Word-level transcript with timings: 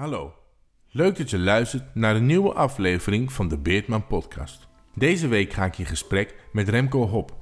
Hallo, 0.00 0.34
leuk 0.90 1.16
dat 1.16 1.30
je 1.30 1.38
luistert 1.38 1.94
naar 1.94 2.16
een 2.16 2.26
nieuwe 2.26 2.52
aflevering 2.52 3.32
van 3.32 3.48
de 3.48 3.58
Beardman 3.58 4.06
Podcast. 4.06 4.68
Deze 4.94 5.28
week 5.28 5.52
ga 5.52 5.64
ik 5.64 5.78
in 5.78 5.86
gesprek 5.86 6.34
met 6.52 6.68
Remco 6.68 7.06
Hop. 7.06 7.36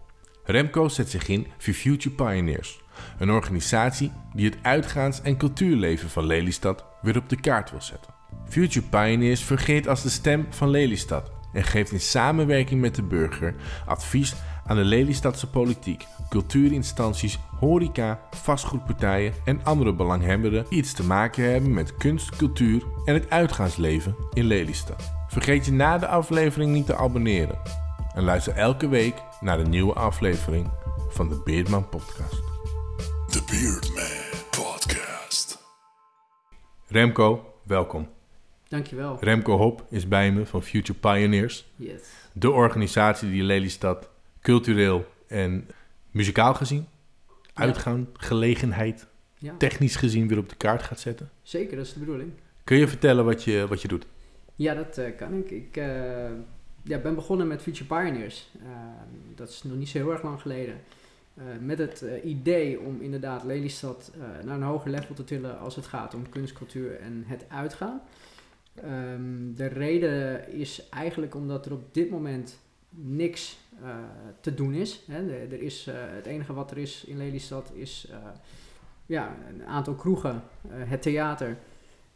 Remco 0.45 0.89
zet 0.89 1.11
zich 1.11 1.29
in 1.29 1.47
voor 1.59 1.75
Future 1.75 2.15
Pioneers, 2.15 2.81
een 3.19 3.31
organisatie 3.31 4.13
die 4.35 4.45
het 4.51 4.59
uitgaans- 4.63 5.23
en 5.23 5.37
cultuurleven 5.37 6.09
van 6.09 6.27
Lelystad 6.27 6.85
weer 7.03 7.17
op 7.17 7.29
de 7.29 7.41
kaart 7.41 7.71
wil 7.71 7.83
zetten. 7.83 8.15
Future 8.49 8.87
Pioneers 8.87 9.41
fungeert 9.41 9.89
als 9.89 10.03
de 10.03 10.11
stem 10.11 10.47
van 10.51 10.71
Lelystad 10.71 11.31
en 11.53 11.65
geeft 11.65 11.93
in 11.93 12.01
samenwerking 12.01 12.81
met 12.81 12.95
de 12.95 13.03
burger 13.03 13.55
advies 13.87 14.35
aan 14.67 14.77
de 14.77 14.85
Lelystadse 14.85 15.51
politiek, 15.51 16.07
cultuurinstanties, 16.29 17.39
horeca, 17.59 18.21
vastgoedpartijen 18.31 19.33
en 19.45 19.65
andere 19.65 19.93
belanghebbenden 19.93 20.65
die 20.69 20.79
iets 20.79 20.93
te 20.93 21.05
maken 21.05 21.51
hebben 21.53 21.75
met 21.75 21.95
kunst, 21.97 22.37
cultuur 22.37 22.83
en 23.05 23.15
het 23.15 23.31
uitgaansleven 23.31 24.17
in 24.33 24.45
Lelystad. 24.45 25.13
Vergeet 25.29 25.67
je 25.67 25.73
na 25.73 25.99
de 25.99 26.07
aflevering 26.07 26.73
niet 26.73 26.87
te 26.87 26.97
abonneren 26.97 27.59
en 28.15 28.23
luister 28.25 28.53
elke 28.55 28.89
week 28.89 29.15
naar 29.41 29.59
een 29.59 29.71
nieuwe 29.71 29.93
aflevering 29.93 30.71
van 31.09 31.29
de 31.29 31.41
Beardman 31.45 31.89
Podcast. 31.89 32.43
The 33.27 33.43
Beardman 33.51 34.37
Podcast. 34.51 35.59
Remco, 36.87 37.55
welkom. 37.63 38.09
Dankjewel. 38.69 39.17
Remco 39.21 39.57
Hop 39.57 39.85
is 39.91 40.09
bij 40.09 40.33
me 40.33 40.47
van 40.47 40.63
Future 40.63 40.99
Pioneers, 40.99 41.67
Yes. 41.77 42.01
de 42.33 42.51
organisatie 42.51 43.31
die 43.31 43.43
Lelystad 43.43 44.09
cultureel 44.41 45.07
en 45.27 45.69
muzikaal 46.11 46.55
gezien. 46.55 46.87
Uitgaan, 47.59 48.09
gelegenheid, 48.13 49.07
technisch 49.59 49.97
gezien 49.97 50.29
weer 50.29 50.39
op 50.39 50.49
de 50.49 50.57
kaart 50.57 50.83
gaat 50.83 51.01
zetten. 51.01 51.31
zeker, 51.43 51.77
dat 51.77 51.87
is 51.87 51.93
de 51.93 51.99
bedoeling. 51.99 52.33
Kun 52.65 52.77
je 52.77 52.89
vertellen 52.89 53.25
wat 53.25 53.45
je, 53.45 53.67
wat 53.69 53.83
je 53.83 53.89
doet? 53.89 54.07
Ja, 54.55 54.75
dat 54.75 54.99
eh, 54.99 55.17
kan 55.17 55.35
ik. 55.35 55.51
Ik 55.51 55.77
eh, 55.77 56.31
ja, 56.83 56.99
ben 56.99 57.15
begonnen 57.15 57.47
met 57.47 57.63
Future 57.63 57.85
Pioneers. 57.85 58.51
Eh, 58.63 58.69
dat 59.35 59.49
is 59.49 59.63
nog 59.63 59.77
niet 59.77 59.89
zo 59.89 59.99
heel 59.99 60.13
erg 60.13 60.23
lang 60.23 60.41
geleden. 60.41 60.81
Met 61.61 61.79
het 61.79 62.05
idee 62.25 62.81
om 62.81 63.01
inderdaad 63.01 63.45
Lelystad 63.45 64.13
naar 64.45 64.55
een 64.55 64.63
hoger 64.63 64.91
level 64.91 65.15
te 65.15 65.25
tillen 65.25 65.59
als 65.59 65.77
het 65.77 65.87
gaat 65.87 66.15
om 66.15 66.29
kunst, 66.29 66.53
cultuur 66.53 67.01
en 67.01 67.25
het 67.27 67.45
uitgaan. 67.49 68.01
Ehm, 68.75 69.55
de 69.55 69.67
reden 69.67 70.49
is 70.53 70.89
eigenlijk 70.89 71.35
omdat 71.35 71.67
er 71.67 71.73
op 71.73 71.95
dit 71.95 72.11
moment 72.11 72.59
niks 72.91 73.59
eh, 73.83 73.97
te 74.41 74.55
doen 74.55 74.75
is. 74.75 75.03
Hè. 75.07 75.29
Er, 75.31 75.63
is 75.63 75.87
eh, 75.87 75.95
het 75.99 76.27
enige 76.27 76.53
wat 76.53 76.71
er 76.71 76.79
is 76.79 77.05
in 77.05 77.17
Lelystad 77.17 77.71
is 77.75 78.09
eh, 78.11 78.17
ja, 79.07 79.37
een 79.49 79.67
aantal 79.67 79.95
kroegen, 79.95 80.43
het 80.69 81.03
theater. 81.03 81.57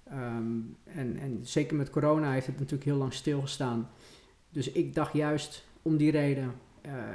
Ehm, 0.04 0.50
en, 0.84 1.18
en 1.18 1.38
zeker 1.42 1.76
met 1.76 1.90
corona 1.90 2.32
heeft 2.32 2.46
het 2.46 2.58
natuurlijk 2.58 2.84
heel 2.84 2.96
lang 2.96 3.12
stilgestaan. 3.12 3.90
Dus 4.50 4.70
ik 4.72 4.94
dacht 4.94 5.12
juist 5.12 5.64
om 5.82 5.96
die 5.96 6.10
reden 6.10 6.52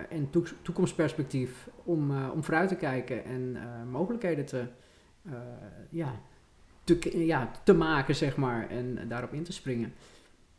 en 0.10 0.30
toek- 0.30 0.54
toekomstperspectief 0.62 1.68
om, 1.84 2.28
om 2.30 2.44
vooruit 2.44 2.70
te 2.70 2.76
kijken 2.76 3.24
en 3.26 3.58
mogelijkheden 3.92 4.46
te, 4.46 4.66
ja, 5.90 6.22
te, 6.84 7.26
ja, 7.26 7.52
te 7.64 7.74
maken, 7.74 8.16
zeg 8.16 8.38
maar, 8.38 8.70
en 8.70 9.08
daarop 9.08 9.34
in 9.34 9.44
te 9.44 9.54
springen. 9.54 9.94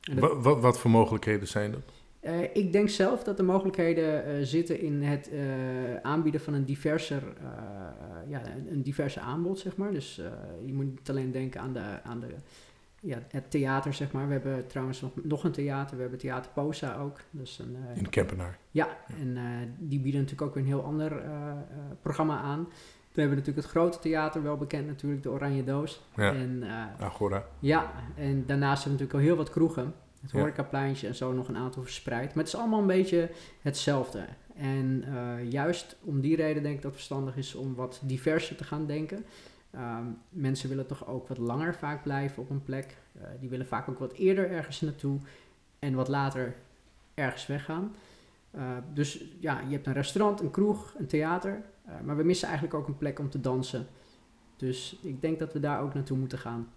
En 0.01 0.17
dat- 0.17 0.31
Wa- 0.31 0.41
wa- 0.41 0.61
wat 0.61 0.79
voor 0.79 0.91
mogelijkheden 0.91 1.49
zijn 1.49 1.73
er? 1.73 1.83
Eh, 2.21 2.43
ik 2.43 2.73
denk 2.73 2.89
zelf 2.89 3.23
dat 3.25 3.37
de 3.37 3.43
mogelijkheden 3.43 4.25
eh, 4.25 4.35
zitten 4.43 4.81
in 4.81 5.03
het 5.03 5.31
eh, 5.31 5.41
aanbieden 6.03 6.41
van 6.41 6.55
een 6.55 6.65
diverser, 6.65 7.23
ja, 8.29 8.43
een, 8.57 8.73
een 8.73 8.83
diverse 8.83 9.21
aanbod, 9.21 9.59
zeg 9.59 9.77
maar. 9.77 9.93
Dus 9.93 10.21
je 10.65 10.73
moet 10.73 10.85
niet 10.85 11.11
alleen 11.11 11.33
denken 11.33 11.61
aan, 11.61 11.73
de, 11.73 12.03
aan 12.03 12.21
de, 12.21 12.27
ja, 13.01 13.19
het 13.29 13.51
theater, 13.51 13.95
zeg 13.95 14.13
maar. 14.13 14.27
We 14.27 14.33
hebben 14.33 14.67
trouwens 14.67 15.01
nog, 15.01 15.11
nog 15.23 15.45
een 15.45 15.53
theater, 15.53 15.95
we 15.97 16.01
hebben 16.03 16.19
Theater 16.19 16.51
Posa 16.55 16.97
ook. 16.97 17.21
Dus 17.31 17.59
een, 17.59 17.77
In 17.95 18.09
Kempenaar. 18.09 18.59
ja, 18.71 18.89
en 19.21 19.37
die 19.79 20.01
bieden 20.01 20.21
natuurlijk 20.21 20.49
ook 20.49 20.55
weer 20.55 20.63
een 20.63 20.69
heel 20.69 20.85
ander 20.85 21.23
programma 22.03 22.41
aan. 22.41 22.69
We 23.13 23.21
hebben 23.21 23.39
natuurlijk 23.39 23.67
het 23.67 23.77
grote 23.77 23.99
theater, 23.99 24.43
wel 24.43 24.57
bekend 24.57 24.87
natuurlijk, 24.87 25.23
de 25.23 25.31
Oranje 25.31 25.65
Doos. 25.65 26.03
Ja, 26.17 26.33
En 26.33 26.65
Agora. 26.99 27.45
ja, 27.59 27.93
en 28.17 28.47
daarnaast 28.47 28.85
hebben 28.85 28.99
we 28.99 29.05
natuurlijk 29.05 29.13
al 29.13 29.19
heel 29.19 29.37
wat 29.37 29.51
kroegen. 29.51 29.95
Het 30.21 30.31
horecapleintje 30.31 31.07
en 31.07 31.15
zo 31.15 31.33
nog 31.33 31.49
een 31.49 31.57
aantal 31.57 31.83
verspreid. 31.83 32.35
Maar 32.35 32.45
het 32.45 32.53
is 32.53 32.61
allemaal 32.61 32.81
een 32.81 32.87
beetje 32.87 33.31
hetzelfde. 33.63 34.25
En 34.59 35.05
eh, 35.07 35.51
juist 35.51 35.97
om 36.01 36.21
die 36.21 36.37
reden 36.37 36.63
denk 36.63 36.75
ik 36.75 36.83
dat 36.83 36.91
het 36.91 37.01
verstandig 37.01 37.37
is 37.37 37.55
om 37.55 37.75
wat 37.75 38.01
diverser 38.05 38.57
te 38.57 38.65
gaan 38.65 38.87
denken. 38.87 39.25
Ehm, 39.71 40.05
mensen 40.29 40.69
willen 40.69 40.87
toch 40.87 41.07
ook 41.07 41.29
wat 41.29 41.39
langer 41.39 41.75
vaak 41.75 42.03
blijven 42.03 42.43
op 42.43 42.51
een 42.51 42.63
plek. 42.63 42.97
Eh, 43.13 43.23
die 43.41 43.49
willen 43.49 43.67
vaak 43.67 43.89
ook 43.89 43.99
wat 43.99 44.13
eerder 44.13 44.51
ergens 44.51 44.81
naartoe 44.81 45.19
en 45.79 45.95
wat 45.95 46.09
later 46.09 46.55
ergens 47.15 47.47
weggaan. 47.47 47.95
Eh, 48.51 48.77
dus 48.95 49.25
ja, 49.41 49.61
je 49.61 49.73
hebt 49.73 49.87
een 49.87 49.93
restaurant, 49.93 50.41
een 50.41 50.51
kroeg, 50.51 50.95
een 50.99 51.07
theater. 51.07 51.63
maar 52.05 52.17
we 52.17 52.23
missen 52.23 52.49
eigenlijk 52.49 52.79
ook 52.79 52.89
een 52.89 52.99
plek 52.99 53.19
om 53.19 53.31
te 53.31 53.41
dansen. 53.41 53.87
Dus 54.57 54.99
ik 55.03 55.21
denk 55.21 55.39
dat 55.39 55.53
we 55.53 55.61
daar 55.61 55.81
ook 55.81 55.95
naartoe 55.95 56.19
moeten 56.19 56.39
gaan. 56.39 56.69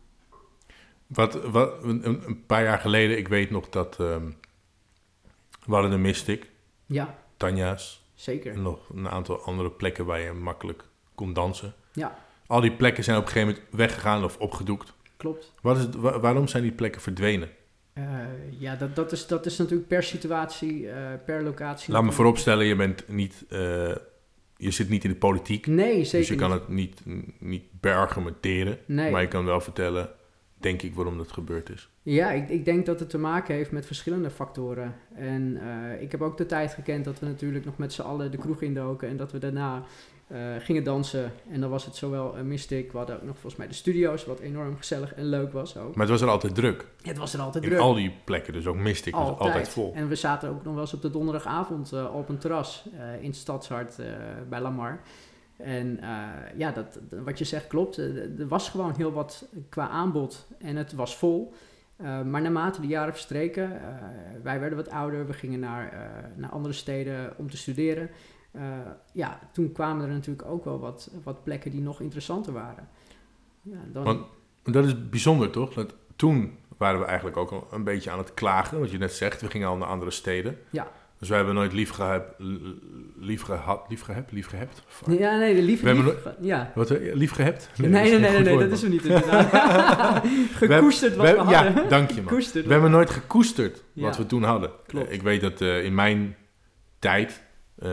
Wat, 1.14 1.44
wat, 1.46 1.84
een, 1.84 2.06
een 2.28 2.46
paar 2.46 2.64
jaar 2.64 2.80
geleden, 2.80 3.18
ik 3.18 3.28
weet 3.28 3.50
nog 3.50 3.70
dat 3.70 3.98
ehm, 4.00 4.26
we 5.66 5.74
hadden 5.74 5.92
een 5.92 6.02
Mystic, 6.02 6.50
Ja, 6.86 7.18
Tanja's 7.38 8.02
zeker. 8.14 8.54
en 8.54 8.62
nog 8.62 8.80
een 8.96 9.10
aantal 9.10 9.40
andere 9.42 9.70
plekken 9.72 10.06
waar 10.06 10.20
je 10.20 10.32
makkelijk 10.32 10.84
kon 11.16 11.34
dansen. 11.34 11.74
Ja, 11.94 12.20
Al 12.48 12.62
die 12.62 12.72
plekken 12.72 13.04
zijn 13.04 13.18
op 13.18 13.24
een 13.26 13.32
gegeven 13.32 13.54
moment 13.54 13.74
weggegaan 13.76 14.24
of 14.24 14.38
opgedoekt. 14.38 14.94
klopt. 15.18 15.54
Wat 15.62 15.78
is 15.78 15.84
het, 15.84 15.96
wa- 15.96 16.20
waarom 16.20 16.48
zijn 16.48 16.64
die 16.64 16.72
plekken 16.72 17.02
verdwenen? 17.02 17.50
Eh, 17.94 18.04
ja, 18.60 18.76
dat, 18.76 18.96
dat, 18.96 19.12
is, 19.12 19.28
dat 19.28 19.46
is 19.46 19.58
natuurlijk 19.58 19.88
per 19.88 20.04
situatie, 20.04 20.90
eh, 20.90 21.08
per 21.26 21.44
locatie. 21.44 21.94
Laat 21.94 22.04
me 22.04 22.12
vooropstellen, 22.12 22.66
je 22.66 22.76
bent 22.76 23.08
niet, 23.08 23.46
eh, 23.50 23.60
je 24.58 24.72
zit 24.72 24.90
niet 24.90 25.04
in 25.04 25.10
de 25.10 25.16
politiek, 25.16 25.68
Nee, 25.68 26.04
zeker 26.04 26.20
dus 26.20 26.28
je 26.28 26.36
kan 26.36 26.50
niet. 26.52 26.60
het 26.60 27.06
niet, 27.06 27.40
niet 27.40 27.64
beargumenteren. 27.72 28.78
Nee. 28.86 29.12
Maar 29.12 29.22
je 29.22 29.28
kan 29.28 29.46
wel 29.46 29.62
vertellen, 29.62 30.10
denk 30.62 30.82
ik, 30.82 30.96
waarom 30.96 31.18
dat 31.18 31.32
gebeurd 31.32 31.70
is. 31.70 31.90
Ja, 32.02 32.32
ik, 32.32 32.50
ik 32.50 32.66
denk 32.66 32.86
dat 32.86 33.00
het 33.00 33.10
te 33.10 33.18
maken 33.18 33.56
heeft 33.56 33.72
met 33.72 33.86
verschillende 33.86 34.30
factoren. 34.30 34.96
En 35.16 35.58
eh, 35.62 36.02
ik 36.02 36.12
heb 36.12 36.22
ook 36.22 36.38
de 36.38 36.46
tijd 36.46 36.74
gekend 36.74 37.06
dat 37.06 37.20
we 37.20 37.26
natuurlijk 37.26 37.66
nog 37.66 37.78
met 37.78 37.94
z'n 37.94 38.02
allen 38.02 38.32
de 38.32 38.38
kroeg 38.38 38.62
indoken. 38.62 39.10
En 39.10 39.18
dat 39.18 39.32
we 39.32 39.38
daarna 39.38 39.84
eh, 40.28 40.40
gingen 40.60 40.84
dansen. 40.84 41.32
En 41.50 41.62
dan 41.62 41.70
was 41.70 41.86
het 41.86 41.96
zowel 41.96 42.38
een 42.38 42.48
Mystic, 42.48 42.92
we 42.92 42.98
hadden 42.98 43.16
ook 43.16 43.24
nog 43.24 43.34
volgens 43.34 43.56
mij 43.56 43.68
de 43.68 43.74
studio's, 43.74 44.26
wat 44.26 44.40
enorm 44.40 44.78
gezellig 44.78 45.14
en 45.14 45.26
leuk 45.26 45.52
was 45.52 45.78
ook. 45.78 45.96
Maar 45.96 46.06
het 46.06 46.10
was 46.10 46.22
er 46.22 46.30
altijd 46.30 46.56
druk. 46.56 46.86
Het 47.02 47.18
was 47.18 47.34
er 47.34 47.40
altijd 47.40 47.64
In 47.64 47.70
druk. 47.70 47.82
al 47.82 47.94
die 47.94 48.14
plekken, 48.24 48.54
dus 48.54 48.66
ook 48.66 48.76
Mystic 48.76 49.16
was 49.16 49.38
altijd 49.38 49.70
vol. 49.70 49.94
En 49.96 50.08
we 50.08 50.16
zaten 50.16 50.50
ook 50.50 50.64
nog 50.64 50.74
wel 50.74 50.82
eens 50.82 50.94
op 50.94 51.02
de 51.02 51.12
donderdagavond 51.12 51.92
eh, 51.92 52.16
op 52.16 52.30
een 52.30 52.38
terras 52.38 52.86
eh, 52.98 53.24
in 53.24 53.28
het 53.28 53.36
Stadshart 53.36 54.00
eh, 54.00 54.06
bij 54.50 54.62
Lamar. 54.62 55.00
En 55.64 56.00
eh, 56.02 56.58
ja, 56.58 56.72
dat, 56.72 57.00
wat 57.24 57.38
je 57.38 57.46
zegt 57.46 57.68
klopt. 57.68 57.98
Eh, 57.98 58.40
Er 58.40 58.48
was 58.48 58.70
gewoon 58.70 58.94
heel 58.98 59.12
wat 59.12 59.48
qua 59.70 59.88
aanbod 59.88 60.48
en 60.60 60.76
het 60.76 60.94
was 60.94 61.18
vol. 61.18 61.54
Eh, 61.96 62.22
maar 62.22 62.42
naarmate 62.42 62.82
de 62.82 62.88
jaren 62.88 63.14
verstreken, 63.14 63.82
wij 64.44 64.60
werden 64.60 64.78
wat 64.78 64.90
ouder, 64.90 65.28
we 65.28 65.34
gingen 65.34 65.60
naar, 65.60 66.12
naar 66.36 66.50
andere 66.50 66.74
steden 66.74 67.34
om 67.38 67.50
te 67.50 67.58
studeren. 67.58 68.10
Ja, 69.14 69.40
toen 69.52 69.72
kwamen 69.72 70.08
er 70.08 70.14
natuurlijk 70.14 70.48
ook 70.48 70.66
wel 70.66 70.80
wat, 70.80 71.12
wat 71.24 71.44
plekken 71.44 71.72
die 71.72 71.82
nog 71.82 72.02
interessanter 72.02 72.54
waren. 72.54 72.88
Ja, 73.62 73.78
dan, 73.94 74.04
Want 74.04 74.26
dat 74.64 74.86
is 74.86 75.10
bijzonder, 75.10 75.50
toch? 75.50 75.74
Dat 75.74 75.94
toen 76.16 76.58
waren 76.78 77.00
we 77.00 77.06
eigenlijk 77.06 77.38
ook 77.38 77.52
al 77.52 77.68
een 77.72 77.84
beetje 77.84 78.12
aan 78.12 78.18
het 78.18 78.34
klagen. 78.34 78.80
Wat 78.80 78.92
je 78.92 78.98
net 78.98 79.14
zegt, 79.14 79.42
we 79.42 79.50
gingen 79.50 79.68
al 79.68 79.78
naar 79.78 79.88
andere 79.88 80.12
steden. 80.12 80.58
Ja. 80.70 80.92
Dus 81.22 81.30
wij 81.30 81.38
hebben 81.40 81.56
nooit 81.58 81.74
lief 81.74 81.90
gehad, 81.90 82.24
lief 83.20 83.42
gehad, 83.42 83.86
lief 83.90 84.02
gehad, 84.02 84.32
lief? 84.32 84.48
Fuck. 84.88 85.20
ja, 85.20 85.38
nee, 85.38 85.56
de 85.56 85.60
We 85.60 85.66
lief, 85.66 85.82
ja. 86.42 86.72
Wat, 86.76 86.90
eh, 86.90 87.14
lief 87.14 87.32
gehebt? 87.32 87.70
Nee, 87.78 87.90
nee, 87.90 88.20
nee, 88.20 88.40
nee, 88.40 88.58
dat 88.58 88.72
is 88.72 88.82
hem 88.82 88.92
niet 88.92 89.04
inderdaad. 89.06 90.26
Gekoesterd 90.54 91.16
wat 91.16 91.26
we, 91.28 91.32
We- 91.34 91.38
hadden. 91.40 91.74
Ja, 91.84 91.90
dank 91.90 92.10
je 92.12 92.22
man. 92.22 92.40
We 92.54 92.64
hebben 92.68 92.92
nooit 92.92 93.10
gekoesterd 93.10 93.84
Ja. 93.94 94.04
wat 94.04 94.18
we 94.18 94.26
toen 94.26 94.44
hadden. 94.44 94.70
Klopt. 94.88 95.12
Ik 95.12 95.22
weet 95.22 95.42
dat 95.42 95.62
eh, 95.62 95.84
in 95.84 95.96
mijn 95.96 96.36
tijd, 97.00 97.42
eh, 97.76 97.90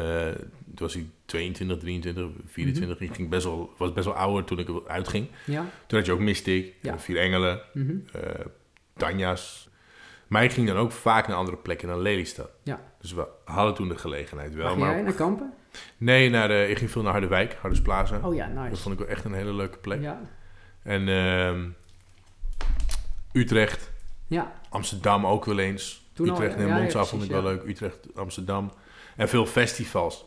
toen 0.64 0.86
was 0.86 0.96
ik 0.96 1.04
22, 1.24 1.78
23, 1.78 2.26
24, 2.46 2.96
Mhm. 2.96 3.04
ik 3.08 3.14
ging 3.14 3.28
best 3.28 3.44
wel, 3.44 3.70
was 3.78 3.92
best 3.92 4.06
wel 4.06 4.14
ouder 4.14 4.44
toen 4.44 4.58
ik 4.58 4.68
uitging. 4.86 5.26
Ja. 5.44 5.66
Toen 5.86 5.98
had 5.98 6.06
je 6.06 6.12
ook 6.12 6.20
Mystic, 6.20 6.74
Ja. 6.82 6.98
Vier 6.98 7.18
Engelen, 7.18 7.60
eh 8.12 8.20
Tanja's. 8.96 9.67
Maar 10.28 10.44
ik 10.44 10.52
ging 10.52 10.66
dan 10.66 10.76
ook 10.76 10.92
vaak 10.92 11.28
naar 11.28 11.36
andere 11.36 11.56
plekken 11.56 11.88
dan 11.88 12.00
Lelystad. 12.00 12.50
Ja. 12.62 12.80
Dus 13.00 13.12
we 13.12 13.26
hadden 13.44 13.74
toen 13.74 13.88
de 13.88 13.98
gelegenheid 13.98 14.54
wel. 14.54 14.68
Ging 14.68 14.80
maar 14.80 14.94
jij 14.94 15.02
naar 15.02 15.12
Kampen? 15.12 15.52
Nee, 15.96 16.30
naar 16.30 16.48
de, 16.48 16.66
ik 16.68 16.78
ging 16.78 16.90
veel 16.90 17.02
naar 17.02 17.12
Harderwijk, 17.12 17.56
Harders 17.60 17.82
Plaza. 17.82 18.20
Oh 18.22 18.34
ja, 18.34 18.46
Dat 18.46 18.64
nice. 18.64 18.82
vond 18.82 18.94
ik 18.94 19.00
wel 19.00 19.08
echt 19.16 19.24
een 19.24 19.32
hele 19.32 19.52
leuke 19.52 19.78
plek. 19.78 20.00
Ja. 20.00 20.20
En 20.82 21.08
ehm, 21.08 21.68
Utrecht, 23.32 23.90
ja, 24.26 24.52
Amsterdam 24.68 25.26
ook 25.26 25.44
wel 25.44 25.58
eens. 25.58 26.06
Toen 26.12 26.28
Utrecht 26.28 26.56
en 26.56 26.66
ja, 26.66 26.78
Monza 26.78 26.98
ja, 26.98 27.04
vond 27.04 27.22
ik 27.22 27.30
wel 27.30 27.42
leuk. 27.42 27.62
Utrecht, 27.64 28.08
Amsterdam. 28.14 28.72
En 29.16 29.28
veel 29.28 29.46
festivals. 29.46 30.24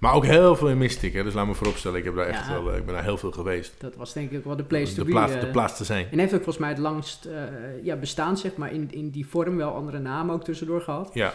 Maar 0.00 0.14
ook 0.14 0.24
heel 0.24 0.56
veel 0.56 0.68
in 0.68 0.78
Mystic, 0.78 1.12
hè? 1.12 1.22
dus 1.22 1.34
laat 1.34 1.46
me 1.46 1.54
vooropstellen, 1.54 1.98
ik, 1.98 2.04
heb 2.04 2.14
daar 2.14 2.26
echt 2.26 2.46
Ja. 2.46 2.52
wel, 2.52 2.72
eh, 2.72 2.78
ik 2.78 2.84
ben 2.84 2.94
daar 2.94 3.04
heel 3.04 3.18
veel 3.18 3.30
geweest. 3.30 3.74
Dat 3.78 3.96
was 3.96 4.12
denk 4.12 4.30
ik 4.30 4.44
wel 4.44 4.56
de 4.56 4.64
place 4.64 4.94
to 4.94 4.98
de, 4.98 5.04
be. 5.04 5.10
plaats, 5.10 5.32
eh. 5.32 5.40
de 5.40 5.46
plaats 5.46 5.76
te 5.76 5.84
zijn. 5.84 6.06
En 6.10 6.18
heeft 6.18 6.32
ook 6.34 6.42
volgens 6.42 6.58
mij 6.58 6.68
het 6.68 6.78
langst 6.78 7.24
eh, 7.24 7.34
ja, 7.82 7.96
bestaan, 7.96 8.36
zeg 8.36 8.56
maar, 8.56 8.72
in, 8.72 8.88
in 8.92 9.10
die 9.10 9.26
vorm. 9.26 9.56
Wel 9.56 9.74
andere 9.74 9.98
namen 9.98 10.34
ook 10.34 10.44
tussendoor 10.44 10.80
gehad. 10.80 11.10
Ja, 11.14 11.32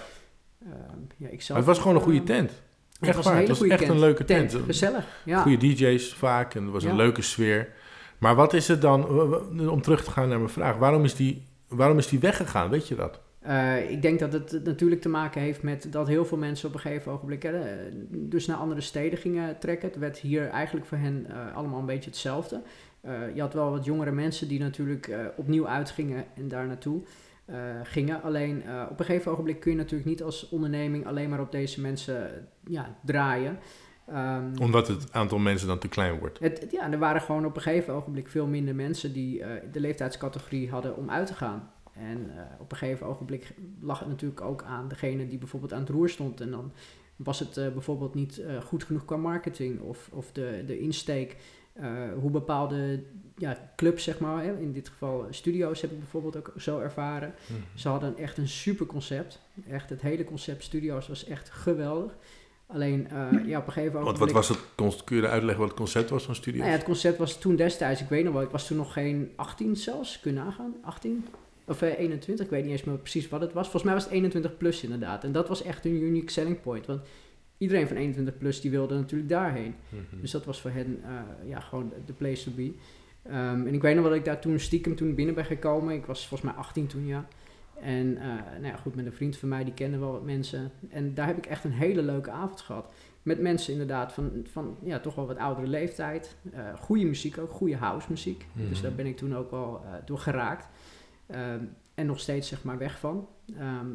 Ehm, 0.66 1.00
ja, 1.18 1.28
ik 1.30 1.42
zelf, 1.42 1.60
het 1.60 1.68
was 1.68 1.80
gewoon 1.80 1.96
een 1.96 2.02
goede 2.02 2.24
tent. 2.24 2.50
Het 2.50 3.08
Echt 3.08 3.16
was 3.16 3.26
waar, 3.26 3.34
een 3.34 3.40
het 3.40 3.60
was 3.60 3.68
echt 3.68 3.88
een 3.88 4.00
leuke 4.00 4.26
tent. 4.26 4.58
Gezellig, 4.66 5.06
ja. 5.26 5.42
Goede 5.42 5.58
DJ's 5.58 6.14
vaak 6.14 6.56
en 6.56 6.66
er 6.66 6.72
was 6.72 6.84
een 6.84 6.96
leuke 6.96 7.22
sfeer. 7.22 7.70
Maar 8.18 8.36
wat 8.36 8.54
is 8.54 8.68
het 8.68 8.82
dan, 8.82 9.08
om 9.70 9.82
terug 9.82 10.04
te 10.04 10.12
gaan 10.12 10.30
naar 10.30 10.38
mijn 10.38 10.50
vraag, 10.50 10.78
waarom 10.78 11.04
is 11.04 11.16
die, 11.16 11.44
waarom 11.68 11.98
is 11.98 12.08
die 12.08 12.20
weggegaan, 12.20 12.70
weet 12.70 12.88
je 12.88 12.96
dat? 12.96 13.20
Eh, 13.46 13.92
ik 13.92 14.02
denk 14.02 14.20
dat 14.20 14.34
het 14.34 14.64
natuurlijk 14.64 15.02
te 15.02 15.10
maken 15.10 15.42
heeft 15.42 15.62
met 15.62 15.92
dat 15.92 16.08
heel 16.08 16.26
veel 16.26 16.38
mensen 16.38 16.68
op 16.68 16.74
een 16.74 16.80
gegeven 16.80 17.12
ogenblik 17.12 17.44
hè, 17.44 17.54
dus 18.10 18.46
naar 18.46 18.58
andere 18.58 18.82
steden 18.82 19.20
gingen 19.20 19.60
trekken. 19.60 19.88
Het 19.88 19.98
werd 19.98 20.18
hier 20.18 20.48
eigenlijk 20.48 20.86
voor 20.86 20.98
hen 20.98 21.26
eh, 21.30 21.56
allemaal 21.56 21.80
een 21.80 21.86
beetje 21.86 22.10
hetzelfde. 22.10 22.62
Eh, 23.02 23.36
je 23.36 23.42
had 23.42 23.54
wel 23.54 23.72
wat 23.72 23.86
jongere 23.86 24.12
mensen 24.12 24.48
die 24.48 24.60
natuurlijk 24.60 25.12
opnieuw 25.36 25.68
uitgingen 25.68 26.26
en 26.36 26.48
daar 26.48 26.68
naartoe 26.68 27.02
gingen. 27.84 28.22
Alleen 28.22 28.64
op 28.90 29.00
een 29.00 29.06
gegeven 29.06 29.32
ogenblik 29.32 29.60
kun 29.60 29.72
je 29.72 29.78
natuurlijk 29.78 30.10
niet 30.10 30.24
als 30.24 30.50
onderneming 30.50 31.08
alleen 31.08 31.30
maar 31.30 31.40
op 31.40 31.52
deze 31.52 31.82
mensen 31.82 32.48
ja, 32.68 32.96
draaien. 33.04 33.60
Ehm, 34.08 34.52
Omdat 34.62 34.88
het 34.88 35.14
aantal 35.14 35.38
mensen 35.38 35.68
dan 35.68 35.80
te 35.80 35.88
klein 35.88 36.20
wordt. 36.20 36.40
het, 36.40 36.68
ja, 36.72 36.92
er 36.92 36.98
waren 36.98 37.22
gewoon 37.22 37.46
op 37.46 37.56
een 37.56 37.62
gegeven 37.62 37.94
ogenblik 37.94 38.28
veel 38.28 38.48
minder 38.48 38.76
mensen 38.76 39.14
die 39.14 39.44
de 39.72 39.80
leeftijdscategorie 39.80 40.70
hadden 40.70 40.98
om 40.98 41.10
uit 41.10 41.28
te 41.28 41.34
gaan. 41.34 41.70
En 41.96 42.38
eh, 42.38 42.44
op 42.60 42.72
een 42.72 42.78
gegeven 42.78 43.08
ogenblik 43.08 43.54
lag 43.82 44.00
het 44.00 44.08
natuurlijk 44.08 44.42
ook 44.42 44.64
aan 44.64 44.88
degene 44.88 45.28
die 45.28 45.38
bijvoorbeeld 45.38 45.74
aan 45.74 45.80
het 45.80 45.90
roer 45.90 46.10
stond. 46.10 46.42
En 46.42 46.52
dan 46.52 46.72
was 47.16 47.40
het 47.40 47.58
eh, 47.58 47.70
bijvoorbeeld 47.70 48.14
niet 48.14 48.38
eh, 48.38 48.62
goed 48.62 48.84
genoeg 48.84 49.06
qua 49.06 49.18
marketing 49.18 49.80
of, 49.80 50.10
of 50.12 50.32
de, 50.32 50.64
de 50.68 50.80
insteek. 50.80 51.38
hoe 52.20 52.32
bepaalde 52.32 53.04
ja, 53.38 53.72
clubs, 53.76 54.04
zeg 54.04 54.20
maar, 54.20 54.44
hè, 54.44 54.60
in 54.60 54.72
dit 54.72 54.90
geval 54.90 55.28
studio's 55.30 55.82
heb 55.82 55.92
ik 55.92 56.00
bijvoorbeeld 56.00 56.38
ook 56.38 56.54
zo 56.58 56.80
ervaren. 56.80 57.34
Ze 57.74 57.90
hadden 57.90 58.18
echt 58.18 58.38
een 58.38 58.48
super 58.48 58.86
concept. 58.86 59.42
Echt, 59.70 59.90
het 59.90 60.02
hele 60.02 60.24
concept 60.24 60.64
studio's 60.64 61.08
was 61.08 61.26
echt 61.26 61.50
geweldig. 61.50 62.16
Alleen, 62.68 63.08
ja, 63.46 63.58
op 63.58 63.68
een 63.68 63.74
gegeven 63.74 63.94
Want 63.94 64.06
ogenblik... 64.06 64.34
wat 64.34 64.48
was 64.48 64.58
het, 64.96 65.04
kun 65.04 65.18
je 65.18 65.28
uitleggen 65.28 65.60
wat 65.60 65.70
het 65.70 65.78
concept 65.78 66.10
was 66.10 66.24
van 66.24 66.36
studio? 66.36 66.60
Nou 66.60 66.72
ja, 66.72 66.78
het 66.78 66.86
concept 66.86 67.18
was 67.18 67.40
toen 67.40 67.56
destijds, 67.56 68.02
ik 68.02 68.10
weet 68.10 68.24
nog 68.24 68.34
wel, 68.34 68.42
ik 68.42 68.50
was 68.50 68.68
toen 68.68 68.78
nog 68.78 68.94
geen 68.94 69.32
18 69.36 69.76
zelfs, 69.76 70.20
kun 70.20 70.34
je 70.34 70.40
nagaan, 70.40 70.76
18? 70.82 71.26
Of 71.68 71.82
eh, 71.82 72.00
21, 72.00 72.46
ik 72.46 72.52
weet 72.52 72.64
niet 72.64 72.72
eens 72.72 72.84
meer 72.84 72.98
precies 72.98 73.30
wat 73.30 73.42
het 73.42 73.54
was. 73.54 73.64
Volgens 73.64 73.84
mij 73.84 73.94
was 73.94 74.04
het 74.04 74.14
21 74.14 74.58
plus 74.58 74.84
inderdaad. 74.84 75.24
En 75.24 75.32
dat 75.32 75.48
was 75.48 75.64
echt 75.64 75.86
een 75.86 76.02
unique 76.02 76.32
selling 76.32 76.62
point, 76.62 76.86
want 76.86 77.02
iedereen 77.58 77.88
van 77.88 77.98
21 77.98 78.38
plus 78.38 78.62
die 78.62 78.72
wilde 78.72 78.96
natuurlijk 78.96 79.30
daarheen. 79.30 79.76
Mhm. 79.90 80.22
Dus 80.22 80.32
dat 80.32 80.46
was 80.46 80.62
voor 80.62 80.72
hen 80.72 81.00
eh, 81.04 81.50
ja, 81.50 81.60
gewoon 81.60 81.94
de 82.06 82.14
place 82.14 82.44
to 82.44 82.52
be. 82.56 82.74
Ehm, 83.24 83.68
en 83.68 83.74
ik 83.74 83.82
weet 83.82 83.94
nog 83.94 84.02
wel 84.04 84.12
dat 84.12 84.20
ik 84.20 84.26
daar 84.26 84.42
toen 84.42 84.60
stiekem 84.60 84.96
toen 84.96 85.16
binnen 85.16 85.36
ben 85.36 85.46
gekomen. 85.46 85.94
Ik 85.94 86.06
was 86.06 86.28
volgens 86.28 86.52
mij 86.52 86.60
18 86.60 86.88
toen, 86.88 87.06
ja. 87.06 87.28
En 87.82 88.18
eh, 88.18 88.28
nou 88.52 88.66
ja, 88.66 88.76
goed, 88.76 88.96
met 88.96 89.06
een 89.06 89.14
vriend 89.14 89.38
van 89.38 89.50
mij, 89.50 89.64
die 89.64 89.74
kende 89.74 89.98
wel 89.98 90.12
wat 90.12 90.24
mensen. 90.24 90.72
En 90.90 91.14
daar 91.14 91.28
heb 91.28 91.38
ik 91.38 91.46
echt 91.46 91.64
een 91.64 91.72
hele 91.72 92.02
leuke 92.02 92.32
avond 92.32 92.62
gehad. 92.62 92.92
Met 93.22 93.40
mensen 93.40 93.72
inderdaad 93.72 94.14
van, 94.14 94.32
van 94.52 94.78
ja, 94.84 95.00
toch 95.00 95.16
wel 95.16 95.28
wat 95.28 95.38
oudere 95.38 95.68
leeftijd. 95.68 96.36
Eh 96.52 96.74
goede 96.80 97.06
muziek 97.06 97.38
ook, 97.38 97.52
goede 97.52 97.76
house 97.76 98.08
muziek. 98.10 98.46
Mhm. 98.54 98.70
Dus 98.70 98.82
daar 98.82 98.94
ben 98.94 99.06
ik 99.06 99.18
toen 99.18 99.36
ook 99.36 99.52
wel 99.52 99.82
eh, 99.86 99.94
door 100.06 100.18
geraakt. 100.18 100.68
Ehm, 101.28 101.64
en 101.94 102.06
nog 102.06 102.20
steeds 102.20 102.48
zeg 102.48 102.64
maar 102.64 102.78
weg 102.78 103.00
van. 103.00 103.28
Ehm, 103.58 103.88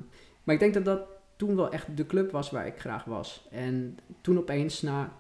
maar 0.44 0.54
ik 0.54 0.60
denk 0.60 0.74
dat 0.74 0.84
dat 0.84 1.00
toen 1.36 1.56
wel 1.56 1.70
echt 1.70 1.96
de 1.96 2.06
club 2.06 2.30
was 2.30 2.50
waar 2.50 2.66
ik 2.66 2.78
graag 2.78 3.04
was. 3.04 3.46
En 3.50 3.98
toen 4.20 4.38
opeens 4.38 4.82
na, 4.82 5.12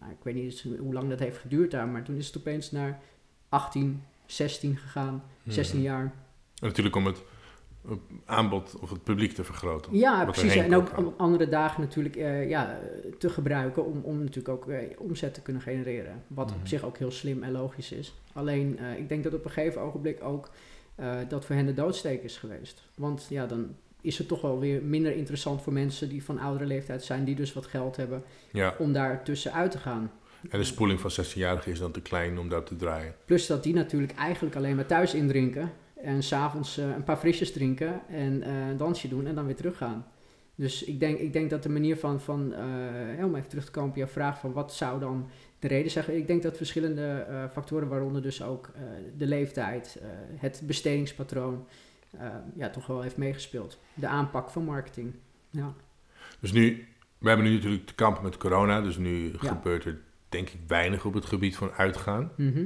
nou, 0.00 0.12
ik 0.12 0.18
weet 0.22 0.34
niet 0.34 0.66
hoe 0.78 0.92
lang 0.92 1.08
dat 1.08 1.18
heeft 1.18 1.38
geduurd 1.38 1.70
daar, 1.70 1.88
maar 1.88 2.02
toen 2.02 2.16
is 2.16 2.26
het 2.26 2.36
opeens 2.36 2.70
naar 2.70 3.00
18, 3.48 4.02
16 4.26 4.76
gegaan, 4.76 5.22
16 5.46 5.78
Mhm. 5.78 5.86
jaar. 5.88 6.02
En 6.02 6.66
natuurlijk 6.66 6.96
om 6.96 7.06
het 7.06 7.22
aanbod 8.24 8.76
of 8.80 8.90
het 8.90 9.02
publiek 9.04 9.32
te 9.32 9.44
vergroten. 9.44 9.96
Ja, 9.96 10.24
precies. 10.24 10.54
En 10.56 10.74
ook 10.74 10.96
om 10.98 11.14
andere 11.16 11.48
dagen 11.48 11.80
natuurlijk 11.80 12.16
eh, 12.16 12.48
ja, 12.48 12.78
te 13.18 13.28
gebruiken 13.30 13.84
om, 13.86 14.00
om 14.02 14.18
natuurlijk 14.18 14.48
ook 14.48 14.68
eh, 14.68 14.78
omzet 14.98 15.34
te 15.34 15.42
kunnen 15.42 15.62
genereren. 15.62 16.22
Wat 16.26 16.50
Mhm. 16.50 16.58
op 16.60 16.66
zich 16.66 16.84
ook 16.84 16.98
heel 16.98 17.10
slim 17.10 17.42
en 17.42 17.52
logisch 17.52 17.92
is. 17.92 18.14
Alleen, 18.32 18.78
eh, 18.78 18.98
ik 18.98 19.08
denk 19.08 19.24
dat 19.24 19.34
op 19.34 19.44
een 19.44 19.50
gegeven 19.50 19.80
ogenblik 19.80 20.22
ook 20.22 20.50
eh, 21.00 21.16
dat 21.28 21.44
voor 21.44 21.54
hen 21.56 21.66
de 21.66 21.74
doodsteek 21.74 22.22
is 22.22 22.36
geweest. 22.36 22.82
Want 22.96 23.26
ja, 23.28 23.46
dan 23.46 23.74
is 24.00 24.18
het 24.18 24.28
toch 24.28 24.40
wel 24.40 24.58
weer 24.58 24.82
minder 24.82 25.16
interessant 25.16 25.62
voor 25.62 25.72
mensen 25.72 26.08
die 26.08 26.24
van 26.24 26.38
oudere 26.38 26.66
leeftijd 26.66 27.04
zijn, 27.04 27.24
die 27.24 27.34
dus 27.34 27.52
wat 27.52 27.66
geld 27.66 27.96
hebben, 27.96 28.22
Ja, 28.52 28.74
om 28.78 28.92
daar 28.92 29.22
tussenuit 29.24 29.70
te 29.70 29.78
gaan. 29.78 30.10
en 30.50 30.58
de 30.58 30.64
spoeling 30.64 31.00
van 31.00 31.10
16-jarigen 31.10 31.72
is 31.72 31.78
dan 31.78 31.92
te 31.92 32.00
klein 32.00 32.38
om 32.38 32.48
daar 32.48 32.62
te 32.64 32.76
draaien. 32.76 33.14
Plus 33.24 33.46
dat 33.46 33.62
die 33.62 33.74
natuurlijk 33.74 34.14
eigenlijk 34.14 34.56
alleen 34.56 34.76
maar 34.76 34.86
thuis 34.86 35.14
indrinken. 35.14 35.72
En 36.02 36.22
s'avonds 36.22 36.78
eh 36.78 36.84
een 36.84 37.04
paar 37.04 37.16
frisjes 37.16 37.52
drinken 37.52 38.00
en 38.08 38.42
eh, 38.42 38.68
een 38.68 38.76
dansje 38.76 39.08
doen 39.08 39.26
en 39.26 39.34
dan 39.34 39.46
weer 39.46 39.56
teruggaan. 39.56 40.06
Dus 40.54 40.84
ik 40.84 41.00
denk, 41.00 41.18
ik 41.18 41.32
denk 41.32 41.50
dat 41.50 41.62
de 41.62 41.68
manier 41.68 41.96
van, 41.96 42.20
van 42.20 42.52
eh, 43.18 43.24
om 43.24 43.34
even 43.34 43.48
terug 43.48 43.64
te 43.64 43.70
komen 43.70 43.90
op 43.90 43.96
jouw 43.96 44.06
vraag 44.06 44.40
van 44.40 44.52
wat 44.52 44.74
zou 44.74 45.00
dan 45.00 45.28
de 45.60 45.68
reden 45.68 45.90
zijn. 45.90 46.16
Ik 46.16 46.26
denk 46.26 46.42
dat 46.42 46.56
verschillende 46.56 47.06
eh, 47.28 47.44
factoren, 47.52 47.88
waaronder 47.88 48.22
dus 48.22 48.42
ook 48.42 48.70
eh, 48.74 48.82
de 49.16 49.26
leeftijd, 49.26 49.98
eh, 50.02 50.08
het 50.36 50.62
bestedingspatroon, 50.64 51.66
ja, 52.54 52.70
toch 52.70 52.86
wel 52.86 53.02
heeft 53.02 53.16
meegespeeld. 53.16 53.78
De 53.94 54.06
aanpak 54.06 54.50
van 54.50 54.64
marketing. 54.64 55.14
Ja. 55.50 55.74
Dus 56.40 56.52
nu, 56.52 56.86
we 57.18 57.28
hebben 57.28 57.46
nu 57.46 57.54
natuurlijk 57.54 57.86
te 57.86 57.94
kampen 57.94 58.22
met 58.22 58.36
corona, 58.36 58.80
dus 58.80 58.96
nu 58.96 59.24
Ja. 59.24 59.48
gebeurt 59.48 59.84
er 59.84 59.98
denk 60.28 60.48
ik 60.48 60.58
weinig 60.66 61.04
op 61.04 61.14
het 61.14 61.24
gebied 61.24 61.56
van 61.56 61.70
uitgaan. 61.70 62.32
Mhm. 62.36 62.64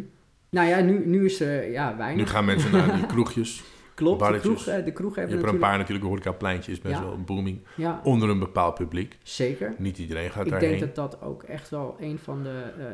Nou 0.49 0.69
ja, 0.69 0.81
nu, 0.81 1.06
nu 1.06 1.25
is 1.25 1.41
er 1.41 1.70
ja, 1.70 1.96
weinig. 1.96 2.25
Nu 2.25 2.31
gaan 2.31 2.44
mensen 2.44 2.73
naar 2.73 2.94
die 2.94 3.06
kroegjes. 3.06 3.62
Klopt, 3.94 4.32
de 4.32 4.38
kroeg, 4.41 4.67
eh, 4.67 4.85
de 4.85 4.93
kroeg 4.93 5.14
Je 5.14 5.20
hebt 5.20 5.32
er 5.32 5.49
een 5.49 5.58
paar 5.58 5.79
natuurlijk, 5.79 6.06
horecapleintje 6.06 6.73
is 6.73 6.81
best 6.81 6.94
Ja. 6.94 7.02
wel 7.05 7.12
een 7.12 7.25
booming. 7.25 7.58
Ja, 7.76 8.00
Onder 8.05 8.29
een 8.29 8.38
bepaald 8.38 8.75
publiek. 8.75 9.19
zeker. 9.23 9.75
Niet 9.79 9.99
iedereen 9.99 10.31
gaat 10.31 10.44
Ik 10.44 10.50
daarheen. 10.50 10.79
denk 10.79 10.94
dat 10.94 11.11
dat 11.11 11.23
ook 11.23 11.43
echt 11.43 11.69
wel 11.70 11.96
een 12.00 12.19
van 12.19 12.43
de 12.43 12.62
eh, 12.79 12.85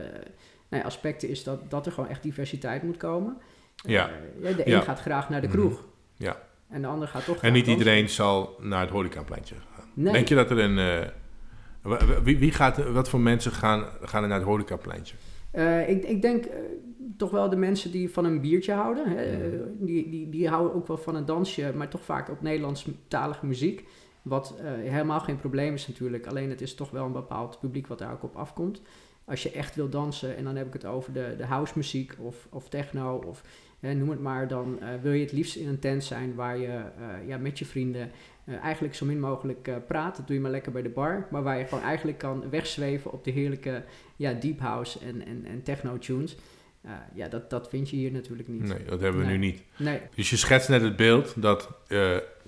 nou 0.68 0.82
ja, 0.82 0.88
aspecten 0.88 1.28
is 1.28 1.44
dat, 1.44 1.70
dat 1.70 1.86
er 1.86 1.92
gewoon 1.92 2.10
echt 2.10 2.22
diversiteit 2.22 2.82
moet 2.82 2.96
komen. 2.96 3.36
Ja. 3.74 4.08
Eh, 4.42 4.50
ja, 4.50 4.56
de 4.56 4.72
een 4.74 4.82
gaat 4.82 5.00
graag 5.00 5.28
naar 5.28 5.40
de 5.40 5.46
Mhm. 5.46 5.56
kroeg. 5.56 5.84
Ja. 6.16 6.36
En 6.68 6.80
de 6.82 6.88
ander 6.88 7.08
gaat 7.08 7.24
toch 7.24 7.36
En 7.42 7.52
niet 7.52 7.66
iedereen 7.66 8.08
zal 8.08 8.56
naar 8.60 8.80
het 8.80 8.90
horecapleintje 8.90 9.54
gaan. 9.74 9.84
Nee. 9.94 10.12
Denk 10.12 10.28
je 10.28 10.34
dat 10.34 10.50
er 10.50 10.58
een... 10.58 11.10
wie, 12.22 12.38
wie 12.38 12.52
gaat, 12.52 12.90
wat 12.92 13.08
voor 13.08 13.20
mensen 13.20 13.52
gaan, 13.52 13.84
gaan 14.02 14.22
er 14.22 14.28
naar 14.28 14.38
het 14.38 14.46
horecapleintje? 14.46 15.14
Eh, 15.50 15.88
ik, 15.88 16.04
ik 16.04 16.22
denk 16.22 16.44
eh, 16.44 16.58
toch 17.16 17.30
wel 17.30 17.48
de 17.48 17.56
mensen 17.56 17.90
die 17.90 18.10
van 18.10 18.24
een 18.24 18.40
biertje 18.40 18.72
houden. 18.72 19.08
Hè, 19.08 19.22
eh, 19.22 19.60
die, 19.78 20.10
die, 20.10 20.28
die 20.28 20.48
houden 20.48 20.74
ook 20.74 20.86
wel 20.86 20.98
van 20.98 21.14
een 21.14 21.24
dansje, 21.24 21.72
maar 21.76 21.88
toch 21.88 22.04
vaak 22.04 22.30
op 22.30 22.42
Nederlandstalige 22.42 23.46
muziek. 23.46 23.88
Wat 24.22 24.54
helemaal 24.62 25.20
geen 25.20 25.36
probleem 25.36 25.74
is 25.74 25.88
natuurlijk. 25.88 26.26
Alleen 26.26 26.50
het 26.50 26.60
is 26.60 26.74
toch 26.74 26.90
wel 26.90 27.04
een 27.04 27.12
bepaald 27.12 27.58
publiek 27.60 27.86
wat 27.86 27.98
daar 27.98 28.12
ook 28.12 28.22
op 28.22 28.36
afkomt. 28.36 28.82
Als 29.24 29.42
je 29.42 29.50
echt 29.50 29.74
wil 29.74 29.88
dansen, 29.88 30.36
en 30.36 30.44
dan 30.44 30.56
heb 30.56 30.66
ik 30.66 30.72
het 30.72 30.84
over 30.84 31.12
de, 31.12 31.34
de 31.36 31.44
house 31.44 31.72
muziek 31.76 32.16
of, 32.18 32.48
of 32.50 32.68
techno 32.68 33.22
of 33.26 33.44
hè, 33.80 33.94
noem 33.94 34.10
het 34.10 34.20
maar. 34.20 34.48
Dan 34.48 34.78
wil 35.02 35.12
je 35.12 35.22
het 35.22 35.32
liefst 35.32 35.56
in 35.56 35.68
een 35.68 35.78
tent 35.78 36.04
zijn 36.04 36.34
waar 36.34 36.58
je 36.58 36.82
ja, 37.26 37.38
met 37.38 37.58
je 37.58 37.64
vrienden 37.64 38.10
eh, 38.50 38.62
eigenlijk 38.62 38.94
zo 38.94 39.06
min 39.06 39.20
mogelijk 39.20 39.68
eh, 39.68 39.76
praat. 39.86 40.16
Dat 40.16 40.26
doe 40.26 40.36
je 40.36 40.42
maar 40.42 40.50
lekker 40.50 40.72
bij 40.72 40.82
de 40.82 40.88
bar. 40.88 41.26
Maar 41.30 41.42
waar 41.42 41.58
je 41.58 41.64
gewoon 41.64 41.84
eigenlijk 41.84 42.18
kan 42.18 42.50
wegzweven 42.50 43.12
op 43.12 43.24
de 43.24 43.30
heerlijke 43.30 43.84
ja, 44.16 44.32
deep 44.32 44.60
house 44.60 44.98
en, 44.98 45.26
en, 45.26 45.44
en 45.46 45.62
techno 45.62 45.98
tunes. 45.98 46.36
Eh, 46.82 46.90
ja, 47.14 47.28
dat, 47.28 47.50
dat 47.50 47.68
vind 47.68 47.90
je 47.90 47.96
hier 47.96 48.12
natuurlijk 48.12 48.48
niet. 48.48 48.62
Nee, 48.62 48.84
dat 48.84 49.00
hebben 49.00 49.20
we 49.20 49.26
Nee. 49.26 49.38
nu 49.38 49.46
niet. 49.46 49.62
Nee, 49.78 50.00
Dus 50.14 50.30
je 50.30 50.36
schetst 50.36 50.68
net 50.68 50.82
het 50.82 50.96
beeld 50.96 51.42
dat 51.42 51.68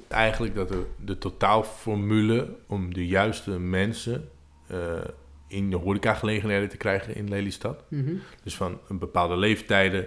eigenlijk 0.08 0.54
dat 0.54 0.68
de, 0.68 0.84
de 1.04 1.18
totaalformule 1.18 2.56
om 2.66 2.94
de 2.94 3.06
juiste 3.06 3.50
mensen 3.58 4.28
in 5.48 5.70
de 5.70 5.76
horecagelegenheden 5.76 6.68
te 6.68 6.76
krijgen 6.76 7.14
in 7.14 7.28
Lelystad. 7.28 7.84
Mhm. 7.88 8.14
Dus 8.42 8.56
van 8.56 8.78
een 8.88 8.98
bepaalde 8.98 9.36
leeftijden, 9.36 10.06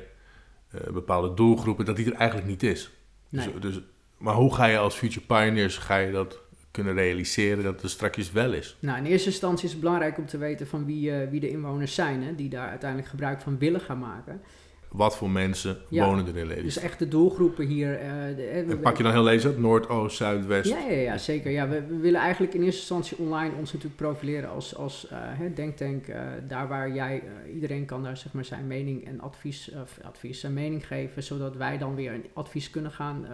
bepaalde 0.93 1.33
doelgroepen, 1.33 1.85
dat 1.85 1.95
die 1.95 2.05
er 2.05 2.13
eigenlijk 2.13 2.49
niet 2.49 2.63
is. 2.63 2.91
nee. 3.29 3.51
Dus, 3.59 3.73
dus, 3.73 3.83
maar 4.25 4.35
hoe 4.35 4.53
ga 4.55 4.65
je 4.65 4.77
als 4.77 4.95
Future 4.95 5.25
Pioneers 5.25 5.77
ga 5.77 5.97
je 5.97 6.11
dat 6.11 6.39
kunnen 6.71 6.93
realiseren 6.93 7.63
dat 7.63 7.83
er 7.83 7.89
straks 7.89 8.31
wel 8.31 8.53
is? 8.53 8.77
Nou, 8.79 8.97
in 8.97 9.05
eerste 9.05 9.29
instantie 9.29 9.65
is 9.65 9.71
het 9.71 9.79
belangrijk 9.81 10.17
om 10.17 10.25
te 10.25 10.37
weten 10.37 10.67
van 10.67 10.85
wie, 10.85 11.11
eh, 11.11 11.29
wie 11.29 11.39
de 11.39 11.49
inwoners 11.49 11.95
zijn, 11.95 12.23
hè, 12.23 12.35
die 12.35 12.49
daar 12.49 12.69
uiteindelijk 12.69 13.09
gebruik 13.09 13.41
van 13.41 13.57
willen 13.57 13.81
gaan 13.81 13.99
maken. 13.99 14.41
Wat 14.89 15.17
voor 15.17 15.29
mensen 15.29 15.77
Ja, 15.89 16.05
wonen 16.05 16.27
er 16.27 16.37
in 16.37 16.47
Dus 16.47 16.55
Lelystad? 16.55 16.83
echt 16.83 16.99
de 16.99 17.07
doelgroepen 17.07 17.65
hier. 17.65 17.93
eh, 17.99 18.09
de, 18.35 18.43
eh, 18.43 18.65
we- 18.65 18.71
En 18.71 18.79
pak 18.79 18.97
je 18.97 19.03
dan 19.03 19.11
heel 19.11 19.23
Lelystad, 19.23 19.57
Noord, 19.57 19.89
Oost, 19.89 20.17
Zuid, 20.17 20.45
West? 20.45 20.69
Ja, 20.69 20.79
ja, 20.79 20.95
ja, 20.97 21.17
zeker. 21.17 21.51
Ja, 21.51 21.67
we, 21.67 21.85
we 21.87 21.95
willen 21.97 22.19
eigenlijk 22.21 22.53
in 22.53 22.61
eerste 22.63 22.79
instantie 22.79 23.17
online 23.17 23.53
ons 23.59 23.73
natuurlijk 23.73 24.01
profileren 24.01 24.49
als, 24.49 24.75
als 24.75 25.07
hè, 25.13 25.53
denktank. 25.53 26.05
daar 26.47 26.67
waar 26.67 26.93
jij, 26.93 27.23
iedereen 27.53 27.85
kan 27.85 28.03
daar 28.03 28.17
zeg 28.17 28.33
maar 28.33 28.45
zijn 28.45 28.67
mening 28.67 29.05
en 29.07 29.21
advies, 29.21 29.71
of 29.83 29.97
advies 30.03 30.43
en 30.43 30.53
mening 30.53 30.87
geven. 30.87 31.23
Zodat 31.23 31.55
wij 31.55 31.77
dan 31.77 31.95
weer 31.95 32.13
een 32.13 32.25
advies 32.33 32.69
kunnen 32.69 32.91
gaan 32.91 33.25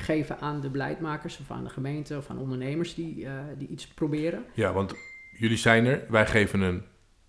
geven 0.00 0.38
aan 0.40 0.60
de 0.60 0.70
beleidmakers 0.70 1.38
of 1.38 1.50
aan 1.50 1.64
de 1.64 1.70
gemeente 1.70 2.16
of 2.16 2.30
aan 2.30 2.38
ondernemers 2.38 2.94
die, 2.94 3.26
eh, 3.26 3.32
die 3.58 3.68
iets 3.68 3.86
proberen. 3.86 4.44
Ja, 4.54 4.72
want 4.72 4.94
jullie 5.38 5.56
zijn 5.56 5.86
er, 5.86 6.04
wij 6.08 6.26
geven 6.26 6.60
een... 6.60 6.82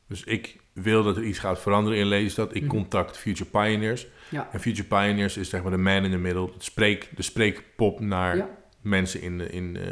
Dus 0.07 0.23
ik 0.23 0.59
wil 0.73 1.03
dat 1.03 1.17
er 1.17 1.23
iets 1.23 1.39
gaat 1.39 1.59
veranderen 1.61 1.99
in 1.99 2.05
Lelystad. 2.05 2.55
Ik 2.55 2.61
Mhm. 2.61 2.69
contact 2.71 3.17
Future 3.17 3.49
Pioneers. 3.49 4.07
Ja. 4.29 4.49
En 4.51 4.59
Future 4.59 4.87
Pioneers 4.87 5.37
is 5.37 5.49
zeg 5.49 5.61
maar 5.61 5.71
de 5.71 5.77
man 5.77 6.03
in 6.05 6.11
the 6.11 6.17
middle. 6.17 6.49
Het 6.53 6.63
spreek, 6.63 7.09
de 7.15 7.21
spreekpop 7.21 7.99
naar 7.99 8.35
Ja. 8.37 8.49
mensen 8.81 9.21
in 9.21 9.37
de, 9.37 9.49
in, 9.49 9.75
eh, 9.77 9.87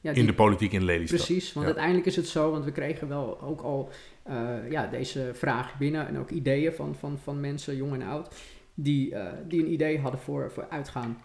Ja, 0.00 0.12
in 0.12 0.26
de 0.26 0.34
politiek 0.34 0.72
in 0.72 0.84
Lelystad. 0.84 1.18
Precies, 1.24 1.52
want 1.52 1.66
uiteindelijk 1.66 2.06
is 2.06 2.16
het 2.16 2.26
zo, 2.28 2.50
want 2.50 2.64
we 2.64 2.72
kregen 2.72 3.08
wel 3.08 3.40
ook 3.40 3.60
al 3.60 3.90
eh, 4.22 4.70
ja, 4.70 4.86
deze 4.86 5.30
vraag 5.34 5.78
binnen 5.78 6.06
en 6.08 6.18
ook 6.18 6.30
ideeën 6.30 6.72
van, 6.72 6.94
van, 6.98 7.18
van 7.22 7.40
mensen, 7.40 7.76
jong 7.76 7.92
en 7.92 8.02
oud, 8.02 8.34
die, 8.74 9.14
die 9.48 9.60
een 9.60 9.72
idee 9.72 9.98
hadden 10.00 10.20
voor, 10.20 10.50
voor 10.52 10.66
uitgaan, 10.70 11.22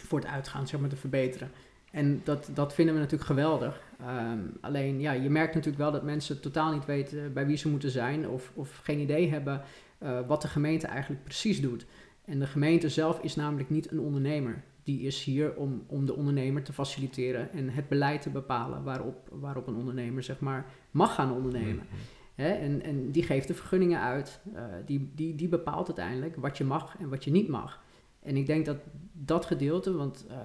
voor 0.00 0.18
het 0.18 0.28
uitgaan, 0.28 0.66
zeg 0.66 0.80
maar, 0.80 0.88
te 0.88 0.96
verbeteren. 0.96 1.50
En 1.90 2.20
dat, 2.24 2.50
dat 2.54 2.74
vinden 2.74 2.94
we 2.94 3.00
natuurlijk 3.00 3.30
geweldig. 3.30 3.80
Ehm, 4.00 4.38
alleen, 4.60 5.00
ja, 5.00 5.12
je 5.12 5.30
merkt 5.30 5.54
natuurlijk 5.54 5.82
wel 5.82 5.92
dat 5.92 6.02
mensen 6.02 6.40
totaal 6.40 6.72
niet 6.72 6.84
weten 6.84 7.32
bij 7.32 7.46
wie 7.46 7.56
ze 7.56 7.68
moeten 7.68 7.90
zijn 7.90 8.28
of, 8.28 8.52
of 8.54 8.80
geen 8.82 8.98
idee 8.98 9.30
hebben 9.30 9.62
eh, 9.98 10.18
wat 10.26 10.42
de 10.42 10.48
gemeente 10.48 10.86
eigenlijk 10.86 11.24
precies 11.24 11.60
doet. 11.60 11.86
En 12.24 12.38
de 12.38 12.46
gemeente 12.46 12.88
zelf 12.88 13.20
is 13.20 13.36
namelijk 13.36 13.70
niet 13.70 13.90
een 13.90 14.00
ondernemer. 14.00 14.62
Die 14.82 15.00
is 15.00 15.24
hier 15.24 15.54
om, 15.54 15.84
om 15.86 16.06
de 16.06 16.14
ondernemer 16.14 16.62
te 16.62 16.72
faciliteren 16.72 17.52
en 17.52 17.70
het 17.70 17.88
beleid 17.88 18.22
te 18.22 18.30
bepalen 18.30 18.82
waarop, 18.82 19.28
waarop 19.30 19.66
een 19.66 19.76
ondernemer 19.76 20.22
zeg 20.22 20.40
maar, 20.40 20.66
mag 20.90 21.14
gaan 21.14 21.32
ondernemen. 21.32 21.86
Mhm. 21.88 21.96
Hè? 22.34 22.48
En, 22.48 22.82
en 22.82 23.10
die 23.10 23.22
geeft 23.22 23.48
de 23.48 23.54
vergunningen 23.54 24.00
uit, 24.00 24.40
eh, 24.54 24.64
die, 24.86 25.10
die, 25.14 25.34
die 25.34 25.48
bepaalt 25.48 25.86
uiteindelijk 25.86 26.36
wat 26.36 26.58
je 26.58 26.64
mag 26.64 26.96
en 26.98 27.08
wat 27.08 27.24
je 27.24 27.30
niet 27.30 27.48
mag. 27.48 27.83
En 28.24 28.36
ik 28.36 28.46
denk 28.46 28.66
dat 28.66 28.76
dat 29.12 29.44
gedeelte, 29.46 29.92
want 29.92 30.26
eh, 30.28 30.36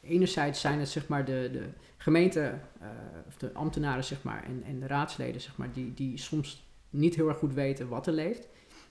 enerzijds 0.00 0.60
zijn 0.60 0.78
het 0.78 0.88
zeg 0.88 1.08
maar 1.08 1.24
de, 1.24 1.48
de 1.52 1.68
gemeente, 1.96 2.40
eh, 2.80 2.88
of 3.26 3.36
de 3.36 3.52
ambtenaren 3.52 4.04
zeg 4.04 4.22
maar, 4.22 4.44
en, 4.44 4.62
en 4.64 4.80
de 4.80 4.86
raadsleden 4.86 5.40
zeg 5.40 5.56
maar, 5.56 5.72
die, 5.72 5.94
die 5.94 6.18
soms 6.18 6.66
niet 6.90 7.14
heel 7.14 7.28
erg 7.28 7.38
goed 7.38 7.54
weten 7.54 7.88
wat 7.88 8.06
er 8.06 8.12
leeft. 8.12 8.48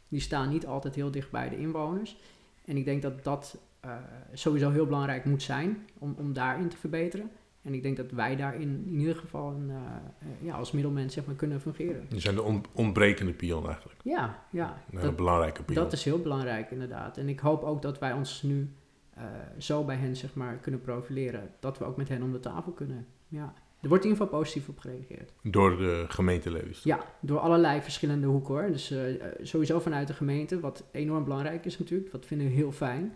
Die 0.08 0.20
staan 0.20 0.50
niet 0.50 0.66
altijd 0.66 0.96
heel 0.96 1.12
dicht 1.12 1.32
bij 1.32 1.50
de 1.50 1.58
inwoners. 1.58 2.18
En 2.66 2.78
ik 2.78 2.86
denk 2.86 3.02
dat 3.02 3.24
dat 3.24 3.58
eh, 3.80 3.96
sowieso 4.34 4.72
heel 4.72 4.86
belangrijk 4.86 5.26
moet 5.26 5.44
zijn 5.44 5.86
om, 5.98 6.16
om 6.18 6.34
daarin 6.34 6.70
te 6.70 6.78
verbeteren. 6.78 7.32
En 7.64 7.74
ik 7.74 7.84
denk 7.84 7.98
dat 7.98 8.12
wij 8.12 8.36
daarin 8.36 8.84
in 8.88 9.00
ieder 9.00 9.16
geval 9.16 9.52
een, 9.52 9.70
eh, 9.70 9.76
eh, 9.76 10.28
ja, 10.42 10.56
als 10.56 10.72
middelmens 10.72 11.14
zeg 11.14 11.26
maar, 11.26 11.36
kunnen 11.36 11.62
fungeren. 11.62 12.06
Die 12.10 12.20
zijn 12.20 12.36
de 12.36 12.42
on- 12.42 12.66
ontbrekende 12.74 13.34
pion 13.34 13.66
eigenlijk. 13.68 14.00
Ja, 14.04 14.44
ja. 14.52 14.84
Een 14.92 15.02
Dat, 15.02 15.16
belangrijke 15.16 15.64
pion. 15.64 15.84
dat 15.84 15.94
is 15.94 16.04
heel 16.04 16.20
belangrijk 16.20 16.72
inderdaad. 16.72 17.18
En 17.18 17.30
ik 17.30 17.40
hoop 17.40 17.64
ook 17.64 17.82
dat 17.82 18.00
wij 18.00 18.14
ons 18.14 18.42
nu 18.42 18.70
eh, 19.14 19.24
zo 19.58 19.84
bij 19.84 19.96
hen 19.96 20.16
zeg 20.16 20.34
maar, 20.36 20.56
kunnen 20.56 20.82
profileren. 20.82 21.50
Dat 21.60 21.78
we 21.78 21.86
ook 21.86 21.98
met 21.98 22.10
hen 22.10 22.22
om 22.24 22.32
de 22.32 22.40
tafel 22.40 22.72
kunnen. 22.72 23.06
Ja. 23.28 23.54
Er 23.82 23.90
wordt 23.90 24.04
in 24.04 24.10
ieder 24.10 24.26
geval 24.26 24.40
positief 24.40 24.70
op 24.70 24.80
gereageerd. 24.80 25.34
Door 25.42 25.78
de 25.78 26.06
gemeente. 26.08 26.66
Ja, 26.84 27.00
door 27.22 27.40
allerlei 27.40 27.82
verschillende 27.82 28.28
hoeken 28.28 28.54
hoor. 28.54 28.72
Dus 28.72 28.94
sowieso 29.42 29.80
vanuit 29.80 30.08
de 30.08 30.14
gemeente, 30.14 30.60
wat 30.60 30.84
enorm 30.92 31.24
belangrijk 31.24 31.66
is 31.66 31.80
natuurlijk. 31.80 32.12
Dat 32.12 32.26
vinden 32.26 32.48
we 32.48 32.54
heel 32.54 32.72
fijn. 32.72 33.14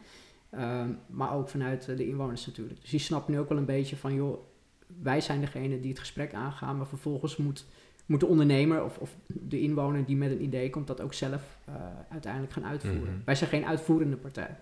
Ehm, 0.49 0.89
maar 1.07 1.33
ook 1.33 1.49
vanuit 1.49 1.87
eh, 1.89 1.97
de 1.97 2.07
inwoners 2.07 2.45
natuurlijk. 2.45 2.81
Dus 2.81 2.89
die 2.89 2.99
snapt 2.99 3.27
nu 3.27 3.39
ook 3.39 3.49
wel 3.49 3.57
een 3.57 3.65
beetje 3.65 3.95
van, 3.95 4.13
joh, 4.13 4.37
wij 5.01 5.21
zijn 5.21 5.39
degene 5.41 5.79
die 5.79 5.89
het 5.89 5.99
gesprek 5.99 6.33
aangaan. 6.33 6.77
Maar 6.77 6.87
vervolgens 6.87 7.37
moet, 7.37 7.65
moet 8.05 8.19
de 8.19 8.25
ondernemer 8.25 8.83
of, 8.83 8.97
of 8.97 9.15
de 9.27 9.61
inwoner 9.61 10.05
die 10.05 10.15
met 10.15 10.31
een 10.31 10.43
idee 10.43 10.69
komt, 10.69 10.87
dat 10.87 11.01
ook 11.01 11.13
zelf 11.13 11.41
eh, 11.65 11.73
uiteindelijk 12.11 12.53
gaan 12.53 12.65
uitvoeren. 12.65 13.01
Mhm. 13.13 13.21
Wij 13.25 13.35
zijn 13.35 13.49
geen 13.49 13.65
uitvoerende 13.65 14.15
partij. 14.17 14.55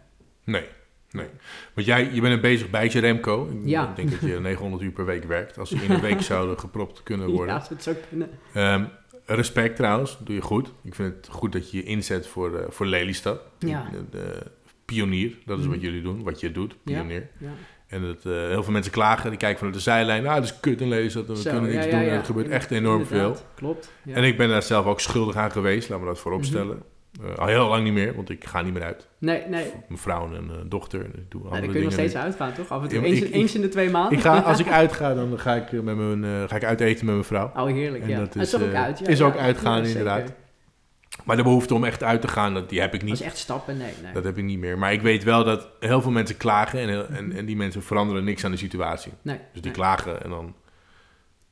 Nee, 0.44 0.66
nee. 1.12 1.28
Want 1.74 1.88
jij 1.88 2.10
je 2.14 2.22
bent 2.22 2.34
er 2.34 2.40
bezig 2.42 2.70
bij 2.70 2.90
je 2.92 3.00
Remco. 3.00 3.48
Ik 3.50 3.68
Ja. 3.68 3.94
denk 3.96 4.12
dat 4.12 4.20
je 4.20 4.40
900 4.42 4.82
uur 4.84 4.92
per 4.92 5.06
week 5.06 5.24
werkt. 5.24 5.58
Als 5.58 5.70
ze 5.70 5.76
in 5.76 5.92
een 5.92 6.02
week 6.02 6.22
zouden 6.32 6.60
gepropt 6.60 7.04
kunnen 7.04 7.28
worden. 7.30 7.48
Ja, 7.48 7.60
als 7.60 7.68
we 7.70 7.74
het 7.74 7.84
zo 7.84 7.94
kunnen. 8.10 8.30
Ehm, 8.54 8.86
respect 9.26 9.76
trouwens, 9.76 10.18
doe 10.24 10.36
je 10.36 10.42
goed. 10.42 10.72
Ik 10.84 10.96
vind 10.96 11.16
het 11.16 11.28
goed 11.28 11.52
dat 11.52 11.72
je 11.72 11.78
je 11.78 11.84
inzet 11.84 12.28
voor, 12.28 12.58
eh, 12.60 12.66
voor 12.70 12.86
Lelystad. 12.86 13.40
Ja. 13.60 13.90
De, 13.92 14.04
de 14.10 14.42
pionier, 14.86 15.32
dat 15.46 15.58
is 15.58 15.64
Mhm. 15.64 15.74
wat 15.74 15.84
jullie 15.84 16.02
doen, 16.02 16.24
wat 16.24 16.40
je 16.40 16.52
doet, 16.52 16.76
pionier. 16.84 17.28
Ja. 17.38 17.50
En 17.88 18.02
dat, 18.02 18.26
eh, 18.26 18.32
heel 18.32 18.64
veel 18.64 18.74
mensen 18.74 18.92
klagen, 18.92 19.30
die 19.30 19.40
kijken 19.40 19.58
vanuit 19.58 19.76
de 19.78 19.82
zijlijn. 19.84 20.24
Nou, 20.24 20.36
dat 20.36 20.44
is 20.44 20.60
kut 20.60 20.82
in 20.82 20.88
Lelystad 20.88 21.28
en 21.28 21.34
we 21.34 21.42
Zo, 21.42 21.50
kunnen 21.52 21.72
niks 21.72 21.86
ja, 21.86 21.92
doen. 21.92 22.00
En 22.00 22.10
er 22.18 22.26
gebeurt 22.26 22.50
echt 22.50 22.72
enorm 22.72 23.06
veel. 23.06 23.38
Klopt. 23.56 23.92
Ja. 24.04 24.16
En 24.16 24.24
ik 24.24 24.38
ben 24.38 24.50
daar 24.50 24.64
zelf 24.64 24.86
ook 24.86 25.00
schuldig 25.00 25.36
aan 25.36 25.52
geweest, 25.52 25.90
laat 25.90 26.00
me 26.00 26.06
dat 26.06 26.20
voorop 26.20 26.40
Mhm. 26.40 26.50
stellen. 26.50 26.82
Eh, 27.24 27.36
al 27.38 27.48
heel 27.48 27.68
lang 27.68 27.84
niet 27.84 27.94
meer, 27.94 28.16
want 28.16 28.30
ik 28.30 28.46
ga 28.46 28.62
niet 28.62 28.74
meer 28.74 28.84
uit. 28.84 29.08
nee, 29.20 29.42
nee. 29.50 29.72
Mijn 29.88 30.00
vrouw 30.00 30.34
en 30.34 30.50
eh, 30.50 30.56
dochter, 30.66 31.00
en 31.00 31.12
ik 31.16 31.32
doe 31.32 31.42
andere 31.42 31.62
dan 31.62 31.70
kun 31.70 31.80
je 31.80 31.84
nog 31.86 31.94
steeds 31.94 32.16
uitgaan, 32.16 32.54
toch? 32.54 32.70
Af 32.70 32.82
en 32.84 32.88
toe. 32.90 33.04
Eens, 33.04 33.22
ik- 33.22 33.34
eens 33.34 33.56
in 33.56 33.62
de 33.62 33.70
twee 33.70 33.90
maanden. 33.90 34.14
Ik 34.18 34.24
ga, 34.24 34.40
als 34.40 34.60
ik 34.60 34.68
uitga, 34.82 35.14
dan 35.14 35.40
ga 35.40 35.54
ik, 35.56 35.72
met 35.84 35.96
mijn, 35.98 36.50
ga 36.50 36.56
ik 36.56 36.64
uiteten 36.64 37.06
met 37.06 37.14
mijn 37.14 37.26
vrouw. 37.28 37.52
Oh, 37.56 37.66
heerlijk, 37.66 38.04
En 38.04 38.10
ja. 38.10 38.20
dat 38.20 38.34
Het 38.34 38.44
is, 38.44 38.54
is 38.54 38.62
ook 38.62 38.74
uit, 38.74 39.08
is 39.08 39.22
ook 39.22 39.36
uitgaan, 39.38 39.86
inderdaad. 39.86 40.34
Maar 41.24 41.36
de 41.38 41.44
behoefte 41.44 41.74
om 41.74 41.84
echt 41.84 42.04
uit 42.04 42.22
te 42.22 42.28
gaan, 42.28 42.54
dat, 42.54 42.70
die 42.70 42.80
heb 42.80 42.94
ik 42.94 43.00
Dat 43.00 43.10
niet. 43.10 43.20
is 43.20 43.26
echt 43.26 43.38
stappen, 43.38 43.78
nee, 43.78 43.94
nee. 44.04 44.14
Dat 44.14 44.24
heb 44.24 44.38
ik 44.38 44.44
niet 44.44 44.60
meer. 44.60 44.78
Maar 44.78 44.94
ik 44.94 45.02
weet 45.02 45.24
wel 45.24 45.44
dat 45.44 45.68
heel 45.80 46.02
veel 46.02 46.12
mensen 46.12 46.38
klagen 46.38 46.80
en, 46.80 46.90
heel- 46.90 47.08
en, 47.08 47.32
en 47.32 47.46
die 47.46 47.56
mensen 47.56 47.84
veranderen 47.84 48.24
niks 48.24 48.44
aan 48.46 48.52
de 48.52 48.58
situatie. 48.58 49.12
nee. 49.22 49.36
Dus 49.38 49.46
die 49.54 49.62
nee. 49.64 49.72
klagen 49.72 50.24
en 50.24 50.30
dan, 50.30 50.56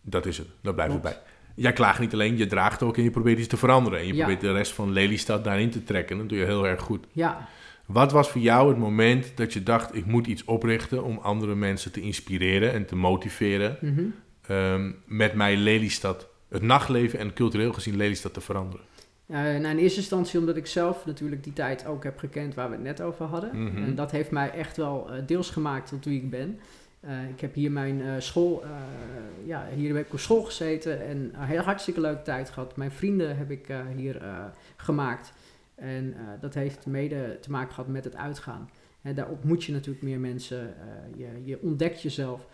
dat 0.02 0.26
is 0.26 0.38
het. 0.38 0.48
Daar 0.62 0.74
blijft 0.74 0.94
het 0.94 1.02
Klopt. 1.02 1.16
bij. 1.16 1.26
Jij 1.56 1.74
klaagt 1.74 2.00
niet 2.00 2.14
alleen, 2.14 2.38
je 2.38 2.48
draagt 2.48 2.84
ook 2.84 2.98
en 2.98 3.04
je 3.04 3.12
probeert 3.12 3.40
iets 3.40 3.48
te 3.48 3.58
veranderen. 3.58 4.00
En 4.00 4.08
je 4.08 4.14
Ja. 4.14 4.20
probeert 4.20 4.42
de 4.42 4.52
rest 4.54 4.72
van 4.72 4.92
Lelystad 4.92 5.44
daarin 5.44 5.70
te 5.70 5.84
trekken. 5.84 6.18
Dat 6.18 6.30
doe 6.30 6.38
je 6.38 6.46
heel 6.46 6.68
erg 6.68 6.82
goed. 6.82 7.06
Ja, 7.12 7.48
Wat 7.86 8.12
was 8.12 8.30
voor 8.30 8.42
jou 8.42 8.70
het 8.70 8.78
moment 8.78 9.38
dat 9.38 9.54
je 9.54 9.64
dacht, 9.64 9.96
ik 9.96 10.06
moet 10.06 10.28
iets 10.28 10.44
oprichten 10.46 11.04
om 11.04 11.18
andere 11.18 11.56
mensen 11.56 11.92
te 11.92 12.02
inspireren 12.02 12.72
en 12.74 12.86
te 12.86 12.96
motiveren 12.96 13.78
mhm. 13.82 14.04
ehm, 14.48 14.92
met 15.06 15.34
mij 15.34 15.56
Lelystad, 15.58 16.28
het 16.50 16.62
nachtleven 16.62 17.20
en 17.20 17.34
cultureel 17.34 17.74
gezien 17.74 17.96
Lelystad 17.98 18.34
te 18.34 18.42
veranderen? 18.42 18.86
Eh, 19.34 19.40
nou, 19.40 19.68
in 19.68 19.78
eerste 19.78 20.00
instantie 20.00 20.40
omdat 20.40 20.56
ik 20.56 20.68
zelf 20.68 21.06
natuurlijk 21.06 21.44
die 21.44 21.54
tijd 21.54 21.86
ook 21.86 22.04
heb 22.04 22.18
gekend 22.18 22.54
waar 22.54 22.70
we 22.70 22.76
het 22.76 22.84
net 22.84 23.02
over 23.02 23.26
hadden. 23.26 23.64
Mhm. 23.64 23.84
En 23.84 23.96
dat 23.96 24.12
heeft 24.12 24.32
mij 24.32 24.52
echt 24.52 24.78
wel 24.78 25.10
eh, 25.10 25.22
deels 25.26 25.50
gemaakt 25.50 25.90
tot 25.90 26.06
wie 26.06 26.22
ik 26.22 26.30
ben. 26.30 26.60
Eh, 27.00 27.30
ik 27.30 27.40
heb 27.42 27.54
hier 27.54 27.72
mijn 27.72 28.22
school, 28.22 28.64
ja, 29.46 29.68
hier 29.76 29.96
heb 29.96 30.06
ik 30.06 30.14
op 30.14 30.20
school 30.20 30.44
gezeten 30.44 31.06
en 31.06 31.18
een 31.18 31.46
heel 31.46 31.62
hartstikke 31.62 32.02
leuke 32.02 32.22
tijd 32.22 32.50
gehad. 32.50 32.76
Mijn 32.76 32.92
vrienden 32.92 33.38
heb 33.38 33.52
ik 33.52 33.68
hier 33.96 34.22
gemaakt. 34.76 35.34
En 35.76 36.16
dat 36.40 36.54
heeft 36.54 36.86
mede 36.86 37.38
te 37.42 37.52
maken 37.52 37.74
gehad 37.74 37.90
met 37.90 38.04
het 38.04 38.16
uitgaan. 38.16 38.70
Daar 39.16 39.30
ontmoet 39.30 39.64
je 39.64 39.72
natuurlijk 39.72 40.04
meer 40.04 40.20
mensen, 40.20 40.74
je, 41.18 41.28
je 41.44 41.62
ontdekt 41.62 42.02
jezelf. 42.02 42.48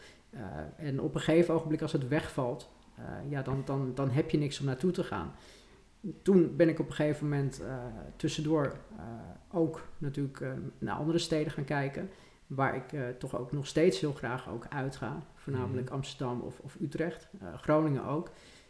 En 0.77 1.01
op 1.01 1.15
een 1.15 1.21
gegeven 1.21 1.53
ogenblik 1.53 1.81
als 1.81 1.91
het 1.91 2.07
wegvalt, 2.07 2.69
ja, 3.29 3.41
dan, 3.41 3.61
dan, 3.65 3.91
dan 3.95 4.09
heb 4.09 4.29
je 4.29 4.37
niks 4.37 4.59
om 4.59 4.65
naartoe 4.65 4.91
te 4.91 5.03
gaan. 5.03 5.31
Toen 6.21 6.55
ben 6.55 6.69
ik 6.69 6.79
op 6.79 6.87
een 6.87 6.93
gegeven 6.93 7.29
moment 7.29 7.61
eh, 7.61 7.77
tussendoor 8.15 8.65
eh, 8.97 9.03
ook 9.51 9.87
natuurlijk 9.97 10.41
eh, 10.41 10.51
naar 10.77 10.95
andere 10.95 11.17
steden 11.17 11.51
gaan 11.51 11.63
kijken. 11.63 12.09
Waar 12.47 12.75
ik 12.75 13.17
toch 13.19 13.37
ook 13.37 13.51
nog 13.51 13.67
steeds 13.67 13.99
heel 13.99 14.13
graag 14.13 14.49
ook 14.49 14.65
uitga. 14.69 15.23
Voornamelijk 15.35 15.85
Mhm. 15.85 15.95
Amsterdam 15.95 16.41
of, 16.41 16.59
of 16.59 16.77
Utrecht. 16.81 17.29
Groningen 17.55 18.05
ook. 18.05 18.29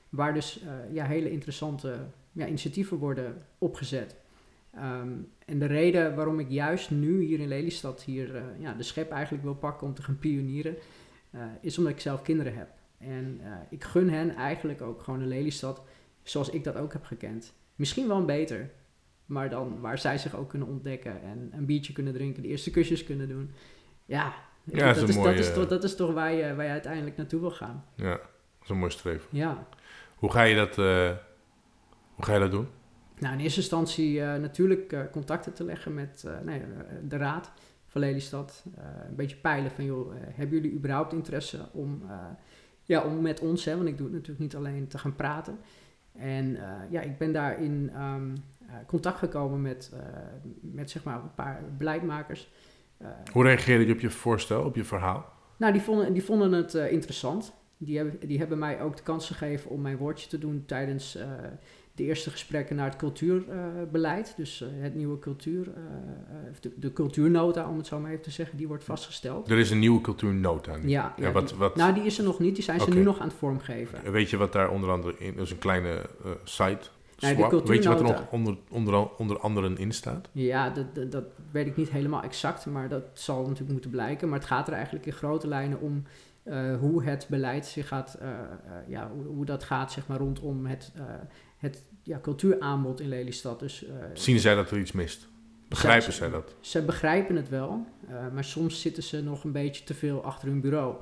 Waar 0.09 0.33
dus 0.33 0.63
ja, 0.91 1.05
hele 1.05 1.31
interessante 1.31 1.97
ja, 2.31 2.47
initiatieven 2.47 2.97
worden 2.97 3.41
opgezet. 3.57 4.15
Ehm, 4.73 5.09
en 5.45 5.59
de 5.59 5.65
reden 5.65 6.15
waarom 6.15 6.39
ik 6.39 6.49
juist 6.49 6.91
nu 6.91 7.21
hier 7.21 7.39
in 7.39 7.47
Lelystad 7.47 8.03
hier, 8.03 8.43
ja, 8.57 8.73
de 8.73 8.83
schep 8.83 9.11
eigenlijk 9.11 9.43
wil 9.43 9.55
pakken 9.55 9.87
om 9.87 9.93
te 9.93 10.03
gaan 10.03 10.19
pionieren, 10.19 10.75
is 11.61 11.77
omdat 11.77 11.93
ik 11.93 11.99
zelf 11.99 12.21
kinderen 12.21 12.55
heb. 12.55 12.69
En 12.97 13.41
ik 13.69 13.83
gun 13.83 14.09
hen 14.09 14.35
eigenlijk 14.35 14.81
ook 14.81 15.01
gewoon 15.01 15.21
een 15.21 15.27
Lelystad 15.27 15.81
zoals 16.29 16.49
ik 16.49 16.63
dat 16.63 16.75
ook 16.75 16.93
heb 16.93 17.03
gekend. 17.03 17.53
Misschien 17.75 18.07
wel 18.07 18.17
een 18.17 18.25
beter, 18.25 18.69
maar 19.25 19.49
dan 19.49 19.79
waar 19.79 19.97
zij 19.97 20.17
zich 20.17 20.35
ook 20.35 20.49
kunnen 20.49 20.67
ontdekken 20.67 21.21
en 21.21 21.49
een 21.53 21.65
biertje 21.65 21.93
kunnen 21.93 22.13
drinken, 22.13 22.41
de 22.41 22.47
eerste 22.47 22.71
kusjes 22.71 23.03
kunnen 23.03 23.27
doen. 23.27 23.51
Ja, 24.05 24.33
Ja, 24.63 24.93
dat 24.93 25.09
is 25.09 25.15
mooie- 25.15 25.29
dat, 25.35 25.39
is 25.45 25.53
toch, 25.53 25.67
dat 25.67 25.83
is 25.83 25.95
toch 25.95 26.13
waar 26.13 26.31
je, 26.33 26.55
waar 26.55 26.65
je 26.65 26.71
uiteindelijk 26.71 27.17
naartoe 27.17 27.39
wil 27.39 27.51
gaan. 27.51 27.85
Ja, 27.95 28.09
dat 28.09 28.21
is 28.63 28.69
een 28.69 28.77
mooi 28.77 28.91
streven. 28.91 29.27
Ja. 29.31 29.67
Hoe 30.15 30.31
ga 30.31 30.41
je 30.41 30.55
dat, 30.55 30.77
eh, 30.77 31.11
hoe 32.15 32.25
ga 32.25 32.33
je 32.33 32.39
dat 32.39 32.51
doen? 32.51 32.67
Nou, 33.19 33.33
in 33.33 33.39
eerste 33.39 33.59
instantie 33.59 34.21
eh, 34.21 34.39
natuurlijk 34.39 34.91
eh, 34.91 34.99
contacten 35.11 35.53
te 35.53 35.63
leggen 35.63 35.93
met 35.93 36.27
nee, 36.43 36.61
de 37.07 37.17
raad 37.17 37.51
van 37.87 38.01
Lelystad. 38.01 38.63
Een 39.07 39.15
beetje 39.15 39.35
peilen 39.35 39.71
van, 39.71 39.85
joh, 39.85 40.13
hebben 40.15 40.61
jullie 40.61 40.77
überhaupt 40.77 41.13
interesse 41.13 41.59
om, 41.71 42.03
ja, 42.83 43.01
om 43.03 43.21
met 43.21 43.39
ons, 43.39 43.65
hè, 43.65 43.75
want 43.75 43.87
ik 43.87 43.97
doe 43.97 44.05
het 44.05 44.15
natuurlijk 44.15 44.39
niet 44.41 44.55
alleen, 44.55 44.87
te 44.87 44.97
gaan 44.97 45.15
praten. 45.15 45.59
En 46.15 46.55
eh, 46.55 46.91
ja, 46.91 47.01
ik 47.01 47.17
ben 47.17 47.33
daar 47.33 47.61
in 47.61 47.91
ehm, 47.93 48.35
eh, 48.67 48.75
contact 48.87 49.17
gekomen 49.17 49.61
met, 49.61 49.91
eh, 49.93 49.99
met 50.61 50.89
zeg 50.89 51.03
maar 51.03 51.15
een 51.15 51.35
paar 51.35 51.63
beleidmakers. 51.77 52.51
Hoe 53.31 53.43
reageerde 53.43 53.85
je 53.85 53.93
op 53.93 53.99
je 53.99 54.09
voorstel, 54.09 54.63
op 54.63 54.75
je 54.75 54.83
verhaal? 54.83 55.25
nou, 55.57 55.73
die 55.73 55.81
vonden, 55.81 56.13
die 56.13 56.23
vonden 56.23 56.51
het 56.51 56.73
interessant. 56.73 57.53
Die 57.77 57.97
hebben, 57.97 58.27
die 58.27 58.37
hebben 58.37 58.57
mij 58.57 58.81
ook 58.81 58.97
de 58.97 59.03
kans 59.03 59.27
gegeven 59.27 59.71
om 59.71 59.81
mijn 59.81 59.97
woordje 59.97 60.29
te 60.29 60.37
doen 60.37 60.63
tijdens 60.65 61.17
de 61.99 62.05
eerste 62.05 62.29
gesprekken 62.29 62.75
naar 62.75 62.85
het 62.85 62.95
cultuurbeleid. 62.95 64.33
dus 64.37 64.61
eh, 64.61 64.67
het 64.79 64.95
nieuwe 64.95 65.19
cultuur, 65.19 65.67
eh, 65.67 65.83
eh, 65.83 66.53
de, 66.59 66.71
de 66.75 66.93
cultuurnota, 66.93 67.69
om 67.69 67.77
het 67.77 67.87
zo 67.87 67.99
maar 67.99 68.11
even 68.11 68.23
te 68.23 68.31
zeggen, 68.31 68.57
die 68.57 68.67
wordt 68.67 68.83
vastgesteld. 68.83 69.49
Er 69.51 69.57
is 69.57 69.71
een 69.71 69.79
nieuwe 69.79 70.01
cultuurnota 70.01 70.75
nu. 70.75 70.89
Ja, 70.89 71.15
wat, 71.33 71.47
die- 71.47 71.57
wat, 71.57 71.75
nou 71.75 71.93
die 71.93 72.03
is 72.03 72.17
er 72.17 72.23
nog 72.23 72.39
niet, 72.39 72.55
die 72.55 72.63
zijn 72.63 72.79
ze 72.79 72.89
nu 72.89 73.03
nog 73.03 73.19
aan 73.19 73.27
het 73.27 73.37
vormgeven. 73.37 74.11
Weet 74.11 74.29
je 74.29 74.37
wat 74.37 74.53
daar 74.53 74.69
onder 74.69 74.89
andere 74.91 75.15
in... 75.17 75.35
Dat 75.35 75.45
is 75.45 75.51
een 75.51 75.59
kleine 75.59 76.05
site. 76.43 76.87
Nee, 77.19 77.35
de. 77.35 77.61
Weet 77.65 77.83
je 77.83 77.89
wat 77.89 77.99
er 77.99 78.05
nog 78.05 78.31
onder, 78.31 78.57
onder, 78.69 79.15
onder 79.17 79.39
anderen 79.39 79.77
in 79.77 79.91
staat? 79.91 80.29
Ja, 80.31 80.69
dat, 80.69 80.95
dat, 80.95 81.11
dat 81.11 81.25
weet 81.51 81.67
ik 81.67 81.75
niet 81.75 81.89
helemaal 81.89 82.23
exact, 82.23 82.65
maar 82.65 82.89
dat 82.89 83.03
zal 83.13 83.41
natuurlijk 83.41 83.71
moeten 83.71 83.89
blijken. 83.89 84.29
Maar 84.29 84.39
het 84.39 84.47
gaat 84.47 84.67
er 84.67 84.73
eigenlijk 84.73 85.05
in 85.05 85.13
grote 85.13 85.47
lijnen 85.47 85.79
om 85.79 86.03
hoe 86.79 87.03
het 87.03 87.27
beleid 87.29 87.65
zich 87.65 87.87
gaat, 87.87 88.17
ja, 88.87 89.11
hoe, 89.13 89.25
hoe 89.25 89.45
dat 89.45 89.63
gaat 89.63 89.91
zeg 89.91 90.07
maar, 90.07 90.17
rondom 90.17 90.65
het, 90.65 90.91
het 91.59 91.83
ja, 92.09 92.19
cultuuraanbod 92.21 92.99
in 92.99 93.07
Lelystad. 93.09 93.59
Dus 93.59 93.85
eh, 93.85 93.93
Zien 94.13 94.39
zij 94.39 94.55
dat 94.55 94.71
er 94.71 94.79
iets 94.79 94.91
mist? 94.91 95.27
Begrijpen 95.67 96.03
Zij- 96.03 96.13
zij 96.13 96.29
dat? 96.29 96.55
ze 96.59 96.81
begrijpen 96.81 97.35
het 97.35 97.49
wel, 97.49 97.85
eh, 98.07 98.27
maar 98.33 98.43
soms 98.43 98.81
zitten 98.81 99.03
ze 99.03 99.23
nog 99.23 99.43
een 99.43 99.51
beetje 99.51 99.83
te 99.83 99.93
veel 99.93 100.23
achter 100.23 100.47
hun 100.47 100.61
bureau. 100.61 100.95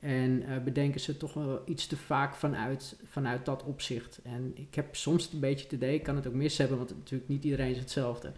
En 0.00 0.42
eh, 0.48 0.58
bedenken 0.64 1.00
ze 1.00 1.16
toch 1.16 1.34
wel 1.34 1.62
iets 1.66 1.86
te 1.86 1.96
vaak 1.96 2.34
vanuit, 2.34 2.96
vanuit 3.04 3.44
dat 3.44 3.64
opzicht. 3.64 4.20
En 4.22 4.52
ik 4.54 4.74
heb 4.74 4.96
soms 4.96 5.32
een 5.32 5.40
beetje 5.40 5.64
het 5.64 5.72
idee, 5.72 5.94
ik 5.94 6.02
kan 6.02 6.16
het 6.16 6.26
ook 6.26 6.34
mis 6.34 6.58
hebben, 6.58 6.76
want 6.78 6.90
natuurlijk 6.90 7.28
niet 7.30 7.44
iedereen 7.44 7.70
is 7.70 7.78
hetzelfde. 7.78 8.32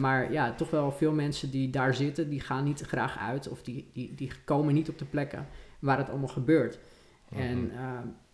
Maar 0.00 0.32
ja, 0.32 0.54
toch 0.54 0.70
wel 0.70 0.92
veel 0.92 1.12
mensen 1.12 1.50
die 1.50 1.70
daar 1.70 1.94
zitten, 1.94 2.28
die 2.30 2.40
gaan 2.40 2.64
niet 2.64 2.80
graag 2.80 3.18
uit 3.18 3.48
of 3.48 3.62
die, 3.62 3.90
die, 3.92 4.14
die 4.14 4.30
komen 4.44 4.74
niet 4.74 4.88
op 4.88 4.98
de 4.98 5.04
plekken 5.04 5.46
waar 5.78 5.98
het 5.98 6.08
allemaal 6.10 6.28
gebeurt. 6.28 6.78
En 7.30 7.58
Mhm. 7.64 7.76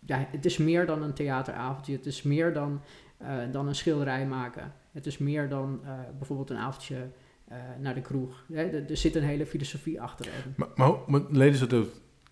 Ja, 0.05 0.27
het 0.31 0.45
is 0.45 0.57
meer 0.57 0.85
dan 0.85 1.01
een 1.03 1.13
theateravondje, 1.13 1.93
het 1.95 2.05
is 2.05 2.21
meer 2.21 2.53
dan, 2.53 2.81
eh, 3.17 3.35
dan 3.51 3.67
een 3.67 3.75
schilderij 3.75 4.25
maken. 4.25 4.73
Het 4.91 5.05
is 5.05 5.17
meer 5.17 5.49
dan 5.49 5.79
eh, 5.83 5.91
bijvoorbeeld 6.17 6.49
een 6.49 6.57
avondje 6.57 7.09
eh, 7.47 7.57
naar 7.79 7.93
de 7.93 8.01
kroeg. 8.01 8.45
Hè, 8.53 8.63
er, 8.63 8.89
er 8.89 8.97
zit 8.97 9.15
een 9.15 9.23
hele 9.23 9.45
filosofie 9.45 10.01
achter. 10.01 10.27
Maar, 10.55 10.67
maar, 11.07 11.21
lezen 11.29 11.69
ze 11.69 11.75
het... 11.75 11.87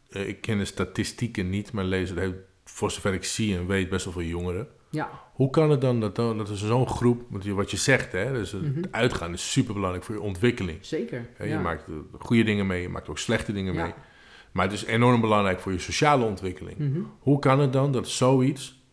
eh, 0.10 0.28
ik 0.28 0.42
ken 0.42 0.58
de 0.58 0.66
statistieken 0.66 1.50
niet, 1.50 1.72
maar 1.72 1.84
lezen 1.84 2.16
het... 2.16 2.26
heeft, 2.26 2.38
Voor 2.64 2.92
zover 2.92 3.14
ik 3.14 3.24
zie 3.24 3.58
en 3.58 3.68
weet, 3.68 3.90
best 3.90 4.04
wel 4.06 4.14
veel 4.14 4.24
jongeren. 4.24 4.68
ja, 4.90 5.10
Hoe 5.34 5.50
kan 5.50 5.70
het 5.70 5.82
dan 5.82 6.00
dat, 6.00 6.16
dat 6.16 6.50
er 6.50 6.58
zo'n 6.58 6.88
groep... 6.88 7.24
Wat 7.46 7.72
je 7.72 7.78
zegt, 7.78 8.12
hè, 8.12 8.34
dus 8.34 8.52
het 8.52 8.62
Mhm. 8.76 8.82
uitgaan 8.92 9.34
is 9.34 9.52
superbelangrijk 9.52 10.06
voor 10.06 10.16
je 10.16 10.22
ontwikkeling. 10.22 10.78
zeker. 10.86 11.30
Ja. 11.38 11.46
Je 11.46 11.58
maakt 11.58 11.90
goede 12.20 12.44
dingen 12.44 12.68
mee, 12.68 12.82
je 12.82 12.90
maakt 12.90 13.10
ook 13.10 13.18
slechte 13.18 13.52
dingen 13.54 13.74
Ja. 13.74 13.84
mee. 13.84 13.94
Maar 14.52 14.66
het 14.66 14.74
is 14.74 14.86
enorm 14.86 15.22
belangrijk 15.22 15.60
voor 15.60 15.72
je 15.72 15.80
sociale 15.80 16.26
ontwikkeling. 16.26 16.78
Mhm. 16.78 17.00
Hoe 17.20 17.40
kan 17.40 17.60
het 17.60 17.74
dan 17.74 17.92
dat 17.92 18.08
zoiets 18.08 18.84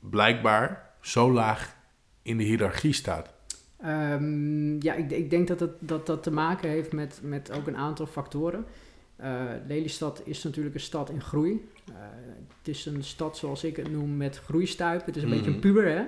blijkbaar 0.00 0.90
zo 1.00 1.32
laag 1.32 1.76
in 2.22 2.36
de 2.36 2.44
hiërarchie 2.44 2.92
staat? 2.92 3.32
Ehm, 3.80 4.80
ja, 4.82 4.94
ik, 4.94 5.10
ik 5.10 5.30
denk 5.30 5.48
dat, 5.48 5.60
het, 5.60 5.70
dat 5.78 6.06
dat 6.06 6.22
te 6.22 6.30
maken 6.30 6.68
heeft 6.70 6.92
met, 6.92 7.20
met 7.22 7.52
ook 7.52 7.66
een 7.66 7.76
aantal 7.76 8.06
factoren. 8.06 8.64
Eh, 9.16 9.40
Lelystad 9.66 10.22
is 10.24 10.42
natuurlijk 10.42 10.74
een 10.74 10.80
stad 10.80 11.10
in 11.10 11.20
groei. 11.20 11.68
Eh, 11.88 11.94
het 12.58 12.68
is 12.68 12.86
een 12.86 13.04
stad, 13.04 13.36
zoals 13.36 13.64
ik 13.64 13.76
het 13.76 13.90
noem, 13.92 14.16
met 14.16 14.38
groeistuipen. 14.44 15.06
Het 15.06 15.16
is 15.16 15.22
een 15.22 15.28
Mhm. 15.28 15.38
beetje 15.38 15.52
een 15.54 15.60
puber, 15.60 15.86
hè? 15.86 16.02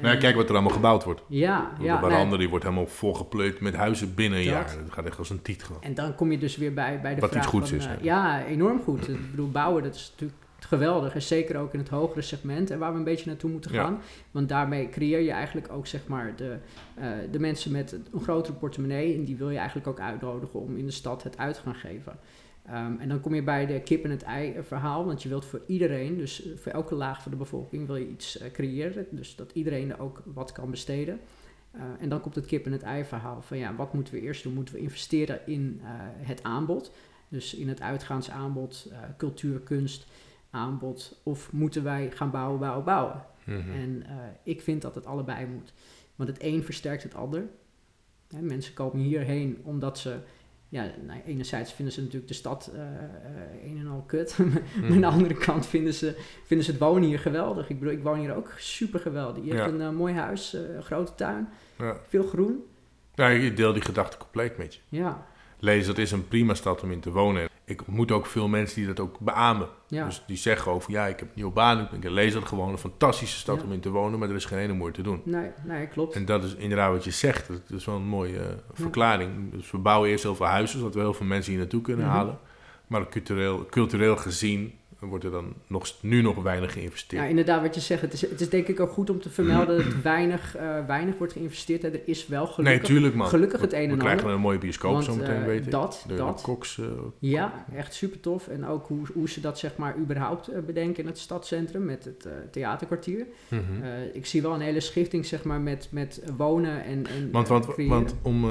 Nou, 0.00 0.16
kijk 0.18 0.36
wat 0.36 0.48
er 0.48 0.52
allemaal 0.54 0.72
gebouwd 0.72 1.04
wordt. 1.04 1.22
Ja, 1.28 1.72
De 1.78 1.84
ja. 1.84 1.98
veranda 1.98 2.24
nou, 2.24 2.38
die 2.38 2.48
wordt 2.48 2.64
helemaal 2.64 2.86
volgepleukt 2.86 3.60
met 3.60 3.74
huizen 3.74 4.14
binnen 4.14 4.38
een 4.38 4.44
Dat. 4.44 4.54
jaar. 4.54 4.76
Dat 4.84 4.92
gaat 4.92 5.04
echt 5.04 5.18
als 5.18 5.30
een 5.30 5.42
tiet 5.42 5.64
gewoon. 5.64 5.82
en 5.82 5.94
dan 5.94 6.14
kom 6.14 6.30
je 6.30 6.38
dus 6.38 6.56
weer 6.56 6.74
bij, 6.74 7.00
bij 7.00 7.14
de 7.14 7.20
Wat 7.20 7.30
vraag 7.30 7.42
iets 7.42 7.52
goeds 7.52 7.68
van, 7.70 7.78
is, 7.78 7.86
eh, 7.86 7.92
ja, 8.02 8.44
enorm 8.44 8.80
goed. 8.82 9.08
Ik 9.08 9.30
bedoel, 9.30 9.50
bouwen, 9.50 9.82
dat 9.82 9.94
is 9.94 10.08
natuurlijk 10.10 10.38
geweldig. 10.58 11.14
En 11.14 11.22
zeker 11.22 11.56
ook 11.58 11.72
in 11.72 11.78
het 11.78 11.88
hogere 11.88 12.22
segment. 12.22 12.70
En 12.70 12.78
waar 12.78 12.92
we 12.92 12.98
een 12.98 13.04
beetje 13.04 13.26
naartoe 13.26 13.50
moeten 13.50 13.72
Ja. 13.72 13.82
gaan. 13.84 13.98
Want 14.30 14.48
daarmee 14.48 14.88
creëer 14.88 15.20
je 15.20 15.30
eigenlijk 15.30 15.72
ook, 15.72 15.86
zeg 15.86 16.00
maar, 16.06 16.32
de, 16.36 16.56
eh, 16.94 17.06
de 17.30 17.38
mensen 17.38 17.72
met 17.72 17.92
een 18.12 18.20
grotere 18.22 18.56
portemonnee. 18.56 19.14
En 19.14 19.24
die 19.24 19.36
wil 19.36 19.50
je 19.50 19.56
eigenlijk 19.58 19.86
ook 19.86 20.00
uitnodigen 20.00 20.60
om 20.60 20.76
in 20.76 20.86
de 20.86 20.92
stad 20.92 21.22
het 21.22 21.38
uit 21.38 21.54
te 21.54 21.60
gaan 21.60 21.74
geven. 21.74 22.18
Ehm, 22.66 22.96
en 22.98 23.08
dan 23.08 23.20
kom 23.20 23.34
je 23.34 23.42
bij 23.42 23.66
de 23.66 23.80
kip 23.80 24.04
en 24.04 24.10
het 24.10 24.22
ei 24.22 24.52
eh, 24.52 24.62
verhaal. 24.62 25.04
Want 25.04 25.22
je 25.22 25.28
wilt 25.28 25.44
voor 25.44 25.62
iedereen, 25.66 26.16
dus 26.16 26.44
eh, 26.44 26.56
voor 26.56 26.72
elke 26.72 26.94
laag 26.94 27.22
van 27.22 27.30
de 27.30 27.36
bevolking, 27.36 27.86
wil 27.86 27.96
je 27.96 28.08
iets 28.08 28.38
eh, 28.38 28.50
creëren. 28.50 29.06
Dus 29.10 29.36
dat 29.36 29.52
iedereen 29.52 29.90
er 29.90 30.00
ook 30.00 30.22
wat 30.24 30.52
kan 30.52 30.70
besteden. 30.70 31.20
En 31.98 32.08
dan 32.08 32.20
komt 32.20 32.34
het 32.34 32.46
kip 32.46 32.66
en 32.66 32.72
het 32.72 32.82
ei 32.82 33.04
verhaal 33.04 33.42
van 33.42 33.58
ja, 33.58 33.74
wat 33.74 33.94
moeten 33.94 34.14
we 34.14 34.20
eerst 34.20 34.42
doen? 34.42 34.54
Moeten 34.54 34.74
we 34.74 34.80
investeren 34.80 35.46
in 35.46 35.80
het 36.18 36.42
aanbod? 36.42 36.92
Dus 37.28 37.54
in 37.54 37.68
het 37.68 37.80
uitgaansaanbod, 37.80 38.92
cultuur, 39.16 39.60
kunst, 39.60 40.06
aanbod. 40.50 41.20
Of 41.22 41.52
moeten 41.52 41.82
wij 41.82 42.10
gaan 42.10 42.30
bouwen, 42.30 42.60
bouwen, 42.60 42.84
bouwen? 42.84 43.24
Mhm. 43.44 43.70
En 43.70 44.04
ik 44.42 44.62
vind 44.62 44.82
dat 44.82 44.94
het 44.94 45.06
allebei 45.06 45.46
moet. 45.46 45.72
Want 46.16 46.28
het 46.28 46.42
een 46.42 46.62
versterkt 46.62 47.02
het 47.02 47.14
ander. 47.14 47.46
Hè, 48.34 48.42
mensen 48.42 48.74
komen 48.74 48.98
hierheen 48.98 49.60
omdat 49.62 49.98
ze... 49.98 50.18
Ja, 50.68 50.90
nou, 51.06 51.20
enerzijds 51.26 51.72
vinden 51.72 51.94
ze 51.94 52.00
natuurlijk 52.00 52.28
de 52.28 52.34
stad 52.34 52.70
eh, 52.74 52.80
eh, 52.80 53.70
een 53.70 53.78
en 53.78 53.86
al 53.86 54.04
kut. 54.06 54.36
maar 54.38 54.62
Mhm. 54.82 54.92
aan 54.92 55.00
de 55.00 55.06
andere 55.06 55.34
kant 55.34 55.66
vinden 55.66 55.94
ze, 55.94 56.14
vinden 56.44 56.66
ze 56.66 56.72
het 56.72 56.80
wonen 56.80 57.08
hier 57.08 57.18
geweldig. 57.18 57.68
Ik 57.68 57.78
bedoel, 57.78 57.94
ik 57.94 58.02
woon 58.02 58.18
hier 58.18 58.34
ook 58.34 58.52
super 58.56 59.00
geweldig. 59.00 59.44
Je 59.44 59.50
Ja. 59.54 59.56
hebt 59.56 59.72
een 59.74 59.80
eh, 59.80 59.90
mooi 59.90 60.14
huis, 60.14 60.52
een 60.52 60.82
grote 60.82 61.14
tuin, 61.14 61.48
Ja. 61.78 61.96
veel 62.08 62.22
groen. 62.26 62.64
Nou, 63.14 63.32
ik 63.34 63.56
deel 63.56 63.72
die 63.72 63.82
gedachte 63.82 64.16
compleet 64.16 64.56
met 64.58 64.74
je. 64.74 64.80
Ja, 64.88 65.26
Lees, 65.58 65.86
dat 65.86 65.98
is 65.98 66.10
een 66.12 66.28
prima 66.28 66.54
stad 66.54 66.82
om 66.82 66.90
in 66.90 67.00
te 67.00 67.10
wonen. 67.10 67.48
Ik 67.66 67.80
ontmoet 67.86 68.10
ook 68.12 68.26
veel 68.26 68.48
mensen 68.48 68.76
die 68.76 68.86
dat 68.86 69.00
ook 69.00 69.18
beamen. 69.18 69.68
ja. 69.88 70.04
Dus 70.04 70.22
die 70.26 70.36
zeggen 70.36 70.72
over, 70.72 70.90
ja, 70.92 71.06
ik 71.06 71.18
heb 71.18 71.28
een 71.28 71.34
nieuwe 71.34 71.52
baan. 71.52 71.88
Ik 71.92 72.08
lees 72.10 72.32
dat 72.32 72.44
gewoon 72.44 72.68
een 72.70 72.78
fantastische 72.78 73.38
stad 73.38 73.56
Ja. 73.56 73.62
om 73.64 73.72
in 73.72 73.80
te 73.80 73.90
wonen, 73.90 74.18
maar 74.18 74.28
er 74.28 74.34
is 74.34 74.44
geen 74.44 74.58
ene 74.58 74.72
moeite 74.72 75.02
te 75.02 75.08
doen. 75.08 75.20
Nee, 75.24 75.50
nee, 75.64 75.86
klopt. 75.86 76.14
En 76.14 76.24
dat 76.24 76.44
is 76.44 76.54
inderdaad 76.54 76.92
wat 76.92 77.04
je 77.04 77.10
zegt. 77.10 77.48
Dat 77.48 77.60
is 77.68 77.84
wel 77.84 77.94
een 77.96 78.06
mooie 78.06 78.38
eh, 78.38 78.46
verklaring. 78.72 79.52
Dus 79.52 79.70
we 79.70 79.78
bouwen 79.78 80.10
eerst 80.10 80.22
heel 80.22 80.34
veel 80.34 80.46
huizen, 80.46 80.78
zodat 80.78 80.94
we 80.94 81.00
heel 81.00 81.14
veel 81.14 81.26
mensen 81.26 81.50
hier 81.52 81.60
naartoe 81.60 81.80
kunnen 81.82 82.06
Mhm. 82.06 82.14
halen. 82.14 82.38
Maar 82.86 83.08
cultureel, 83.08 83.66
cultureel 83.66 84.16
gezien 84.16 84.72
wordt 85.08 85.24
er 85.24 85.30
dan 85.30 85.54
nog, 85.66 85.86
nu 86.00 86.22
nog 86.22 86.42
weinig 86.42 86.72
geïnvesteerd. 86.72 87.22
Ja, 87.22 87.28
inderdaad, 87.28 87.62
wat 87.62 87.74
je 87.74 87.80
zegt. 87.80 88.00
Het 88.00 88.12
is, 88.12 88.20
het 88.20 88.40
is 88.40 88.48
denk 88.48 88.68
ik 88.68 88.80
ook 88.80 88.90
goed 88.90 89.10
om 89.10 89.20
te 89.20 89.30
vermelden 89.30 89.76
dat 89.76 90.02
weinig, 90.02 90.56
eh, 90.56 90.86
weinig 90.86 91.18
wordt 91.18 91.32
geïnvesteerd. 91.32 91.82
Hè. 91.82 91.88
Er 91.90 92.00
is 92.04 92.26
wel 92.26 92.44
nee, 92.44 92.52
gelukkig, 92.54 92.88
tuurlijk 92.88 93.14
man. 93.14 93.28
gelukkig 93.28 93.60
het 93.60 93.70
we, 93.70 93.76
een 93.76 93.82
en 93.82 93.88
we 93.88 93.92
ander. 93.92 94.06
krijgen 94.08 94.30
een 94.34 94.40
mooie 94.40 94.58
bioscoop 94.58 95.02
zo 95.02 95.14
meteen, 95.16 95.40
eh, 95.40 95.44
weet 95.44 95.64
ik. 95.64 95.70
dat, 95.70 96.04
dat. 96.16 96.40
Cox, 96.42 96.78
eh, 96.78 96.84
Ja, 97.18 97.64
echt 97.74 97.94
super 97.94 98.20
tof. 98.20 98.48
En 98.48 98.66
ook 98.66 98.86
hoe, 98.86 99.06
hoe 99.14 99.28
ze 99.28 99.40
dat 99.40 99.58
zeg 99.58 99.76
maar 99.76 99.96
überhaupt 99.98 100.48
eh, 100.48 100.60
bedenken 100.60 101.02
in 101.02 101.08
het 101.08 101.18
stadscentrum 101.18 101.84
met 101.84 102.04
het 102.04 102.24
eh, 102.24 102.32
theaterkwartier. 102.50 103.26
mhm. 103.48 103.60
Eh, 103.82 104.14
ik 104.14 104.26
zie 104.26 104.42
wel 104.42 104.54
een 104.54 104.60
hele 104.60 104.80
schifting 104.80 105.26
zeg 105.26 105.44
maar 105.44 105.60
met, 105.60 105.88
met 105.90 106.22
wonen 106.36 106.84
en, 106.84 107.06
en 107.06 107.30
want, 107.32 107.46
eh, 107.46 107.52
want, 107.52 107.76
want 107.88 108.14
om... 108.22 108.44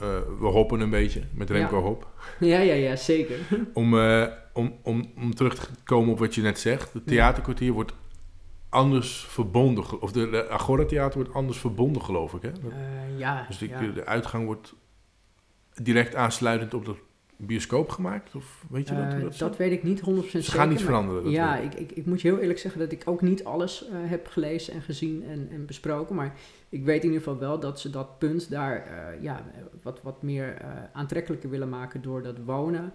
eh, 0.00 0.08
we 0.40 0.46
hoppen 0.46 0.80
een 0.80 0.90
beetje 0.90 1.22
met 1.34 1.50
Remco 1.50 1.76
Ja. 1.76 1.82
Hop. 1.82 2.06
Ja, 2.40 2.58
ja, 2.58 2.74
ja, 2.74 2.96
zeker. 2.96 3.36
Om, 3.74 3.98
eh, 4.00 4.26
om, 4.52 4.74
om, 4.82 5.12
om 5.16 5.34
terug 5.34 5.54
te 5.54 5.68
komen 5.84 6.12
op 6.12 6.18
wat 6.18 6.34
je 6.34 6.42
net 6.42 6.58
zegt. 6.58 6.92
Het 6.92 7.06
theaterkwartier 7.06 7.72
wordt 7.72 7.92
anders 8.68 9.24
verbonden. 9.28 10.00
Of 10.00 10.12
de, 10.12 10.30
de 10.30 10.48
Agora 10.48 10.84
Theater 10.84 11.18
wordt 11.18 11.34
anders 11.34 11.58
verbonden, 11.58 12.02
geloof 12.02 12.34
ik. 12.34 12.42
Hè? 12.42 12.52
Dat- 12.52 12.70
Eh, 12.72 13.18
ja, 13.18 13.44
dus 13.48 13.58
de, 13.58 13.68
ja. 13.68 13.80
de 13.80 14.04
uitgang 14.06 14.44
wordt 14.44 14.74
direct 15.82 16.14
aansluitend 16.14 16.74
op 16.74 16.84
de 16.84 16.94
bioscoop 17.46 17.90
gemaakt? 17.90 18.34
Of 18.34 18.64
weet 18.70 18.88
je 18.88 18.94
dat? 18.94 19.04
Eh, 19.04 19.12
hoe 19.12 19.22
dat, 19.22 19.38
dat 19.38 19.56
weet 19.56 19.72
ik 19.72 19.82
niet 19.82 20.00
100% 20.00 20.02
zeker. 20.04 20.42
Ze 20.42 20.50
gaan 20.50 20.68
niet 20.68 20.82
veranderen. 20.82 21.30
ja, 21.30 21.56
ik. 21.56 21.74
ik, 21.74 21.92
ik, 21.92 22.06
moet 22.06 22.20
je 22.20 22.28
heel 22.28 22.38
eerlijk 22.38 22.58
zeggen 22.58 22.80
dat 22.80 22.92
ik 22.92 23.02
ook 23.04 23.22
niet 23.22 23.44
alles 23.44 23.88
eh, 23.88 23.92
heb 23.94 24.26
gelezen 24.26 24.74
en 24.74 24.82
gezien 24.82 25.24
en, 25.28 25.48
en 25.50 25.66
besproken. 25.66 26.14
Maar 26.14 26.34
ik 26.68 26.84
weet 26.84 27.02
in 27.02 27.08
ieder 27.08 27.22
geval 27.22 27.38
wel 27.38 27.60
dat 27.60 27.80
ze 27.80 27.90
dat 27.90 28.18
punt 28.18 28.50
daar 28.50 28.86
eh, 28.86 29.22
ja, 29.22 29.44
wat, 29.82 30.02
wat 30.02 30.22
meer 30.22 30.56
aantrekkelijker 30.92 31.50
willen 31.50 31.68
maken 31.68 32.02
door 32.02 32.22
dat 32.22 32.36
wonen 32.44 32.92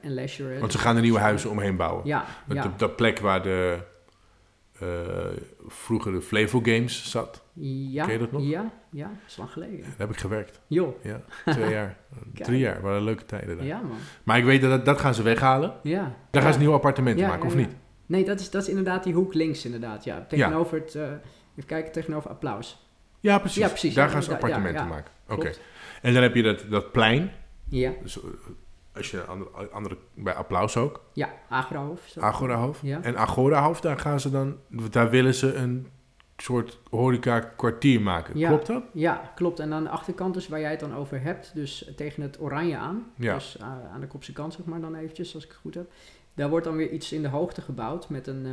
en 0.00 0.14
leisure. 0.14 0.58
Want 0.58 0.72
ze 0.72 0.78
gaan 0.78 0.96
er 0.96 1.02
nieuwe 1.02 1.18
huizen 1.18 1.50
omheen 1.50 1.76
bouwen. 1.76 2.06
Ja, 2.06 2.24
Dat, 2.46 2.56
ja, 2.56 2.74
dat 2.76 2.96
plek 2.96 3.18
waar 3.18 3.42
de, 3.42 3.78
vroeger 5.66 6.12
de 6.12 6.20
Flevo 6.22 6.60
Games 6.62 7.10
zat, 7.10 7.42
ja, 7.52 8.04
ken 8.04 8.12
je 8.12 8.18
dat 8.18 8.32
nog? 8.32 8.42
ja, 8.42 8.72
ja, 8.90 9.06
dat 9.06 9.16
is 9.26 9.36
lang 9.36 9.50
geleden. 9.50 9.80
daar 9.80 9.94
heb 9.96 10.10
ik 10.10 10.16
gewerkt. 10.18 10.60
Joh, 10.66 11.04
Ja, 11.04 11.20
twee 11.44 11.70
jaar. 11.70 11.96
Drie 12.34 12.58
jaar, 12.58 12.80
waren 12.80 13.02
leuke 13.02 13.24
tijden 13.24 13.56
daar. 13.56 13.66
ja 13.66 13.80
man. 13.80 13.96
Maar 14.22 14.38
ik 14.38 14.44
weet 14.44 14.60
dat 14.60 14.84
dat 14.84 14.98
gaan 15.00 15.14
ze 15.14 15.22
weghalen. 15.22 15.72
Ja. 15.82 16.14
Daar 16.30 16.42
gaan 16.42 16.52
ze 16.52 16.58
nieuwe 16.58 16.74
appartementen 16.74 17.22
Ja, 17.22 17.28
maken, 17.28 17.46
of 17.46 17.54
niet? 17.54 17.74
Nee, 18.06 18.24
dat 18.24 18.40
is, 18.40 18.50
dat 18.50 18.62
is 18.62 18.68
inderdaad 18.68 19.04
die 19.04 19.14
hoek 19.14 19.34
links 19.34 19.64
inderdaad, 19.64 20.04
ja. 20.04 20.26
Tegenover 20.28 20.78
het, 20.78 20.94
eh, 20.94 21.02
even 21.52 21.66
kijken, 21.66 21.92
tegenover 21.92 22.30
applaus. 22.30 22.86
Ja, 23.20 23.38
precies. 23.38 23.62
Ja, 23.62 23.68
precies. 23.68 23.94
Daar 23.94 24.08
gaan 24.08 24.22
ze 24.22 24.32
appartementen 24.32 24.88
maken. 24.88 25.12
Oké. 25.28 25.50
En 26.02 26.12
dan 26.14 26.22
heb 26.22 26.34
je 26.34 26.42
dat, 26.42 26.64
dat 26.70 26.92
plein. 26.92 27.30
Ja, 27.68 27.92
Dus, 28.02 28.20
eh, 28.22 28.28
als 28.94 29.10
je 29.10 29.22
andere, 29.24 29.50
andere, 29.70 29.96
bij 30.14 30.34
applaus 30.34 30.76
ook. 30.76 31.00
ja, 31.12 31.26
dat. 31.50 32.22
Agorahof. 32.22 32.78
Ja. 32.82 33.02
En 33.02 33.16
Agorahof, 33.18 33.80
daar 33.80 33.98
gaan 33.98 34.20
ze 34.20 34.30
dan, 34.30 34.56
daar 34.90 35.10
willen 35.10 35.34
ze 35.34 35.54
een 35.54 35.86
soort 36.42 36.78
horeca 36.90 37.40
kwartier 37.40 38.00
maken. 38.00 38.38
Ja. 38.38 38.48
Klopt 38.48 38.66
dat? 38.66 38.82
Ja, 38.92 39.32
klopt. 39.34 39.58
En 39.58 39.72
aan 39.72 39.82
de 39.82 39.88
achterkant 39.88 40.34
dus 40.34 40.48
waar 40.48 40.60
jij 40.60 40.70
het 40.70 40.80
dan 40.80 40.94
over 40.94 41.20
hebt, 41.22 41.50
dus 41.54 41.90
tegen 41.96 42.22
het 42.22 42.40
oranje 42.40 42.76
aan, 42.76 43.06
Ja. 43.16 43.34
dus 43.34 43.56
eh, 43.58 43.66
aan 43.92 44.00
de 44.00 44.06
kopse 44.06 44.32
kant 44.32 44.52
zeg 44.54 44.64
maar 44.66 44.80
dan 44.80 44.94
eventjes, 44.94 45.34
als 45.34 45.44
ik 45.44 45.50
het 45.50 45.58
goed 45.58 45.74
heb. 45.74 45.90
Daar 46.34 46.48
wordt 46.48 46.64
dan 46.64 46.76
weer 46.76 46.90
iets 46.90 47.12
in 47.12 47.22
de 47.22 47.28
hoogte 47.28 47.60
gebouwd 47.60 48.08
met 48.08 48.26
een 48.26 48.46
eh, 48.46 48.52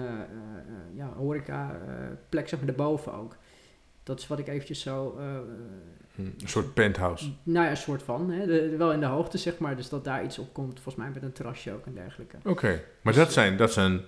ja, 0.96 1.10
horeca 1.16 1.80
plek 2.30 2.50
zeg 2.50 2.60
maar 2.60 2.70
erboven 2.70 3.14
ook. 3.14 3.36
Dat 4.04 4.20
is 4.20 4.28
wat 4.28 4.40
ik 4.40 4.48
eventjes 4.48 4.82
zo... 4.82 5.18
Hm, 6.16 6.22
Een 6.22 6.34
soort 6.46 6.74
penthouse. 6.74 7.32
nou 7.44 7.66
ja, 7.66 7.72
een 7.72 7.78
soort 7.78 8.04
van. 8.04 8.30
Hè, 8.32 8.46
de- 8.46 8.76
wel 8.78 8.92
in 8.94 9.00
de 9.00 9.06
hoogte 9.06 9.38
zeg 9.38 9.58
maar. 9.58 9.76
Dus 9.76 9.90
dat 9.90 10.04
daar 10.04 10.24
iets 10.24 10.40
op 10.40 10.54
komt. 10.54 10.74
Volgens 10.74 10.96
mij 10.96 11.14
met 11.14 11.24
een 11.24 11.32
terrasje 11.32 11.74
ook 11.74 11.86
en 11.86 11.94
dergelijke. 11.94 12.38
Oké, 12.44 12.82
maar 13.02 13.14
dat 13.14 13.34
zijn, 13.34 13.58
dat 13.58 13.74
zijn 13.74 14.02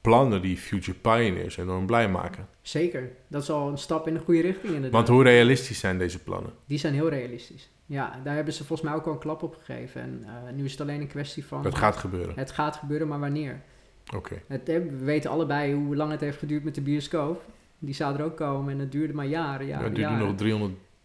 plannen 0.00 0.42
die 0.42 0.56
Future 0.56 0.98
Pioneers 0.98 1.56
enorm 1.56 1.86
blij 1.86 2.08
maken. 2.08 2.48
Zeker. 2.62 3.10
Dat 3.28 3.42
is 3.42 3.50
al 3.50 3.68
een 3.68 3.78
stap 3.78 4.06
in 4.06 4.14
de 4.14 4.20
goede 4.20 4.40
richting 4.40 4.66
inderdaad. 4.66 4.92
Want 4.92 5.08
hoe 5.08 5.22
realistisch 5.22 5.78
zijn 5.78 5.98
deze 5.98 6.18
plannen? 6.18 6.52
Die 6.66 6.78
zijn 6.78 6.94
heel 6.94 7.08
realistisch. 7.08 7.70
Ja, 7.86 8.20
daar 8.24 8.34
hebben 8.34 8.52
ze 8.54 8.64
volgens 8.64 8.88
mij 8.88 8.98
ook 8.98 9.06
al 9.06 9.12
een 9.12 9.18
klap 9.18 9.42
op 9.42 9.56
gegeven. 9.62 10.00
En 10.00 10.24
eh, 10.26 10.52
nu 10.54 10.64
is 10.64 10.72
het 10.72 10.80
alleen 10.80 11.00
een 11.00 11.06
kwestie 11.08 11.46
van... 11.46 11.62
Dat 11.62 11.74
gaat 11.74 11.96
gebeuren. 11.96 12.32
Het 12.36 12.50
gaat 12.50 12.76
gebeuren, 12.76 13.08
maar 13.08 13.20
wanneer? 13.20 13.60
Oké. 14.14 14.42
Het, 14.46 14.66
we 14.66 14.96
weten 15.04 15.30
allebei 15.30 15.74
hoe 15.74 15.96
lang 15.96 16.10
het 16.10 16.20
heeft 16.20 16.38
geduurd 16.38 16.64
met 16.64 16.74
de 16.74 16.80
bioscoop. 16.80 17.44
Die 17.78 17.94
zou 17.94 18.16
er 18.16 18.24
ook 18.24 18.36
komen 18.36 18.72
en 18.72 18.78
het 18.78 18.92
duurde 18.92 19.14
maar 19.14 19.26
jaren, 19.26 19.66
Ja, 19.66 19.72
jaren, 19.72 19.84
het 19.84 19.94
duurt 19.94 20.06
nu 20.08 20.12
jaren. 20.14 20.28
nog 20.28 20.36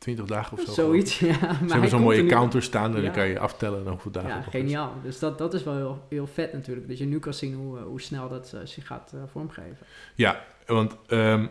320 0.03 0.25
dagen 0.25 0.57
of 0.57 0.63
zo. 0.63 0.71
Zoiets, 0.81 1.19
ja. 1.19 1.37
Maar 1.39 1.57
Ze 1.67 1.71
hebben 1.71 1.89
zo'n 1.89 2.01
mooie 2.01 2.21
er 2.21 2.27
counter 2.27 2.61
staan 2.63 2.91
en 2.91 2.97
Ja. 2.97 3.03
dan 3.03 3.11
kan 3.11 3.27
je 3.27 3.39
aftellen 3.39 3.87
hoeveel 3.87 4.11
dagen 4.11 4.29
Ja, 4.29 4.37
is. 4.39 4.45
geniaal. 4.49 4.93
Dus 5.03 5.19
dat, 5.19 5.37
dat 5.37 5.53
is 5.53 5.63
wel 5.63 5.75
heel, 5.75 6.05
heel 6.09 6.27
vet 6.27 6.53
natuurlijk. 6.53 6.87
Dat 6.87 6.97
je 6.97 7.05
nu 7.05 7.19
kan 7.19 7.33
zien 7.33 7.53
hoe, 7.53 7.77
eh, 7.77 7.83
hoe 7.83 8.01
snel 8.01 8.29
dat 8.29 8.53
eh, 8.53 8.59
zich 8.63 8.87
gaat 8.87 9.11
eh, 9.15 9.19
vormgeven. 9.31 9.77
Ja, 10.15 10.43
want 10.65 10.95
ehm, 11.07 11.45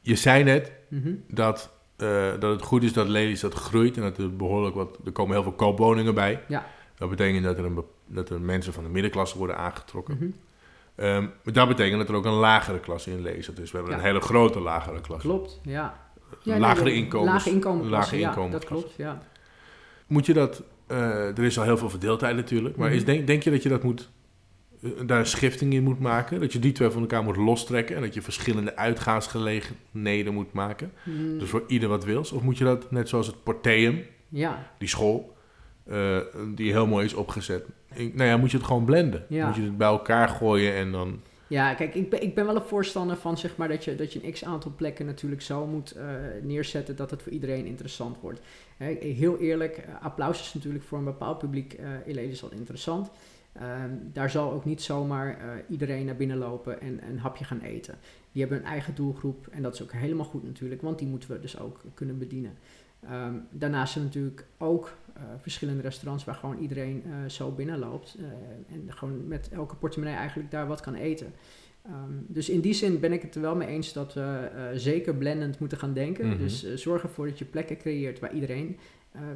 je 0.00 0.14
zei 0.16 0.44
net 0.44 0.72
Mhm. 0.88 1.12
dat, 1.28 1.70
dat 2.40 2.42
het 2.42 2.62
goed 2.62 2.82
is 2.82 2.92
dat 2.92 3.08
Lelystad 3.08 3.54
groeit 3.54 3.96
en 3.96 4.02
dat 4.02 4.18
er 4.18 4.36
behoorlijk 4.36 4.74
wat, 4.74 4.98
er 5.04 5.12
komen 5.12 5.32
heel 5.34 5.42
veel 5.42 5.52
koopwoningen 5.52 6.14
bij. 6.14 6.42
Ja. 6.48 6.66
Dat 6.98 7.10
betekent 7.10 7.44
dat 7.44 7.58
er, 7.58 7.64
een, 7.64 7.84
dat 8.06 8.30
er 8.30 8.40
mensen 8.40 8.72
van 8.72 8.84
de 8.84 8.90
middenklasse 8.90 9.38
worden 9.38 9.56
aangetrokken. 9.56 10.34
Maar 10.96 11.28
dat 11.44 11.68
betekent 11.68 11.98
dat 11.98 12.08
er 12.08 12.14
ook 12.14 12.24
een 12.24 12.32
lagere 12.32 12.80
klasse 12.80 13.10
in 13.10 13.22
Lelystad 13.22 13.58
is. 13.58 13.70
We 13.70 13.76
hebben 13.76 13.94
Ja. 13.94 14.00
een 14.00 14.06
hele 14.06 14.20
grote 14.20 14.60
lagere 14.60 15.00
klasse. 15.00 15.26
Klopt, 15.28 15.60
ja. 15.62 16.05
Ja, 16.42 16.58
lagere 16.58 16.92
inkomens. 16.94 17.30
Lage 17.32 17.50
inkomen. 17.50 17.88
lage 17.88 18.18
ja, 18.18 18.34
dat 18.50 18.64
klopt, 18.64 18.94
ja. 18.96 19.22
Moet 20.06 20.26
je 20.26 20.32
dat, 20.32 20.62
eh, 20.86 21.38
er 21.38 21.42
is 21.44 21.58
al 21.58 21.64
heel 21.64 21.76
veel 21.78 21.90
verdeeldheid 21.90 22.36
natuurlijk, 22.36 22.76
maar 22.76 22.88
Mhm. 22.88 22.96
is, 22.96 23.04
denk, 23.04 23.26
denk 23.26 23.42
je 23.42 23.50
dat 23.50 23.62
je 23.62 23.68
dat 23.68 23.82
moet, 23.82 24.10
eh, 24.82 24.90
daar 25.06 25.18
een 25.18 25.26
schifting 25.26 25.72
in 25.72 25.82
moet 25.82 26.00
maken? 26.00 26.40
Dat 26.40 26.52
je 26.52 26.58
die 26.58 26.72
twee 26.72 26.90
van 26.90 27.00
elkaar 27.00 27.22
moet 27.22 27.36
lostrekken 27.36 27.96
en 27.96 28.02
dat 28.02 28.14
je 28.14 28.22
verschillende 28.22 28.76
uitgaansgelegenheden 28.76 30.34
moet 30.34 30.52
maken? 30.52 30.92
Mm, 31.04 31.38
Dus 31.38 31.48
voor 31.48 31.64
ieder 31.66 31.88
wat 31.88 32.04
wils? 32.04 32.32
Of 32.32 32.42
moet 32.42 32.58
je 32.58 32.64
dat 32.64 32.90
net 32.90 33.08
zoals 33.08 33.26
het 33.26 33.42
Porteum, 33.42 34.02
ja, 34.28 34.70
die 34.78 34.88
school, 34.88 35.36
eh, 35.86 36.16
die 36.54 36.72
heel 36.72 36.86
mooi 36.86 37.04
is 37.04 37.14
opgezet, 37.14 37.64
ik- 37.94 38.14
nou 38.14 38.28
ja, 38.28 38.36
moet 38.36 38.50
je 38.50 38.56
het 38.56 38.66
gewoon 38.66 38.84
blenden? 38.84 39.24
Ja. 39.28 39.46
Moet 39.46 39.56
je 39.56 39.62
het 39.62 39.76
bij 39.76 39.88
elkaar 39.88 40.28
gooien 40.28 40.74
en 40.74 40.92
dan... 40.92 41.20
Ja, 41.48 41.74
kijk, 41.74 41.94
ik 41.94 42.10
ben, 42.10 42.22
ik 42.22 42.34
ben 42.34 42.46
wel 42.46 42.56
een 42.56 42.62
voorstander 42.62 43.16
van 43.16 43.38
zeg 43.38 43.56
maar, 43.56 43.68
dat, 43.68 43.84
je, 43.84 43.94
dat 43.96 44.12
je 44.12 44.24
een 44.24 44.32
x 44.32 44.44
aantal 44.44 44.72
plekken 44.76 45.06
natuurlijk 45.06 45.42
zo 45.42 45.66
moet 45.66 45.90
eh, 45.90 46.06
neerzetten 46.42 46.96
dat 46.96 47.10
het 47.10 47.22
voor 47.22 47.32
iedereen 47.32 47.66
interessant 47.66 48.16
wordt. 48.20 48.40
Heel 49.00 49.38
eerlijk, 49.38 49.76
eh, 49.76 50.02
applaus 50.02 50.40
is 50.40 50.54
natuurlijk 50.54 50.84
voor 50.84 50.98
een 50.98 51.04
bepaald 51.04 51.38
publiek 51.38 51.72
eh 51.72 51.88
in 52.04 52.14
Lelystad 52.14 52.52
interessant. 52.52 53.10
Ehm, 53.52 53.90
daar 54.12 54.30
zal 54.30 54.52
ook 54.52 54.64
niet 54.64 54.82
zomaar 54.82 55.38
iedereen 55.68 56.04
naar 56.04 56.16
binnen 56.16 56.36
lopen 56.36 56.80
en 56.80 57.00
een 57.08 57.18
hapje 57.18 57.44
gaan 57.44 57.60
eten. 57.60 57.98
Die 58.32 58.42
hebben 58.42 58.60
een 58.60 58.70
eigen 58.70 58.94
doelgroep 58.94 59.46
en 59.50 59.62
dat 59.62 59.74
is 59.74 59.82
ook 59.82 59.92
helemaal 59.92 60.24
goed 60.24 60.44
natuurlijk, 60.44 60.82
want 60.82 60.98
die 60.98 61.08
moeten 61.08 61.30
we 61.30 61.40
dus 61.40 61.58
ook 61.58 61.80
kunnen 61.94 62.18
bedienen. 62.18 62.58
Ehm, 63.10 63.34
daarnaast 63.50 63.92
zijn 63.92 64.04
natuurlijk 64.04 64.46
ook 64.58 64.96
eh, 65.16 65.22
verschillende 65.38 65.82
restaurants 65.82 66.24
waar 66.24 66.34
gewoon 66.34 66.58
iedereen 66.58 67.02
eh, 67.04 67.30
zo 67.30 67.50
binnenloopt. 67.50 68.16
eh, 68.18 68.74
en 68.74 68.92
gewoon 68.92 69.28
met 69.28 69.48
elke 69.48 69.76
portemonnee 69.76 70.16
eigenlijk 70.16 70.50
daar 70.50 70.66
wat 70.66 70.80
kan 70.80 70.94
eten. 70.94 71.32
Ehm, 71.82 72.12
dus 72.26 72.48
in 72.48 72.60
die 72.60 72.72
zin 72.72 73.00
ben 73.00 73.12
ik 73.12 73.22
het 73.22 73.34
er 73.34 73.40
wel 73.40 73.56
mee 73.56 73.68
eens 73.68 73.92
dat 73.92 74.14
we 74.14 74.50
zeker 74.74 75.14
blendend 75.14 75.58
moeten 75.58 75.78
gaan 75.78 75.92
denken. 75.92 76.28
Mhm. 76.28 76.38
Dus 76.38 76.74
zorg 76.74 77.02
ervoor 77.02 77.26
dat 77.26 77.38
je 77.38 77.44
plekken 77.44 77.76
creëert 77.78 78.18
waar 78.18 78.34
iedereen 78.34 78.78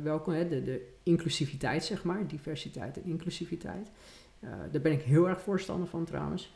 welkom 0.02 0.32
is. 0.32 0.48
De, 0.48 0.62
de 0.62 0.86
inclusiviteit, 1.02 1.84
zeg 1.84 2.04
maar. 2.04 2.26
Diversiteit 2.26 2.96
en 2.96 3.04
inclusiviteit. 3.04 3.90
Daar 4.70 4.80
ben 4.82 4.92
ik 4.92 5.02
heel 5.02 5.28
erg 5.28 5.40
voorstander 5.40 5.88
van 5.88 6.04
trouwens. 6.04 6.54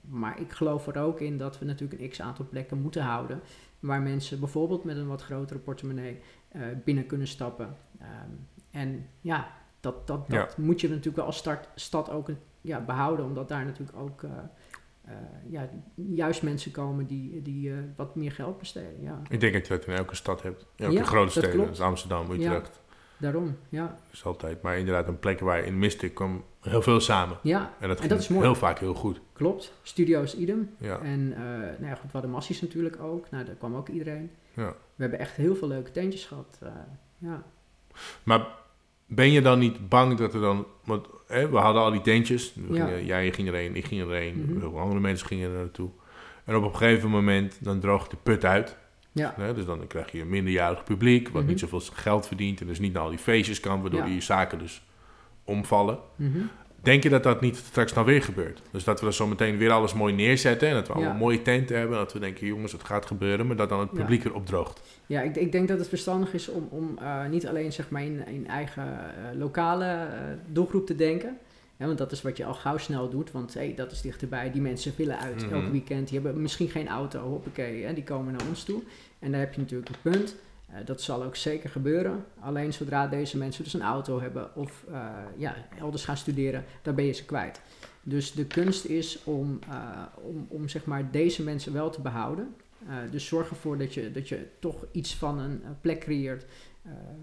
Maar 0.00 0.40
ik 0.40 0.52
geloof 0.52 0.86
er 0.86 0.98
ook 1.00 1.20
in 1.20 1.38
dat 1.38 1.58
we 1.58 1.64
natuurlijk 1.64 2.00
een 2.00 2.08
x 2.08 2.20
aantal 2.20 2.46
plekken 2.50 2.80
moeten 2.80 3.02
houden. 3.02 3.40
Waar 3.80 4.02
mensen 4.02 4.40
bijvoorbeeld 4.40 4.84
met 4.84 4.96
een 4.96 5.06
wat 5.06 5.22
grotere 5.22 5.58
portemonnee 5.58 6.18
eh, 6.48 6.60
binnen 6.84 7.06
kunnen 7.06 7.26
stappen. 7.26 7.76
Ehm, 8.00 8.30
en 8.70 9.06
ja, 9.20 9.52
dat, 9.80 10.06
dat, 10.06 10.30
dat 10.30 10.58
moet 10.58 10.80
je 10.80 10.88
natuurlijk 10.88 11.16
wel 11.16 11.24
als 11.24 11.36
start, 11.36 11.68
stad 11.74 12.10
ook 12.10 12.30
ja, 12.60 12.80
behouden. 12.80 13.24
Omdat 13.26 13.48
daar 13.48 13.64
natuurlijk 13.64 13.98
ook 13.98 14.22
eh, 14.22 14.30
eh, 15.04 15.12
ja, 15.48 15.68
juist 15.94 16.42
mensen 16.42 16.70
komen 16.70 17.06
die, 17.06 17.42
die 17.42 17.72
wat 17.96 18.14
meer 18.14 18.32
geld 18.32 18.58
besteden. 18.58 19.02
Ja, 19.02 19.22
Ik 19.28 19.40
denk 19.40 19.52
dat 19.52 19.66
je 19.66 19.76
dat 19.76 19.86
in 19.86 19.94
elke 19.94 20.14
stad 20.14 20.42
hebt. 20.42 20.66
In 20.76 20.84
elke 20.84 20.96
Ja, 20.96 21.04
grote 21.04 21.40
dat 21.40 21.44
steden, 21.44 21.66
dus 21.66 21.80
Amsterdam, 21.80 22.30
Utrecht, 22.30 22.80
daarom. 23.16 23.56
Ja, 23.68 23.98
is 24.10 24.24
altijd. 24.24 24.62
Maar 24.62 24.78
inderdaad 24.78 25.08
een 25.08 25.18
plek 25.18 25.40
waar 25.40 25.64
in 25.64 25.78
Mystic 25.78 26.14
kwam 26.14 26.44
heel 26.60 26.82
veel 26.82 27.00
samen. 27.00 27.38
ja 27.42 27.72
En 27.80 27.88
dat, 27.88 27.96
En 27.96 27.96
ging 27.96 28.08
dat 28.08 28.18
is 28.20 28.28
mooi. 28.28 28.44
heel 28.44 28.54
vaak 28.54 28.78
heel 28.78 28.94
goed. 28.94 29.20
klopt. 29.32 29.72
Studio's 29.82 30.34
idem. 30.34 30.70
Ja. 30.78 30.98
En 31.00 31.28
nou 31.28 31.84
ja, 31.86 31.94
goed, 31.94 32.04
we 32.04 32.12
hadden 32.12 32.30
massies 32.30 32.60
natuurlijk 32.60 33.00
ook. 33.02 33.30
Nou, 33.30 33.44
daar 33.44 33.54
kwam 33.54 33.74
ook 33.74 33.88
iedereen. 33.88 34.30
Ja. 34.54 34.74
We 34.98 35.04
hebben 35.04 35.18
echt 35.18 35.36
heel 35.36 35.56
veel 35.56 35.68
leuke 35.68 35.90
tentjes 35.90 36.24
gehad. 36.24 36.58
eh, 36.62 36.68
ja. 37.18 37.42
Maar 38.22 38.46
ben 39.06 39.30
je 39.32 39.40
dan 39.42 39.58
niet 39.58 39.88
bang 39.88 40.16
dat 40.18 40.34
er 40.34 40.40
dan... 40.40 40.66
Want 40.84 41.06
hè, 41.26 41.48
we 41.48 41.56
hadden 41.56 41.82
al 41.82 41.90
die 41.90 42.00
tentjes. 42.00 42.54
We 42.54 42.74
Ja. 42.74 42.86
gingen- 42.86 43.04
jij 43.04 43.32
ging 43.32 43.48
erheen, 43.48 43.76
ik 43.76 43.84
ging 43.84 44.00
erheen. 44.00 44.56
Heel 44.60 44.70
veel 44.70 44.78
andere 44.78 45.00
mensen 45.00 45.26
gingen 45.26 45.50
er 45.50 45.56
naartoe. 45.58 45.90
En 46.44 46.56
op 46.56 46.62
een 46.64 46.76
gegeven 46.76 47.10
moment 47.10 47.64
dan 47.64 47.80
droogt 47.80 48.10
de 48.10 48.16
put 48.22 48.44
uit. 48.44 48.76
Ja. 49.12 49.34
Hè, 49.36 49.54
dus 49.54 49.64
dan 49.64 49.86
krijg 49.86 50.12
je 50.12 50.20
een 50.20 50.28
minderjarig 50.28 50.84
publiek... 50.84 51.28
wat 51.28 51.42
Mhm. 51.42 51.50
niet 51.50 51.60
zoveel 51.60 51.80
geld 51.92 52.26
verdient... 52.26 52.60
en 52.60 52.66
dus 52.66 52.78
niet 52.78 52.92
naar 52.92 53.02
al 53.02 53.08
die 53.08 53.18
feestjes 53.18 53.60
kan... 53.60 53.80
waardoor 53.80 54.00
Ja. 54.00 54.06
die 54.06 54.20
zaken 54.20 54.58
dus 54.58 54.82
omvallen. 55.44 55.98
Mhm. 56.16 56.38
Denk 56.82 57.02
je 57.02 57.08
dat 57.08 57.22
dat 57.22 57.40
niet 57.40 57.56
straks 57.56 57.92
nou 57.92 58.06
weer 58.06 58.22
gebeurt? 58.22 58.62
Dus 58.70 58.84
dat 58.84 58.98
we 58.98 59.04
dan 59.04 59.14
zo 59.14 59.26
meteen 59.26 59.56
weer 59.56 59.70
alles 59.70 59.94
mooi 59.94 60.14
neerzetten... 60.14 60.68
en 60.68 60.74
dat 60.74 60.86
we 60.86 60.92
allemaal 60.92 61.14
mooie 61.14 61.42
tenten 61.42 61.76
hebben... 61.78 61.96
en 61.98 62.02
dat 62.04 62.12
we 62.12 62.18
denken, 62.18 62.46
jongens, 62.46 62.72
het 62.72 62.84
gaat 62.84 63.06
gebeuren... 63.06 63.46
maar 63.46 63.56
dat 63.56 63.68
dan 63.68 63.80
het 63.80 63.92
publiek 63.92 64.24
erop 64.24 64.46
droogt. 64.46 64.80
Ja, 65.06 65.20
ik, 65.20 65.36
ik 65.36 65.52
denk 65.52 65.68
dat 65.68 65.78
het 65.78 65.88
verstandig 65.88 66.34
is 66.34 66.48
om, 66.48 66.68
om 66.70 66.98
eh, 66.98 67.26
niet 67.26 67.46
alleen 67.46 67.72
zeg 67.72 67.90
maar, 67.90 68.02
in, 68.04 68.26
in 68.26 68.46
eigen 68.48 68.82
eh, 68.84 69.38
lokale 69.38 69.84
eh, 69.84 70.08
doelgroep 70.46 70.86
te 70.86 70.94
denken. 70.94 71.38
Ja, 71.76 71.86
want 71.86 71.98
dat 71.98 72.12
is 72.12 72.22
wat 72.22 72.36
je 72.36 72.44
al 72.44 72.54
gauw 72.54 72.76
snel 72.78 73.08
doet. 73.10 73.32
Want 73.32 73.54
hey, 73.54 73.72
dat 73.76 73.92
is 73.92 74.00
dichterbij. 74.00 74.50
Die 74.50 74.60
mensen 74.62 74.92
willen 74.96 75.18
uit 75.18 75.44
Mhm. 75.44 75.54
elk 75.54 75.68
weekend. 75.70 76.08
Die 76.08 76.20
hebben 76.20 76.42
misschien 76.42 76.68
geen 76.68 76.88
auto. 76.88 77.20
Hoppakee, 77.20 77.94
die 77.94 78.04
komen 78.04 78.32
naar 78.32 78.46
ons 78.48 78.64
toe. 78.64 78.82
En 79.18 79.30
daar 79.30 79.40
heb 79.40 79.54
je 79.54 79.60
natuurlijk 79.60 79.88
een 79.88 80.10
punt. 80.10 80.36
Eh, 80.68 80.86
dat 80.86 81.02
zal 81.02 81.24
ook 81.24 81.36
zeker 81.36 81.70
gebeuren. 81.70 82.24
Alleen 82.40 82.72
zodra 82.72 83.06
deze 83.06 83.38
mensen 83.38 83.64
dus 83.64 83.74
een 83.74 83.82
auto 83.82 84.20
hebben 84.20 84.54
of 84.54 84.84
eh, 84.88 85.08
ja, 85.36 85.54
elders 85.78 86.04
gaan 86.04 86.16
studeren, 86.16 86.64
dan 86.82 86.94
ben 86.94 87.04
je 87.04 87.12
ze 87.12 87.24
kwijt. 87.24 87.60
Dus 88.02 88.32
de 88.32 88.46
kunst 88.46 88.84
is 88.84 89.24
om, 89.24 89.58
eh, 89.68 90.02
om, 90.14 90.46
om 90.48 90.68
zeg 90.68 90.84
maar 90.84 91.10
deze 91.10 91.42
mensen 91.42 91.72
wel 91.72 91.90
te 91.90 92.00
behouden. 92.00 92.54
Eh, 92.88 92.96
dus 93.10 93.26
zorg 93.26 93.50
ervoor 93.50 93.78
dat 93.78 93.94
je, 93.94 94.10
dat 94.10 94.28
je 94.28 94.46
toch 94.58 94.86
iets 94.92 95.14
van 95.14 95.38
een 95.38 95.62
plek 95.80 96.00
creëert 96.00 96.46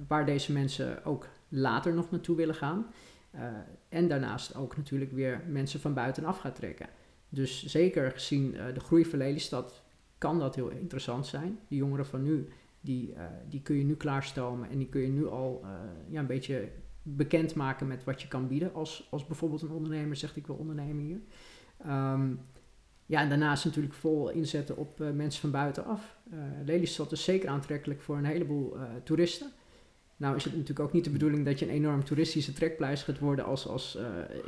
waar 0.07 0.25
deze 0.25 0.51
mensen 0.51 1.05
ook 1.05 1.27
later 1.49 1.93
nog 1.93 2.11
naartoe 2.11 2.35
willen 2.35 2.55
gaan. 2.55 2.85
En 3.89 4.07
daarnaast 4.07 4.55
ook 4.55 4.77
natuurlijk 4.77 5.11
weer 5.11 5.41
mensen 5.47 5.79
van 5.79 5.93
buitenaf 5.93 6.39
gaat 6.39 6.55
trekken. 6.55 6.87
Dus 7.29 7.65
zeker 7.65 8.11
gezien 8.11 8.51
de 8.73 8.79
groei 8.79 9.05
van 9.05 9.19
Lelystad 9.19 9.81
kan 10.17 10.39
dat 10.39 10.55
heel 10.55 10.69
interessant 10.69 11.27
zijn. 11.27 11.59
De 11.67 11.75
jongeren 11.75 12.05
van 12.05 12.23
nu, 12.23 12.47
die, 12.85 13.13
eh, 13.13 13.23
die 13.49 13.61
kun 13.61 13.75
je 13.75 13.83
nu 13.83 13.95
klaarstomen 13.95 14.69
en 14.69 14.77
die 14.77 14.89
kun 14.89 15.01
je 15.01 15.07
nu 15.07 15.27
al 15.27 15.61
eh, 15.63 15.69
ja, 16.09 16.19
een 16.19 16.25
beetje 16.27 16.69
bekendmaken 17.01 17.87
met 17.87 18.03
wat 18.03 18.21
je 18.21 18.27
kan 18.27 18.47
bieden. 18.47 18.73
Als, 18.73 19.07
als 19.11 19.25
bijvoorbeeld 19.27 19.61
een 19.61 19.71
ondernemer 19.71 20.15
zegt 20.15 20.35
ik 20.35 20.47
wil 20.47 20.55
ondernemen 20.55 21.03
hier. 21.03 21.19
Ehm, 21.77 22.33
ja, 23.05 23.21
en 23.21 23.29
daarnaast 23.29 23.65
natuurlijk 23.65 23.93
vol 23.93 24.29
inzetten 24.29 24.77
op 24.77 25.01
eh, 25.01 25.11
mensen 25.11 25.41
van 25.41 25.51
buitenaf. 25.51 26.17
Lelystad 26.65 27.11
is 27.11 27.23
zeker 27.23 27.49
aantrekkelijk 27.49 28.01
voor 28.01 28.17
een 28.17 28.25
heleboel 28.25 28.77
toeristen. 29.03 29.51
Nou 30.17 30.35
is 30.35 30.43
het 30.43 30.53
natuurlijk 30.53 30.79
ook 30.79 30.93
niet 30.93 31.03
de 31.03 31.09
bedoeling 31.09 31.45
dat 31.45 31.59
je 31.59 31.65
een 31.65 31.71
enorm 31.71 32.03
toeristische 32.03 32.53
trekpleister 32.53 33.13
gaat 33.13 33.21
worden 33.23 33.45
als, 33.45 33.67
als 33.67 33.97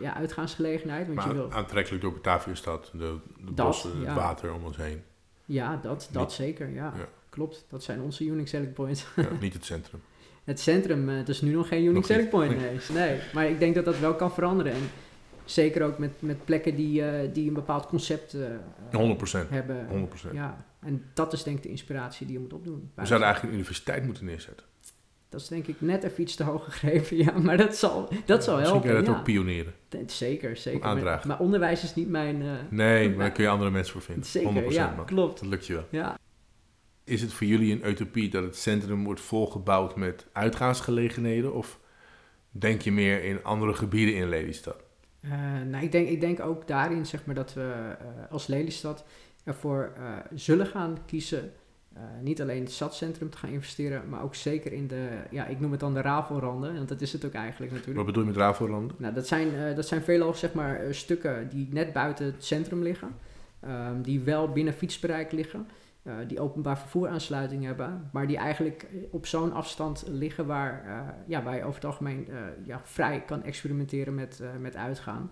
ja, 0.01 0.13
uitgaansgelegenheid. 0.13 1.07
Want 1.07 1.19
je 1.21 1.25
Maar 1.27 1.35
wil, 1.35 1.51
aantrekkelijk 1.51 2.01
door 2.03 2.13
Bataviastad, 2.13 2.89
de, 2.93 2.97
de 3.37 3.53
Dat, 3.53 3.65
bossen, 3.65 3.99
het 4.05 4.15
water 4.15 4.53
om 4.53 4.63
ons 4.63 4.77
heen. 4.77 5.01
ja, 5.45 5.75
dat, 5.75 6.09
dat 6.11 6.21
Niet- 6.23 6.31
zeker. 6.31 6.69
Ja. 6.69 6.93
Ja. 6.97 7.07
Klopt, 7.37 7.65
dat 7.69 7.83
zijn 7.83 8.01
onze 8.01 8.23
unique 8.23 8.47
selling 8.47 8.73
points. 8.73 9.05
Ja, 9.15 9.27
niet 9.41 9.53
het 9.53 9.65
centrum. 9.65 10.01
Het 10.43 10.59
centrum, 10.59 11.09
eh, 11.09 11.15
het 11.15 11.29
is 11.29 11.41
nu 11.41 11.51
nog 11.51 11.67
geen 11.67 11.79
unique 11.79 11.95
Nog 11.95 12.05
selling 12.05 12.29
point. 12.29 12.57
Nee. 12.57 12.79
nee, 12.93 13.19
maar 13.33 13.49
ik 13.49 13.59
denk 13.59 13.75
dat 13.75 13.85
dat 13.85 13.99
wel 13.99 14.15
kan 14.15 14.31
veranderen. 14.31 14.71
En 14.71 14.89
zeker 15.45 15.83
ook 15.83 15.97
met, 15.97 16.11
met 16.19 16.45
plekken 16.45 16.75
die, 16.75 17.03
eh, 17.03 17.33
die 17.33 17.47
een 17.47 17.53
bepaald 17.53 17.87
concept 17.87 18.33
eh, 18.33 18.41
100%. 18.91 19.49
hebben. 19.49 19.87
100%. 19.87 20.33
Ja, 20.33 20.65
en 20.79 21.03
dat 21.13 21.33
is 21.33 21.43
denk 21.43 21.57
ik 21.57 21.63
de 21.63 21.69
inspiratie 21.69 22.25
die 22.25 22.35
je 22.35 22.41
moet 22.41 22.53
opdoen. 22.53 22.91
We 22.93 23.05
zouden 23.05 23.27
eigenlijk 23.27 23.43
een 23.43 23.59
universiteit 23.59 24.05
moeten 24.05 24.25
neerzetten. 24.25 24.65
Dat 25.29 25.41
is 25.41 25.47
denk 25.47 25.67
ik 25.67 25.81
net 25.81 26.03
even 26.03 26.21
iets 26.21 26.35
te 26.35 26.43
hoog 26.43 26.63
gegrepen, 26.63 27.17
ja, 27.17 27.39
maar 27.39 27.57
dat 27.57 27.75
zal, 27.75 28.09
dat 28.25 28.43
zal 28.43 28.55
Misschien 28.55 28.61
helpen. 28.61 28.81
kan 28.81 28.89
je 28.89 28.95
dat 28.95 29.05
ja. 29.05 29.17
ook 29.17 29.23
pionieren. 29.23 29.73
Zeker, 30.05 30.57
zeker. 30.57 30.83
Aandragen. 30.83 31.27
Maar, 31.27 31.37
maar 31.37 31.45
onderwijs 31.45 31.83
is 31.83 31.95
niet 31.95 32.09
mijn... 32.09 32.43
Nee, 32.69 33.09
maar 33.09 33.17
daar 33.17 33.31
kun 33.31 33.43
je 33.43 33.49
andere 33.49 33.71
mensen 33.71 33.93
voor 33.93 34.01
vinden. 34.01 34.23
100% 34.23 34.27
zeker, 34.27 34.71
ja, 34.71 34.93
man. 34.95 35.05
klopt. 35.05 35.39
Dat 35.39 35.49
lukt 35.49 35.67
je 35.67 35.73
wel. 35.73 35.85
Ja. 35.89 36.17
Is 37.07 37.21
het 37.21 37.33
voor 37.33 37.47
jullie 37.47 37.71
een 37.71 37.89
utopie 37.89 38.29
dat 38.29 38.43
het 38.43 38.55
centrum 38.55 39.03
wordt 39.03 39.21
volgebouwd 39.21 39.95
met 39.95 40.25
uitgaansgelegenheden? 40.31 41.53
Of 41.53 41.79
denk 42.51 42.81
je 42.81 42.91
meer 42.91 43.23
in 43.23 43.43
andere 43.43 43.73
gebieden 43.73 44.15
in 44.15 44.29
Lelystad? 44.29 44.75
Eh, 45.19 45.31
nou, 45.65 45.83
ik 45.83 45.91
denk, 45.91 46.07
ik 46.07 46.21
denk 46.21 46.39
ook 46.39 46.67
daarin 46.67 47.05
zeg 47.05 47.25
maar, 47.25 47.35
dat 47.35 47.53
we 47.53 47.73
eh, 47.99 48.31
als 48.31 48.47
Lelystad 48.47 49.05
ervoor 49.43 49.93
eh, 49.95 50.03
zullen 50.33 50.65
gaan 50.65 50.97
kiezen. 51.05 51.51
niet 52.21 52.41
alleen 52.41 52.61
het 52.61 52.71
stadscentrum 52.71 53.29
te 53.29 53.37
gaan 53.37 53.49
investeren, 53.49 54.09
maar 54.09 54.23
ook 54.23 54.35
zeker 54.35 54.73
in 54.73 54.87
de, 54.87 55.09
ja, 55.31 55.45
ik 55.45 55.59
noem 55.59 55.71
het 55.71 55.79
dan 55.79 55.93
de 55.93 56.01
rafelranden, 56.01 56.75
want 56.75 56.89
dat 56.89 57.01
is 57.01 57.13
het 57.13 57.25
ook 57.25 57.33
eigenlijk 57.33 57.71
natuurlijk. 57.71 57.97
Wat 57.97 58.05
bedoel 58.05 58.23
je 58.23 58.29
met 58.29 58.37
Ravelanden? 58.37 58.95
Nou, 58.99 59.13
dat 59.13 59.27
zijn, 59.27 59.75
dat 59.75 59.87
zijn 59.87 60.01
veelal 60.01 60.33
zeg 60.33 60.53
maar, 60.53 60.81
stukken 60.89 61.49
die 61.49 61.67
net 61.71 61.93
buiten 61.93 62.25
het 62.25 62.45
centrum 62.45 62.81
liggen, 62.83 63.15
ehm, 63.59 64.01
die 64.01 64.19
wel 64.19 64.51
binnen 64.51 64.73
fietsbereik 64.73 65.31
liggen, 65.31 65.67
eh, 66.07 66.13
die 66.27 66.39
openbaar 66.39 66.79
vervoeraansluiting 66.79 67.63
hebben, 67.63 68.09
maar 68.11 68.27
die 68.27 68.37
eigenlijk 68.37 68.87
op 69.11 69.25
zo'n 69.25 69.53
afstand 69.53 70.03
liggen 70.07 70.45
waar, 70.45 70.85
eh, 70.85 71.13
ja, 71.25 71.43
waar 71.43 71.55
je 71.55 71.63
over 71.63 71.75
het 71.75 71.85
algemeen 71.85 72.27
eh, 72.29 72.35
ja, 72.63 72.81
vrij 72.83 73.23
kan 73.25 73.43
experimenteren 73.43 74.15
met, 74.15 74.41
met 74.59 74.75
uitgaan. 74.75 75.31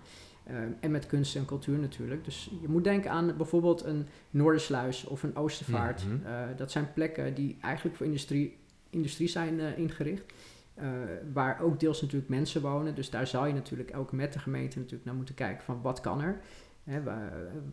En 0.80 0.92
met 0.92 1.06
kunst 1.06 1.36
en 1.36 1.46
cultuur 1.46 1.78
natuurlijk. 1.78 2.26
Dus 2.26 2.52
je 2.62 2.68
moet 2.68 2.84
denken 2.84 3.12
aan 3.12 3.38
bijvoorbeeld 3.38 3.84
een 3.84 4.08
Noordersluis 4.30 5.06
of 5.06 5.24
een 5.24 5.36
Oostervaart. 5.36 6.06
Mhm. 6.06 6.56
Dat 6.56 6.72
zijn 6.72 6.94
plekken 6.94 7.34
die 7.34 7.58
eigenlijk 7.62 7.96
voor 7.96 8.06
industrie, 8.06 8.58
industrie 8.90 9.28
zijn 9.28 9.60
ingericht. 9.78 10.34
Waar 11.34 11.62
ook 11.62 11.80
deels 11.80 12.02
natuurlijk 12.02 12.30
mensen 12.30 12.62
wonen. 12.62 12.96
Dus 12.96 13.10
daar 13.10 13.28
zou 13.28 13.48
je 13.48 13.54
natuurlijk 13.54 13.98
ook 13.98 14.12
met 14.12 14.34
de 14.34 14.40
gemeente 14.40 14.78
natuurlijk 14.78 15.06
naar 15.06 15.16
moeten 15.16 15.36
kijken 15.36 15.64
van 15.64 15.82
wat 15.82 16.00
kan 16.00 16.22
er? 16.22 16.42
Hè, 16.84 17.00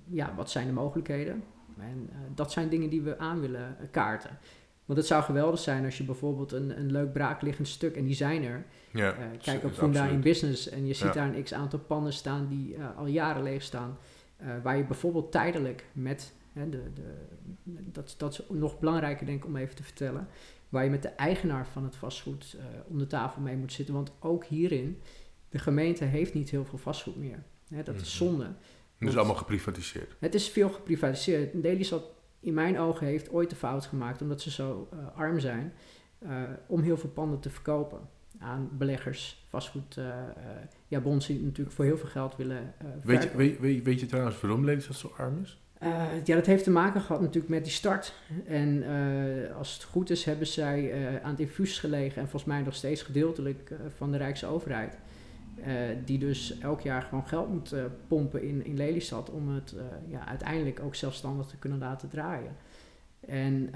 ja, 0.09 0.35
wat 0.35 0.51
zijn 0.51 0.67
de 0.67 0.73
mogelijkheden? 0.73 1.43
En 1.79 2.09
eh, 2.13 2.17
dat 2.35 2.53
zijn 2.53 2.69
dingen 2.69 2.91
die 2.91 3.03
we 3.03 3.19
aan 3.19 3.41
willen 3.41 3.77
eh, 3.79 3.87
kaarten. 3.91 4.39
Want 4.85 4.99
het 4.99 5.09
zou 5.09 5.23
geweldig 5.23 5.61
zijn 5.61 5.85
als 5.85 5.99
je 5.99 6.05
bijvoorbeeld 6.05 6.53
een, 6.53 6.79
een 6.79 6.91
leuk 6.93 7.13
braakliggend 7.13 7.69
stuk, 7.69 7.97
en 7.97 8.05
die 8.05 8.15
zijn 8.15 8.45
er. 8.45 8.65
Ja, 8.93 9.13
Eh, 9.13 9.25
kijk 9.43 9.65
op 9.65 9.73
Funda 9.73 10.07
in. 10.07 10.21
Business 10.21 10.69
en 10.69 10.87
je 10.87 10.95
ziet 10.95 11.07
Ja. 11.07 11.13
daar 11.13 11.35
een 11.35 11.43
x 11.43 11.55
aantal 11.55 11.79
panden 11.79 12.13
staan 12.13 12.49
die 12.49 12.77
al 12.97 13.07
jaren 13.07 13.43
leeg 13.43 13.63
staan. 13.63 13.97
waar 14.63 14.77
je 14.77 14.85
bijvoorbeeld 14.85 15.33
tijdelijk 15.33 15.85
met, 15.93 16.35
hè, 16.53 16.69
de, 16.69 16.83
de, 16.95 17.03
dat, 17.93 18.15
dat 18.19 18.33
is 18.33 18.43
nog 18.59 18.79
belangrijker 18.79 19.27
denk 19.27 19.39
ik 19.39 19.47
om 19.47 19.57
even 19.57 19.75
te 19.77 19.83
vertellen, 19.83 20.29
waar 20.69 20.85
je 20.85 20.91
met 20.91 21.03
de 21.03 21.09
eigenaar 21.09 21.67
van 21.67 21.85
het 21.85 21.97
vastgoed 21.97 22.57
om 22.89 22.99
de 22.99 23.07
tafel 23.07 23.43
mee 23.43 23.57
moet 23.57 23.73
zitten. 23.73 23.95
Want 23.95 24.13
ook 24.21 24.45
hierin, 24.45 25.01
de 25.49 25.59
gemeente 25.59 26.05
heeft 26.05 26.35
niet 26.35 26.51
heel 26.51 26.65
veel 26.65 26.79
vastgoed 26.79 27.17
meer. 27.17 27.43
Hè, 27.69 27.83
dat 27.83 27.95
is 27.95 28.01
Mhm. 28.01 28.11
zonde. 28.31 28.47
Het 29.05 29.13
is 29.13 29.19
allemaal 29.19 29.37
geprivatiseerd. 29.37 30.15
Het 30.19 30.35
is 30.35 30.49
veel 30.49 30.69
geprivatiseerd. 30.69 31.55
Lelystad 31.55 32.05
in 32.43 32.55
mijn 32.55 32.79
ogen 32.79 33.07
heeft 33.07 33.31
ooit 33.31 33.51
de 33.51 33.57
fout 33.57 33.87
gemaakt, 33.87 34.23
omdat 34.23 34.41
ze 34.41 34.51
zo 34.51 34.89
eh, 34.93 34.99
arm 35.19 35.39
zijn, 35.39 35.73
eh, 36.19 36.43
om 36.67 36.83
heel 36.83 36.97
veel 36.97 37.11
panden 37.11 37.41
te 37.41 37.51
verkopen 37.51 38.01
aan 38.39 38.69
beleggers, 38.73 39.45
vastgoed, 39.49 39.97
eh, 39.97 40.05
ja, 40.89 41.01
bonds 41.01 41.27
die 41.27 41.43
natuurlijk 41.43 41.77
voor 41.77 41.85
heel 41.85 41.99
veel 41.99 42.09
geld 42.09 42.37
willen 42.37 42.75
Weet 43.05 43.23
je, 43.23 43.37
weet, 43.37 43.59
weet, 43.59 43.85
weet 43.85 44.01
je 44.01 44.07
trouwens 44.07 44.41
waarom 44.41 44.65
Lelystad 44.65 44.97
zo 44.97 45.13
arm 45.17 45.41
is? 45.43 45.61
Ja, 46.25 46.35
dat 46.35 46.47
heeft 46.47 46.65
te 46.65 46.71
maken 46.71 47.01
gehad 47.01 47.21
natuurlijk 47.21 47.49
met 47.49 47.65
die 47.65 47.73
start. 47.73 48.15
En 48.47 48.85
als 49.57 49.75
het 49.75 49.83
goed 49.83 50.11
is, 50.11 50.25
hebben 50.25 50.47
zij 50.47 50.93
aan 51.23 51.31
het 51.31 51.41
infuus 51.41 51.79
gelegen 51.79 52.23
en 52.23 52.29
volgens 52.29 52.45
mij 52.45 52.63
nog 52.63 52.75
steeds 52.75 53.03
gedeeltelijk 53.03 53.73
van 53.97 54.13
de 54.13 54.19
Rijksoverheid. 54.19 54.99
Eh, 55.63 55.75
die 56.05 56.19
dus 56.19 56.59
elk 56.59 56.81
jaar 56.81 57.03
gewoon 57.03 57.27
geld 57.27 57.49
moet 57.49 57.73
eh, 57.73 57.85
pompen 58.07 58.43
in, 58.43 58.65
in 58.65 58.77
Lelystad 58.77 59.31
om 59.31 59.49
het 59.49 59.73
eh, 59.73 59.85
ja, 60.09 60.27
uiteindelijk 60.27 60.81
ook 60.81 60.95
zelfstandig 60.95 61.47
te 61.47 61.57
kunnen 61.57 61.79
laten 61.79 62.09
draaien. 62.09 62.57
En 63.21 63.71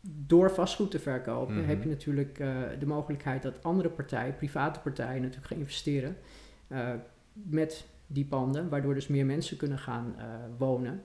door 0.00 0.50
vastgoed 0.50 0.90
te 0.90 0.98
verkopen 0.98 1.56
Mhm. 1.56 1.68
heb 1.68 1.82
je 1.82 1.88
natuurlijk 1.88 2.36
de 2.78 2.86
mogelijkheid 2.86 3.42
dat 3.42 3.62
andere 3.62 3.88
partijen, 3.88 4.36
private 4.36 4.80
partijen 4.80 5.22
natuurlijk 5.22 5.46
gaan 5.46 5.58
investeren 5.58 6.16
met 7.32 7.86
die 8.06 8.24
panden, 8.24 8.68
waardoor 8.68 8.94
dus 8.94 9.06
meer 9.06 9.26
mensen 9.26 9.56
kunnen 9.56 9.78
gaan 9.78 10.14
wonen. 10.58 11.02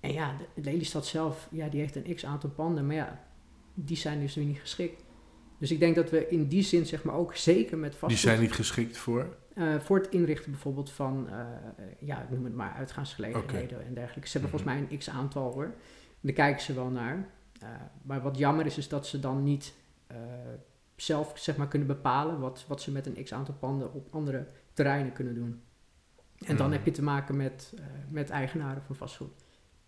En 0.00 0.12
ja, 0.12 0.36
de 0.54 0.62
Lelystad 0.62 1.06
zelf, 1.06 1.48
ja, 1.50 1.68
die 1.68 1.80
heeft 1.80 1.96
een 1.96 2.14
x 2.14 2.24
aantal 2.24 2.50
panden, 2.50 2.86
maar 2.86 2.96
ja, 2.96 3.20
die 3.74 3.96
zijn 3.96 4.20
dus 4.20 4.34
weer 4.34 4.44
niet 4.44 4.58
geschikt. 4.58 5.04
Dus 5.58 5.70
ik 5.70 5.78
denk 5.78 5.94
dat 5.94 6.10
we 6.10 6.28
in 6.28 6.46
die 6.48 6.62
zin, 6.62 6.86
zeg 6.86 7.04
maar, 7.04 7.14
ook 7.14 7.34
zeker 7.36 7.78
met 7.78 7.90
vastgoed... 7.90 8.08
Die 8.08 8.18
zijn 8.18 8.40
niet 8.40 8.52
geschikt 8.52 8.96
voor. 8.96 9.36
eh, 9.54 9.78
voor 9.80 9.96
het 9.98 10.08
inrichten 10.08 10.50
bijvoorbeeld 10.50 10.90
van, 10.90 11.28
eh, 11.30 11.46
ja, 11.98 12.22
ik 12.22 12.30
noem 12.30 12.44
het 12.44 12.54
maar 12.54 12.72
uitgaansgelegenheden 12.72 13.84
en 13.86 13.94
dergelijke. 13.94 14.28
Ze 14.28 14.38
hebben 14.38 14.50
Mhm. 14.56 14.62
volgens 14.64 14.88
mij 14.90 14.90
een 14.90 14.98
x-aantal 14.98 15.52
hoor. 15.52 15.74
Daar 16.20 16.32
kijken 16.32 16.62
ze 16.62 16.74
wel 16.74 16.88
naar. 16.90 17.28
Eh, 17.60 17.68
maar 18.02 18.22
wat 18.22 18.38
jammer 18.38 18.66
is, 18.66 18.78
is 18.78 18.88
dat 18.88 19.06
ze 19.06 19.20
dan 19.20 19.42
niet 19.42 19.74
zelf 20.96 21.32
zeg 21.38 21.56
maar, 21.56 21.68
kunnen 21.68 21.88
bepalen 21.88 22.40
wat, 22.40 22.64
wat 22.68 22.82
ze 22.82 22.92
met 22.92 23.06
een 23.06 23.24
x-aantal 23.24 23.54
panden 23.54 23.92
op 23.92 24.08
andere 24.14 24.46
terreinen 24.72 25.12
kunnen 25.12 25.34
doen. 25.34 25.60
En 26.46 26.56
dan 26.56 26.66
Mhm. 26.66 26.76
heb 26.76 26.84
je 26.84 26.90
te 26.90 27.02
maken 27.02 27.36
met, 27.36 27.74
met 28.10 28.30
eigenaren 28.30 28.82
van 28.82 28.96
vastgoed. 28.96 29.32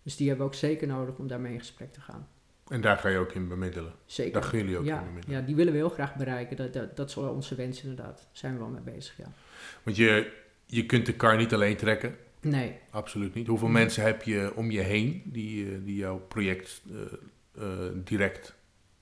Dus 0.03 0.15
die 0.15 0.27
hebben 0.27 0.45
we 0.45 0.51
ook 0.51 0.57
zeker 0.57 0.87
nodig 0.87 1.17
om 1.17 1.27
daarmee 1.27 1.53
in 1.53 1.59
gesprek 1.59 1.93
te 1.93 2.01
gaan. 2.01 2.27
En 2.69 2.81
daar 2.81 2.97
ga 2.97 3.09
je 3.09 3.17
ook 3.17 3.31
in 3.31 3.47
bemiddelen. 3.47 3.93
Zeker. 4.05 4.33
Daar 4.33 4.43
gaan 4.43 4.59
jullie 4.59 4.77
ook 4.77 4.85
ja, 4.85 4.99
in 4.99 5.05
bemiddelen. 5.05 5.39
ja, 5.39 5.45
die 5.45 5.55
willen 5.55 5.73
we 5.73 5.79
heel 5.79 5.89
graag 5.89 6.15
bereiken. 6.15 6.57
Dat, 6.57 6.73
dat, 6.73 6.97
dat 6.97 7.09
is 7.09 7.15
wel 7.15 7.33
onze 7.33 7.55
wens 7.55 7.81
inderdaad. 7.81 8.17
Daar 8.17 8.27
zijn 8.31 8.53
we 8.53 8.59
wel 8.59 8.69
mee 8.69 8.95
bezig, 8.95 9.17
ja. 9.17 9.31
Want 9.83 9.97
je, 9.97 10.31
je 10.65 10.85
kunt 10.85 11.05
de 11.05 11.13
kar 11.13 11.37
niet 11.37 11.53
alleen 11.53 11.75
trekken. 11.75 12.15
Nee, 12.41 12.75
Absoluut 12.89 13.33
niet. 13.33 13.47
Hoeveel 13.47 13.67
mensen 13.67 14.03
heb 14.03 14.23
je 14.23 14.51
om 14.55 14.71
je 14.71 14.81
heen 14.81 15.21
die, 15.25 15.65
eh, 15.65 15.77
die 15.83 15.95
jouw 15.95 16.19
project 16.19 16.81
eh, 16.89 17.63
eh, 17.63 17.91
direct 17.95 18.55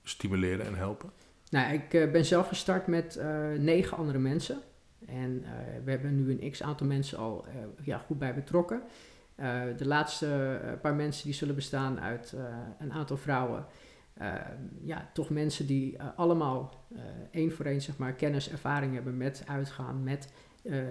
stimuleren 0.03 0.65
en 0.65 0.75
helpen? 0.75 1.11
Nou, 1.49 1.73
ik 1.73 2.11
ben 2.11 2.25
zelf 2.25 2.47
gestart 2.47 2.87
met 2.87 3.19
negen 3.57 3.97
andere 3.97 4.19
mensen. 4.19 4.57
En 5.05 5.43
we 5.83 5.91
hebben 5.91 6.15
nu 6.15 6.31
een 6.31 6.51
x 6.51 6.63
aantal 6.63 6.87
mensen 6.87 7.17
al 7.17 7.45
ja, 7.83 7.97
goed 7.97 8.19
bij 8.19 8.33
betrokken. 8.33 8.81
Eh, 9.37 9.61
de 9.77 9.85
laatste 9.87 10.59
eh, 10.63 10.71
paar 10.81 10.95
mensen 10.95 11.25
die 11.25 11.33
zullen 11.33 11.55
bestaan 11.55 11.99
uit 11.99 12.33
eh, 12.37 12.43
een 12.79 12.93
aantal 12.93 13.17
vrouwen. 13.17 13.65
Ja, 14.81 15.09
toch 15.13 15.29
mensen 15.29 15.65
die 15.67 16.01
allemaal 16.01 16.85
één 17.31 17.51
voor 17.51 17.65
één 17.65 17.81
zeg 17.81 17.97
maar, 17.97 18.13
kennis, 18.13 18.51
ervaring 18.51 18.93
hebben 18.93 19.17
met 19.17 19.43
uitgaan, 19.47 20.03
met 20.03 20.31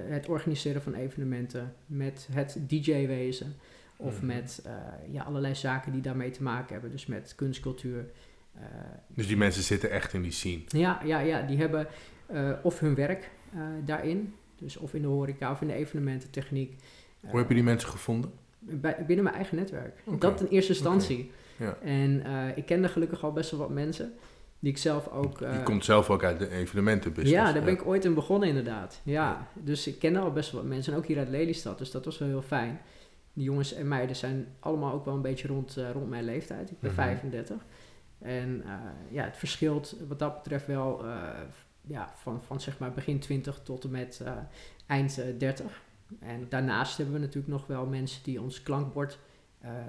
het 0.09 0.29
organiseren 0.29 0.83
van 0.83 0.95
evenementen, 0.95 1.75
met 1.87 2.29
het 2.31 2.59
DJ-wezen. 2.67 3.55
Of 3.97 4.17
Mhm. 4.17 4.27
met 4.27 4.67
ja, 5.11 5.23
allerlei 5.23 5.55
zaken 5.55 5.93
die 5.93 6.01
daarmee 6.01 6.31
te 6.31 6.43
maken 6.43 6.73
hebben. 6.73 6.91
Dus 6.91 7.07
met 7.07 7.35
kunst, 7.37 7.61
cultuur. 7.61 8.11
eh, 8.55 8.63
Dus 9.09 9.27
die 9.27 9.37
mensen 9.37 9.63
zitten 9.63 9.91
echt 9.91 10.13
in 10.13 10.23
die 10.23 10.31
scene. 10.33 10.63
ja, 10.67 11.01
ja, 11.05 11.19
ja, 11.19 11.43
die 11.43 11.59
hebben 11.59 11.87
of 12.63 12.81
hun 12.81 12.95
werk 12.95 13.31
daarin, 13.85 14.35
dus 14.57 14.77
of 14.77 14.95
in 14.95 15.03
de 15.03 15.09
horeca 15.09 15.51
of 15.53 15.61
in 15.61 15.67
de 15.67 15.75
evenemententechniek. 15.75 16.75
Hoe 17.31 17.39
heb 17.39 17.49
je 17.49 17.55
die 17.55 17.63
mensen 17.65 17.89
gevonden? 17.89 18.31
bij- 18.59 19.05
binnen 19.07 19.25
mijn 19.25 19.37
eigen 19.37 19.57
netwerk. 19.57 20.03
Dat 20.19 20.41
in 20.41 20.47
eerste 20.47 20.73
instantie. 20.73 21.33
Ja. 21.57 21.77
En 21.83 22.23
eh, 22.25 22.57
ik 22.57 22.67
kende 22.67 22.89
gelukkig 22.89 23.25
al 23.25 23.33
best 23.33 23.51
wel 23.51 23.61
wat 23.61 23.71
mensen 23.71 24.13
die 24.59 24.71
ik 24.71 24.79
zelf 24.79 25.09
ook. 25.09 25.39
Je 25.39 25.61
komt 25.65 25.85
zelf 25.85 26.11
ook 26.11 26.25
uit 26.25 26.39
de 26.39 26.51
evenementenbusiness. 26.51 27.47
ja, 27.47 27.53
daar 27.53 27.63
ben 27.65 27.73
ik 27.75 27.87
ooit 27.87 28.05
in 28.05 28.15
begonnen 28.15 28.49
inderdaad. 28.49 29.01
Ja, 29.03 29.47
dus 29.55 29.87
ik 29.87 29.99
kende 29.99 30.19
al 30.19 30.33
best 30.33 30.53
wel 30.53 30.61
wat 30.61 30.71
mensen. 30.71 30.93
En 30.93 30.99
ook 30.99 31.07
hier 31.07 31.19
uit 31.19 31.29
Lelystad, 31.29 31.79
dus 31.79 31.91
dat 31.91 32.05
was 32.05 32.19
wel 32.19 32.29
heel 32.29 32.43
fijn. 32.43 32.81
Die 33.33 33.45
jongens 33.45 33.73
en 33.75 33.89
meiden 33.89 34.17
zijn 34.17 34.47
allemaal 34.61 34.93
ook 34.93 35.05
wel 35.05 35.15
een 35.15 35.23
beetje 35.23 35.49
rond, 35.49 35.77
eh, 35.77 35.91
rond 35.93 36.09
mijn 36.09 36.25
leeftijd. 36.25 36.71
Ik 36.71 36.81
ben 36.81 36.91
Mhm. 36.93 37.01
35. 37.01 37.57
En 38.19 38.63
eh, 38.65 38.71
ja, 39.11 39.25
het 39.25 39.37
verschilt 39.37 39.97
wat 40.09 40.19
dat 40.19 40.35
betreft 40.43 40.67
wel 40.67 41.05
ja, 41.89 42.13
van, 42.17 42.43
van 42.47 42.61
zeg 42.61 42.79
maar 42.79 42.93
begin 42.93 43.19
20 43.19 43.61
tot 43.63 43.85
en 43.85 43.91
met 43.91 44.23
eind 44.87 45.19
eh, 45.19 45.25
30. 45.39 45.83
En 46.19 46.47
daarnaast 46.49 46.97
hebben 46.97 47.15
we 47.15 47.21
natuurlijk 47.21 47.53
nog 47.53 47.67
wel 47.67 47.87
mensen 47.87 48.23
die 48.25 48.41
ons 48.41 48.63
klankbord 48.63 49.19
eh, 49.59 49.71
eh, 49.71 49.85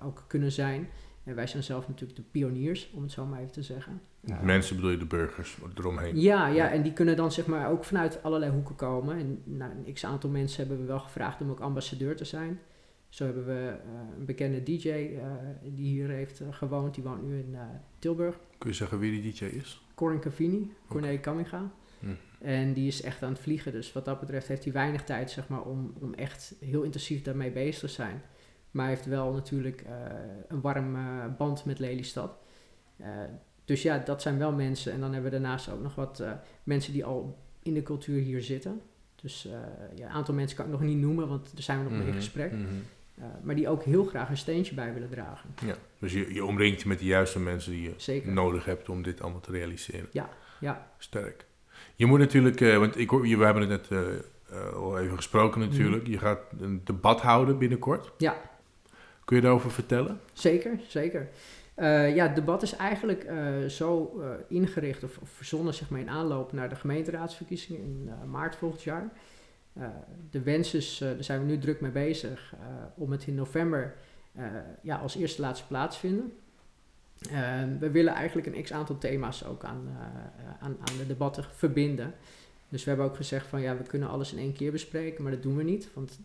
ook 0.00 0.24
kunnen 0.26 0.52
zijn. 0.52 0.88
En 1.24 1.34
wij 1.34 1.46
zijn 1.46 1.62
zelf 1.62 1.88
natuurlijk 1.88 2.18
de 2.18 2.24
pioniers, 2.30 2.90
om 2.94 3.02
het 3.02 3.12
zo 3.12 3.26
maar 3.26 3.40
even 3.40 3.52
te 3.52 3.62
zeggen. 3.62 4.00
Mensen 4.42 4.76
bedoel 4.76 4.90
je 4.90 4.96
de 4.96 5.06
burgers 5.06 5.58
eromheen. 5.74 6.20
ja, 6.20 6.46
ja, 6.46 6.70
en 6.70 6.82
die 6.82 6.92
kunnen 6.92 7.16
dan 7.16 7.32
zeg 7.32 7.46
maar 7.46 7.70
ook 7.70 7.84
vanuit 7.84 8.22
allerlei 8.22 8.52
hoeken 8.52 8.74
komen. 8.74 9.18
En 9.18 9.42
nou, 9.44 9.72
een 9.72 9.92
x 9.92 10.04
aantal 10.04 10.30
mensen 10.30 10.58
hebben 10.58 10.80
we 10.80 10.92
wel 10.92 11.00
gevraagd 11.00 11.40
om 11.40 11.50
ook 11.50 11.60
ambassadeur 11.60 12.16
te 12.16 12.24
zijn. 12.24 12.60
Zo 13.08 13.24
hebben 13.24 13.46
we 13.46 13.68
eh, 13.68 14.18
een 14.18 14.24
bekende 14.24 14.62
DJ 14.62 14.88
eh, 14.88 15.32
die 15.62 15.86
hier 15.86 16.08
heeft 16.08 16.42
gewoond. 16.50 16.94
Die 16.94 17.04
woont 17.04 17.22
nu 17.22 17.38
in 17.38 17.54
eh, 17.54 17.60
Tilburg. 17.98 18.38
Kun 18.58 18.70
je 18.70 18.76
zeggen 18.76 18.98
wie 18.98 19.20
die 19.20 19.32
DJ 19.32 19.44
is? 19.44 19.82
Corin 19.94 20.20
Cavini, 20.20 20.72
Corné 20.88 21.18
Kamminga. 21.18 21.70
En 22.40 22.72
die 22.72 22.86
is 22.86 23.02
echt 23.02 23.22
aan 23.22 23.32
het 23.32 23.40
vliegen. 23.40 23.72
Dus 23.72 23.92
wat 23.92 24.04
dat 24.04 24.20
betreft 24.20 24.48
heeft 24.48 24.64
hij 24.64 24.72
weinig 24.72 25.04
tijd 25.04 25.30
zeg 25.30 25.48
maar, 25.48 25.62
om, 25.62 25.92
om 26.00 26.14
echt 26.14 26.54
heel 26.60 26.82
intensief 26.82 27.22
daarmee 27.22 27.50
bezig 27.50 27.80
te 27.80 27.88
zijn. 27.88 28.22
Maar 28.70 28.84
hij 28.86 28.94
heeft 28.94 29.06
wel 29.06 29.32
natuurlijk 29.32 29.80
eh, 29.80 29.92
een 30.48 30.60
warm 30.60 30.96
eh, 30.96 31.02
band 31.38 31.64
met 31.64 31.78
Lelystad. 31.78 32.38
Eh, 32.96 33.08
dus 33.64 33.82
ja, 33.82 33.98
dat 33.98 34.22
zijn 34.22 34.38
wel 34.38 34.52
mensen. 34.52 34.92
En 34.92 35.00
dan 35.00 35.12
hebben 35.12 35.30
we 35.30 35.38
daarnaast 35.38 35.68
ook 35.70 35.82
nog 35.82 35.94
wat 35.94 36.22
mensen 36.64 36.92
die 36.92 37.04
al 37.04 37.38
in 37.62 37.74
de 37.74 37.82
cultuur 37.82 38.20
hier 38.22 38.42
zitten. 38.42 38.80
Dus 39.22 39.42
ja, 39.96 40.06
een 40.06 40.12
aantal 40.12 40.34
mensen 40.34 40.56
kan 40.56 40.66
ik 40.66 40.72
nog 40.72 40.80
niet 40.80 40.96
noemen, 40.98 41.28
want 41.28 41.52
daar 41.54 41.62
zijn 41.62 41.78
we 41.78 41.84
nog 41.84 41.92
mee 41.92 42.00
in 42.02 42.06
Mhm, 42.08 42.16
gesprek. 42.16 42.52
mhm. 42.52 42.64
Maar 43.42 43.54
die 43.54 43.68
ook 43.68 43.82
heel 43.82 44.04
graag 44.04 44.30
een 44.30 44.36
steentje 44.36 44.74
bij 44.74 44.92
willen 44.94 45.10
dragen. 45.10 45.50
Ja, 45.66 45.74
dus 45.98 46.12
je, 46.12 46.34
je 46.34 46.44
omringt 46.44 46.80
je 46.82 46.88
met 46.88 46.98
de 46.98 47.04
juiste 47.04 47.38
mensen 47.40 47.72
die 47.72 47.82
je 47.82 47.94
Zeker. 47.96 48.32
nodig 48.32 48.64
hebt 48.64 48.88
om 48.88 49.02
dit 49.02 49.20
allemaal 49.20 49.40
te 49.40 49.50
realiseren. 49.50 50.08
Ja, 50.12 50.28
ja. 50.60 50.90
Sterk. 50.98 51.46
Je 51.98 52.06
moet 52.06 52.18
natuurlijk, 52.18 52.60
eh, 52.60 52.78
want 52.78 52.98
ik, 52.98 53.10
we 53.10 53.44
hebben 53.44 53.68
het 53.68 53.68
net 53.68 53.90
eh, 53.90 54.14
eh, 54.50 54.72
al 54.72 54.98
even 54.98 55.16
gesproken 55.16 55.60
natuurlijk. 55.60 56.06
Je 56.06 56.18
gaat 56.18 56.40
een 56.60 56.80
debat 56.84 57.20
houden 57.20 57.58
binnenkort. 57.58 58.04
Mhm. 58.04 58.12
Ja. 58.16 58.36
Kun 59.24 59.36
je 59.36 59.42
daarover 59.42 59.70
vertellen? 59.70 60.20
Zeker, 60.32 60.80
zeker. 60.86 61.28
Ja, 62.14 62.26
het 62.26 62.34
debat 62.34 62.62
is 62.62 62.76
eigenlijk 62.76 63.26
zo 63.68 64.20
ingericht 64.48 65.04
of, 65.04 65.18
of 65.18 65.28
verzonnen 65.28 65.74
zeg 65.74 65.90
maar, 65.90 66.00
in 66.00 66.08
aanloop 66.10 66.52
naar 66.52 66.68
de 66.68 66.74
gemeenteraadsverkiezingen 66.74 67.82
in 67.82 68.10
maart 68.30 68.56
volgend 68.56 68.82
jaar. 68.82 69.12
De 70.30 70.42
wens 70.42 70.74
is, 70.74 70.98
daar 70.98 71.24
zijn 71.24 71.40
we 71.40 71.46
nu 71.46 71.58
druk 71.58 71.80
mee 71.80 71.90
bezig, 71.90 72.54
om 72.94 73.10
het 73.10 73.26
in 73.26 73.34
november 73.34 73.94
ja, 74.82 74.96
als 74.96 75.16
eerste 75.16 75.40
laatste 75.40 75.66
plaatsvinden. 75.66 76.32
Eh, 77.20 77.62
we 77.78 77.90
willen 77.90 78.12
eigenlijk 78.12 78.46
een 78.46 78.62
x-aantal 78.62 78.98
thema's 78.98 79.44
ook 79.44 79.64
aan, 79.64 79.88
eh, 79.98 80.50
aan, 80.60 80.76
aan 80.78 80.96
de 80.98 81.06
debatten 81.06 81.44
verbinden. 81.44 82.14
Dus 82.68 82.84
we 82.84 82.90
hebben 82.90 83.08
ook 83.08 83.16
gezegd 83.16 83.46
van 83.46 83.60
ja, 83.60 83.76
we 83.76 83.82
kunnen 83.82 84.08
alles 84.08 84.32
in 84.32 84.38
één 84.38 84.52
keer 84.52 84.72
bespreken, 84.72 85.22
maar 85.22 85.32
dat 85.32 85.42
doen 85.42 85.56
we 85.56 85.62
niet. 85.62 85.88
Want 85.94 86.20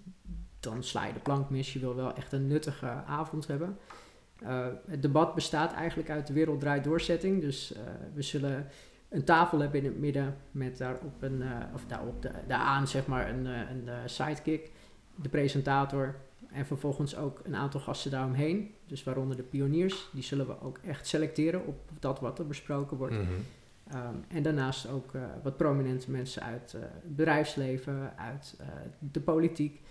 dan 0.60 0.84
sla 0.84 1.06
je 1.06 1.14
de 1.14 1.20
plank 1.20 1.50
mis. 1.50 1.74
Je 1.74 1.80
wil 1.80 1.96
wel 1.96 2.16
echt 2.16 2.32
een 2.32 2.48
nuttige 2.48 2.88
avond 3.06 3.48
hebben. 3.48 3.78
Uh, 4.44 4.68
het 4.88 5.02
debat 5.02 5.36
bestaat 5.36 5.74
eigenlijk 5.74 6.10
uit 6.10 6.28
de 6.28 6.34
werelddraait 6.34 6.84
doorzetting. 6.84 7.42
Dus 7.42 7.74
uh, 7.74 7.80
we 8.14 8.22
zullen 8.22 8.68
een 9.10 9.24
tafel 9.24 9.60
hebben 9.60 9.80
in 9.80 9.86
het 9.86 10.00
midden 10.00 10.38
met 10.52 10.78
daarop 10.78 11.22
een, 11.22 11.44
of 11.74 11.86
daarop 11.88 12.22
de, 12.22 12.32
daaraan 12.48 12.88
zeg 12.88 13.06
maar 13.06 13.30
een, 13.30 13.46
een 13.46 14.10
sidekick, 14.10 14.72
de 15.16 15.30
presentator 15.30 16.16
en 16.54 16.66
vervolgens 16.66 17.16
ook 17.16 17.42
een 17.44 17.56
aantal 17.56 17.80
gasten 17.80 18.12
daaromheen. 18.12 18.74
Dus 18.88 19.04
waaronder 19.04 19.38
de 19.38 19.44
pioniers, 19.44 20.10
die 20.12 20.24
zullen 20.24 20.48
we 20.48 20.62
ook 20.62 20.78
echt 20.78 21.08
selecteren 21.08 21.66
op 21.66 21.76
dat 22.00 22.20
wat 22.20 22.40
er 22.40 22.48
besproken 22.48 22.98
wordt. 22.98 23.16
Mhm. 23.16 23.32
Um, 23.94 24.24
en 24.28 24.44
daarnaast 24.44 24.90
ook 24.90 25.14
uh, 25.14 25.22
wat 25.44 25.58
prominente 25.58 26.12
mensen 26.12 26.44
uit 26.44 26.74
uh, 26.76 26.82
het 26.82 27.16
bedrijfsleven, 27.16 28.18
uit 28.18 28.58
uh, 28.62 28.68
de 29.00 29.20
politiek 29.20 29.82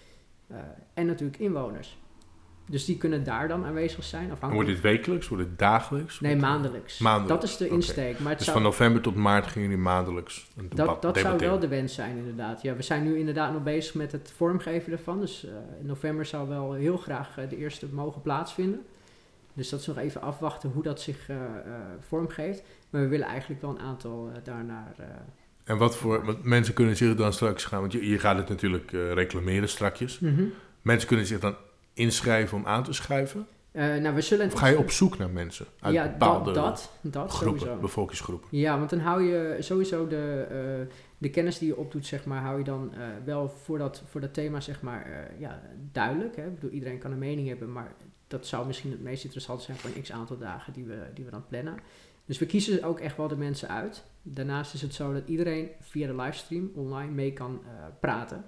en 0.95 1.07
natuurlijk 1.07 1.39
inwoners. 1.39 1.99
Dus 2.67 2.85
die 2.85 2.97
kunnen 2.97 3.25
daar 3.25 3.49
dan 3.49 3.65
aanwezig 3.65 4.05
zijn. 4.05 4.31
En 4.41 4.51
wordt 4.51 4.69
dit 4.69 4.81
wekelijks? 4.81 5.29
Wordt 5.29 5.45
het 5.45 5.59
dagelijks? 5.59 6.21
Nee, 6.21 6.37
maandelijks. 6.37 6.99
maandelijks. 6.99 7.41
Dat 7.41 7.51
is 7.51 7.57
de 7.57 7.69
insteek. 7.69 8.19
Maar 8.19 8.29
het 8.29 8.39
dus 8.39 8.47
zou, 8.47 8.59
van 8.59 8.67
november 8.67 9.03
tot 9.03 9.15
maart 9.15 9.47
gaan 9.47 9.63
jullie 9.63 9.77
maandelijks 9.77 10.47
een 10.57 10.69
debat 10.69 11.03
dat 11.03 11.03
dat 11.03 11.19
zou 11.19 11.39
wel 11.39 11.59
de 11.59 11.69
wens 11.69 11.95
zijn, 11.95 12.17
inderdaad. 12.17 12.63
Ja, 12.63 12.77
we 12.77 12.83
zijn 12.83 13.05
nu 13.05 13.19
inderdaad 13.19 13.53
nog 13.53 13.63
bezig 13.63 13.95
met 13.95 14.13
het 14.13 14.33
vormgeven 14.37 14.93
ervan. 14.93 15.21
Dus 15.21 15.47
in 15.81 15.87
november 15.87 16.27
zou 16.27 16.49
wel 16.49 16.73
heel 16.73 16.97
graag 16.97 17.35
de 17.49 17.57
eerste 17.57 17.87
mogen 17.93 18.23
plaatsvinden. 18.23 18.83
Dus 19.55 19.69
dat 19.69 19.81
is 19.81 19.87
nog 19.87 19.99
even 19.99 20.23
afwachten 20.23 20.71
hoe 20.71 20.83
dat 20.83 21.01
zich 21.01 21.29
uh, 21.29 21.37
uh, 21.37 21.43
vormgeeft. 22.01 22.63
Maar 22.91 23.01
we 23.01 23.09
willen 23.09 23.27
eigenlijk 23.27 23.61
wel 23.61 23.71
een 23.71 23.81
aantal 23.81 24.31
daarnaar. 24.45 24.95
en 25.65 25.77
wat 25.77 25.97
voor. 25.97 26.25
Want 26.25 26.45
mensen 26.45 26.75
kunnen 26.75 26.97
zich 26.97 27.15
dan 27.15 27.33
straks 27.33 27.65
gaan. 27.65 27.81
Want 27.81 27.93
je, 27.93 28.09
je 28.09 28.19
gaat 28.19 28.37
het 28.37 28.49
natuurlijk 28.49 28.91
reclameren 28.91 29.69
strakjes. 29.69 30.19
Mm 30.19 30.37
-hmm. 30.37 30.53
Mensen 30.83 31.09
kunnen 31.09 31.27
zich 31.27 31.41
dan 31.41 31.57
inschrijven 31.93 32.59
om 32.59 32.67
aan 32.67 32.85
te 32.85 32.93
schuiven. 32.93 33.47
nou, 33.73 34.15
we 34.15 34.21
zullen 34.21 34.47
of 34.47 34.53
ga 34.53 34.67
je 34.67 34.79
op 34.79 34.91
zoek 34.91 35.19
naar 35.19 35.31
mensen? 35.31 35.67
Uit 35.81 35.95
ja, 35.95 36.09
bepaalde 36.09 36.53
dat, 36.53 36.91
dat, 37.01 37.13
dat 37.13 37.31
groepen, 37.31 37.61
sowieso. 37.61 37.81
bevolkingsgroepen. 37.81 38.49
Ja, 38.51 38.79
want 38.79 38.91
dan 38.91 38.99
hou 38.99 39.23
je 39.23 39.57
sowieso 39.61 40.07
de, 40.07 40.87
de 41.19 41.31
kennis 41.31 41.59
die 41.59 41.69
je 41.69 41.77
opdoet, 41.77 42.07
zeg 42.07 42.25
maar, 42.25 42.43
hou 42.43 42.59
je 42.59 42.65
dan 42.65 42.93
wel 43.25 43.49
voor 43.49 43.79
dat, 43.79 44.03
voor 44.11 44.21
dat 44.21 44.35
thema, 44.35 44.61
zeg 44.61 44.83
maar, 44.83 45.31
ja, 45.39 45.63
duidelijk. 45.93 46.37
Hè? 46.37 46.47
Ik 46.47 46.55
bedoel, 46.55 46.71
iedereen 46.71 46.99
kan 46.99 47.13
een 47.13 47.19
mening 47.19 47.49
hebben, 47.49 47.73
maar 47.73 47.95
dat 48.27 48.47
zou 48.47 48.67
misschien 48.67 48.91
het 48.91 49.03
meest 49.03 49.25
interessant 49.25 49.63
zijn 49.63 49.77
voor 49.77 49.91
een 49.95 50.03
x 50.03 50.13
aantal 50.13 50.39
dagen 50.39 50.73
die 50.73 50.85
we, 50.85 50.99
die 51.15 51.25
we 51.25 51.31
dan 51.31 51.47
plannen. 51.47 51.75
Dus 52.25 52.39
we 52.39 52.47
kiezen 52.47 52.83
ook 52.83 53.01
echt 53.01 53.17
wel 53.17 53.29
de 53.29 53.37
mensen 53.37 53.69
uit. 53.69 54.05
Daarnaast 54.23 54.75
is 54.75 54.83
het 54.83 54.95
zo 54.95 55.13
dat 55.13 55.23
iedereen 55.27 55.69
via 55.81 56.07
de 56.07 56.15
livestream 56.15 56.71
online 56.75 57.13
mee 57.13 57.33
kan 57.33 57.63
praten. 58.01 58.45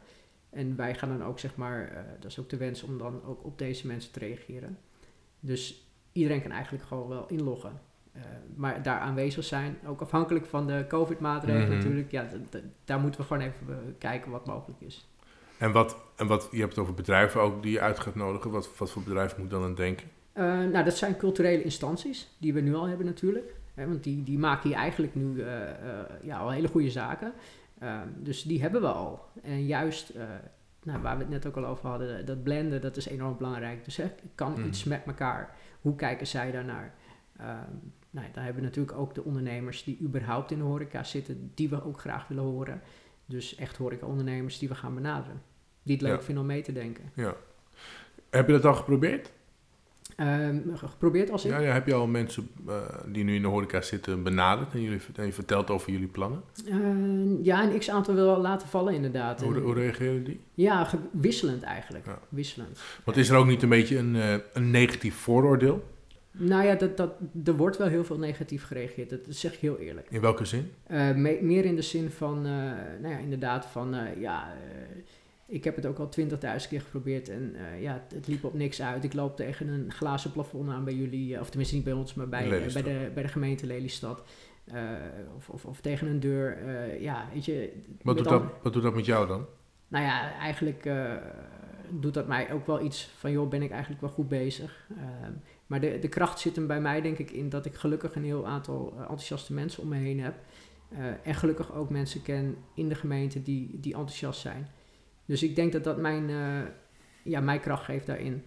En 0.54 0.76
wij 0.76 0.94
gaan 0.94 1.08
dan 1.18 1.24
ook, 1.24 1.38
zeg 1.38 1.56
maar, 1.56 1.90
uh, 1.92 1.98
dat 2.20 2.30
is 2.30 2.40
ook 2.40 2.48
de 2.48 2.56
wens 2.56 2.82
om 2.82 2.98
dan 2.98 3.24
ook 3.24 3.44
op 3.44 3.58
deze 3.58 3.86
mensen 3.86 4.12
te 4.12 4.18
reageren. 4.18 4.78
Dus 5.40 5.88
iedereen 6.12 6.42
kan 6.42 6.50
eigenlijk 6.50 6.84
gewoon 6.84 7.08
wel 7.08 7.26
inloggen. 7.28 7.80
Uh, 8.16 8.22
maar 8.56 8.82
daar 8.82 8.98
aanwezig 8.98 9.44
zijn, 9.44 9.76
ook 9.86 10.00
afhankelijk 10.00 10.46
van 10.46 10.66
de 10.66 10.84
COVID-maatregelen 10.88 11.68
Mhm. 11.68 11.76
natuurlijk. 11.76 12.10
Ja, 12.10 12.28
daar 12.84 13.00
moeten 13.00 13.20
we 13.20 13.26
gewoon 13.26 13.42
even 13.42 13.94
kijken 13.98 14.30
wat 14.30 14.46
mogelijk 14.46 14.80
is. 14.80 15.08
En 15.58 15.72
wat, 15.72 15.96
en 16.16 16.26
wat, 16.26 16.48
je 16.50 16.58
hebt 16.58 16.70
het 16.70 16.78
over 16.78 16.94
bedrijven 16.94 17.40
ook 17.40 17.62
die 17.62 17.72
je 17.72 17.80
uit 17.80 17.98
gaat 17.98 18.14
nodigen. 18.14 18.50
Wat, 18.50 18.76
wat 18.76 18.90
voor 18.90 19.02
bedrijf 19.02 19.36
moet 19.36 19.50
dan 19.50 19.62
aan 19.62 19.74
denken? 19.74 20.06
Uh, 20.34 20.42
nou, 20.44 20.84
dat 20.84 20.96
zijn 20.96 21.16
culturele 21.16 21.62
instanties 21.62 22.28
die 22.38 22.54
we 22.54 22.60
nu 22.60 22.74
al 22.74 22.88
hebben 22.88 23.06
natuurlijk. 23.06 23.54
Hè, 23.74 23.86
want 23.86 24.04
die, 24.04 24.22
die 24.22 24.38
maken 24.38 24.68
hier 24.68 24.78
eigenlijk 24.78 25.14
nu 25.14 25.34
uh, 25.34 25.46
uh, 25.46 25.60
ja, 26.22 26.38
al 26.38 26.50
hele 26.50 26.68
goede 26.68 26.90
zaken. 26.90 27.32
Ehm, 27.84 28.08
dus 28.16 28.42
die 28.42 28.60
hebben 28.62 28.80
we 28.80 28.86
al. 28.86 29.24
En 29.42 29.66
juist, 29.66 30.12
nou, 30.82 31.02
waar 31.02 31.16
we 31.16 31.22
het 31.22 31.32
net 31.32 31.46
ook 31.46 31.56
al 31.56 31.66
over 31.66 31.88
hadden, 31.88 32.26
dat 32.26 32.42
blenden, 32.42 32.80
dat 32.80 32.96
is 32.96 33.06
enorm 33.06 33.36
belangrijk. 33.36 33.84
Dus 33.84 33.96
hè, 33.96 34.10
kan 34.34 34.52
Mm. 34.58 34.66
iets 34.66 34.84
met 34.84 35.02
elkaar. 35.06 35.56
Hoe 35.80 35.96
kijken 35.96 36.26
zij 36.26 36.50
daarnaar? 36.50 36.94
Um, 37.40 37.92
nou, 38.10 38.26
dan 38.32 38.42
hebben 38.44 38.62
we 38.62 38.68
natuurlijk 38.68 38.98
ook 38.98 39.14
de 39.14 39.24
ondernemers 39.24 39.84
die 39.84 39.98
überhaupt 40.00 40.50
in 40.50 40.58
de 40.58 40.64
horeca 40.64 41.02
zitten, 41.02 41.50
die 41.54 41.68
we 41.68 41.84
ook 41.84 42.00
graag 42.00 42.28
willen 42.28 42.44
horen. 42.44 42.80
Dus 43.26 43.54
echt 43.54 43.76
horeca-ondernemers 43.76 44.58
die 44.58 44.68
we 44.68 44.74
gaan 44.74 44.94
benaderen. 44.94 45.42
Die 45.82 45.94
het 45.94 46.02
leuk 46.04 46.16
Ja. 46.18 46.22
vinden 46.22 46.42
om 46.42 46.48
mee 46.48 46.62
te 46.62 46.72
denken. 46.72 47.10
Ja. 47.14 47.34
Heb 48.30 48.46
je 48.46 48.52
dat 48.52 48.64
al 48.64 48.74
geprobeerd? 48.74 49.32
Um, 50.20 50.76
geprobeerd 50.76 51.30
als 51.30 51.44
ik? 51.44 51.50
Ja, 51.50 51.58
ja, 51.58 51.72
heb 51.72 51.86
je 51.86 51.94
al 51.94 52.06
mensen 52.06 52.48
uh, 52.68 52.74
die 53.06 53.24
nu 53.24 53.34
in 53.34 53.42
de 53.42 53.48
horeca 53.48 53.80
zitten 53.80 54.22
benaderd 54.22 54.72
en, 54.72 54.82
jullie, 54.82 55.00
en 55.14 55.26
je 55.26 55.32
vertelt 55.32 55.70
over 55.70 55.92
jullie 55.92 56.06
plannen? 56.06 56.42
Uh, 56.66 57.44
ja, 57.44 57.62
een 57.62 57.78
x-aantal 57.78 58.14
wil 58.14 58.40
laten 58.40 58.68
vallen 58.68 58.94
inderdaad. 58.94 59.42
Hoe, 59.42 59.58
hoe 59.58 59.74
reageren 59.74 60.24
die? 60.24 60.40
ja, 60.54 60.88
wisselend 61.10 61.62
eigenlijk. 61.62 62.06
Ja. 62.06 62.18
Wisselend. 62.28 62.80
Want 63.04 63.16
is 63.16 63.28
er 63.28 63.36
ook 63.36 63.46
niet 63.46 63.62
een 63.62 63.68
beetje 63.68 63.98
een, 63.98 64.16
eh, 64.16 64.34
een 64.52 64.70
negatief 64.70 65.14
vooroordeel? 65.14 65.84
Nou 66.30 66.64
ja, 66.64 66.74
dat, 66.74 66.96
dat, 66.96 67.12
er 67.44 67.56
wordt 67.56 67.76
wel 67.76 67.88
heel 67.88 68.04
veel 68.04 68.18
negatief 68.18 68.64
gereageerd. 68.64 69.10
Dat, 69.10 69.20
zeg 69.28 69.52
ik 69.52 69.58
heel 69.58 69.78
eerlijk. 69.78 70.06
In 70.10 70.20
welke 70.20 70.44
zin? 70.44 70.70
Me- 70.88 71.38
meer 71.40 71.64
in 71.64 71.76
de 71.76 71.82
zin 71.82 72.10
van, 72.10 72.42
nou 73.00 73.08
ja, 73.08 73.18
inderdaad 73.18 73.66
van, 73.66 73.96
ja, 74.18 74.52
ik 75.46 75.64
heb 75.64 75.76
het 75.76 75.86
ook 75.86 75.98
al 75.98 76.08
20.000 76.20 76.28
keer 76.68 76.80
geprobeerd 76.80 77.28
en 77.28 77.54
uh, 77.54 77.82
ja, 77.82 77.92
het, 77.92 78.12
het 78.14 78.26
liep 78.26 78.44
op 78.44 78.54
niks 78.54 78.82
uit. 78.82 79.04
Ik 79.04 79.14
loop 79.14 79.36
tegen 79.36 79.68
een 79.68 79.92
glazen 79.92 80.32
plafond 80.32 80.70
aan 80.70 80.84
bij 80.84 80.94
jullie, 80.94 81.34
uh, 81.34 81.40
of 81.40 81.48
tenminste 81.48 81.74
niet 81.74 81.84
bij 81.84 81.92
ons, 81.92 82.14
maar 82.14 82.28
bij, 82.28 82.66
uh, 82.66 82.72
bij, 82.72 82.82
de, 82.82 83.10
bij 83.14 83.22
de 83.22 83.28
gemeente 83.28 83.66
Lelystad. 83.66 84.22
Uh, 84.74 84.90
of, 85.36 85.48
of, 85.48 85.64
of 85.64 85.80
tegen 85.80 86.06
een 86.06 86.20
deur, 86.20 86.62
uh, 86.62 87.00
ja, 87.00 87.28
weet 87.32 87.44
je. 87.44 87.72
Wat 88.02 88.16
doet, 88.16 88.28
dat, 88.28 88.42
wat 88.62 88.72
doet 88.72 88.82
dat 88.82 88.94
met 88.94 89.06
jou 89.06 89.26
dan? 89.26 89.46
Nou 89.88 90.04
ja, 90.04 90.32
eigenlijk 90.38 90.88
doet 91.88 92.14
dat 92.14 92.26
mij 92.26 92.52
ook 92.52 92.66
wel 92.66 92.80
iets 92.80 93.10
van, 93.18 93.32
joh, 93.32 93.48
ben 93.48 93.62
ik 93.62 93.70
eigenlijk 93.70 94.00
wel 94.00 94.10
goed 94.10 94.28
bezig. 94.28 94.86
Uh, 94.90 94.98
maar 95.66 95.80
de, 95.80 95.98
de 95.98 96.08
kracht 96.08 96.40
zit 96.40 96.56
hem 96.56 96.66
bij 96.66 96.80
mij, 96.80 97.00
denk 97.00 97.18
ik, 97.18 97.30
in 97.30 97.48
dat 97.48 97.66
ik 97.66 97.74
gelukkig 97.74 98.14
een 98.14 98.24
heel 98.24 98.46
aantal 98.46 98.94
enthousiaste 98.98 99.52
mensen 99.52 99.82
om 99.82 99.88
me 99.88 99.96
heen 99.96 100.20
heb. 100.20 100.34
En 101.22 101.34
gelukkig 101.34 101.74
ook 101.74 101.90
mensen 101.90 102.22
ken 102.22 102.56
in 102.74 102.88
de 102.88 102.94
gemeente 102.94 103.42
die, 103.42 103.80
die 103.80 103.94
enthousiast 103.94 104.40
zijn. 104.40 104.68
Dus 105.24 105.42
ik 105.42 105.56
denk 105.56 105.72
dat 105.72 105.84
dat 105.84 105.96
mijn, 105.96 106.28
uh, 106.28 106.60
ja, 107.22 107.40
mijn 107.40 107.60
kracht 107.60 107.84
geeft 107.84 108.06
daarin. 108.06 108.44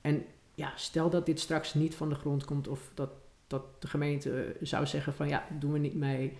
En 0.00 0.24
ja, 0.54 0.72
stel 0.76 1.10
dat 1.10 1.26
dit 1.26 1.40
straks 1.40 1.74
niet 1.74 1.94
van 1.94 2.08
de 2.08 2.14
grond 2.14 2.44
komt 2.44 2.68
of 2.68 2.90
dat, 2.94 3.10
dat 3.46 3.62
de 3.78 3.88
gemeente 3.88 4.30
uh, 4.30 4.54
zou 4.60 4.86
zeggen 4.86 5.14
van 5.14 5.28
ja, 5.28 5.46
doen 5.58 5.72
we 5.72 5.78
niet 5.78 5.94
mee. 5.94 6.36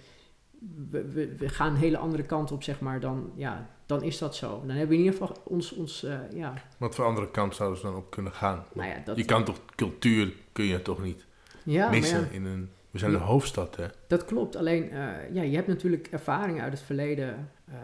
We, 0.91 1.05
we, 1.05 1.35
we 1.37 1.49
gaan 1.49 1.71
een 1.71 1.77
hele 1.77 1.99
andere 1.99 2.23
kant 2.23 2.53
op, 2.53 2.63
zeg 2.63 2.81
maar, 2.81 3.01
dan, 3.01 3.33
ja, 3.35 3.71
dan 3.87 4.03
is 4.03 4.19
dat 4.19 4.37
zo. 4.37 4.49
Dan 4.49 4.69
hebben 4.69 4.89
we 4.89 4.95
in 4.95 5.05
ieder 5.05 5.19
geval 5.19 5.37
ons, 5.45 5.73
ons 5.73 6.05
uh, 6.05 6.19
ja, 6.33 6.55
Wat 6.79 6.95
voor 6.95 7.05
andere 7.05 7.31
kant 7.31 7.55
zouden 7.55 7.79
ze 7.79 7.87
dan 7.87 7.97
op 7.97 8.11
kunnen 8.11 8.33
gaan? 8.33 8.65
nou 8.73 8.89
ja, 8.89 9.03
dat, 9.05 9.17
je 9.17 9.25
kan 9.25 9.45
toch, 9.45 9.61
cultuur 9.75 10.33
kun 10.53 10.65
je 10.65 10.83
toch 10.83 11.03
niet 11.03 11.27
ja, 11.63 11.91
missen 11.91 12.21
ja. 12.21 12.31
in 12.31 12.45
een... 12.45 12.71
We 12.97 13.03
zijn 13.09 13.19
de 13.21 13.27
hoofdstad, 13.27 13.77
hè? 13.77 13.87
Dat 14.07 14.25
klopt, 14.25 14.57
alleen 14.57 14.85
uh, 14.85 15.35
ja, 15.35 15.43
je 15.43 15.55
hebt 15.57 15.69
natuurlijk 15.69 16.07
ervaring 16.11 16.61
uit 16.61 16.73
het 16.73 16.83
verleden 16.83 17.51
uh, 17.69 17.75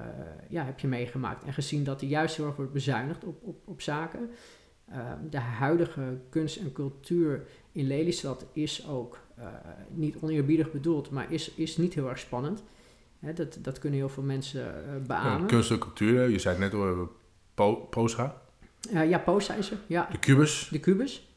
ja, 0.48 0.64
heb 0.64 0.78
je 0.78 0.86
meegemaakt 0.86 1.44
en 1.44 1.52
gezien 1.52 1.84
dat 1.84 2.00
er 2.00 2.06
juist 2.06 2.36
heel 2.36 2.46
erg 2.46 2.56
wordt 2.56 2.72
bezuinigd 2.72 3.24
op, 3.24 3.42
op, 3.42 3.56
op 3.64 3.80
zaken. 3.80 4.30
Uh, 4.90 4.96
de 5.30 5.38
huidige 5.38 6.20
kunst 6.30 6.56
en 6.56 6.72
cultuur 6.72 7.46
in 7.72 7.86
Lelystad 7.86 8.46
is 8.52 8.88
ook 8.88 9.18
uh, 9.38 9.44
niet 9.90 10.16
oneerbiedig 10.20 10.72
bedoeld, 10.72 11.10
maar 11.10 11.32
is, 11.32 11.54
is 11.54 11.76
niet 11.76 11.94
heel 11.94 12.08
erg 12.08 12.18
spannend. 12.18 12.62
Hè, 13.18 13.32
dat, 13.32 13.58
dat 13.60 13.78
kunnen 13.78 13.98
heel 13.98 14.08
veel 14.08 14.22
mensen 14.22 14.60
Ja, 14.64 14.98
beamen. 15.06 15.46
kunst 15.46 15.70
en 15.70 15.78
cultuur, 15.78 16.28
je 16.28 16.38
zei 16.38 16.54
het 16.54 16.64
net 16.64 16.74
al, 16.74 16.80
we 16.80 16.86
hebben 16.86 17.08
po 17.54 17.74
Posa, 17.74 18.42
ja, 18.90 19.18
Poos 19.18 19.44
zijn 19.44 19.64
ze, 19.64 19.74
ja. 19.86 20.08
de 20.10 20.18
Cubus. 20.18 20.68
De 20.70 20.80
Cubus. 20.80 21.31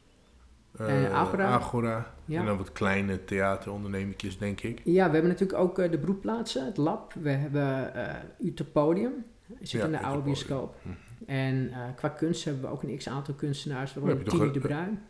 Eh, 0.78 1.14
Agora. 1.14 1.46
Agora. 1.48 2.14
Ja. 2.26 2.40
En 2.40 2.46
dan 2.46 2.58
wat 2.58 2.72
kleine 2.72 3.24
theaterondernemingjes, 3.26 4.38
denk 4.38 4.62
ik. 4.62 4.82
Ja, 4.84 5.06
we 5.08 5.12
hebben 5.14 5.32
natuurlijk 5.32 5.60
ook 5.60 5.80
eh, 5.80 5.92
de 5.92 5.98
broedplaatsen, 5.98 6.66
het 6.66 6.78
lab. 6.78 7.14
We 7.14 7.30
hebben 7.30 7.94
eh 7.96 8.16
Utopodium, 8.48 9.26
zit 9.62 9.70
Ja, 9.82 9.86
in 9.86 9.92
de 9.92 10.00
oude 10.02 10.22
bioscoop. 10.24 10.76
Mhm. 10.82 10.94
En 11.26 11.72
qua 11.96 12.10
kunst 12.10 12.44
hebben 12.46 12.64
we 12.64 12.70
ook 12.70 12.84
een 12.84 12.98
x-aantal 12.98 13.34
kunstenaars, 13.34 13.94
waaronder 13.94 14.24
Tini 14.24 14.52
de 14.52 14.60
Bruin. 14.60 15.02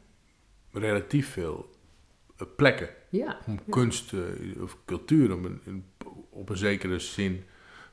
Relatief 0.71 1.29
veel 1.29 1.69
plekken 2.55 2.89
Ja, 3.09 3.37
om 3.47 3.59
kunst 3.69 4.13
of 4.61 4.77
cultuur 4.85 5.33
om 5.33 5.45
een- 5.45 5.85
op 6.29 6.49
een 6.49 6.57
zekere 6.57 6.99
zin 6.99 7.43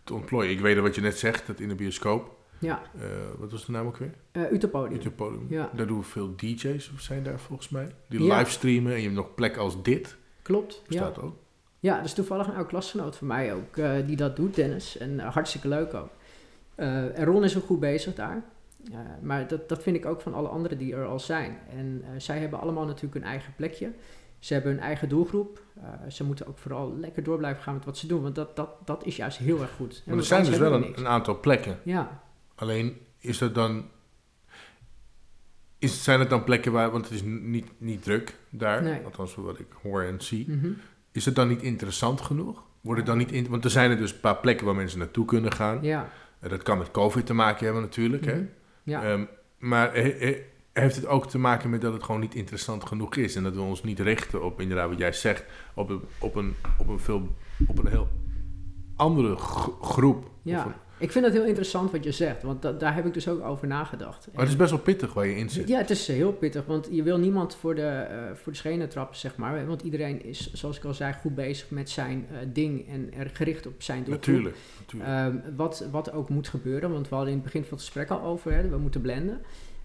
te 0.05 0.15
ontplooien. 0.15 0.51
Ik 0.53 0.61
weet 0.61 0.79
wat 0.79 0.95
je 0.95 1.01
net 1.01 1.19
zegt, 1.19 1.47
dat 1.47 1.61
in 1.61 1.69
de 1.69 1.75
bioscoop. 1.75 2.37
Ja. 2.63 2.83
eh, 3.01 3.07
wat 3.39 3.51
was 3.51 3.67
de 3.67 3.73
naam 3.73 3.87
ook 3.87 3.97
weer? 3.97 4.15
eh 4.33 4.53
Utopodium. 4.53 4.99
Utopodium. 5.01 5.47
Ja. 5.49 5.71
Daar 5.75 5.87
doen 5.87 5.99
we 5.99 6.05
veel 6.05 6.37
DJ's, 6.37 6.91
of 6.95 7.01
zijn 7.01 7.23
daar 7.23 7.39
volgens 7.41 7.69
mij. 7.69 7.95
Die 8.09 8.23
Ja. 8.23 8.37
livestreamen 8.37 8.91
en 8.93 8.97
je 8.99 9.05
hebt 9.05 9.15
nog 9.17 9.35
plek 9.35 9.57
als 9.57 9.83
dit. 9.83 10.17
Klopt, 10.43 10.75
ja. 10.75 10.83
Bestaat 10.89 11.19
ook. 11.25 11.35
Ja, 11.81 11.97
dat 11.97 12.05
is 12.05 12.13
toevallig 12.15 12.47
een 12.47 12.55
oude 12.55 12.69
klasgenoot 12.69 13.17
van 13.17 13.27
mij 13.27 13.55
ook, 13.55 13.77
eh, 13.77 13.91
die 14.07 14.17
dat 14.17 14.37
doet, 14.37 14.55
Dennis. 14.55 14.99
En 14.99 15.19
hartstikke 15.19 15.69
leuk 15.69 15.95
ook. 15.95 16.09
En 16.75 17.25
Ron 17.25 17.45
is 17.45 17.57
ook 17.57 17.65
goed 17.65 17.81
bezig 17.81 18.15
daar. 18.15 18.43
Maar 19.23 19.49
dat, 19.49 19.69
dat 19.69 19.83
vind 19.83 19.97
ik 19.97 20.07
ook 20.07 20.21
van 20.21 20.35
alle 20.35 20.49
anderen 20.49 20.79
die 20.79 20.95
er 20.95 21.05
al 21.05 21.21
zijn. 21.21 21.59
En 21.71 22.05
zij 22.17 22.39
hebben 22.39 22.61
allemaal 22.61 22.85
natuurlijk 22.87 23.15
hun 23.15 23.23
eigen 23.25 23.53
plekje. 23.57 23.91
Ze 24.39 24.53
hebben 24.53 24.73
hun 24.73 24.81
eigen 24.81 25.09
doelgroep. 25.09 25.63
Ze 26.09 26.25
moeten 26.25 26.47
ook 26.47 26.59
vooral 26.59 26.97
lekker 26.99 27.23
door 27.23 27.37
blijven 27.39 27.63
gaan 27.63 27.75
met 27.75 27.85
wat 27.85 27.97
ze 27.99 28.07
doen. 28.07 28.23
Want 28.23 28.35
dat, 28.35 28.57
dat, 28.57 28.69
dat 28.85 29.05
is 29.05 29.17
juist 29.17 29.39
heel 29.39 29.61
erg 29.61 29.71
goed. 29.77 29.95
En 29.97 30.03
Maar 30.11 30.17
er 30.19 30.25
zijn 30.25 30.45
dus 30.45 30.59
wel 30.59 30.73
een, 30.73 30.99
een 30.99 31.07
aantal 31.07 31.41
plekken. 31.41 31.79
Ja, 31.85 32.23
Alleen 32.55 32.97
is 33.19 33.39
dat 33.39 33.55
dan. 33.55 33.85
Is, 35.79 36.05
zijn 36.05 36.21
het 36.21 36.31
dan 36.31 36.45
plekken 36.45 36.73
waar, 36.73 36.91
want 36.91 37.05
het 37.05 37.15
is 37.15 37.23
niet, 37.23 37.67
niet 37.79 38.03
druk 38.03 38.37
daar, 38.51 38.83
Nee. 38.83 39.03
althans 39.05 39.35
wat 39.35 39.59
ik 39.59 39.67
hoor 39.83 40.03
en 40.03 40.21
zie. 40.21 40.51
mhm. 40.51 40.71
Is 41.13 41.25
het 41.25 41.35
dan 41.35 41.49
niet 41.49 41.63
interessant 41.63 42.21
genoeg? 42.21 42.63
Wordt 42.81 42.99
het 43.01 43.09
dan 43.09 43.19
niet 43.19 43.33
in, 43.33 43.49
want 43.49 43.65
er 43.65 43.71
zijn 43.71 43.91
er 43.91 43.97
dus 43.97 44.13
een 44.13 44.21
paar 44.21 44.37
plekken 44.37 44.67
waar 44.67 44.75
mensen 44.75 44.99
naartoe 44.99 45.25
kunnen 45.25 45.53
gaan. 45.53 45.79
ja. 45.83 46.09
En 46.39 46.49
dat 46.49 46.63
kan 46.63 46.79
met 46.79 46.91
COVID 46.91 47.27
te 47.27 47.35
maken 47.35 47.65
hebben 47.65 47.83
natuurlijk. 47.83 48.25
Hè? 48.25 48.35
mhm. 48.37 48.45
ja. 48.83 49.03
Ehm, 49.03 49.25
maar 49.59 49.95
he- 49.95 50.17
he- 50.19 50.43
heeft 50.73 50.97
het 50.97 51.07
ook 51.07 51.27
te 51.31 51.39
maken 51.39 51.71
met 51.71 51.81
dat 51.81 51.93
het 51.93 52.03
gewoon 52.03 52.21
niet 52.21 52.35
interessant 52.35 52.87
genoeg 52.87 53.17
is. 53.17 53.37
En 53.37 53.43
dat 53.43 53.55
we 53.55 53.61
ons 53.61 53.83
niet 53.83 54.01
richten 54.01 54.43
op, 54.45 54.61
inderdaad 54.61 54.89
wat 54.89 54.99
jij 54.99 55.13
zegt, 55.13 55.45
op 55.75 55.89
een, 55.91 56.01
op 56.19 56.35
een, 56.35 56.55
op 56.79 56.89
een, 56.89 56.99
veel, 56.99 57.37
op 57.67 57.79
een 57.79 57.87
heel 57.87 58.09
andere 58.97 59.37
gro- 59.37 59.79
groep. 59.83 60.25
Of 60.25 60.31
ja. 60.43 60.67
een- 60.67 60.73
Ik 61.03 61.13
vind 61.13 61.25
dat 61.25 61.35
heel 61.35 61.45
interessant 61.45 61.91
wat 61.91 62.05
je 62.05 62.13
zegt, 62.13 62.43
want 62.43 62.63
da- 62.63 62.73
daar 62.73 62.95
heb 62.95 63.07
ik 63.07 63.15
dus 63.15 63.29
ook 63.29 63.45
over 63.45 63.67
nagedacht. 63.67 64.27
maar 64.33 64.41
het 64.41 64.49
is 64.53 64.57
best 64.57 64.71
wel 64.71 64.81
pittig 64.81 65.13
waar 65.13 65.27
je 65.27 65.37
in 65.37 65.51
zit. 65.51 65.69
Ja, 65.69 65.79
het 65.79 65.91
is 65.91 66.07
heel 66.07 66.33
pittig, 66.33 66.65
want 66.67 66.89
je 66.91 67.03
wil 67.03 67.19
niemand 67.19 67.55
voor 67.55 67.75
de, 67.75 67.87
eh, 67.87 68.17
voor 68.35 68.53
de 68.53 68.59
schenen 68.59 68.89
trappen, 68.89 69.17
zeg 69.17 69.37
maar. 69.37 69.67
Want 69.67 69.83
iedereen 69.83 70.25
is, 70.25 70.53
zoals 70.53 70.77
ik 70.77 70.85
al 70.85 70.95
zei, 70.95 71.13
goed 71.13 71.35
bezig 71.35 71.71
met 71.71 71.91
zijn 71.91 72.27
eh, 72.31 72.39
ding 72.53 72.89
en 72.89 73.15
er 73.15 73.31
gericht 73.33 73.67
op 73.67 73.83
zijn 73.83 74.05
doelgroep. 74.05 74.27
Natuurlijk. 74.27 74.57
natuurlijk. 74.79 75.11
Ehm, 75.11 75.57
wat, 75.57 75.89
wat 75.91 76.13
ook 76.13 76.29
moet 76.29 76.49
gebeuren, 76.49 76.93
want 76.93 77.09
we 77.09 77.15
hadden 77.15 77.33
in 77.33 77.39
het 77.41 77.47
begin 77.47 77.63
van 77.63 77.73
het 77.77 77.81
gesprek 77.87 78.11
al 78.11 78.23
over, 78.23 78.53
hè, 78.53 78.69
we 78.69 78.79
moeten 78.79 79.01
blenden. 79.01 79.41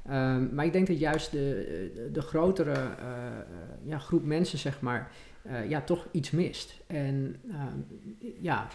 Ehm, 0.05 0.55
maar 0.55 0.65
ik 0.65 0.73
denk 0.73 0.87
dat 0.87 0.99
juist 0.99 1.31
de, 1.31 2.09
de, 2.13 2.21
grotere 2.21 2.73
eh, 2.73 2.87
ja, 3.83 3.97
groep 3.97 4.25
mensen, 4.25 4.57
zeg 4.57 4.81
maar, 4.81 5.11
ja, 5.67 5.81
toch 5.81 6.07
iets 6.11 6.31
mist. 6.31 6.81
En 6.87 7.35
ehm, 7.51 7.77
ja, 8.39 8.67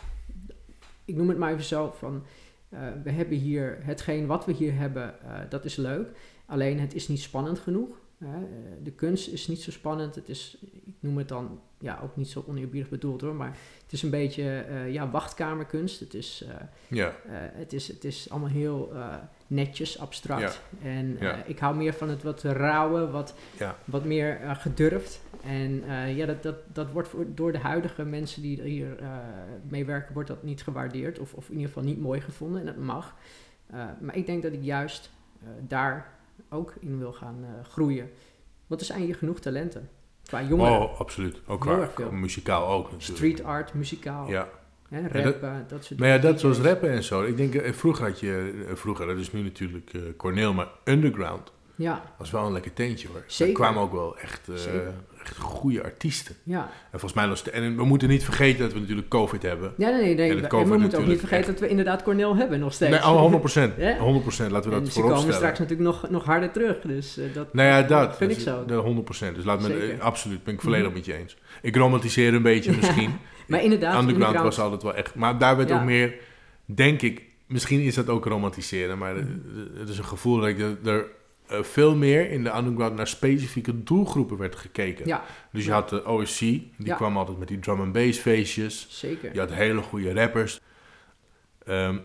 ik 1.05 1.15
noem 1.15 1.29
het 1.29 1.39
maar 1.39 1.53
even 1.53 1.65
zo 1.65 1.95
van, 1.99 2.25
eh, 2.69 2.81
we 3.03 3.11
hebben 3.11 3.37
hier, 3.39 3.79
hetgeen 3.81 4.27
wat 4.27 4.45
we 4.45 4.53
hier 4.53 4.75
hebben, 4.75 5.21
eh, 5.21 5.41
dat 5.49 5.65
is 5.65 5.77
leuk. 5.77 6.09
Alleen 6.47 6.81
het 6.81 6.95
is 6.95 7.09
niet 7.09 7.21
spannend 7.21 7.59
genoeg. 7.59 8.01
Hè. 8.19 8.37
Eh, 8.37 8.43
de 8.83 8.91
kunst 8.91 9.29
is 9.29 9.49
niet 9.49 9.61
zo 9.61 9.71
spannend. 9.71 10.15
Het 10.15 10.29
is, 10.29 10.59
ik 10.85 10.95
noem 11.01 11.19
het 11.19 11.29
dan, 11.29 11.61
ja, 11.79 12.01
ook 12.03 12.17
niet 12.17 12.29
zo 12.29 12.45
oneerbiedig 12.47 12.89
bedoeld 12.89 13.21
hoor, 13.21 13.35
maar 13.35 13.57
het 13.83 13.93
is 13.93 14.03
een 14.03 14.11
beetje, 14.11 14.67
ja, 14.89 15.11
wachtkamerkunst. 15.11 16.01
Het 16.01 16.15
is, 16.15 16.45
ja. 16.89 17.15
het, 17.53 17.73
is, 17.73 17.89
het 17.89 18.05
is 18.05 18.31
allemaal 18.31 18.49
heel 18.49 18.93
netjes, 19.53 19.99
abstract. 19.99 20.61
En 20.83 21.17
eh, 21.21 21.39
ik 21.45 21.59
hou 21.59 21.77
meer 21.77 21.95
van 21.95 22.09
het 22.09 22.23
wat 22.23 22.43
rauwe, 22.43 23.11
wat, 23.11 23.35
Ja. 23.59 23.77
wat 23.85 24.05
meer 24.05 24.41
eh, 24.41 24.57
gedurfd. 24.57 25.21
En 25.45 25.85
eh, 25.89 26.17
ja, 26.17 26.27
dat, 26.27 26.43
dat, 26.43 26.57
dat 26.73 26.91
wordt 26.91 27.09
voor, 27.09 27.27
door 27.35 27.53
de 27.53 27.59
huidige 27.59 28.05
mensen 28.05 28.43
die 28.43 28.63
hier 28.63 28.99
eh 28.99 29.09
mee 29.69 29.85
werken, 29.85 30.15
wordt 30.15 30.29
dat 30.29 30.43
niet 30.43 30.63
gewaardeerd. 30.63 31.19
Of, 31.19 31.35
of 31.35 31.49
in 31.49 31.53
ieder 31.55 31.69
geval 31.69 31.83
niet 31.83 32.01
mooi 32.01 32.21
gevonden. 32.21 32.61
En 32.61 32.67
dat 32.67 32.77
mag. 32.77 33.15
Maar 34.01 34.17
ik 34.17 34.27
denk 34.27 34.43
dat 34.43 34.53
ik 34.53 34.63
juist 34.63 35.11
daar 35.69 36.11
ook 36.49 36.75
in 36.81 36.99
wil 36.99 37.13
gaan 37.13 37.45
groeien. 37.63 38.11
Want 38.67 38.81
er 38.81 38.87
zijn 38.87 39.01
hier 39.03 39.15
genoeg 39.15 39.41
talenten. 39.41 39.89
Qua 40.25 40.43
jongeren. 40.43 40.81
Oh, 40.81 41.01
absoluut. 41.01 41.41
Ook 41.47 41.61
qua, 41.61 41.87
qua 41.87 42.11
muzikaal 42.11 42.69
ook 42.69 42.91
natuurlijk. 42.91 43.19
Street 43.19 43.45
art, 43.45 43.75
muzikaal, 43.75 44.29
Ja. 44.29 44.49
Hè, 44.93 45.03
dat- 45.03 45.13
rappen, 45.25 45.65
dat, 45.69 45.85
soort 45.85 46.01
Maar 46.01 46.09
ja, 46.09 46.19
dat 46.19 46.41
zoals 46.41 46.59
rappen 46.59 46.91
en 46.91 47.03
zo. 47.03 47.23
Ik 47.23 47.37
denk, 47.37 47.55
eh, 47.55 47.73
vroeger 47.73 48.05
had 48.05 48.21
je, 48.21 48.53
eh, 48.69 48.75
vroeger, 48.77 49.07
dat 49.07 49.17
is 49.19 49.33
nu 49.33 49.43
natuurlijk 49.43 49.91
eh 49.95 50.01
Corneel, 50.17 50.53
maar 50.53 50.69
Underground 50.85 51.53
Ja, 51.77 52.03
was 52.19 52.31
wel 52.31 52.47
een 52.47 52.53
lekker 52.53 52.73
teentje 52.73 53.09
hoor. 53.09 53.23
Zeker. 53.27 53.55
Er 53.55 53.61
kwamen 53.61 53.83
ook 53.83 53.93
wel 53.93 54.19
echt, 54.19 54.49
echt 55.23 55.37
goede 55.39 55.83
artiesten. 55.83 56.35
ja. 56.43 56.61
En 56.61 56.99
volgens 57.01 57.13
mij 57.13 57.29
was 57.29 57.51
en 57.51 57.77
we 57.77 57.85
moeten 57.85 58.09
niet 58.09 58.25
vergeten 58.25 58.61
dat 58.61 58.73
we 58.73 58.81
natuurlijk 58.81 59.09
COVID 59.09 59.43
hebben. 59.43 59.73
Ja, 59.77 59.89
nee, 59.91 60.01
nee. 60.03 60.15
nee. 60.15 60.47
En 60.47 60.69
we 60.69 60.77
moeten 60.79 60.99
ook 60.99 61.07
niet 61.07 61.19
vergeten 61.19 61.37
echt- 61.39 61.47
dat 61.47 61.61
we 61.61 61.69
inderdaad 61.69 62.03
Cornel 62.03 62.37
hebben 62.37 62.61
nog 62.61 62.73
steeds. 62.73 62.91
Nee, 62.91 63.01
oh, 63.01 63.19
100 63.21 63.41
procent. 63.41 63.75
Ja. 63.79 63.97
100 63.99 64.23
procent, 64.23 64.51
laten 64.51 64.71
we 64.71 64.77
en 64.77 64.83
dat 64.83 64.93
ze 64.93 65.01
komen 65.01 65.17
voorop 65.17 65.35
straks 65.35 65.57
stellen. 65.57 65.71
natuurlijk 65.71 66.03
nog, 66.03 66.11
nog 66.11 66.25
harder 66.25 66.51
terug. 66.51 66.81
Dus 66.81 67.19
dat, 67.35 67.53
Nou 67.55 67.69
ja, 67.69 67.83
dat. 67.83 68.17
vind 68.17 68.31
ik 68.31 68.39
zo. 68.41 68.65
De 68.65 68.75
100 68.75 69.05
procent. 69.05 69.35
Dus 69.37 69.45
laat 69.45 69.61
me, 69.69 69.97
absoluut, 69.99 70.45
ben 70.45 70.55
ik 70.55 70.61
volledig 70.61 70.87
Mhm. 70.87 70.95
met 70.97 71.05
je 71.05 71.15
eens. 71.15 71.37
Ik 71.63 71.77
romantiseer 71.77 72.35
een 72.35 72.43
beetje 72.43 72.77
misschien. 72.81 73.11
Maar 73.53 73.63
inderdaad, 73.63 73.95
Underground 73.95 74.23
underground- 74.23 74.57
was 74.57 74.65
altijd 74.65 74.83
wel 74.83 74.95
echt, 74.95 75.15
maar 75.15 75.39
daar 75.39 75.57
werd 75.57 75.69
Ja. 75.69 75.79
ook 75.79 75.85
meer, 75.85 76.15
denk 76.65 77.03
ik, 77.03 77.23
misschien 77.47 77.81
is 77.81 77.95
dat 77.95 78.09
ook 78.09 78.25
romantiseren, 78.25 78.99
maar 78.99 79.15
Mhm. 79.15 79.27
het 79.79 79.89
is 79.89 79.99
een 79.99 80.05
gevoel 80.05 80.37
dat 80.39 80.49
ik 80.49 80.59
er, 80.85 81.07
eh, 81.47 81.63
veel 81.63 81.95
meer 81.97 82.31
in 82.31 82.45
de 82.45 82.57
underground 82.57 82.97
naar 82.97 83.07
specifieke 83.07 83.83
doelgroepen 83.83 84.37
werd 84.37 84.57
gekeken. 84.57 85.07
Ja, 85.07 85.23
Dus 85.53 85.63
je 85.65 85.69
Ja. 85.71 85.75
had 85.75 85.89
de 85.89 86.07
OSC, 86.09 86.39
die 86.77 86.95
kwam 86.97 87.17
altijd 87.17 87.39
met 87.39 87.49
die 87.49 87.59
drum 87.59 87.81
and 87.81 87.93
bass 87.93 88.19
feestjes. 88.19 88.87
zeker. 88.91 89.33
Je 89.33 89.39
had 89.39 89.53
hele 89.53 89.81
goede 89.83 90.13
rappers. 90.15 90.61
Ehm, 91.67 91.97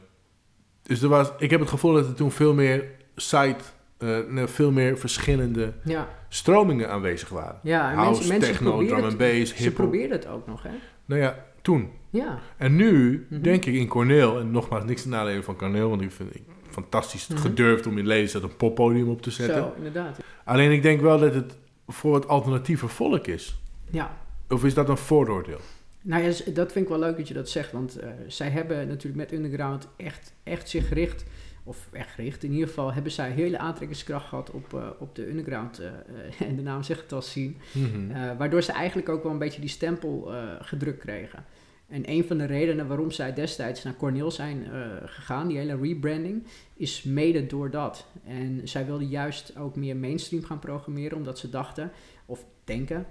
dus 0.84 1.02
er 1.02 1.10
was, 1.10 1.32
ik 1.38 1.50
heb 1.50 1.60
het 1.60 1.70
gevoel 1.70 1.94
dat 1.94 2.08
er 2.08 2.14
toen 2.14 2.32
veel 2.32 2.54
meer 2.54 2.84
side, 3.16 3.56
eh, 3.98 4.20
veel 4.46 4.72
meer 4.72 4.98
verschillende 4.98 5.74
Ja, 5.84 6.08
stromingen 6.30 6.90
aanwezig 6.90 7.30
waren. 7.30 7.60
ja 7.64 7.90
en 7.92 7.96
House, 7.96 8.10
mensen, 8.12 8.28
mensen 8.30 8.52
techno, 8.54 8.86
drum 8.86 8.96
and 9.04 9.06
het, 9.06 9.18
bass, 9.18 9.50
Ze 9.52 9.56
hip-hop. 9.58 9.74
proberen 9.74 10.12
het 10.12 10.28
ook 10.28 10.48
nog, 10.48 10.64
hè? 10.64 10.70
Nou 11.08 11.22
ja, 11.22 11.46
toen. 11.62 11.90
Ja, 12.10 12.40
En 12.58 12.76
nu 12.76 13.26
Mhm. 13.30 13.42
denk 13.42 13.66
ik 13.66 13.74
in 13.74 13.88
Corneel, 13.88 14.40
en 14.40 14.52
nogmaals 14.52 14.86
niks 14.86 15.02
te 15.02 15.08
nadelen 15.10 15.44
van 15.44 15.56
Corneel, 15.56 15.90
want 15.90 16.02
ik 16.02 16.12
vind 16.12 16.36
ik 16.36 16.42
fantastisch 16.70 17.28
Mhm. 17.28 17.38
gedurfd 17.40 17.88
om 17.88 17.98
in 17.98 18.08
Lelystad 18.08 18.44
een 18.44 18.56
poppodium 18.58 19.10
op 19.10 19.22
te 19.22 19.32
zetten. 19.32 19.56
zo, 19.58 19.74
inderdaad. 19.78 20.20
Alleen 20.46 20.72
ik 20.72 20.82
denk 20.82 21.02
wel 21.02 21.20
dat 21.20 21.34
het 21.34 21.58
voor 21.88 22.16
het 22.16 22.28
alternatieve 22.28 22.88
volk 22.88 23.28
is. 23.28 23.60
Ja, 23.92 24.18
Of 24.50 24.66
is 24.66 24.74
dat 24.74 24.90
een 24.90 24.98
vooroordeel? 24.98 25.60
nou 26.02 26.24
ja, 26.24 26.28
dat 26.54 26.72
vind 26.72 26.86
ik 26.86 26.90
wel 26.90 27.00
leuk 27.00 27.18
dat 27.18 27.28
je 27.28 27.34
dat 27.34 27.50
zegt. 27.50 27.72
Want 27.72 27.96
eh, 28.00 28.10
zij 28.28 28.50
hebben 28.50 28.88
natuurlijk 28.88 29.16
met 29.16 29.40
Underground 29.40 29.88
echt, 29.98 30.34
echt 30.44 30.70
zich 30.70 30.88
gericht... 30.88 31.24
Of 31.68 31.88
echt 31.92 32.10
gericht, 32.10 32.44
in 32.44 32.52
ieder 32.52 32.68
geval 32.68 32.94
hebben 32.94 33.12
zij 33.12 33.32
hele 33.32 33.58
aantrekkingskracht 33.58 34.28
gehad 34.28 34.52
op, 34.52 34.74
eh, 34.74 34.90
op 35.00 35.16
de 35.16 35.30
Underground. 35.30 35.80
eh, 35.80 35.88
eh, 35.88 36.42
en 36.50 36.56
de 36.56 36.62
naam 36.62 36.84
zegt 36.84 37.02
het 37.02 37.14
al 37.14 37.22
zien. 37.22 37.58
Mhm. 37.72 38.38
Waardoor 38.38 38.62
ze 38.62 38.72
eigenlijk 38.72 39.10
ook 39.10 39.24
wel 39.24 39.32
een 39.32 39.38
beetje 39.38 39.62
die 39.62 39.70
stempel 39.70 40.32
gedrukt 40.62 41.00
kregen. 41.00 41.46
En 41.88 42.10
een 42.10 42.26
van 42.26 42.38
de 42.38 42.46
redenen 42.46 42.88
waarom 42.88 43.12
zij 43.12 43.34
destijds 43.34 43.84
naar 43.84 43.96
Cornell 43.96 44.32
zijn 44.32 44.66
gegaan, 45.06 45.48
die 45.48 45.58
hele 45.58 45.78
rebranding, 45.82 46.44
is 46.74 47.04
mede 47.04 47.46
door 47.46 47.70
dat. 47.70 48.06
En 48.26 48.62
zij 48.64 48.86
wilden 48.86 49.08
juist 49.08 49.58
ook 49.58 49.76
meer 49.76 49.96
mainstream 49.96 50.44
gaan 50.44 50.60
programmeren, 50.60 51.18
omdat 51.18 51.40
ze 51.40 51.50
dachten, 51.50 51.92
of 52.26 52.46
denken, 52.64 53.06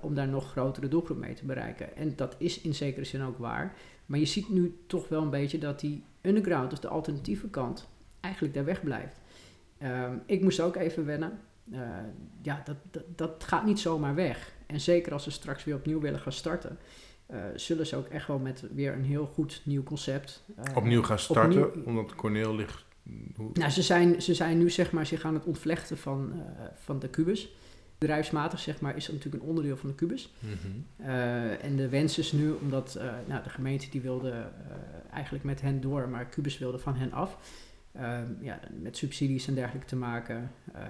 om 0.00 0.14
daar 0.14 0.28
nog 0.28 0.50
grotere 0.50 0.88
doelgroep 0.88 1.18
mee 1.18 1.34
te 1.34 1.44
bereiken. 1.44 1.96
En 1.96 2.12
dat 2.16 2.34
is 2.38 2.60
in 2.60 2.74
zekere 2.74 3.04
zin 3.04 3.22
ook 3.22 3.38
waar. 3.38 3.76
Maar 4.06 4.18
je 4.18 4.26
ziet 4.26 4.48
nu 4.48 4.76
toch 4.86 5.08
wel 5.08 5.22
een 5.22 5.30
beetje 5.30 5.58
dat 5.58 5.80
die 5.80 6.04
underground, 6.22 6.72
of 6.72 6.78
de 6.78 6.88
alternatieve 6.88 7.48
kant, 7.48 7.88
eigenlijk 8.20 8.54
daar 8.54 8.64
weg 8.64 8.82
blijft. 8.82 9.16
Ehm, 9.78 10.14
ik 10.26 10.42
moest 10.42 10.60
ook 10.60 10.76
even 10.76 11.04
wennen. 11.06 11.38
Eh, 11.72 11.80
ja, 12.42 12.62
dat, 12.64 12.76
dat, 12.90 13.02
dat 13.16 13.44
gaat 13.44 13.64
niet 13.64 13.80
zomaar 13.80 14.14
weg. 14.14 14.52
En 14.66 14.80
zeker 14.80 15.12
als 15.12 15.22
ze 15.22 15.30
straks 15.30 15.64
weer 15.64 15.74
opnieuw 15.74 16.00
willen 16.00 16.20
gaan 16.20 16.32
starten, 16.32 16.78
eh, 17.26 17.38
zullen 17.54 17.86
ze 17.86 17.96
ook 17.96 18.06
echt 18.06 18.26
wel 18.26 18.38
met 18.38 18.64
weer 18.74 18.92
een 18.92 19.04
heel 19.04 19.26
goed 19.26 19.60
nieuw 19.64 19.82
concept. 19.82 20.42
eh, 20.56 20.76
Opnieuw 20.76 21.02
gaan 21.02 21.18
starten, 21.18 21.66
opnieuw- 21.66 21.84
omdat 21.84 22.14
Corneel 22.14 22.54
ligt... 22.54 22.84
hoe- 23.36 23.50
Nou, 23.52 23.70
ze 23.70 23.82
zijn, 23.82 24.22
ze 24.22 24.34
zijn 24.34 24.58
nu 24.58 24.70
zeg 24.70 24.92
maar 24.92 25.06
zich 25.06 25.24
aan 25.24 25.34
het 25.34 25.44
ontvlechten 25.44 25.98
van, 25.98 26.32
van 26.74 26.98
de 26.98 27.08
kubus. 27.08 27.54
Bedrijfsmatig 27.98 28.58
zeg 28.58 28.80
maar 28.80 28.96
is 28.96 29.06
dat 29.06 29.14
natuurlijk 29.14 29.42
een 29.42 29.48
onderdeel 29.48 29.76
van 29.76 29.88
de 29.88 29.94
kubus. 29.94 30.32
Mhm. 30.38 31.06
En 31.60 31.76
de 31.76 31.88
wens 31.88 32.18
is 32.18 32.32
nu, 32.32 32.50
omdat 32.50 33.00
nou, 33.26 33.42
de 33.42 33.48
gemeente 33.50 33.90
die 33.90 34.00
wilde 34.00 34.46
eigenlijk 35.12 35.44
met 35.44 35.60
hen 35.60 35.80
door, 35.80 36.08
maar 36.08 36.28
Cubus 36.28 36.58
wilde 36.58 36.78
van 36.78 36.94
hen 36.96 37.12
af. 37.12 37.36
Ehm, 37.92 38.26
ja, 38.40 38.60
met 38.80 38.96
subsidies 38.96 39.46
en 39.46 39.54
dergelijke 39.54 39.86
te 39.88 39.96
maken. 39.96 40.52
eh, 40.72 40.82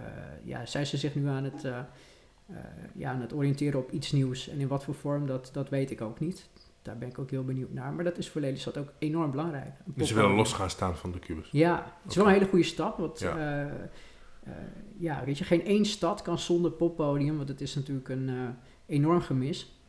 ja, 0.44 0.66
zijn 0.66 0.86
ze 0.86 0.96
zich 0.96 1.14
nu 1.14 1.28
aan 1.28 1.44
het, 1.44 1.64
eh, 1.64 1.78
eh, 2.46 2.56
ja, 2.94 3.10
aan 3.10 3.20
het 3.20 3.32
oriënteren 3.32 3.80
op 3.80 3.90
iets 3.90 4.12
nieuws. 4.12 4.48
En 4.48 4.58
in 4.60 4.68
wat 4.68 4.84
voor 4.84 4.94
vorm, 4.94 5.26
dat, 5.26 5.50
dat 5.52 5.68
weet 5.68 5.90
ik 5.90 6.00
ook 6.00 6.20
niet. 6.20 6.48
Daar 6.82 6.98
ben 6.98 7.08
ik 7.08 7.18
ook 7.18 7.30
heel 7.30 7.44
benieuwd 7.44 7.72
naar. 7.72 7.92
Maar 7.92 8.04
dat 8.04 8.18
is 8.18 8.28
voor 8.28 8.40
Lelystad 8.40 8.76
ook 8.76 8.92
enorm 8.98 9.30
belangrijk. 9.30 9.72
Dus 9.84 10.08
ze 10.08 10.14
willen 10.14 10.30
los 10.30 10.52
gaan 10.52 10.70
staan 10.70 10.96
van 10.96 11.12
de 11.12 11.18
Cubus. 11.18 11.48
Ja, 11.50 11.96
het 12.02 12.10
is 12.10 12.16
wel 12.16 12.26
een 12.26 12.32
hele 12.32 12.48
goede 12.48 12.64
stap. 12.64 12.98
Want 12.98 13.18
Ja. 13.20 13.38
ja. 13.38 13.70
ja, 14.98 15.24
weet 15.24 15.38
je, 15.38 15.44
geen 15.44 15.64
één 15.64 15.84
stad 15.84 16.22
kan 16.22 16.38
zonder 16.38 16.70
poppodium, 16.70 17.36
want 17.36 17.48
het 17.48 17.60
is 17.60 17.74
natuurlijk 17.74 18.08
een 18.08 18.56
enorm 18.86 19.20
gemis. 19.20 19.80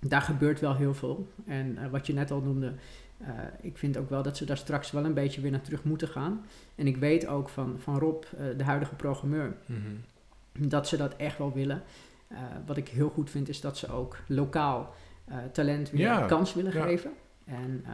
Daar 0.00 0.22
gebeurt 0.22 0.60
wel 0.60 0.74
heel 0.74 0.94
veel. 0.94 1.28
En 1.46 1.90
wat 1.90 2.06
je 2.06 2.12
net 2.12 2.30
al 2.30 2.40
noemde, 2.40 2.74
eh, 3.18 3.28
ik 3.60 3.78
vind 3.78 3.96
ook 3.96 4.10
wel 4.10 4.22
dat 4.22 4.36
ze 4.36 4.44
daar 4.44 4.56
straks 4.56 4.90
wel 4.90 5.04
een 5.04 5.14
beetje 5.14 5.40
weer 5.40 5.50
naar 5.50 5.60
terug 5.62 5.84
moeten 5.84 6.08
gaan. 6.08 6.44
En 6.74 6.86
ik 6.86 6.96
weet 6.96 7.26
ook 7.26 7.48
van, 7.48 7.76
van 7.78 7.98
Rob, 7.98 8.24
eh, 8.24 8.44
de 8.56 8.64
huidige 8.64 8.94
programmeur, 8.94 9.56
dat 10.58 10.88
ze 10.88 10.96
dat 10.96 11.16
echt 11.16 11.38
wel 11.38 11.52
willen. 11.52 11.82
Eh, 12.28 12.38
wat 12.66 12.76
ik 12.76 12.88
heel 12.88 13.08
goed 13.08 13.30
vind 13.30 13.48
is 13.48 13.60
dat 13.60 13.78
ze 13.78 13.92
ook 13.92 14.16
lokaal 14.26 14.94
talent 15.52 15.90
weer 15.90 16.00
Ja, 16.00 16.22
een 16.22 16.28
kans 16.28 16.54
willen 16.54 16.72
ja. 16.74 16.82
geven. 16.82 17.10
En, 17.44 17.84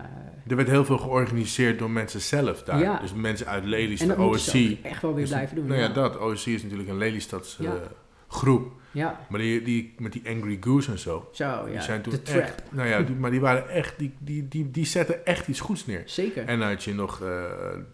Er 0.49 0.57
werd 0.57 0.68
heel 0.68 0.85
veel 0.85 0.99
georganiseerd 0.99 1.79
door 1.79 1.91
mensen 1.91 2.21
zelf 2.21 2.62
daar. 2.62 2.79
Ja. 2.81 2.99
Dus 2.99 3.12
mensen 3.14 3.47
uit 3.47 3.64
Lelystad, 3.64 4.18
OSC. 4.18 4.55
echt 4.83 5.03
wel 5.03 5.14
weer 5.14 5.23
is- 5.25 5.31
blijven 5.31 5.57
doen. 5.57 5.66
Nou 5.66 5.81
ja, 5.81 5.89
dat. 5.89 6.18
OSC 6.18 6.47
is 6.47 6.62
natuurlijk 6.62 6.89
een 6.89 6.99
Lelystadse 6.99 7.62
Ja. 7.62 7.81
groep. 8.29 8.73
Ja, 8.93 9.20
Maar 9.28 9.41
die, 9.41 9.62
die, 9.62 9.95
met 9.99 10.12
die 10.12 10.22
Angry 10.28 10.57
Goose 10.61 10.91
en 10.91 10.99
zo. 10.99 11.28
zo 11.32 11.64
Die 11.64 11.74
ja, 11.74 11.80
zijn 11.80 12.03
toen 12.03 12.12
de 12.12 12.22
trap. 12.22 12.41
echt... 12.41 12.62
Nou 12.70 12.88
ja, 12.88 13.01
die- 13.03 13.14
maar 13.14 13.30
die 13.30 13.41
waren 13.41 13.68
echt... 13.68 13.99
Die, 13.99 14.12
die, 14.18 14.49
die, 14.49 14.70
die 14.70 14.86
zetten 14.86 15.26
echt 15.26 15.49
iets 15.49 15.61
goeds 15.61 15.86
neer. 15.86 16.03
Zeker. 16.05 16.45
En 16.47 16.59
dan 16.59 16.68
had 16.68 16.84
je 16.84 16.95
nog 16.95 17.20
eh, 17.22 17.28
eh, 17.45 17.84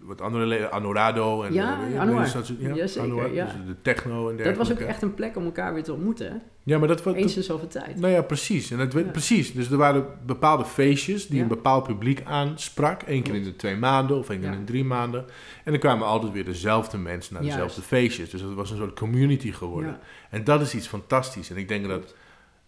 wat 0.00 0.20
andere 0.20 0.46
leden, 0.46 0.70
Anorado 0.72 1.42
en 1.42 1.52
Ja. 1.52 1.78
Lelystadse- 2.04 2.56
ja, 2.58 2.86
Anouar, 3.02 3.32
ja. 3.32 3.44
dus 3.44 3.52
de 3.66 3.76
techno 3.82 4.10
en 4.28 4.36
dergelijke. 4.36 4.42
dat 4.42 4.56
was 4.56 4.72
ook 4.72 4.78
echt 4.88 5.02
een 5.02 5.14
plek 5.14 5.36
om 5.36 5.44
elkaar 5.44 5.74
weer 5.74 5.82
te 5.82 5.92
ontmoeten. 5.92 6.26
Hè? 6.30 6.36
Ja, 6.64 6.78
maar 6.78 6.88
dat 6.88 7.02
was... 7.02 7.14
Eens 7.14 7.36
in 7.36 7.42
zoveel 7.42 7.68
tijd. 7.68 8.00
Nou 8.00 8.12
ja, 8.12 8.22
precies. 8.22 8.70
En 8.70 8.90
Ja. 8.94 9.02
precies. 9.02 9.52
Dus 9.52 9.70
er 9.70 9.76
waren 9.76 10.06
bepaalde 10.26 10.64
feestjes 10.64 11.26
die 11.26 11.42
een 11.42 11.48
bepaald 11.48 11.84
publiek 11.86 12.22
aansprak. 12.24 13.02
Eén 13.06 13.22
keer 13.22 13.34
in 13.34 13.42
de 13.44 13.56
twee 13.56 13.76
maanden 13.76 14.16
of 14.18 14.30
één 14.30 14.40
keer 14.40 14.52
in 14.52 14.58
de 14.58 14.64
drie 14.64 14.84
maanden. 14.84 15.24
En 15.64 15.70
dan 15.72 15.80
kwamen 15.80 16.06
altijd 16.06 16.32
weer 16.32 16.44
dezelfde 16.44 16.98
mensen 16.98 17.34
naar 17.34 17.42
dezelfde 17.42 17.82
feestjes. 17.82 18.30
Dus 18.30 18.40
het 18.40 18.54
was 18.54 18.70
een 18.70 18.76
soort 18.76 18.98
community 18.98 19.52
geworden. 19.52 19.98
En 20.32 20.44
dat 20.44 20.60
is 20.60 20.74
iets 20.74 20.86
fantastisch. 20.88 21.50
En 21.50 21.56
ik 21.56 21.68
denk 21.68 21.86
dat, 21.88 22.14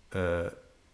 eh, 0.08 0.38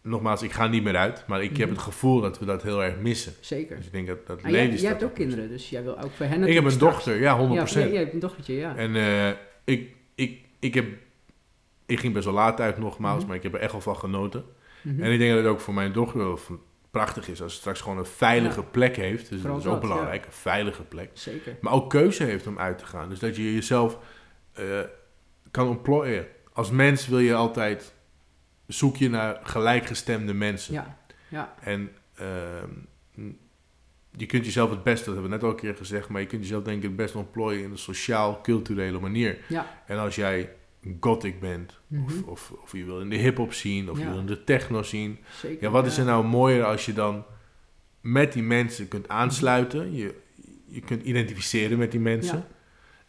nogmaals, 0.03 0.43
ik 0.43 0.53
ga 0.53 0.67
niet 0.67 0.83
meer 0.83 0.97
uit. 0.97 1.25
Maar 1.27 1.43
ik 1.43 1.57
heb 1.57 1.67
Mhm. 1.69 1.77
het 1.77 1.85
gevoel 1.85 2.21
dat 2.21 2.39
we 2.39 2.45
dat 2.45 2.63
heel 2.63 2.83
erg 2.85 2.97
missen. 2.99 3.33
Zeker. 3.41 3.77
Dus 3.77 3.87
ik 3.87 3.93
denk 3.93 4.07
dat, 4.07 4.27
dat 4.27 4.41
En 4.43 4.51
jij, 4.51 4.69
jij 4.69 4.89
hebt 4.91 5.05
ook 5.05 5.15
kinderen, 5.15 5.49
dus 5.49 5.71
jij 5.71 5.83
wil 5.83 5.99
ook 6.01 6.11
voor 6.13 6.27
hen 6.27 6.43
Ik 6.45 6.55
heb 6.55 6.65
een 6.65 6.79
dochter, 6.79 7.21
ja, 7.21 7.37
100%. 7.39 7.69
straks- 7.69 7.87
Ja, 7.87 7.93
jij 7.93 8.03
hebt 8.03 8.13
een 8.15 8.21
dochtertje, 8.21 8.55
ja. 8.55 8.77
En 8.77 8.97
eh, 8.97 9.29
ik, 9.65 9.91
ik, 10.15 10.39
ik, 10.59 10.75
heb, 10.75 10.87
ik 11.87 12.01
ging 12.01 12.13
best 12.13 12.25
wel 12.25 12.35
laat 12.35 12.61
uit 12.61 12.79
nogmaals, 12.79 13.19
Mhm. 13.19 13.27
maar 13.27 13.37
ik 13.37 13.43
heb 13.43 13.55
er 13.55 13.61
echt 13.61 13.73
wel 13.73 13.81
van 13.81 13.97
genoten. 13.97 14.45
Mhm. 14.83 15.03
En 15.03 15.13
ik 15.13 15.19
denk 15.19 15.31
dat 15.35 15.43
het 15.43 15.53
ook 15.53 15.61
voor 15.61 15.75
mijn 15.75 15.93
dochter 15.93 16.19
wel 16.19 16.39
prachtig 16.91 17.29
is 17.29 17.43
als 17.43 17.53
ze 17.53 17.59
straks 17.59 17.81
gewoon 17.81 17.99
een 17.99 18.05
veilige 18.07 18.61
Ja. 18.61 18.67
plek 18.71 18.97
heeft. 18.97 19.29
Dus 19.29 19.41
Vooral 19.41 19.57
dat 19.59 19.67
is 19.67 19.73
ook 19.73 19.81
belangrijk, 19.81 20.27
een 20.27 20.33
veilige 20.33 20.83
plek. 20.83 21.11
Zeker. 21.13 21.57
Maar 21.61 21.73
ook 21.73 21.91
keuze 21.91 22.25
heeft 22.25 22.47
om 22.47 22.59
uit 22.59 22.79
te 22.79 22.87
gaan. 22.87 23.09
Dus 23.09 23.19
dat 23.19 23.37
je 23.37 23.55
jezelf 23.55 23.99
eh, 24.53 24.65
kan 25.51 25.69
ontplooien. 25.69 26.27
Als 26.61 26.71
mens 26.71 27.07
wil 27.09 27.19
je 27.19 27.35
altijd, 27.35 27.93
zoek 28.67 28.97
je 28.97 29.09
naar 29.11 29.41
gelijkgestemde 29.43 30.35
mensen. 30.35 30.73
Ja, 30.75 30.99
ja, 31.29 31.55
En 31.61 31.91
ehm, 32.15 32.69
je 34.17 34.27
kunt 34.27 34.45
jezelf 34.45 34.71
het 34.71 34.83
beste, 34.83 35.05
dat 35.05 35.15
hebben 35.15 35.31
we 35.31 35.37
net 35.37 35.45
al 35.45 35.51
een 35.51 35.57
keer 35.57 35.77
gezegd, 35.77 36.09
maar 36.09 36.21
je 36.21 36.27
kunt 36.27 36.43
jezelf 36.43 36.63
denk 36.63 36.77
ik 36.77 36.83
het 36.83 36.97
beste 36.97 37.19
ontplooien 37.19 37.63
in 37.65 37.71
een 37.71 37.79
sociaal-culturele 37.79 39.01
manier. 39.01 39.39
ja. 39.49 39.83
En 39.87 39.99
als 39.99 40.15
jij 40.15 40.53
gothic 41.01 41.41
bent, 41.41 41.81
of, 42.05 42.15
Mhm. 42.21 42.29
of, 42.29 42.53
of 42.63 42.73
je 42.73 42.85
wil 42.85 43.01
in 43.01 43.11
de 43.11 43.17
hip-hop 43.17 43.53
zien, 43.53 43.91
of 43.91 43.99
je 43.99 44.05
wil 44.09 44.19
in 44.19 44.27
de 44.27 44.45
techno 44.45 44.83
zien. 44.83 45.19
Zeker. 45.37 45.63
Ja, 45.63 45.71
wat 45.71 45.87
is 45.87 45.99
er 45.99 46.05
nou 46.05 46.25
mooier 46.25 46.65
als 46.65 46.87
je 46.87 46.93
dan 46.93 47.25
met 48.01 48.33
die 48.33 48.43
mensen 48.43 48.89
kunt 48.89 49.09
aansluiten, 49.09 49.95
je, 49.95 50.15
je 50.67 50.81
kunt 50.81 51.03
identificeren 51.03 51.79
met 51.79 51.91
die 51.91 52.01
mensen. 52.01 52.37
Ja. 52.39 52.47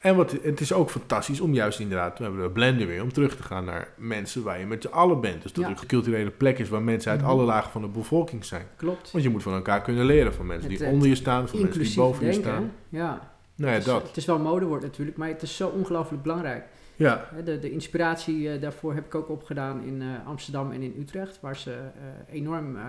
En 0.02 0.16
wat, 0.16 0.32
het 0.43 0.60
is 0.60 0.74
ook 0.74 0.89
fantastisch 0.89 1.39
om 1.41 1.54
juist 1.54 1.80
inderdaad, 1.80 2.18
we 2.18 2.24
hebben 2.24 2.41
de 2.43 2.49
blender 2.49 2.88
weer, 2.88 3.02
om 3.04 3.14
terug 3.14 3.36
te 3.36 3.43
gaan 3.43 3.66
naar 3.66 3.88
mensen 3.97 4.43
waar 4.43 4.60
je 4.60 4.66
met 4.66 4.82
z'n 4.82 4.88
allen 4.93 5.22
bent. 5.22 5.41
Dus 5.41 5.54
dat 5.54 5.64
Ja. 5.66 5.70
er 5.72 5.78
een 5.82 5.88
culturele 5.88 6.30
plek 6.30 6.60
is 6.60 6.70
waar 6.70 6.82
mensen 6.82 7.12
uit 7.12 7.22
Mhm. 7.22 7.30
alle 7.30 7.43
lagen 7.43 7.72
van 7.72 7.82
de 7.82 7.88
bevolking 7.88 8.45
zijn. 8.45 8.66
Klopt. 8.76 9.12
Want 9.12 9.24
je 9.24 9.30
moet 9.30 9.43
van 9.43 9.54
elkaar 9.54 9.82
kunnen 9.82 10.06
leren, 10.06 10.34
van 10.34 10.45
mensen 10.45 10.70
Het- 10.70 10.78
die 10.78 10.88
het 10.88 10.95
onder 10.95 11.10
je 11.10 11.16
staan, 11.16 11.47
van 11.47 11.62
mensen 11.62 11.82
die 11.84 11.95
boven 11.95 12.26
je 12.26 12.34
staan. 12.34 12.72
hè? 12.89 12.97
ja. 12.97 13.30
Nou 13.56 13.74
ja, 13.74 13.78
Het 13.80 13.88
is, 13.88 13.93
dat. 13.93 14.08
het 14.08 14.18
is 14.18 14.26
wel 14.26 14.36
een 14.36 14.41
modewoord 14.41 14.82
natuurlijk, 14.82 15.18
maar 15.18 15.28
het 15.28 15.41
is 15.41 15.56
zo 15.56 15.68
ongelooflijk 15.68 16.24
belangrijk. 16.24 16.66
Ja, 16.95 17.30
De, 17.45 17.60
de 17.60 17.72
inspiratie 17.72 18.49
eh, 18.52 18.62
daarvoor 18.62 18.93
heb 18.93 19.06
ik 19.06 19.16
ook 19.16 19.30
opgedaan 19.30 19.84
in 19.84 20.02
eh, 20.02 20.28
Amsterdam 20.28 20.72
en 20.72 20.82
in 20.82 20.95
Utrecht, 20.99 21.39
waar 21.41 21.56
ze 21.58 21.72
eh, 21.74 22.36
enorm 22.36 22.76
eh, 22.76 22.84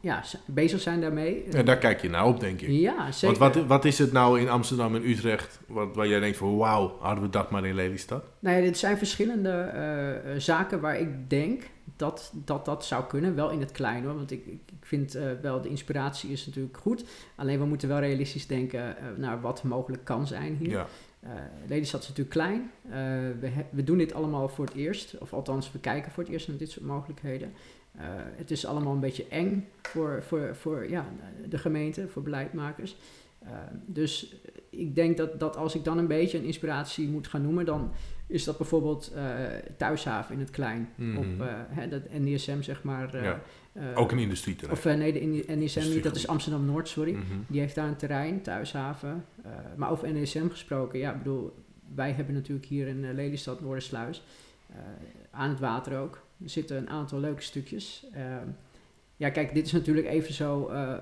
ja, 0.00 0.22
bezig 0.46 0.80
zijn 0.80 1.00
daarmee. 1.00 1.44
ja, 1.50 1.62
daar 1.62 1.78
kijk 1.78 2.02
je 2.02 2.08
naar 2.08 2.26
op, 2.26 2.40
denk 2.40 2.60
ik. 2.60 2.68
Ja, 2.68 3.12
zeker. 3.12 3.38
Want 3.38 3.54
wat, 3.54 3.66
wat 3.66 3.84
is 3.84 3.98
het 3.98 4.12
nou 4.12 4.40
in 4.40 4.48
Amsterdam 4.48 4.94
en 4.94 5.08
Utrecht 5.08 5.60
wat, 5.66 5.94
waar 5.94 6.08
jij 6.08 6.20
denkt 6.20 6.36
van 6.36 6.56
wauw, 6.56 6.96
hadden 7.00 7.24
we 7.24 7.30
dat 7.30 7.50
maar 7.50 7.64
in 7.64 7.74
Lelystad? 7.74 8.24
Nou 8.38 8.56
ja, 8.56 8.62
dit 8.62 8.78
zijn 8.78 8.98
verschillende 8.98 9.50
eh, 9.50 10.34
eh, 10.34 10.40
zaken 10.40 10.80
waar 10.80 11.00
ik 11.00 11.30
denk 11.30 11.62
dat, 11.96 12.32
dat 12.44 12.64
dat 12.64 12.84
zou 12.84 13.04
kunnen. 13.04 13.34
Wel 13.34 13.50
in 13.50 13.60
het 13.60 13.72
klein 13.72 14.04
hoor, 14.04 14.14
want 14.14 14.30
ik, 14.30 14.46
ik 14.46 14.60
vind 14.80 15.14
eh, 15.14 15.24
wel 15.42 15.60
de 15.60 15.68
inspiratie 15.68 16.30
is 16.30 16.46
natuurlijk 16.46 16.76
goed. 16.76 17.04
Alleen 17.36 17.58
we 17.58 17.64
moeten 17.64 17.88
wel 17.88 17.98
realistisch 17.98 18.46
denken 18.46 18.96
naar 19.16 19.40
wat 19.40 19.62
mogelijk 19.62 20.04
kan 20.04 20.26
zijn 20.26 20.56
hier. 20.56 20.70
Ja. 20.70 20.86
Lelystad 21.66 22.02
is 22.02 22.08
natuurlijk 22.08 22.36
klein. 22.36 22.70
We, 23.40 23.50
we 23.70 23.84
doen 23.84 23.98
dit 23.98 24.14
allemaal 24.14 24.48
voor 24.48 24.64
het 24.64 24.74
eerst. 24.74 25.18
Of 25.18 25.32
althans, 25.32 25.72
we 25.72 25.78
kijken 25.78 26.12
voor 26.12 26.22
het 26.22 26.32
eerst 26.32 26.48
naar 26.48 26.56
dit 26.56 26.70
soort 26.70 26.86
mogelijkheden. 26.86 27.52
Eh, 27.96 28.06
het 28.36 28.50
is 28.50 28.66
allemaal 28.66 28.92
een 28.92 29.00
beetje 29.00 29.28
eng 29.28 29.68
voor, 29.82 30.22
voor, 30.22 30.56
voor 30.56 30.90
ja, 30.90 31.06
de 31.48 31.58
gemeente, 31.58 32.08
voor 32.08 32.22
beleidmakers. 32.22 32.96
Eh, 33.38 33.50
dus 33.86 34.34
ik 34.70 34.94
denk 34.94 35.16
dat, 35.16 35.40
dat 35.40 35.56
als 35.56 35.74
ik 35.74 35.84
dan 35.84 35.98
een 35.98 36.06
beetje 36.06 36.38
een 36.38 36.44
inspiratie 36.44 37.08
moet 37.08 37.28
gaan 37.28 37.42
noemen, 37.42 37.64
dan 37.64 37.92
is 38.26 38.44
dat 38.44 38.58
bijvoorbeeld 38.58 39.12
eh, 39.14 39.24
Thuishaven 39.76 40.34
in 40.34 40.40
het 40.40 40.50
klein. 40.50 40.88
Mhm. 40.94 41.16
Op 41.16 41.48
hè, 41.68 41.88
dat 41.88 42.02
NDSM, 42.12 42.62
zeg 42.62 42.82
maar. 42.82 43.24
Ja. 43.24 43.40
Ook 43.94 44.12
een 44.12 44.18
industrieterrein. 44.18 44.78
Of 44.78 44.84
nee, 44.84 45.12
de 45.12 45.52
NDSM 45.54 45.88
niet, 45.88 46.02
dat 46.02 46.16
is. 46.16 46.26
Amsterdam-Noord, 46.26 46.88
sorry. 46.88 47.12
Mhm. 47.12 47.24
Die 47.46 47.60
heeft 47.60 47.74
daar 47.74 47.88
een 47.88 47.96
terrein, 47.96 48.42
Thuishaven. 48.42 49.24
Maar 49.76 49.90
over 49.90 50.14
NSM 50.14 50.48
gesproken, 50.48 50.98
ja, 50.98 51.10
ik 51.12 51.18
bedoel, 51.18 51.54
wij 51.94 52.12
hebben 52.12 52.34
natuurlijk 52.34 52.66
hier 52.66 52.86
in 52.86 53.14
Lelystad, 53.14 53.60
Noordersluis, 53.60 54.24
aan 55.30 55.48
het 55.48 55.60
water 55.60 55.98
ook. 55.98 56.22
Er 56.42 56.50
zitten 56.50 56.76
een 56.76 56.90
aantal 56.90 57.20
leuke 57.20 57.42
stukjes. 57.42 58.06
Eh, 58.12 58.22
ja, 59.16 59.30
kijk, 59.30 59.54
dit 59.54 59.66
is 59.66 59.72
natuurlijk 59.72 60.06
even 60.06 60.34
zo 60.34 60.66
eh, 60.68 60.92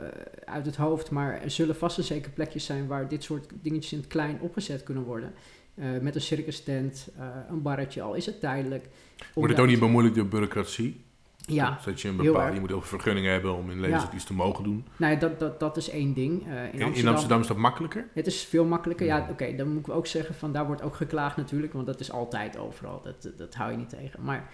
uit 0.45 0.67
het 0.67 0.77
hoofd, 0.77 1.11
maar 1.11 1.43
er 1.43 1.51
zullen 1.51 1.77
vast 1.77 1.99
en 1.99 2.05
zeker 2.05 2.31
plekjes 2.31 2.65
zijn 2.65 2.87
waar 2.87 3.09
dit 3.09 3.23
soort 3.25 3.47
dingetjes 3.63 3.93
in 3.93 3.99
het 3.99 4.07
klein 4.07 4.41
opgezet 4.41 4.83
kunnen 4.83 5.05
worden. 5.05 5.33
Eh, 5.75 5.87
met 6.01 6.15
een 6.15 6.21
circus 6.21 6.63
tent, 6.63 7.09
eh, 7.19 7.27
een 7.51 7.63
barretje, 7.63 8.03
al 8.03 8.15
is 8.15 8.27
het 8.27 8.41
tijdelijk. 8.41 8.89
Wordt 9.35 9.53
het 9.53 9.61
ook 9.61 9.69
niet 9.69 9.79
bemoeilijkt 9.79 10.17
door 10.17 10.27
bureaucratie? 10.27 11.07
Ja, 11.47 11.79
Zodat 11.81 12.01
je 12.01 12.09
een 12.09 12.15
heel 12.15 12.25
bepaald, 12.25 12.45
erg. 12.45 12.55
je 12.55 12.61
moet 12.61 12.69
heel 12.69 12.81
veel 12.81 12.99
vergunningen 12.99 13.33
hebben 13.33 13.55
om 13.55 13.71
in 13.71 13.81
Ja. 13.81 14.11
iets 14.15 14.25
te 14.25 14.35
mogen 14.35 14.65
doen. 14.65 14.85
nou 14.97 15.13
ja, 15.13 15.19
dat, 15.19 15.39
dat, 15.39 15.61
dat 15.61 15.77
is 15.77 15.91
één 15.91 16.15
ding. 16.15 16.43
In, 16.43 16.49
In, 16.49 16.55
Amsterdam, 16.63 16.95
in 16.95 17.07
Amsterdam 17.09 17.41
is 17.41 17.47
dat 17.47 17.57
makkelijker? 17.57 18.07
Het 18.15 18.27
is 18.27 18.43
veel 18.45 18.65
makkelijker. 18.65 19.07
Ja, 19.07 19.27
oké, 19.31 19.57
dan 19.57 19.69
moet 19.69 19.87
ik 19.87 19.93
ook 19.95 20.07
zeggen 20.07 20.35
van 20.35 20.53
daar 20.53 20.67
wordt 20.67 20.83
ook 20.83 20.95
geklaagd 20.95 21.37
natuurlijk, 21.37 21.73
want 21.73 21.87
dat 21.87 22.01
is 22.01 22.13
altijd 22.13 22.57
overal. 22.59 23.03
Dat, 23.03 23.33
dat 23.37 23.55
hou 23.55 23.71
je 23.71 23.77
niet 23.77 23.89
tegen. 23.89 24.23
Maar 24.23 24.51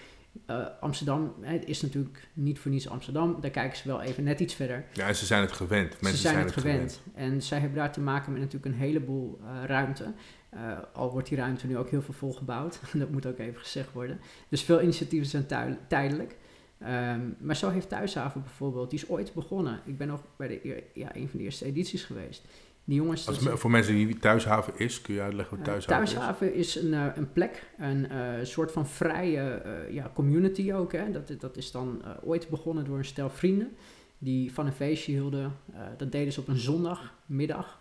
eh, 0.46 0.66
Amsterdam 0.80 1.34
hè, 1.40 1.54
is 1.54 1.82
natuurlijk 1.82 2.28
niet 2.32 2.58
voor 2.58 2.70
niets 2.70 2.88
Amsterdam. 2.88 3.40
Daar 3.40 3.50
kijken 3.50 3.78
ze 3.78 3.88
wel 3.88 4.00
even 4.00 4.24
net 4.24 4.40
iets 4.40 4.54
verder. 4.54 4.84
Ja, 4.92 5.12
ze 5.12 5.26
zijn 5.26 5.40
het 5.40 5.52
gewend. 5.52 6.00
Mensen 6.00 6.20
ze 6.20 6.28
zijn, 6.28 6.44
het 6.44 6.52
gewend. 6.52 7.00
En 7.14 7.42
zij 7.42 7.58
hebben 7.58 7.78
daar 7.78 7.92
te 7.92 8.00
maken 8.00 8.32
met 8.32 8.40
natuurlijk 8.40 8.74
een 8.74 8.80
heleboel 8.80 9.40
eh, 9.42 9.64
ruimte. 9.66 10.12
Eh, 10.48 10.78
al 10.92 11.12
wordt 11.12 11.28
die 11.28 11.38
ruimte 11.38 11.66
nu 11.66 11.76
ook 11.76 11.90
heel 11.90 12.02
veel 12.02 12.14
volgebouwd. 12.14 12.80
dat 12.92 13.10
moet 13.10 13.26
ook 13.26 13.38
even 13.38 13.60
gezegd 13.60 13.92
worden. 13.92 14.20
Dus 14.48 14.62
veel 14.62 14.82
initiatieven 14.82 15.28
zijn 15.28 15.46
tui- 15.46 15.78
tijdelijk. 15.88 16.36
Ehm, 16.78 17.20
maar 17.38 17.56
zo 17.56 17.70
heeft 17.70 17.88
Thuishaven 17.88 18.42
bijvoorbeeld, 18.42 18.90
die 18.90 18.98
is 18.98 19.08
ooit 19.08 19.34
begonnen. 19.34 19.80
Ik 19.84 19.98
ben 19.98 20.08
nog 20.08 20.20
bij 20.36 20.48
de, 20.48 20.82
ja, 20.94 21.16
een 21.16 21.28
van 21.28 21.38
de 21.38 21.44
eerste 21.44 21.64
edities 21.64 22.02
geweest. 22.04 22.42
Die 22.84 22.96
jongens... 22.96 23.28
Als, 23.28 23.38
voor 23.38 23.70
mensen 23.70 23.94
die 23.94 24.18
thuishaven 24.18 24.72
is, 24.76 25.00
kun 25.00 25.14
je 25.14 25.20
uitleggen 25.20 25.56
wat 25.56 25.64
thuishaven, 25.64 26.04
Thuishaven 26.04 26.54
is, 26.54 26.74
een, 26.74 26.94
eh, 26.94 27.06
een 27.14 27.32
plek, 27.32 27.66
een 27.78 28.10
eh, 28.10 28.32
soort 28.42 28.72
van 28.72 28.86
vrije 28.86 29.40
eh, 29.40 29.92
ja, 29.92 30.10
community 30.14 30.72
ook. 30.72 30.92
Hè. 30.92 31.10
Dat, 31.10 31.32
dat 31.38 31.56
is 31.56 31.70
dan 31.70 32.02
ooit 32.22 32.48
begonnen 32.48 32.84
door 32.84 32.98
een 32.98 33.04
stel 33.04 33.30
vrienden 33.30 33.76
die 34.18 34.52
van 34.52 34.66
een 34.66 34.72
feestje 34.72 35.12
hielden. 35.12 35.52
Dat 35.96 36.12
deden 36.12 36.32
ze 36.32 36.40
op 36.40 36.48
een 36.48 36.58
zondagmiddag. 36.58 37.80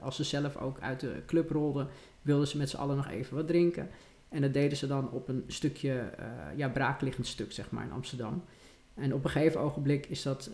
Als 0.00 0.16
ze 0.16 0.24
zelf 0.24 0.56
ook 0.56 0.80
uit 0.80 1.00
de 1.00 1.22
club 1.26 1.50
rolden, 1.50 1.88
wilden 2.22 2.48
ze 2.48 2.56
met 2.56 2.70
z'n 2.70 2.76
allen 2.76 2.96
nog 2.96 3.08
even 3.08 3.36
wat 3.36 3.46
drinken. 3.46 3.88
En 4.28 4.40
dat 4.40 4.52
deden 4.52 4.78
ze 4.78 4.86
dan 4.86 5.10
op 5.10 5.28
een 5.28 5.44
stukje, 5.46 6.10
ja, 6.56 6.68
braakliggend 6.68 7.26
stuk, 7.26 7.52
zeg 7.52 7.70
maar, 7.70 7.84
in 7.84 7.92
Amsterdam. 7.92 8.44
En 8.94 9.14
op 9.14 9.24
een 9.24 9.30
gegeven 9.30 9.60
ogenblik 9.60 10.06
is 10.06 10.22
dat 10.22 10.50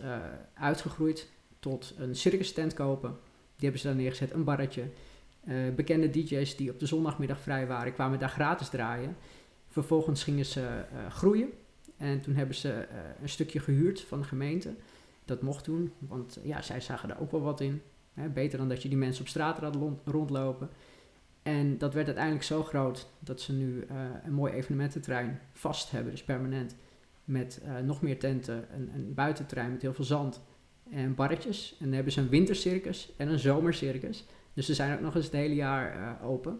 uitgegroeid 0.53 1.29
tot 1.59 1.93
een 1.97 2.15
circus 2.15 2.53
tent 2.53 2.73
kopen. 2.73 3.17
Die 3.61 3.69
hebben 3.69 3.79
ze 3.79 3.87
daar 3.87 4.03
neergezet, 4.03 4.33
een 4.33 4.43
barretje. 4.43 4.83
Eh, 5.43 5.55
bekende 5.75 6.09
DJ's 6.09 6.55
die 6.55 6.71
op 6.71 6.79
de 6.79 6.85
zondagmiddag 6.85 7.39
vrij 7.39 7.67
waren, 7.67 7.93
kwamen 7.93 8.19
daar 8.19 8.29
gratis 8.29 8.69
draaien. 8.69 9.15
Vervolgens 9.67 10.23
gingen 10.23 10.45
ze 10.45 10.61
eh, 10.61 11.11
groeien. 11.11 11.49
En 11.97 12.21
toen 12.21 12.35
hebben 12.35 12.55
ze 12.55 12.71
eh, 12.71 12.97
een 13.21 13.29
stukje 13.29 13.59
gehuurd 13.59 14.01
van 14.01 14.19
de 14.19 14.27
gemeente. 14.27 14.73
Dat 15.25 15.41
mocht 15.41 15.63
toen, 15.63 15.91
want 15.99 16.39
ja, 16.43 16.61
zij 16.61 16.81
zagen 16.81 17.07
daar 17.07 17.19
ook 17.19 17.31
wel 17.31 17.41
wat 17.41 17.61
in. 17.61 17.81
Hè, 18.13 18.29
beter 18.29 18.57
dan 18.57 18.69
dat 18.69 18.81
je 18.81 18.89
die 18.89 18.97
mensen 18.97 19.21
op 19.21 19.27
straat 19.27 19.75
lon- 19.75 19.99
rondlopen. 20.05 20.69
En 21.43 21.77
dat 21.77 21.93
werd 21.93 22.05
uiteindelijk 22.05 22.45
zo 22.45 22.63
groot 22.63 23.07
dat 23.19 23.41
ze 23.41 23.53
nu 23.53 23.85
een 24.23 24.33
mooi 24.33 24.53
evenemententerrein 24.53 25.39
vast 25.53 25.91
hebben, 25.91 26.11
dus 26.11 26.23
permanent. 26.23 26.75
Met 27.23 27.61
nog 27.83 28.01
meer 28.01 28.19
tenten, 28.19 28.65
een, 28.73 28.91
een 28.95 29.13
buitenterrein 29.13 29.71
met 29.71 29.81
heel 29.81 29.93
veel 29.93 30.05
zand 30.05 30.41
en 30.91 31.15
barretjes. 31.15 31.71
En 31.79 31.85
dan 31.85 31.93
hebben 31.93 32.13
ze 32.13 32.19
een 32.19 32.29
wintercircus 32.29 33.11
en 33.17 33.27
een 33.27 33.39
zomercircus. 33.39 34.25
Dus 34.53 34.65
ze 34.65 34.73
zijn 34.73 34.93
ook 34.93 35.01
nog 35.01 35.15
eens 35.15 35.25
het 35.25 35.33
hele 35.33 35.55
jaar 35.55 35.93
eh, 36.19 36.27
open. 36.29 36.59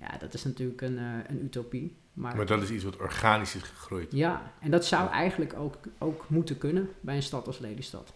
Ja, 0.00 0.18
dat 0.18 0.34
is 0.34 0.44
natuurlijk 0.44 0.80
een, 0.80 0.98
eh, 0.98 1.04
een 1.28 1.44
utopie. 1.44 1.96
Maar, 2.12 2.36
Maar 2.36 2.46
dat 2.46 2.62
is 2.62 2.70
iets 2.70 2.84
wat 2.84 2.96
organisch 2.96 3.54
is 3.54 3.62
gegroeid. 3.62 4.12
ja, 4.12 4.52
en 4.60 4.70
dat 4.70 4.84
zou 4.86 5.10
eigenlijk 5.10 5.54
ook, 5.54 5.74
ook 5.98 6.24
moeten 6.28 6.58
kunnen 6.58 6.88
bij 7.00 7.16
een 7.16 7.22
stad 7.22 7.46
als 7.46 7.58
Lelystad. 7.58 8.12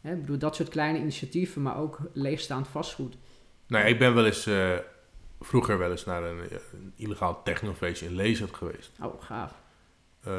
Hè, 0.00 0.12
ik 0.12 0.20
bedoel, 0.20 0.38
dat 0.38 0.56
soort 0.56 0.68
kleine 0.68 0.98
initiatieven, 0.98 1.62
maar 1.62 1.76
ook 1.78 1.98
leegstaand 2.12 2.68
vastgoed. 2.68 3.16
Nou, 3.66 3.84
ja, 3.84 3.90
ik 3.90 3.98
ben 3.98 4.14
wel 4.14 4.26
eens 4.26 4.46
eh, 4.46 4.76
vroeger 5.40 5.78
wel 5.78 5.90
eens 5.90 6.04
naar 6.04 6.22
een, 6.22 6.38
een 6.72 6.92
illegaal 6.96 7.42
technofeestje 7.42 8.06
in 8.06 8.14
Lezerd 8.14 8.54
geweest. 8.54 8.90
Oh, 9.02 9.22
gaaf. 9.22 9.54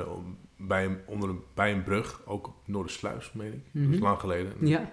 Om- 0.08 0.38
bij, 0.58 0.86
een, 0.86 0.98
onder 1.06 1.30
een, 1.30 1.42
bij 1.54 1.72
een 1.74 1.84
brug, 1.84 2.22
ook 2.26 2.48
op 2.48 2.56
Noordersluis, 2.66 3.32
meen 3.34 3.54
ik. 3.54 3.64
Dat 3.74 3.84
Mhm. 3.84 3.94
is 3.94 4.00
lang 4.00 4.20
geleden. 4.20 4.54
Ja, 4.68 4.92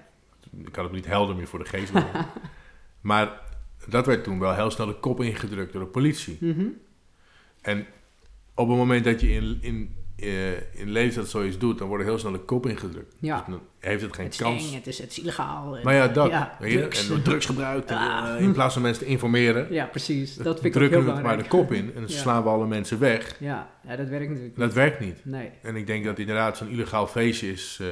Ik 0.65 0.75
had 0.77 0.85
het 0.85 0.93
niet 0.95 1.07
helder 1.07 1.37
meer 1.37 1.47
voor 1.49 1.59
de 1.59 1.65
geest. 1.65 1.93
maar- 1.93 2.27
maar 3.01 3.41
dat 3.89 4.07
werd 4.07 4.25
toen 4.25 4.39
wel 4.39 4.55
heel 4.55 4.71
snel 4.71 4.87
de 4.87 4.99
kop 5.01 5.21
ingedrukt 5.21 5.73
door 5.73 5.83
de 5.83 5.89
politie. 5.89 6.37
mhm. 6.41 6.67
En 7.61 7.87
op 8.55 8.69
het 8.69 8.77
moment 8.77 9.05
dat 9.05 9.21
je 9.21 9.29
in, 9.29 9.59
in, 9.61 9.97
eh, 10.17 10.51
in 10.53 10.91
Lelystad 10.91 11.29
zoiets 11.29 11.59
doet, 11.59 11.79
dan 11.79 11.89
wordt 11.89 12.03
er 12.05 12.09
heel 12.09 12.19
snel 12.19 12.33
de 12.33 12.39
kop 12.39 12.67
ingedrukt. 12.67 13.15
ja. 13.19 13.37
Dus 13.37 13.47
dan 13.47 13.61
heeft 13.79 14.03
het 14.03 14.15
geen 14.15 14.25
Het 14.25 14.37
kans. 14.37 14.69
eng, 14.71 14.75
het 14.75 14.87
is, 14.87 14.99
het 14.99 15.11
is 15.11 15.21
illegaal. 15.21 15.79
Maar 15.83 15.95
ja, 15.95 16.09
dat. 16.09 16.31
Ja, 16.31 16.57
je? 16.61 16.79
drugs. 16.79 17.11
En 17.11 17.23
drugs 17.23 17.47
gebruikt. 17.47 17.91
en, 17.91 17.97
Ah. 17.97 18.35
eh, 18.37 18.43
in 18.43 18.53
plaats 18.53 18.73
van 18.73 18.83
mensen 18.83 19.05
te 19.05 19.11
informeren, 19.11 19.73
Ja, 19.73 19.85
precies. 19.87 20.35
Dat 20.37 20.53
vind 20.61 20.65
ik 20.65 20.73
drukken 20.73 20.99
heel 20.99 21.09
we 21.09 21.15
het 21.15 21.23
maar 21.23 21.37
de 21.37 21.49
kop 21.49 21.73
in 21.73 21.87
en 21.87 22.01
dan 22.01 22.11
Ja. 22.17 22.17
slaan 22.19 22.43
we 22.43 22.49
alle 22.49 22.67
mensen 22.67 22.99
weg. 22.99 23.37
Ja, 23.41 23.71
ja, 23.87 23.97
dat 23.97 24.09
werkt 24.09 24.29
natuurlijk 24.29 24.57
Dat 24.59 24.73
werkt 24.73 25.01
niet. 25.01 25.21
Nee. 25.25 25.51
En 25.63 25.77
ik 25.77 25.87
denk 25.87 26.05
dat 26.05 26.19
inderdaad 26.19 26.57
zo'n 26.57 26.69
illegaal 26.69 27.07
feestje 27.07 27.53
is... 27.53 27.79
eh, 27.81 27.87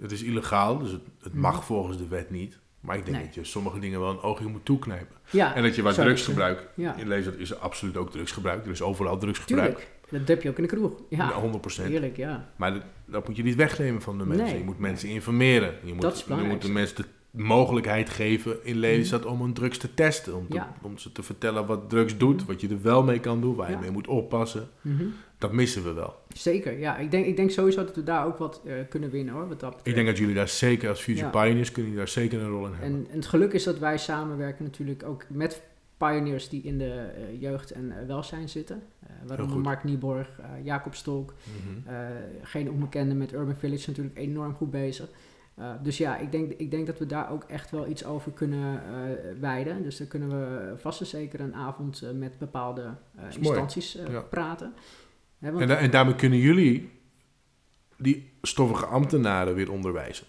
het 0.00 0.12
is 0.12 0.22
illegaal, 0.22 0.78
dus 0.78 0.90
het, 0.90 1.02
het 1.22 1.34
mag 1.34 1.54
Mhm. 1.56 1.62
volgens 1.64 1.98
de 1.98 2.08
wet 2.08 2.30
niet. 2.30 2.58
Maar 2.80 2.96
ik 2.96 3.04
denk 3.04 3.16
Nee. 3.16 3.26
dat 3.26 3.34
je 3.34 3.44
sommige 3.44 3.78
dingen 3.78 4.00
wel 4.00 4.10
een 4.10 4.20
oogje 4.20 4.46
moet 4.46 4.64
toeknijpen. 4.64 5.16
Ja, 5.30 5.54
En 5.54 5.62
dat 5.62 5.74
je 5.76 5.82
waar 5.82 5.94
drugs 5.94 6.20
het. 6.20 6.28
gebruikt. 6.30 6.62
Ja, 6.74 6.94
In 6.96 7.08
Lezerd 7.08 7.38
is 7.38 7.50
er 7.50 7.56
absoluut 7.56 7.96
ook 7.96 8.10
drugsgebruik. 8.10 8.64
Er 8.64 8.70
is 8.70 8.82
overal 8.82 9.18
drugsgebruik. 9.18 9.74
tuurlijk. 9.76 9.95
Dat 10.10 10.28
heb 10.28 10.42
je 10.42 10.48
ook 10.48 10.56
in 10.56 10.62
de 10.62 10.68
kroeg. 10.68 10.92
Ja, 11.08 11.28
Ja, 11.28 11.58
100%. 11.60 11.82
heerlijk, 11.82 12.16
ja. 12.16 12.48
Maar 12.56 12.72
dat, 12.72 12.82
dat 13.06 13.26
moet 13.26 13.36
je 13.36 13.42
niet 13.42 13.54
wegnemen 13.54 14.02
van 14.02 14.18
de 14.18 14.26
mensen. 14.26 14.46
Nee. 14.46 14.58
Je 14.58 14.64
moet 14.64 14.78
mensen 14.78 15.08
informeren. 15.08 15.74
Je 15.82 15.92
moet, 15.92 16.02
Dat 16.02 16.14
is 16.14 16.24
je 16.28 16.34
moet 16.34 16.62
de 16.62 16.70
mensen 16.70 16.96
de 16.96 17.42
mogelijkheid 17.42 18.10
geven 18.10 18.56
in 18.64 18.76
Lelystad 18.76 19.24
om 19.24 19.40
een 19.40 19.52
drugs 19.54 19.78
te 19.78 19.94
testen. 19.94 20.36
Om, 20.36 20.48
te- 20.48 20.54
Ja. 20.54 20.74
om 20.82 20.98
ze 20.98 21.12
te 21.12 21.22
vertellen 21.22 21.66
wat 21.66 21.90
drugs 21.90 22.16
doet, 22.16 22.44
wat 22.44 22.60
je 22.60 22.68
er 22.68 22.82
wel 22.82 23.02
mee 23.02 23.20
kan 23.20 23.40
doen, 23.40 23.54
waar 23.54 23.70
je 23.70 23.76
mee 23.76 23.90
moet 23.90 24.06
oppassen. 24.06 24.68
Mhm. 24.80 25.04
Dat 25.38 25.52
missen 25.52 25.84
we 25.84 25.92
wel. 25.92 26.14
Zeker, 26.34 26.78
ja. 26.78 26.96
Ik 26.96 27.10
denk, 27.10 27.26
ik 27.26 27.36
denk 27.36 27.50
sowieso 27.50 27.84
dat 27.84 27.94
we 27.96 28.02
daar 28.02 28.26
ook 28.26 28.38
wat 28.38 28.60
eh, 28.66 28.72
kunnen 28.88 29.10
winnen, 29.10 29.34
hoor, 29.34 29.48
wat 29.48 29.60
dat 29.60 29.68
betreft. 29.70 29.86
Ik 29.86 29.94
denk 29.94 30.06
dat 30.06 30.18
jullie 30.18 30.34
daar 30.34 30.48
zeker 30.48 30.88
als 30.88 31.00
Future 31.00 31.24
Ja. 31.32 31.42
Pioneers 31.42 31.72
kunnen 31.72 31.90
jullie 31.92 32.04
daar 32.06 32.14
zeker 32.14 32.40
een 32.40 32.48
rol 32.48 32.66
in 32.66 32.72
hebben. 32.72 32.88
En, 32.88 33.06
en 33.10 33.16
het 33.16 33.26
geluk 33.26 33.52
is 33.52 33.64
dat 33.64 33.78
wij 33.78 33.98
samenwerken 33.98 34.64
natuurlijk 34.64 35.02
ook 35.02 35.24
met 35.28 35.62
pioneers 35.96 36.48
die 36.48 36.62
in 36.62 36.78
de 36.78 36.92
eh, 36.92 37.40
jeugd 37.40 37.70
en 37.70 37.98
eh, 38.00 38.06
welzijn 38.06 38.48
zitten. 38.48 38.82
Eh 39.00 39.08
waaronder. 39.26 39.58
Mark 39.58 39.84
Nieborg, 39.84 40.40
Jacob 40.62 40.94
Stolk, 40.94 41.34
Mhm. 41.44 41.94
geen 42.42 42.70
onbekende 42.70 43.14
met 43.14 43.32
Urban 43.32 43.56
Village 43.56 43.88
natuurlijk 43.90 44.18
enorm 44.18 44.54
goed 44.54 44.70
bezig. 44.70 45.08
Dus 45.82 45.98
ja, 45.98 46.16
ik 46.16 46.32
denk, 46.32 46.52
ik 46.52 46.70
denk 46.70 46.86
dat 46.86 46.98
we 46.98 47.06
daar 47.06 47.30
ook 47.30 47.44
echt 47.44 47.70
wel 47.70 47.86
iets 47.88 48.04
over 48.04 48.32
kunnen 48.32 48.80
wijden. 49.40 49.82
Dus 49.82 49.96
daar 49.96 50.06
kunnen 50.06 50.28
we 50.28 50.72
vast 50.76 51.00
en 51.00 51.06
zeker 51.06 51.40
een 51.40 51.54
avond 51.54 52.02
met 52.14 52.38
bepaalde 52.38 52.94
instanties 53.38 53.92
Ja. 54.08 54.20
praten. 54.20 54.74
Hè, 55.38 55.48
want, 55.50 55.62
En, 55.62 55.68
da- 55.68 55.76
en 55.76 55.90
daarmee 55.90 56.14
kunnen 56.14 56.38
jullie 56.38 56.90
die 57.98 58.32
stoffige 58.42 58.86
ambtenaren 58.86 59.54
weer 59.54 59.70
onderwijzen. 59.72 60.26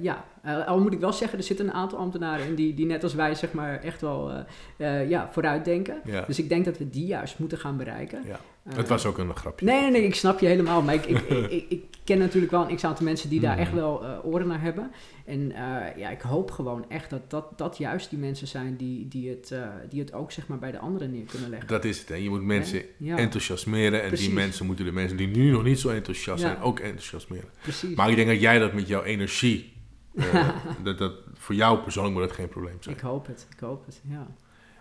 ja, 0.00 0.24
Eh, 0.46 0.66
al 0.66 0.80
moet 0.80 0.92
ik 0.92 1.00
wel 1.00 1.12
zeggen, 1.12 1.38
er 1.38 1.44
zitten 1.44 1.66
een 1.66 1.72
aantal 1.72 1.98
ambtenaren 1.98 2.46
in 2.46 2.54
die, 2.54 2.74
die 2.74 2.86
net 2.86 3.02
als 3.02 3.14
wij 3.14 3.34
zeg 3.34 3.52
maar 3.52 3.80
echt 3.82 4.00
wel 4.00 4.30
eh, 4.76 5.00
eh, 5.00 5.08
ja, 5.10 5.28
vooruitdenken. 5.32 6.00
Ja. 6.04 6.24
Dus 6.26 6.38
ik 6.38 6.48
denk 6.48 6.64
dat 6.64 6.78
we 6.78 6.90
die 6.90 7.06
juist 7.06 7.38
moeten 7.38 7.58
gaan 7.58 7.76
bereiken. 7.76 8.22
ja. 8.26 8.40
Het 8.74 8.88
was 8.88 9.06
ook 9.06 9.18
een 9.18 9.36
grapje. 9.36 9.66
Nee, 9.66 9.80
nee, 9.80 9.90
nee, 9.90 10.02
ik 10.04 10.14
snap 10.14 10.38
je 10.40 10.46
helemaal. 10.46 10.82
Maar 10.82 10.94
ik, 10.94 11.06
ik, 11.06 11.18
ik, 11.50 11.64
ik, 11.68 11.84
ken 12.04 12.18
natuurlijk 12.18 12.52
wel 12.52 12.68
een 12.68 12.76
x-aantal 12.76 13.04
mensen 13.04 13.28
die 13.28 13.40
daar 13.40 13.52
Mhm. 13.52 13.60
echt 13.60 13.72
wel 13.72 14.04
oren 14.24 14.46
naar 14.46 14.60
hebben. 14.60 14.90
En 15.24 15.52
ja, 15.96 16.10
ik 16.10 16.20
hoop 16.20 16.50
gewoon 16.50 16.84
echt 16.88 17.10
dat 17.10 17.30
dat, 17.30 17.58
dat 17.58 17.78
juist 17.78 18.10
die 18.10 18.18
mensen 18.18 18.46
zijn 18.46 18.76
die, 18.76 19.08
die, 19.08 19.28
het, 19.28 19.54
die 19.90 20.00
het 20.00 20.12
ook 20.12 20.32
zeg 20.32 20.46
maar 20.46 20.58
bij 20.58 20.70
de 20.70 20.78
anderen 20.78 21.10
neer 21.10 21.24
kunnen 21.24 21.50
leggen. 21.50 21.68
Dat 21.68 21.84
is 21.84 21.98
het. 21.98 22.08
Hè. 22.08 22.14
Je 22.14 22.28
moet 22.28 22.42
mensen 22.42 22.82
Ja, 22.96 23.16
enthousiasmeren. 23.16 24.02
En 24.02 24.08
Precies. 24.08 24.26
die 24.26 24.34
mensen 24.34 24.66
moeten 24.66 24.84
de 24.84 24.92
mensen 24.92 25.16
die 25.16 25.26
nu 25.28 25.50
nog 25.50 25.62
niet 25.64 25.78
zo 25.80 25.88
enthousiast 25.88 26.40
zijn 26.40 26.60
ook 26.60 26.78
enthousiasmeren. 26.80 27.48
precies. 27.62 27.94
Maar 27.96 28.10
ik 28.10 28.16
denk 28.16 28.28
dat 28.28 28.40
jij 28.40 28.58
dat 28.58 28.72
met 28.72 28.88
jouw 28.88 29.02
energie, 29.02 29.72
eh, 30.16 30.48
dat, 30.82 30.98
dat 30.98 31.12
voor 31.34 31.54
jou 31.54 31.78
persoonlijk 31.78 32.14
moet 32.14 32.26
dat 32.28 32.36
geen 32.36 32.48
probleem 32.48 32.76
zijn. 32.80 32.94
ik 32.94 33.00
hoop 33.00 33.26
het, 33.26 33.46
ik 33.50 33.58
hoop 33.60 33.86
het, 33.86 34.02
ja. 34.08 34.26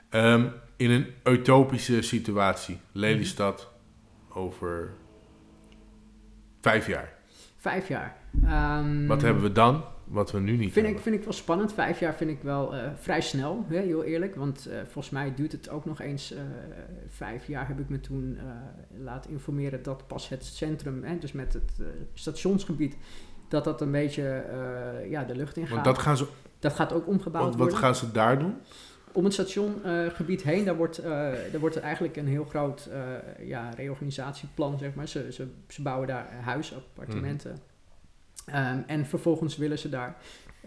Ehm, 0.09 0.47
in 0.75 0.91
een 0.91 1.07
utopische 1.23 2.01
situatie, 2.01 2.79
Lelystad 2.91 3.71
over 4.29 4.93
vijf 6.61 6.87
jaar. 6.87 7.13
Vijf 7.57 7.87
jaar. 7.87 8.17
Ehm, 8.43 9.07
Wat 9.07 9.21
hebben 9.21 9.43
we 9.43 9.51
dan, 9.51 9.83
wat 10.03 10.31
we 10.31 10.39
nu 10.39 10.51
niet 10.51 10.59
Vind 10.59 10.75
ik, 10.75 10.83
hebben? 10.83 11.01
vind 11.03 11.15
ik 11.15 11.23
wel 11.23 11.33
spannend. 11.33 11.73
Vijf 11.73 11.99
jaar 11.99 12.15
vind 12.15 12.29
ik 12.29 12.41
wel 12.41 12.75
eh, 12.75 12.89
vrij 12.95 13.21
snel, 13.21 13.65
hè, 13.67 13.79
heel 13.79 14.03
eerlijk. 14.03 14.35
Want 14.35 14.65
eh, 14.65 14.77
volgens 14.83 15.09
mij 15.09 15.33
duurt 15.35 15.51
het 15.51 15.69
ook 15.69 15.85
nog 15.85 16.01
eens 16.01 16.33
vijf 17.07 17.47
jaar, 17.47 17.67
heb 17.67 17.79
ik 17.79 17.89
me 17.89 17.99
toen 17.99 18.37
laten 18.97 19.31
informeren 19.31 19.83
dat 19.83 20.07
pas 20.07 20.29
het 20.29 20.45
centrum, 20.45 21.03
hè, 21.03 21.17
dus 21.17 21.31
met 21.31 21.53
het 21.53 21.71
stationsgebied, 22.13 22.97
dat 23.47 23.63
dat 23.63 23.81
een 23.81 23.91
beetje 23.91 24.27
eh, 24.27 25.09
ja, 25.09 25.23
de 25.23 25.35
lucht 25.35 25.57
in 25.57 25.63
gaat. 25.63 25.73
Want 25.73 25.85
dat 25.85 25.97
gaan 25.97 26.17
ze, 26.17 26.27
dat 26.59 26.73
gaat 26.73 26.93
ook 26.93 27.07
omgebouwd 27.07 27.43
wat, 27.43 27.53
wat 27.53 27.59
worden. 27.59 27.77
gaan 27.77 27.95
ze 27.95 28.11
daar 28.11 28.39
doen? 28.39 28.55
Om 29.11 29.23
het 29.23 29.33
stationgebied 29.33 30.43
heen, 30.43 30.65
daar 30.65 30.75
wordt, 30.75 30.97
eh, 30.97 31.09
daar 31.51 31.59
wordt 31.59 31.75
er 31.75 31.81
eigenlijk 31.81 32.15
een 32.15 32.27
heel 32.27 32.45
groot 32.45 32.89
eh, 32.91 33.47
ja, 33.47 33.69
reorganisatieplan, 33.69 34.77
zeg 34.77 34.93
maar. 34.93 35.07
Ze, 35.07 35.31
ze, 35.31 35.47
ze 35.67 35.81
bouwen 35.81 36.07
daar 36.07 36.33
huizen, 36.41 36.77
appartementen. 36.77 37.51
Mhm. 37.51 38.55
Ehm, 38.55 38.79
en 38.87 39.05
vervolgens 39.05 39.57
willen 39.57 39.79
ze 39.79 39.89
daar 39.89 40.15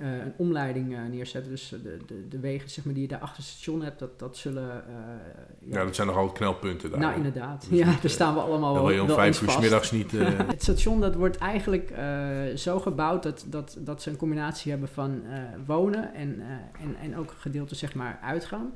eh, 0.01 0.13
een 0.13 0.33
omleiding 0.37 0.95
eh, 0.95 1.01
neerzetten. 1.11 1.51
Dus 1.51 1.69
de, 1.69 1.97
de, 2.07 2.29
de 2.29 2.39
wegen 2.39 2.71
zeg 2.71 2.85
maar, 2.85 2.95
die 2.95 3.03
je 3.03 3.09
daar 3.09 3.19
achter 3.19 3.37
het 3.37 3.47
station 3.47 3.83
hebt, 3.83 3.99
dat, 3.99 4.19
dat 4.19 4.37
zullen... 4.37 4.71
eh, 4.89 5.71
Ja, 5.73 5.85
dat 5.85 5.95
zijn 5.95 6.07
nogal 6.07 6.33
knelpunten 6.33 6.91
daar. 6.91 7.01
nou, 7.01 7.17
inderdaad. 7.17 7.67
Dus 7.69 7.79
ja, 7.79 7.85
niet, 7.87 7.95
daar 7.95 8.05
eh, 8.05 8.11
staan 8.11 8.35
we 8.35 8.41
allemaal 8.41 8.75
wel, 8.75 8.91
je 8.91 9.03
om 9.03 9.09
vijf 9.09 9.43
uur 9.43 9.61
middags 9.61 9.91
niet... 9.91 10.15
eh, 10.15 10.39
Het 10.47 10.63
station 10.63 11.01
dat 11.01 11.15
wordt 11.15 11.37
eigenlijk 11.39 11.91
eh, 11.91 12.57
zo 12.57 12.79
gebouwd 12.81 13.23
dat, 13.23 13.45
dat, 13.49 13.77
dat 13.81 14.03
ze 14.03 14.11
een 14.11 14.17
combinatie 14.17 14.71
hebben 14.71 14.89
van 14.89 15.23
eh, 15.31 15.39
wonen 15.67 16.15
en, 16.15 16.41
eh, 16.41 16.47
en, 16.85 16.97
en 17.03 17.17
ook 17.17 17.35
gedeelte 17.39 17.75
zeg 17.75 17.95
maar 17.95 18.19
uitgaan. 18.23 18.73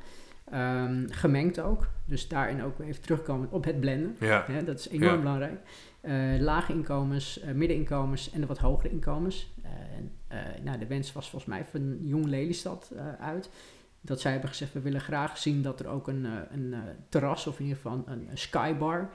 Ehm, 0.50 1.04
gemengd 1.10 1.60
ook. 1.60 1.86
Dus 2.04 2.28
daarin 2.28 2.62
ook 2.62 2.78
even 2.80 3.02
terugkomen 3.02 3.48
op 3.50 3.64
het 3.64 3.80
blenden. 3.80 4.16
ja, 4.20 4.44
Hè, 4.46 4.64
dat 4.64 4.78
is 4.78 4.88
enorm 4.88 5.12
Ja. 5.14 5.18
belangrijk. 5.18 5.60
Eh, 6.00 6.14
lage 6.40 6.72
inkomens, 6.72 7.40
eh, 7.40 7.52
middeninkomens 7.54 8.30
en 8.30 8.40
de 8.40 8.46
wat 8.46 8.58
hogere 8.58 8.90
inkomens. 8.90 9.52
Eh, 9.72 9.96
en, 9.96 10.12
eh, 10.28 10.64
nou, 10.64 10.78
de 10.78 10.86
wens 10.86 11.12
was 11.12 11.30
volgens 11.30 11.50
mij 11.54 11.64
van 11.70 11.98
Jong 12.00 12.24
Lelystad 12.26 12.90
eh, 12.96 13.04
uit. 13.20 13.50
Dat 14.00 14.20
zij 14.20 14.30
hebben 14.32 14.48
gezegd, 14.50 14.72
we 14.72 14.80
willen 14.80 15.00
graag 15.00 15.38
zien 15.38 15.62
dat 15.62 15.80
er 15.80 15.86
ook 15.88 16.08
een, 16.08 16.24
een 16.50 16.74
terras 17.08 17.46
of 17.46 17.58
in 17.58 17.64
ieder 17.66 17.82
geval 17.82 18.02
een, 18.06 18.28
een 18.30 18.38
skybar 18.38 19.10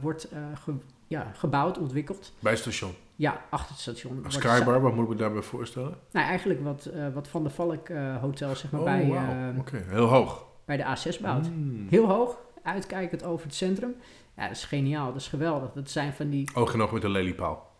wordt 0.00 0.28
ge- 0.54 0.74
ja, 1.06 1.32
gebouwd, 1.34 1.78
ontwikkeld. 1.78 2.32
bij 2.38 2.52
het 2.52 2.60
station. 2.60 2.92
Ja, 3.16 3.44
achter 3.50 3.70
het 3.70 3.80
station. 3.80 4.24
Een 4.24 4.32
skybar, 4.32 4.80
wat 4.80 4.94
moet 4.94 5.04
ik 5.04 5.10
me 5.10 5.16
daarbij 5.16 5.42
voorstellen? 5.42 5.94
Nou, 6.12 6.26
eigenlijk 6.26 6.62
wat, 6.62 6.90
wat 7.14 7.28
Van 7.28 7.42
der 7.42 7.52
Valk 7.52 7.88
Hotel 8.20 8.56
zeg 8.56 8.70
maar, 8.70 8.80
oh, 8.80 8.86
bij, 8.86 9.54
Oké, 9.58 9.84
heel 9.88 10.06
hoog. 10.06 10.46
bij 10.64 10.76
de 10.76 10.96
A6 11.16 11.20
bouwt. 11.20 11.50
Mm. 11.50 11.86
Heel 11.88 12.06
hoog, 12.06 12.38
uitkijkend 12.62 13.24
over 13.24 13.46
het 13.46 13.54
centrum. 13.54 13.94
Ja, 14.36 14.42
dat 14.48 14.56
is 14.56 14.64
geniaal, 14.64 15.06
dat 15.12 15.20
is 15.20 15.28
geweldig. 15.28 15.72
Dat 15.72 15.90
zijn 15.90 16.12
van 16.12 16.28
die... 16.30 16.48
Oog 16.54 16.74
in 16.74 16.82
oog 16.82 16.92
met 16.92 17.02
de 17.02 17.08
leliepaal. 17.08 17.72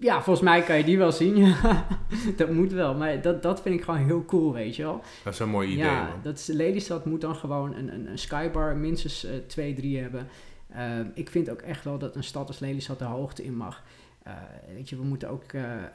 Ja, 0.00 0.22
volgens 0.22 0.44
mij 0.44 0.62
kan 0.62 0.76
je 0.76 0.84
die 0.84 0.98
wel 0.98 1.12
zien. 1.12 1.36
ja. 1.36 1.86
dat 2.36 2.50
moet 2.50 2.72
wel, 2.72 2.94
maar 2.94 3.22
dat, 3.22 3.42
dat 3.42 3.62
vind 3.62 3.74
ik 3.74 3.84
gewoon 3.84 4.04
heel 4.04 4.24
cool, 4.24 4.52
weet 4.52 4.76
je 4.76 4.82
wel. 4.82 5.00
Dat 5.24 5.32
is 5.32 5.38
een 5.38 5.48
mooi 5.48 5.68
idee, 5.68 5.84
ja, 5.84 6.02
man. 6.02 6.20
dat 6.22 6.38
is, 6.38 6.46
Lelystad 6.46 7.04
moet 7.04 7.20
dan 7.20 7.34
gewoon 7.34 7.74
een, 7.74 7.94
een, 7.94 8.10
een 8.10 8.18
skybar 8.18 8.76
minstens 8.76 9.24
eh, 9.24 9.32
twee, 9.46 9.74
drie 9.74 9.98
hebben. 9.98 10.28
Eh, 10.68 10.84
ik 11.14 11.30
vind 11.30 11.50
ook 11.50 11.60
echt 11.60 11.84
wel 11.84 11.98
dat 11.98 12.16
een 12.16 12.24
stad 12.24 12.48
als 12.48 12.58
Lelystad 12.58 12.98
de 12.98 13.04
hoogte 13.04 13.44
in 13.44 13.56
mag. 13.56 13.82
Eh, 14.22 14.32
weet 14.74 14.88
je, 14.88 14.96
we 14.96 15.02
moeten 15.04 15.28
ook, 15.30 15.44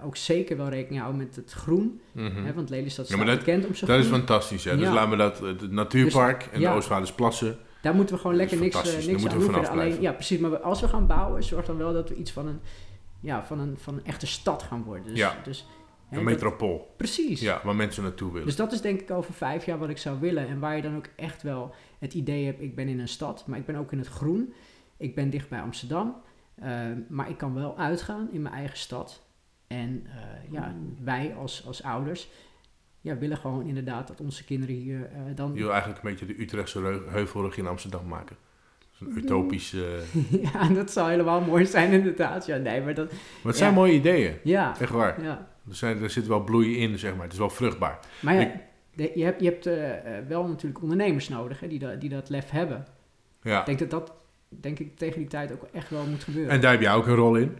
ook 0.03 0.15
zeker 0.15 0.57
wel 0.57 0.69
rekening 0.69 1.01
houden 1.01 1.25
met 1.25 1.36
het 1.36 1.51
groen. 1.51 2.01
Mhm. 2.11 2.45
Hè, 2.45 2.53
want 2.53 2.69
Lelystad 2.69 3.07
Ja, 3.07 3.13
staat 3.13 3.25
maar 3.25 3.36
dat- 3.36 3.45
bekend 3.45 3.65
om 3.65 3.75
zijn 3.75 3.91
Dat 3.91 3.99
is 3.99 4.07
fantastisch, 4.07 4.63
hè. 4.63 4.78
Dus 4.78 4.86
Ja. 4.88 4.93
laten 4.93 5.09
we 5.09 5.17
dat, 5.17 5.39
het 5.39 5.71
natuurpark 5.71 6.49
en 6.51 6.59
ja. 6.59 6.71
de 6.71 6.78
Oostvaardersplassen, 6.78 7.57
daar 7.82 7.95
moeten 7.95 8.15
we 8.15 8.21
gewoon 8.21 8.36
is 8.36 8.41
lekker 8.41 8.59
niks, 8.59 9.05
niks 9.07 9.28
aan 9.28 9.39
doen. 9.39 9.67
Alleen, 9.67 10.01
ja, 10.01 10.11
precies. 10.11 10.39
Maar 10.39 10.57
als 10.57 10.82
we 10.82 10.88
gaan 10.88 11.07
bouwen, 11.07 11.43
zorg 11.43 11.65
dan 11.65 11.78
wel 11.78 11.93
dat 11.93 12.09
we 12.09 12.15
iets 12.15 12.32
van 12.32 12.47
een, 12.47 12.59
ja, 13.20 13.45
van 13.45 13.59
een, 13.59 13.78
van 13.78 13.93
een 13.93 14.05
echte 14.05 14.28
stad 14.28 14.63
gaan 14.63 14.84
worden. 14.84 15.03
Dus, 15.07 15.18
Ja. 15.18 15.36
dus, 15.43 15.68
Een 16.09 16.15
dat- 16.15 16.24
metropool. 16.24 16.93
precies. 16.97 17.39
Ja, 17.41 17.61
waar 17.63 17.76
mensen 17.76 18.03
naartoe 18.03 18.32
willen. 18.32 18.47
Dus 18.47 18.55
dat 18.55 18.72
is 18.72 18.82
denk 18.82 19.01
ik 19.01 19.11
over 19.11 19.34
vijf 19.34 19.65
jaar 19.65 19.78
wat 19.78 19.89
ik 19.89 19.97
zou 19.97 20.20
willen. 20.20 20.47
En 20.47 20.59
waar 20.59 20.76
je 20.76 20.82
dan 20.82 20.95
ook 20.95 21.09
echt 21.15 21.41
wel 21.43 21.74
het 21.99 22.13
idee 22.13 22.45
hebt, 22.45 22.61
ik 22.61 22.76
ben 22.76 22.88
in 22.88 22.99
een 22.99 23.07
stad, 23.07 23.47
maar 23.47 23.59
ik 23.59 23.65
ben 23.65 23.76
ook 23.76 23.91
in 23.91 23.97
het 23.97 24.07
groen. 24.07 24.53
Ik 24.97 25.15
ben 25.15 25.30
dicht 25.30 25.49
bij 25.49 25.61
Amsterdam. 25.61 26.15
eh, 26.55 26.82
maar 27.09 27.30
ik 27.30 27.38
kan 27.38 27.53
wel 27.53 27.78
uitgaan 27.78 28.30
in 28.32 28.41
mijn 28.41 28.53
eigen 28.55 28.78
stad. 28.78 29.26
En 29.68 30.05
eh, 30.07 30.51
ja, 30.51 30.76
wij 31.03 31.36
als, 31.36 31.65
als 31.65 31.84
ouders 31.84 32.30
ja, 33.01 33.18
willen 33.18 33.38
gewoon 33.38 33.65
inderdaad 33.68 34.07
dat 34.07 34.22
onze 34.22 34.43
kinderen 34.43 34.76
hier 34.76 35.09
eh, 35.11 35.22
dan... 35.36 35.53
Je 35.53 35.59
wil 35.59 35.72
eigenlijk 35.72 36.03
een 36.03 36.09
beetje 36.09 36.26
de 36.26 36.41
Utrechtse 36.41 37.03
heuvelrug 37.09 37.57
in 37.57 37.68
Amsterdam 37.68 38.07
maken. 38.07 38.36
Dat 39.00 39.08
is 39.10 39.16
een 39.16 39.22
utopisch... 39.24 39.74
eh, 39.74 40.41
ja, 40.54 40.68
dat 40.70 40.91
zou 40.91 41.10
helemaal 41.10 41.41
mooi 41.41 41.66
zijn 41.66 41.91
inderdaad. 41.91 42.45
Ja, 42.45 42.58
nee, 42.58 42.82
maar 42.82 42.93
dat... 42.93 43.12
Maar 43.12 43.20
het 43.43 43.58
zijn 43.58 43.70
Ja. 43.70 43.76
mooie 43.76 43.93
ideeën. 43.93 44.34
Ja, 44.43 44.76
Echt 44.80 44.91
waar. 44.91 45.24
ja. 45.24 45.48
Er, 45.70 45.76
zijn, 45.76 46.02
er 46.04 46.10
zit 46.10 46.28
wel 46.28 46.43
bloei 46.43 46.78
in, 46.78 46.98
zeg 47.00 47.14
maar. 47.16 47.24
Het 47.24 47.34
is 47.34 47.39
wel 47.39 47.50
vruchtbaar. 47.50 48.00
Maar 48.20 48.34
ja, 48.34 48.41
Ik- 48.41 48.52
je 49.16 49.24
hebt, 49.24 49.39
je 49.41 49.45
hebt 49.48 49.66
eh, 49.66 50.18
eh, 50.18 50.26
wel 50.28 50.48
natuurlijk 50.48 50.82
ondernemers 50.82 51.30
nodig 51.30 51.60
hè, 51.60 51.68
die, 51.68 51.80
dat 51.80 52.02
die 52.02 52.10
dat 52.10 52.30
lef 52.30 52.50
hebben. 52.50 52.86
Ja. 53.41 53.60
Ik 53.60 53.66
denk 53.66 53.80
dat 53.80 53.89
dat 53.89 54.14
denk 54.50 54.80
ik, 54.80 54.98
tegen 54.98 55.20
die 55.20 55.28
tijd 55.28 55.52
ook 55.52 55.64
echt 55.74 55.89
wel 55.89 56.06
moet 56.06 56.24
gebeuren. 56.24 56.52
En 56.52 56.62
daar 56.62 56.72
heb 56.72 56.82
jij 56.82 56.93
ook 56.93 57.08
een 57.08 57.16
rol 57.16 57.36
in, 57.36 57.58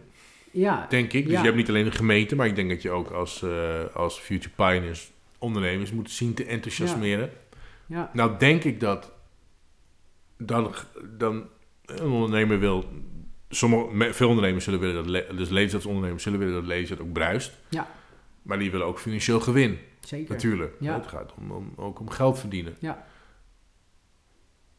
ja, 0.50 0.86
denk 0.88 1.12
ik. 1.12 1.22
Dus 1.24 1.32
Ja. 1.32 1.38
je 1.38 1.44
hebt 1.44 1.56
niet 1.56 1.68
alleen 1.68 1.84
de 1.84 1.90
gemeente, 1.90 2.36
maar 2.36 2.46
ik 2.46 2.56
denk 2.56 2.68
dat 2.70 2.82
je 2.82 2.90
ook 2.90 3.10
als, 3.10 3.42
eh, 3.42 3.50
als 3.94 4.18
Future 4.18 4.54
Pioneers 4.56 5.12
ondernemers 5.38 5.92
moet 5.92 6.10
zien 6.10 6.34
te 6.34 6.44
enthousiasmeren. 6.44 7.30
ja, 7.86 8.10
Nou 8.12 8.38
denk 8.38 8.64
ik 8.64 8.80
dat 8.80 9.12
dan, 10.38 10.74
dan 11.18 11.48
een 11.86 12.10
ondernemer 12.10 12.58
wil... 12.58 12.84
Sommige, 13.50 14.12
veel 14.12 14.28
ondernemers 14.28 14.64
zullen 14.64 14.80
willen 14.80 14.94
dat... 14.94 15.06
le- 15.06 15.34
Dus 15.36 15.48
leeftijdsondernemers 15.48 16.22
zullen 16.22 16.38
willen 16.38 16.54
dat 16.54 16.64
leeftijd 16.64 17.00
ook 17.00 17.12
bruist. 17.12 17.52
Ja. 17.68 17.86
Maar 18.42 18.58
die 18.58 18.70
willen 18.70 18.86
ook 18.86 18.98
financieel 18.98 19.40
gewin, 19.40 19.78
zeker. 20.00 20.30
natuurlijk. 20.34 20.74
Ja. 20.80 20.94
Het 20.94 21.06
gaat 21.06 21.32
om, 21.38 21.50
om, 21.50 21.72
ook 21.76 22.00
om 22.00 22.10
geld 22.10 22.38
verdienen. 22.38 22.76
Ja. 22.80 23.06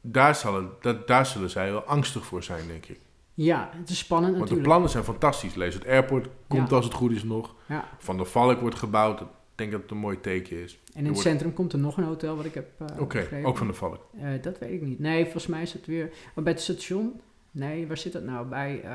Daar, 0.01 0.36
zal 0.36 0.55
het, 0.55 0.82
dat, 0.82 1.07
daar 1.07 1.26
zullen 1.26 1.49
zij 1.49 1.72
wel 1.72 1.84
angstig 1.84 2.26
voor 2.26 2.43
zijn, 2.43 2.68
denk 2.68 2.86
ik. 2.86 2.99
Ja, 3.34 3.70
het 3.74 3.89
is 3.89 3.97
spannend 3.97 4.26
Want 4.32 4.36
de 4.36 4.39
natuurlijk. 4.49 4.68
plannen 4.68 4.89
zijn 4.89 5.03
fantastisch. 5.03 5.55
Lees 5.55 5.74
het 5.74 5.88
airport 5.88 6.28
komt 6.47 6.70
Ja. 6.70 6.76
als 6.76 6.86
het 6.86 6.93
goed 6.93 7.12
is 7.12 7.24
nog. 7.24 7.55
Ja. 7.66 7.89
Van 7.97 8.18
der 8.18 8.26
Valk 8.26 8.60
wordt 8.60 8.76
gebouwd. 8.76 9.24
Denk 9.60 9.72
dat 9.72 9.82
het 9.82 9.91
een 9.91 9.97
mooi 9.97 10.20
teken 10.22 10.64
is. 10.64 10.74
En 10.74 10.80
in 10.93 10.97
het 10.97 11.05
wordt- 11.14 11.20
centrum 11.30 11.53
komt 11.53 11.74
er 11.74 11.80
nog 11.80 11.97
een 11.97 12.03
hotel 12.03 12.36
wat 12.36 12.45
ik 12.45 12.53
heb 12.53 12.68
eh 12.78 13.01
Oké, 13.01 13.28
ook 13.43 13.57
van 13.57 13.68
der 13.68 13.76
Valk. 13.76 14.10
Eh, 14.22 14.28
dat 14.41 14.60
weet 14.60 14.72
ik 14.72 14.82
niet. 14.82 14.99
Nee, 14.99 15.24
volgens 15.24 15.47
mij 15.47 15.62
is 15.62 15.74
het 15.74 15.86
weer... 15.86 16.10
Maar 16.36 16.43
bij 16.43 16.53
het 16.53 16.62
station... 16.62 17.22
Nee, 17.51 17.88
waar 17.88 17.97
zit 17.97 18.14
dat 18.14 18.24
nou? 18.24 18.47
Bij... 18.47 18.82
eh, 18.84 18.89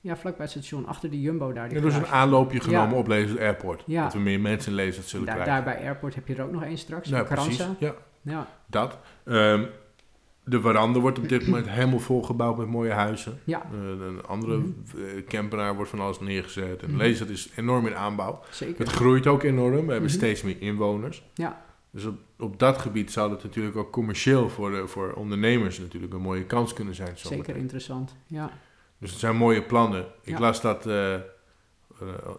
ja, 0.00 0.16
vlakbij 0.16 0.44
het 0.44 0.50
station. 0.54 0.86
Achter 0.86 1.10
de 1.10 1.20
Jumbo 1.20 1.52
daar. 1.52 1.68
die 1.68 1.78
Ja, 1.78 1.84
dus 1.84 1.94
een 1.94 2.06
aanloopje 2.06 2.60
genomen 2.60 2.90
Ja. 2.90 2.96
op 2.96 3.06
het 3.06 3.38
airport. 3.38 3.82
Ja. 3.86 4.02
Dat 4.02 4.12
we 4.12 4.18
meer 4.18 4.40
mensen 4.40 4.78
in 4.78 4.86
het 4.86 4.94
zullen 5.08 5.26
Daar, 5.26 5.34
krijgen. 5.34 5.64
daar 5.64 5.74
bij 5.74 5.84
Airport 5.86 6.14
heb 6.14 6.26
je 6.28 6.34
er 6.34 6.44
ook 6.44 6.52
nog 6.52 6.62
één 6.64 6.78
straks. 6.78 7.08
Ja, 7.08 7.22
precies. 7.22 7.56
Carranza. 7.56 7.86
Ja, 7.86 7.94
Ja, 8.22 8.48
dat. 8.66 8.98
Ehm, 9.24 9.64
de 10.48 10.60
veranda 10.60 10.98
wordt 11.00 11.18
op 11.18 11.28
dit 11.28 11.46
moment 11.46 11.68
helemaal 11.68 11.98
volgebouwd 11.98 12.56
met 12.56 12.66
mooie 12.66 12.90
huizen. 12.92 13.38
ja, 13.44 13.62
een 13.72 14.24
andere 14.26 14.56
eh, 14.96 15.24
campenaar 15.28 15.74
wordt 15.74 15.90
van 15.90 16.00
alles 16.00 16.20
neergezet. 16.20 16.82
En. 16.82 16.96
Lees 16.96 17.18
het 17.20 17.28
is 17.28 17.50
enorm 17.56 17.86
in 17.86 17.94
aanbouw. 17.96 18.40
zeker. 18.50 18.78
Het 18.84 18.92
groeit 18.94 19.26
ook 19.26 19.42
enorm. 19.42 19.72
We 19.86 19.92
hebben 19.92 20.00
Mhm. 20.10 20.18
steeds 20.18 20.42
meer 20.42 20.56
inwoners. 20.60 21.22
Ja. 21.34 21.64
Dus 21.90 22.04
op, 22.04 22.14
op 22.38 22.58
dat 22.58 22.78
gebied 22.78 23.12
zou 23.12 23.30
het 23.32 23.42
natuurlijk 23.42 23.76
ook 23.76 23.92
commercieel 23.92 24.48
voor, 24.50 24.70
de, 24.70 24.86
voor 24.86 25.12
ondernemers 25.12 25.78
natuurlijk 25.78 26.12
een 26.14 26.20
mooie 26.20 26.44
kans 26.44 26.72
kunnen 26.72 26.94
zijn. 26.94 27.18
zometeen. 27.18 27.44
Zeker 27.44 27.60
interessant. 27.60 28.14
Ja, 28.26 28.50
Dus 28.98 29.10
het 29.10 29.18
zijn 29.20 29.36
mooie 29.36 29.62
plannen. 29.62 30.04
Ik 30.22 30.32
Ja. 30.32 30.40
las 30.40 30.60
dat 30.60 30.86
eh, 30.86 31.14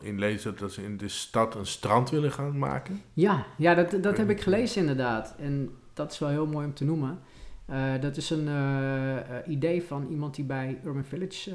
in 0.01 0.19
lezen 0.19 0.55
dat 0.57 0.71
ze 0.71 0.83
in 0.83 0.97
de 0.97 1.07
stad 1.07 1.55
een 1.55 1.65
strand 1.65 2.09
willen 2.09 2.31
gaan 2.31 2.57
maken. 2.57 3.01
ja, 3.13 3.45
ja 3.57 3.73
dat, 3.75 4.03
dat 4.03 4.17
heb 4.17 4.29
ik 4.29 4.41
gelezen 4.41 4.81
inderdaad. 4.81 5.35
En 5.39 5.69
dat 5.93 6.11
is 6.11 6.19
wel 6.19 6.29
heel 6.29 6.45
mooi 6.47 6.65
om 6.65 6.73
te 6.73 6.85
noemen. 6.85 7.19
Eh, 7.67 7.93
dat 8.01 8.17
is 8.17 8.29
een 8.29 8.47
eh, 8.47 9.17
eh, 9.17 9.23
idee 9.47 9.83
van 9.83 10.07
iemand 10.09 10.35
die 10.35 10.45
bij 10.45 10.79
Urban 10.85 11.03
Village 11.05 11.51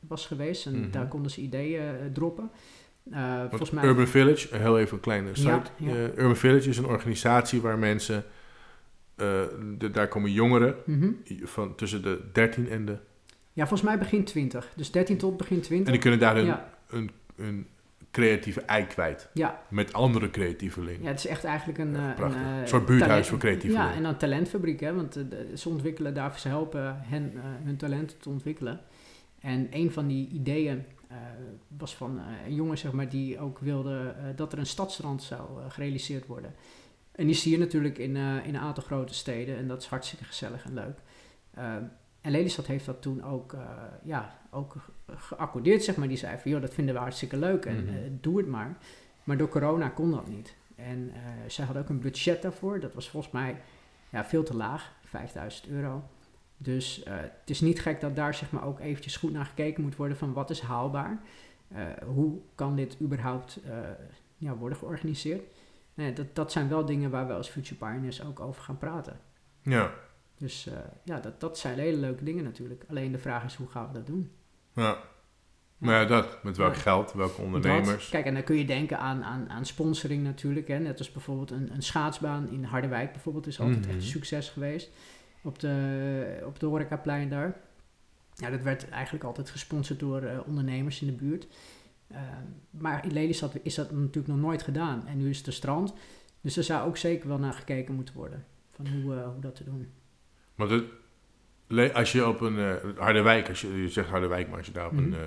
was 0.00 0.26
geweest. 0.26 0.66
En 0.66 0.80
Mhm. 0.80 0.90
daar 0.90 1.06
konden 1.08 1.30
ze 1.30 1.40
ideeën 1.40 1.82
droppen. 2.12 2.50
Volgens 3.48 3.70
mij... 3.70 3.84
Urban 3.84 4.06
Village, 4.06 4.56
heel 4.56 4.78
even 4.78 4.94
een 4.94 5.00
kleine 5.02 5.28
site. 5.32 5.48
Ja, 5.48 5.62
ja. 5.76 5.94
Urban 5.94 6.36
Village 6.36 6.68
is 6.68 6.78
een 6.78 6.86
organisatie 6.86 7.60
waar 7.60 7.78
mensen, 7.78 8.24
de, 9.14 9.90
daar 9.92 10.08
komen 10.08 10.32
jongeren 10.32 10.74
Mhm. 10.84 11.10
van 11.42 11.74
tussen 11.74 12.02
de 12.02 12.20
13 12.32 12.68
en 12.70 12.84
de... 12.84 12.96
Ja, 13.52 13.66
volgens 13.66 13.88
mij 13.88 13.98
begin 13.98 14.24
20. 14.24 14.72
Dus 14.76 14.90
13 14.90 15.16
tot 15.16 15.36
begin 15.36 15.60
20. 15.60 15.86
En 15.86 15.92
die 15.92 16.00
kunnen 16.00 16.20
daar 16.20 16.36
hun, 16.36 16.44
ja, 16.44 16.68
hun, 16.86 17.10
hun 17.36 17.66
creatieve 18.16 18.60
ei 18.60 18.86
kwijt. 18.86 19.28
ja, 19.32 19.62
Met 19.68 19.92
andere 19.92 20.30
creatievelingen. 20.30 21.02
ja, 21.02 21.08
het 21.08 21.18
is 21.18 21.26
echt 21.26 21.44
eigenlijk 21.44 21.78
een... 21.78 21.92
Ja, 21.92 22.10
eh, 22.10 22.14
prachtig. 22.16 22.40
een, 22.40 22.46
eh, 22.46 22.60
Een 22.60 22.68
soort 22.68 22.86
buurthuis 22.86 23.08
talent- 23.10 23.26
voor 23.26 23.38
creatievelingen. 23.38 23.88
Ja, 23.90 23.94
en 23.96 24.04
een 24.04 24.16
talentfabriek, 24.16 24.80
hè, 24.80 24.94
want 24.94 25.16
eh, 25.16 25.24
ze 25.56 25.68
ontwikkelen 25.68 26.14
daar, 26.14 26.38
ze 26.38 26.48
helpen 26.48 27.00
hen 27.00 27.32
hun 27.64 27.76
talenten 27.76 28.18
te 28.18 28.28
ontwikkelen. 28.28 28.80
En 29.40 29.66
een 29.70 29.92
van 29.92 30.06
die 30.06 30.28
ideeën 30.28 30.84
was 31.78 31.96
van 31.96 32.20
een 32.46 32.54
jongen, 32.54 32.78
zeg 32.78 32.92
maar, 32.92 33.08
die 33.08 33.38
ook 33.40 33.58
wilde 33.58 34.14
dat 34.36 34.52
er 34.52 34.58
een 34.58 34.66
stadsrand 34.66 35.22
zou 35.22 35.40
gerealiseerd 35.68 36.26
worden. 36.26 36.54
En 37.12 37.26
die 37.26 37.34
zie 37.34 37.52
je 37.52 37.58
natuurlijk 37.58 37.98
in, 37.98 38.16
in 38.16 38.54
een 38.54 38.58
aantal 38.58 38.84
grote 38.84 39.14
steden 39.14 39.56
en 39.56 39.68
dat 39.68 39.82
is 39.82 39.86
hartstikke 39.88 40.24
gezellig 40.24 40.64
en 40.64 40.74
leuk. 40.74 40.98
En 42.26 42.32
Lelystad 42.32 42.66
heeft 42.66 42.86
dat 42.86 43.02
toen 43.02 43.24
ook, 43.24 43.52
eh, 43.52 43.60
ja, 44.02 44.38
ook 44.50 44.72
ge- 44.78 45.16
geaccordeerd, 45.16 45.84
zeg 45.84 45.96
maar. 45.96 46.08
Die 46.08 46.16
zei 46.16 46.38
van, 46.38 46.50
joh, 46.50 46.60
dat 46.60 46.74
vinden 46.74 46.94
we 46.94 47.00
hartstikke 47.00 47.36
leuk 47.36 47.64
en 47.64 47.84
Mhm. 47.84 47.88
eh, 47.96 48.00
doe 48.20 48.36
het 48.38 48.46
maar. 48.46 48.76
Maar 49.24 49.36
door 49.36 49.48
corona 49.48 49.88
kon 49.88 50.10
dat 50.10 50.28
niet. 50.28 50.54
En 50.76 51.10
eh, 51.14 51.20
zij 51.46 51.64
hadden 51.64 51.82
ook 51.82 51.88
een 51.88 52.00
budget 52.00 52.42
daarvoor. 52.42 52.80
Dat 52.80 52.94
was 52.94 53.10
volgens 53.10 53.32
mij 53.32 53.56
ja, 54.10 54.24
veel 54.24 54.42
te 54.42 54.56
laag, 54.56 54.92
5000 55.04 55.68
euro. 55.68 56.02
Dus 56.56 57.02
het 57.08 57.50
is 57.50 57.60
niet 57.60 57.80
gek 57.80 58.00
dat 58.00 58.16
daar 58.16 58.34
zeg 58.34 58.50
maar, 58.50 58.64
ook 58.64 58.80
eventjes 58.80 59.16
goed 59.16 59.32
naar 59.32 59.44
gekeken 59.46 59.82
moet 59.82 59.96
worden 59.96 60.16
van 60.16 60.32
wat 60.32 60.50
is 60.50 60.60
haalbaar. 60.60 61.20
Hoe 62.06 62.38
kan 62.54 62.76
dit 62.76 62.96
überhaupt 63.02 63.60
ja, 64.36 64.54
worden 64.54 64.78
georganiseerd? 64.78 65.42
Nee, 65.94 66.12
dat, 66.12 66.34
dat 66.34 66.52
zijn 66.52 66.68
wel 66.68 66.84
dingen 66.84 67.10
waar 67.10 67.26
we 67.26 67.32
als 67.32 67.48
Future 67.48 67.74
Pioneers 67.86 68.24
ook 68.24 68.40
over 68.40 68.62
gaan 68.62 68.78
praten. 68.78 69.20
Ja, 69.62 69.90
Dus 70.38 70.66
eh, 70.66 70.72
ja, 71.04 71.20
dat, 71.20 71.40
dat 71.40 71.58
zijn 71.58 71.78
hele 71.78 71.96
leuke 71.96 72.24
dingen 72.24 72.44
natuurlijk. 72.44 72.84
Alleen 72.88 73.12
de 73.12 73.18
vraag 73.18 73.44
is, 73.44 73.54
hoe 73.54 73.68
gaan 73.68 73.86
we 73.86 73.92
dat 73.92 74.06
doen? 74.06 74.30
ja. 74.72 74.98
Maar 75.76 76.00
ja, 76.00 76.06
dat. 76.06 76.42
Met 76.42 76.56
welk 76.56 76.74
Ja. 76.74 76.80
geld, 76.80 77.12
welke 77.12 77.40
ondernemers. 77.42 78.02
Dat. 78.02 78.08
Kijk, 78.10 78.24
en 78.24 78.34
dan 78.34 78.42
kun 78.42 78.56
je 78.56 78.64
denken 78.64 78.98
aan, 78.98 79.24
aan, 79.24 79.48
aan 79.50 79.66
sponsoring 79.66 80.22
natuurlijk. 80.24 80.68
Hè. 80.68 80.78
Net 80.78 80.98
als 80.98 81.12
bijvoorbeeld 81.12 81.50
een, 81.50 81.74
een 81.74 81.82
schaatsbaan 81.82 82.48
in 82.50 82.64
Harderwijk 82.64 83.12
bijvoorbeeld 83.12 83.46
is 83.46 83.60
altijd 83.60 83.78
Mhm. 83.78 83.86
echt 83.88 83.96
een 83.96 84.02
succes 84.02 84.48
geweest. 84.48 84.90
Op 85.42 85.58
de, 85.58 86.42
op 86.46 86.58
de 86.60 86.66
horecaplein 86.66 87.28
daar. 87.28 87.56
Ja, 88.34 88.50
dat 88.50 88.62
werd 88.62 88.88
eigenlijk 88.88 89.24
altijd 89.24 89.50
gesponsord 89.50 89.98
door 89.98 90.22
eh, 90.22 90.38
ondernemers 90.46 91.00
in 91.00 91.06
de 91.06 91.12
buurt. 91.12 91.46
Eh, 92.06 92.20
maar 92.70 93.04
in 93.04 93.12
Lelystad 93.12 93.52
is 93.62 93.74
dat 93.74 93.90
natuurlijk 93.90 94.26
nog 94.28 94.38
nooit 94.38 94.62
gedaan. 94.62 95.06
En 95.06 95.16
nu 95.18 95.28
is 95.30 95.38
het 95.38 95.46
een 95.46 95.52
strand. 95.52 95.94
Dus 96.40 96.56
er 96.56 96.64
zou 96.64 96.88
ook 96.88 96.96
zeker 96.96 97.28
wel 97.28 97.38
naar 97.38 97.52
gekeken 97.52 97.94
moeten 97.94 98.14
worden. 98.14 98.44
Van 98.70 98.86
hoe, 98.88 99.14
eh, 99.16 99.24
hoe 99.32 99.40
dat 99.40 99.54
te 99.54 99.64
doen. 99.64 99.88
Le- 101.66 101.92
als 101.92 102.12
je 102.12 102.26
op 102.28 102.40
een 102.40 102.58
eh, 102.58 102.74
Harderwijk, 102.98 103.48
als 103.48 103.60
je, 103.60 103.82
je 103.82 103.88
zegt 103.88 104.08
Harderwijk, 104.08 104.48
maar 104.48 104.56
als 104.58 104.66
je 104.66 104.72
daar 104.72 104.86
op 104.86 104.92
Mhm. 104.92 105.02
een 105.02 105.14
eh, 105.14 105.20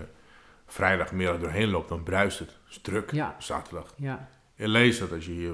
vrijdagmiddag 0.67 1.39
doorheen 1.39 1.69
loopt, 1.69 1.89
dan 1.89 2.03
bruist 2.03 2.39
het. 2.39 2.49
Het 2.49 2.69
is 2.69 2.79
druk, 2.81 3.11
Ja. 3.11 3.35
zaterdag. 3.39 3.93
Ja, 3.97 4.29
Je 4.55 4.67
leest 4.67 4.99
dat 4.99 5.11
als 5.11 5.25
je 5.25 5.31
hier 5.31 5.53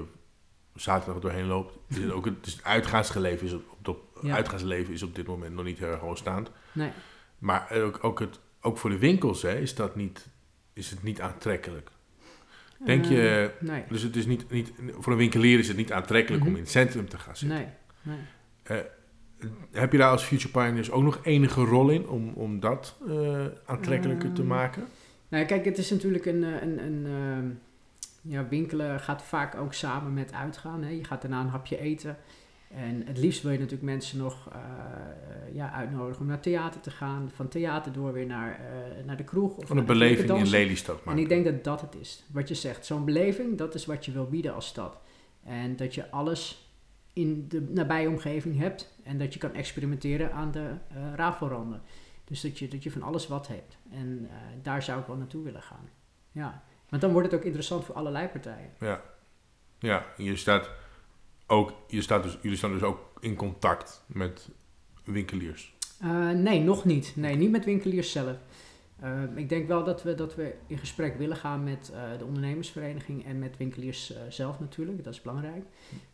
zaterdag 0.74 1.22
doorheen 1.22 1.46
loopt, 1.46 1.78
is 1.88 1.96
het 1.96 2.10
ook 2.10 2.24
het, 2.24 2.44
dus 2.44 2.52
het 2.52 2.64
uitgaansleven 2.64 3.46
is 3.46 3.52
op, 3.52 3.62
op, 3.78 3.88
op- 3.88 4.18
Ja. 4.22 4.34
uitgaansleven 4.34 4.92
is 4.94 5.02
op 5.02 5.14
dit 5.14 5.26
moment 5.26 5.54
nog 5.54 5.64
niet 5.64 5.78
heel 5.78 5.88
erg 5.90 6.00
hoogstaand. 6.00 6.50
nee. 6.72 6.90
Maar 7.38 7.70
ook, 7.72 8.04
ook, 8.04 8.20
het, 8.20 8.40
ook 8.60 8.78
voor 8.78 8.90
de 8.90 8.98
winkels 8.98 9.42
hè, 9.42 9.58
is, 9.58 9.74
dat 9.74 9.96
niet, 9.96 10.26
is 10.72 10.90
het 10.90 11.02
niet 11.02 11.20
aantrekkelijk. 11.20 11.90
Denk 12.84 13.04
Eh, 13.04 13.10
je, 13.10 13.50
nee. 13.60 13.84
dus 13.88 14.02
het 14.02 14.16
is 14.16 14.26
niet, 14.26 14.50
niet, 14.50 14.72
voor 14.98 15.12
een 15.12 15.18
winkelier 15.18 15.58
is 15.58 15.68
het 15.68 15.76
niet 15.76 15.92
aantrekkelijk 15.92 16.42
om 16.42 16.48
Mhm. 16.48 16.56
in 16.56 16.62
het 16.62 16.72
centrum 16.72 17.08
te 17.08 17.18
gaan 17.18 17.36
zitten. 17.36 17.58
Nee, 17.58 17.68
nee. 18.02 18.18
Eh, 18.62 18.76
heb 19.72 19.92
je 19.92 19.98
daar 19.98 20.10
als 20.10 20.22
Future 20.24 20.52
Pioneers 20.52 20.90
ook 20.90 21.02
nog 21.02 21.20
enige 21.22 21.60
rol 21.64 21.88
in 21.88 22.08
om, 22.08 22.32
om 22.34 22.60
dat 22.60 22.96
eh, 23.08 23.44
aantrekkelijker 23.66 24.32
te 24.32 24.40
Ehm, 24.40 24.50
maken? 24.50 24.84
Nou, 25.28 25.44
kijk, 25.44 25.64
het 25.64 25.78
is 25.78 25.90
natuurlijk 25.90 26.26
een, 26.26 26.44
eh, 26.44 26.62
een, 26.62 26.78
een 26.78 27.06
ehm, 27.06 27.48
ja, 28.32 28.48
winkelen 28.48 29.00
gaat 29.00 29.22
vaak 29.22 29.54
ook 29.54 29.74
samen 29.74 30.14
met 30.14 30.32
uitgaan. 30.32 30.82
Hè. 30.82 30.90
Je 30.90 31.04
gaat 31.04 31.22
daarna 31.22 31.40
een 31.40 31.48
hapje 31.48 31.78
eten. 31.78 32.16
En 32.70 33.02
het 33.06 33.18
liefst 33.18 33.42
wil 33.42 33.52
je 33.52 33.58
natuurlijk 33.58 33.84
mensen 33.84 34.18
nog 34.18 34.48
eh, 34.52 35.54
ja, 35.54 35.72
uitnodigen 35.72 36.20
om 36.20 36.26
naar 36.26 36.40
theater 36.40 36.80
te 36.80 36.90
gaan. 36.90 37.30
Van 37.34 37.48
theater 37.48 37.92
door 37.92 38.12
weer 38.12 38.26
naar, 38.26 38.60
naar 39.06 39.16
de 39.16 39.24
kroeg. 39.24 39.56
Of 39.56 39.66
Van 39.66 39.76
een 39.76 39.84
beleving 39.84 40.30
in. 40.30 40.48
Lelystad 40.48 40.96
En 40.96 41.02
maken. 41.04 41.22
ik 41.22 41.28
denk 41.28 41.44
dat 41.44 41.64
dat 41.64 41.80
het 41.80 41.96
is. 42.00 42.24
Wat 42.32 42.48
je 42.48 42.54
zegt, 42.54 42.86
zo'n 42.86 43.04
beleving, 43.04 43.58
dat 43.58 43.74
is 43.74 43.86
wat 43.86 44.04
je 44.04 44.12
wil 44.12 44.26
bieden 44.28 44.54
als 44.54 44.66
stad. 44.66 44.98
En 45.44 45.76
dat 45.76 45.94
je 45.94 46.10
alles 46.10 46.65
in 47.16 47.48
de 47.48 47.60
nabije 47.60 48.08
omgeving 48.08 48.58
hebt. 48.58 48.94
En 49.02 49.18
dat 49.18 49.32
je 49.32 49.38
kan 49.38 49.54
experimenteren 49.54 50.32
aan 50.32 50.50
de 50.50 50.74
eh 50.88 51.14
rafelranden. 51.14 51.82
Dus 52.24 52.40
dat 52.40 52.58
je, 52.58 52.68
dat 52.68 52.82
je 52.82 52.90
van 52.90 53.02
alles 53.02 53.26
wat 53.26 53.48
hebt. 53.48 53.76
En 53.90 54.28
eh, 54.30 54.36
daar 54.62 54.82
zou 54.82 55.00
ik 55.00 55.06
wel 55.06 55.16
naartoe 55.16 55.44
willen 55.44 55.62
gaan. 55.62 55.88
Ja, 56.32 56.62
want 56.88 57.02
dan 57.02 57.12
wordt 57.12 57.30
het 57.30 57.40
ook 57.40 57.44
interessant 57.44 57.84
voor 57.84 57.94
allerlei 57.94 58.28
partijen. 58.28 58.70
Ja. 58.80 59.02
Ja, 59.78 60.06
je 60.16 60.36
staat 60.36 60.70
ook, 61.46 61.72
je 61.88 62.02
staat 62.02 62.22
dus, 62.22 62.38
jullie 62.42 62.56
staan 62.56 62.72
dus 62.72 62.82
ook 62.82 63.00
in 63.20 63.36
contact 63.36 64.04
met 64.06 64.48
winkeliers. 65.04 65.74
Eh, 66.00 66.30
nee, 66.30 66.60
nog 66.60 66.84
niet. 66.84 67.12
Nee, 67.16 67.36
niet 67.36 67.50
met 67.50 67.64
winkeliers 67.64 68.12
zelf. 68.12 68.36
Eh, 69.00 69.22
ik 69.34 69.48
denk 69.48 69.68
wel 69.68 69.84
dat 69.84 70.02
we, 70.02 70.14
dat 70.14 70.34
we 70.34 70.54
in 70.66 70.78
gesprek 70.78 71.18
willen 71.18 71.36
gaan 71.36 71.64
met 71.64 71.90
eh, 71.94 72.18
de 72.18 72.24
ondernemersvereniging 72.24 73.24
en 73.26 73.38
met 73.38 73.56
winkeliers 73.56 74.12
eh, 74.14 74.20
zelf 74.28 74.60
natuurlijk. 74.60 75.04
Dat 75.04 75.14
is 75.14 75.20
belangrijk. 75.22 75.64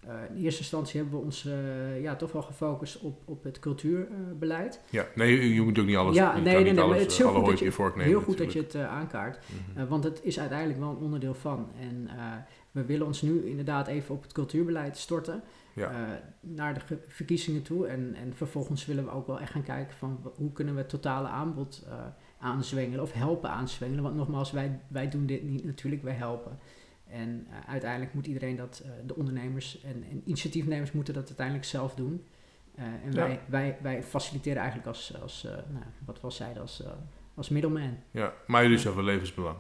Eh, 0.00 0.14
in 0.34 0.42
eerste 0.42 0.60
instantie 0.60 1.00
hebben 1.00 1.18
we 1.18 1.24
ons 1.24 1.48
ja, 2.00 2.16
toch 2.16 2.32
wel 2.32 2.42
gefocust 2.42 3.00
op, 3.00 3.20
op 3.24 3.44
het 3.44 3.58
cultuurbeleid. 3.58 4.80
Ja, 4.90 5.06
nee, 5.14 5.54
je, 5.54 5.62
moet 5.62 5.78
ook 5.78 5.86
niet 5.86 5.96
alles, 5.96 6.16
Ja, 6.16 6.32
nee, 6.32 6.42
nee, 6.42 6.72
nee, 6.72 6.74
maar 6.74 6.98
het 6.98 7.10
is 7.10 7.18
heel 7.18 7.26
goed 7.26 7.34
dat 7.50 7.58
je- 7.58 7.64
Heel 8.04 8.20
goed 8.20 8.38
dat 8.38 8.52
je 8.52 8.58
het 8.58 8.74
aankaart. 8.76 9.38
Mhm. 9.74 9.86
Want 9.86 10.04
het 10.04 10.20
is 10.22 10.38
uiteindelijk 10.40 10.78
wel 10.78 10.90
een 10.90 10.96
onderdeel 10.96 11.34
van. 11.34 11.68
En 11.80 12.08
we 12.70 12.84
willen 12.84 13.06
ons 13.06 13.22
nu 13.22 13.46
inderdaad 13.46 13.86
even 13.88 14.14
op 14.14 14.22
het 14.22 14.32
cultuurbeleid 14.32 14.96
storten. 14.98 15.42
Ja. 15.74 15.90
naar 16.40 16.74
de 16.74 16.80
ge- 16.80 17.04
verkiezingen 17.08 17.62
toe. 17.62 17.86
En, 17.86 18.14
en 18.14 18.34
vervolgens 18.34 18.86
willen 18.86 19.04
we 19.04 19.10
ook 19.10 19.26
wel 19.26 19.40
echt 19.40 19.52
gaan 19.52 19.62
kijken 19.62 19.96
van 19.96 20.20
hoe 20.36 20.52
kunnen 20.52 20.74
we 20.74 20.80
het 20.80 20.88
totale 20.88 21.28
aanbod 21.28 21.84
eh, 21.88 21.94
aanzwengelen 22.42 23.02
of 23.02 23.12
helpen 23.12 23.50
aanzwengelen. 23.50 24.02
Want 24.02 24.16
nogmaals, 24.16 24.50
wij, 24.50 24.80
wij 24.88 25.08
doen 25.08 25.26
dit 25.26 25.42
niet 25.42 25.64
natuurlijk, 25.64 26.02
wij 26.02 26.14
helpen. 26.14 26.58
En 27.12 27.46
eh, 27.50 27.70
uiteindelijk 27.70 28.14
moet 28.14 28.26
iedereen 28.26 28.56
dat, 28.56 28.82
eh, 28.84 28.90
de 29.06 29.16
ondernemers 29.16 29.80
en, 29.82 30.04
en 30.10 30.22
initiatiefnemers 30.24 30.92
moeten 30.92 31.14
dat 31.14 31.26
uiteindelijk 31.26 31.66
zelf 31.66 31.94
doen. 31.94 32.24
Eh, 32.74 32.84
en 32.84 33.12
Ja. 33.12 33.12
wij, 33.12 33.40
wij, 33.46 33.76
wij 33.82 34.02
faciliteren 34.02 34.58
eigenlijk 34.58 34.88
als, 34.88 35.20
als 35.22 35.42
nou, 35.42 35.84
wat 36.04 36.20
was 36.20 36.36
zij, 36.36 36.60
als, 36.60 36.82
als 37.34 37.48
middleman. 37.48 37.98
Ja, 38.10 38.32
maar 38.46 38.62
jullie 38.62 38.78
zijn 38.78 38.94
van 38.94 39.04
levensbelang. 39.04 39.56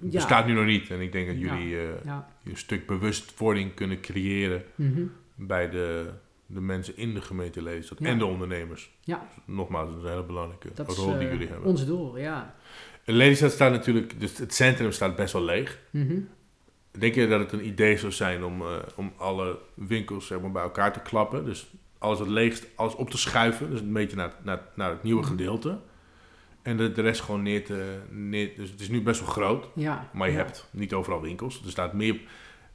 Ja, 0.00 0.08
bestaat 0.10 0.46
nu 0.46 0.52
nog 0.52 0.64
niet. 0.64 0.90
En 0.90 1.00
ik 1.00 1.12
denk 1.12 1.26
dat 1.26 1.38
jullie 1.38 1.68
ja. 2.04 2.28
een 2.44 2.56
stuk 2.56 2.86
bewustwording 2.86 3.74
kunnen 3.74 4.00
creëren 4.00 4.62
mhm. 4.74 5.02
bij 5.34 5.70
de, 5.70 6.10
de 6.54 6.60
mensen 6.60 6.96
in 6.96 7.14
de 7.14 7.20
gemeente 7.20 7.62
Lelystad 7.62 7.98
Ja. 8.00 8.06
en 8.08 8.18
de 8.18 8.24
ondernemers. 8.26 8.90
Ja. 9.00 9.28
Nogmaals, 9.44 9.88
dat 9.88 9.98
is 9.98 10.04
een 10.04 10.10
hele 10.10 10.22
belangrijke 10.24 10.70
Dat 10.74 10.90
is 10.90 10.96
rol 10.96 11.06
die 11.18 11.26
eh, 11.26 11.32
jullie 11.32 11.48
hebben. 11.48 11.66
ons 11.68 11.86
doel, 11.86 12.18
ja. 12.18 12.54
En 13.04 13.14
Lelystad 13.14 13.50
staat 13.52 13.70
natuurlijk, 13.72 14.20
dus 14.20 14.38
het 14.38 14.54
centrum 14.54 14.92
staat 14.92 15.16
best 15.16 15.32
wel 15.32 15.42
leeg. 15.44 15.78
Mhm. 15.90 16.18
Denk 16.90 17.14
je 17.14 17.28
dat 17.28 17.40
het 17.40 17.52
een 17.52 17.66
idee 17.66 17.96
zou 17.96 18.12
zijn 18.12 18.44
om, 18.44 18.60
eh, 18.60 18.76
om 18.94 19.12
alle 19.16 19.58
winkels 19.74 20.26
zeg 20.26 20.40
maar, 20.40 20.52
bij 20.52 20.62
elkaar 20.62 20.92
te 20.92 21.00
klappen? 21.00 21.44
Dus 21.44 21.70
alles 21.98 22.18
wat 22.18 22.28
leeg 22.28 22.52
is, 22.52 22.62
alles 22.74 22.94
op 22.94 23.10
te 23.10 23.18
schuiven. 23.18 23.70
Dus 23.70 23.80
een 23.80 23.92
beetje 23.92 24.16
naar, 24.16 24.32
naar, 24.42 24.60
naar 24.74 24.90
het 24.90 25.02
nieuwe 25.02 25.20
Mhm. 25.20 25.30
gedeelte. 25.30 25.78
En 26.62 26.76
de, 26.76 26.92
de 26.92 27.02
rest 27.02 27.20
gewoon 27.20 27.42
neer 27.42 27.64
te... 27.64 27.98
Neer, 28.10 28.50
dus 28.56 28.70
het 28.70 28.80
is 28.80 28.88
nu 28.88 29.02
best 29.02 29.20
wel 29.20 29.28
groot. 29.28 29.68
Ja. 29.74 30.08
Maar 30.12 30.28
je 30.28 30.36
ja. 30.36 30.42
hebt 30.44 30.68
niet 30.70 30.92
overal 30.92 31.20
winkels. 31.20 31.62
Er 31.64 31.70
staat 31.70 31.92
meer, 31.92 32.20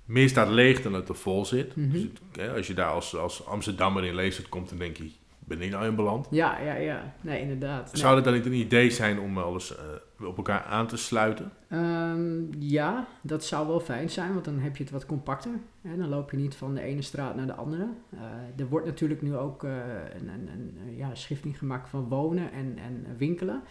meer 0.08 0.30
staat 0.30 0.49
leeg 0.49 0.82
dan 0.82 0.91
dat 0.91 1.10
er 1.10 1.16
vol 1.16 1.45
zit. 1.45 1.76
Mhm. 1.76 1.89
Dus 1.91 2.01
het- 2.01 2.49
als 2.55 2.68
je 2.68 2.74
daar 2.74 2.89
als, 2.91 3.16
als 3.18 3.45
Amsterdammer 3.45 4.05
in 4.05 4.16
Lelystad 4.16 4.49
komt, 4.49 4.70
dan 4.70 4.78
denk 4.78 4.97
je... 4.97 5.12
Ben 5.39 5.62
ik 5.62 5.72
nou 5.72 5.86
in 5.86 5.95
beland? 5.95 6.28
Ja, 6.32 6.60
ja, 6.60 6.76
ja. 6.76 7.14
Nee, 7.22 7.41
inderdaad. 7.41 7.89
Zou 7.93 8.16
het 8.16 8.24
dan 8.24 8.34
niet 8.34 8.45
een 8.45 8.53
idee 8.53 8.89
zijn 8.89 9.20
om 9.20 9.38
alles 9.38 9.76
eh, 9.78 10.28
op 10.28 10.38
elkaar 10.38 10.64
aan 10.64 10.88
te 10.88 10.97
sluiten? 10.97 11.51
Ehm, 11.68 12.41
ja, 12.60 13.08
dat 13.22 13.45
zou 13.45 13.68
wel 13.68 13.80
fijn 13.80 14.10
zijn, 14.10 14.34
want 14.34 14.45
dan 14.45 14.60
heb 14.60 14.78
je 14.78 14.84
het 14.84 14.91
wat 14.91 15.05
compacter. 15.05 15.51
Hè? 15.82 15.97
Dan 15.97 16.10
loop 16.10 16.32
je 16.32 16.38
niet 16.38 16.55
van 16.55 16.74
de 16.74 16.82
ene 16.82 17.01
straat 17.01 17.36
naar 17.36 17.45
de 17.45 17.55
andere. 17.55 17.88
Eh, 18.14 18.20
er 18.58 18.68
wordt 18.68 18.86
natuurlijk 18.86 19.22
nu 19.22 19.36
ook 19.36 19.64
eh, 19.64 19.72
een, 20.20 20.28
een, 20.30 20.49
een 20.88 20.95
ja, 20.95 21.16
schifting 21.16 21.58
gemaakt 21.58 21.89
van 21.89 22.08
wonen 22.10 22.51
en, 22.51 22.78
en 22.78 23.05
winkelen. 23.18 23.62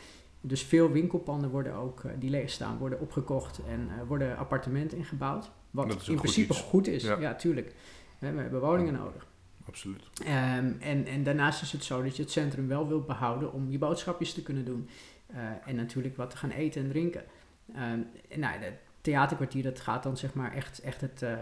Dus 0.41 0.63
veel 0.63 0.91
winkelpanden 0.91 1.51
worden 1.51 1.75
ook, 1.75 2.03
die 2.19 2.31
leeg 2.31 2.51
staan, 2.51 2.79
worden 2.79 3.01
opgekocht 3.01 3.61
en 3.69 3.89
worden 4.07 4.37
appartementen 4.37 4.99
ingebouwd. 4.99 5.51
Wat 5.77 5.93
in 5.93 6.01
goed 6.01 6.17
principe 6.17 6.53
iets. 6.53 6.63
goed 6.63 6.87
is, 6.87 7.03
Ja. 7.03 7.19
ja, 7.19 7.35
tuurlijk. 7.35 7.75
We 8.19 8.27
hebben 8.27 8.61
woningen 8.61 8.93
nodig. 8.93 9.27
Absoluut. 9.69 10.03
Ehm, 10.25 10.73
en, 10.81 11.07
en 11.07 11.23
daarnaast 11.23 11.63
is 11.63 11.73
het 11.73 11.85
zo 11.85 12.03
dat 12.03 12.17
je 12.17 12.23
het 12.23 12.33
centrum 12.33 12.69
wel 12.69 12.89
wilt 12.89 13.07
behouden 13.07 13.53
om 13.53 13.71
je 13.71 13.79
boodschapjes 13.79 14.33
te 14.33 14.43
kunnen 14.43 14.65
doen. 14.65 14.89
Eh, 15.27 15.39
en 15.65 15.77
natuurlijk 15.77 16.17
wat 16.17 16.31
te 16.31 16.37
gaan 16.37 16.51
eten 16.51 16.83
en 16.83 16.89
drinken. 16.89 17.25
En 17.73 18.11
nou, 18.37 18.59
het 18.59 18.75
theaterkwartier 19.01 19.63
dat 19.63 19.81
gaat 19.81 20.03
dan 20.03 20.17
zeg 20.17 20.35
maar 20.35 20.55
echt, 20.55 20.81
echt 20.81 21.01
het 21.01 21.23
eh, 21.23 21.33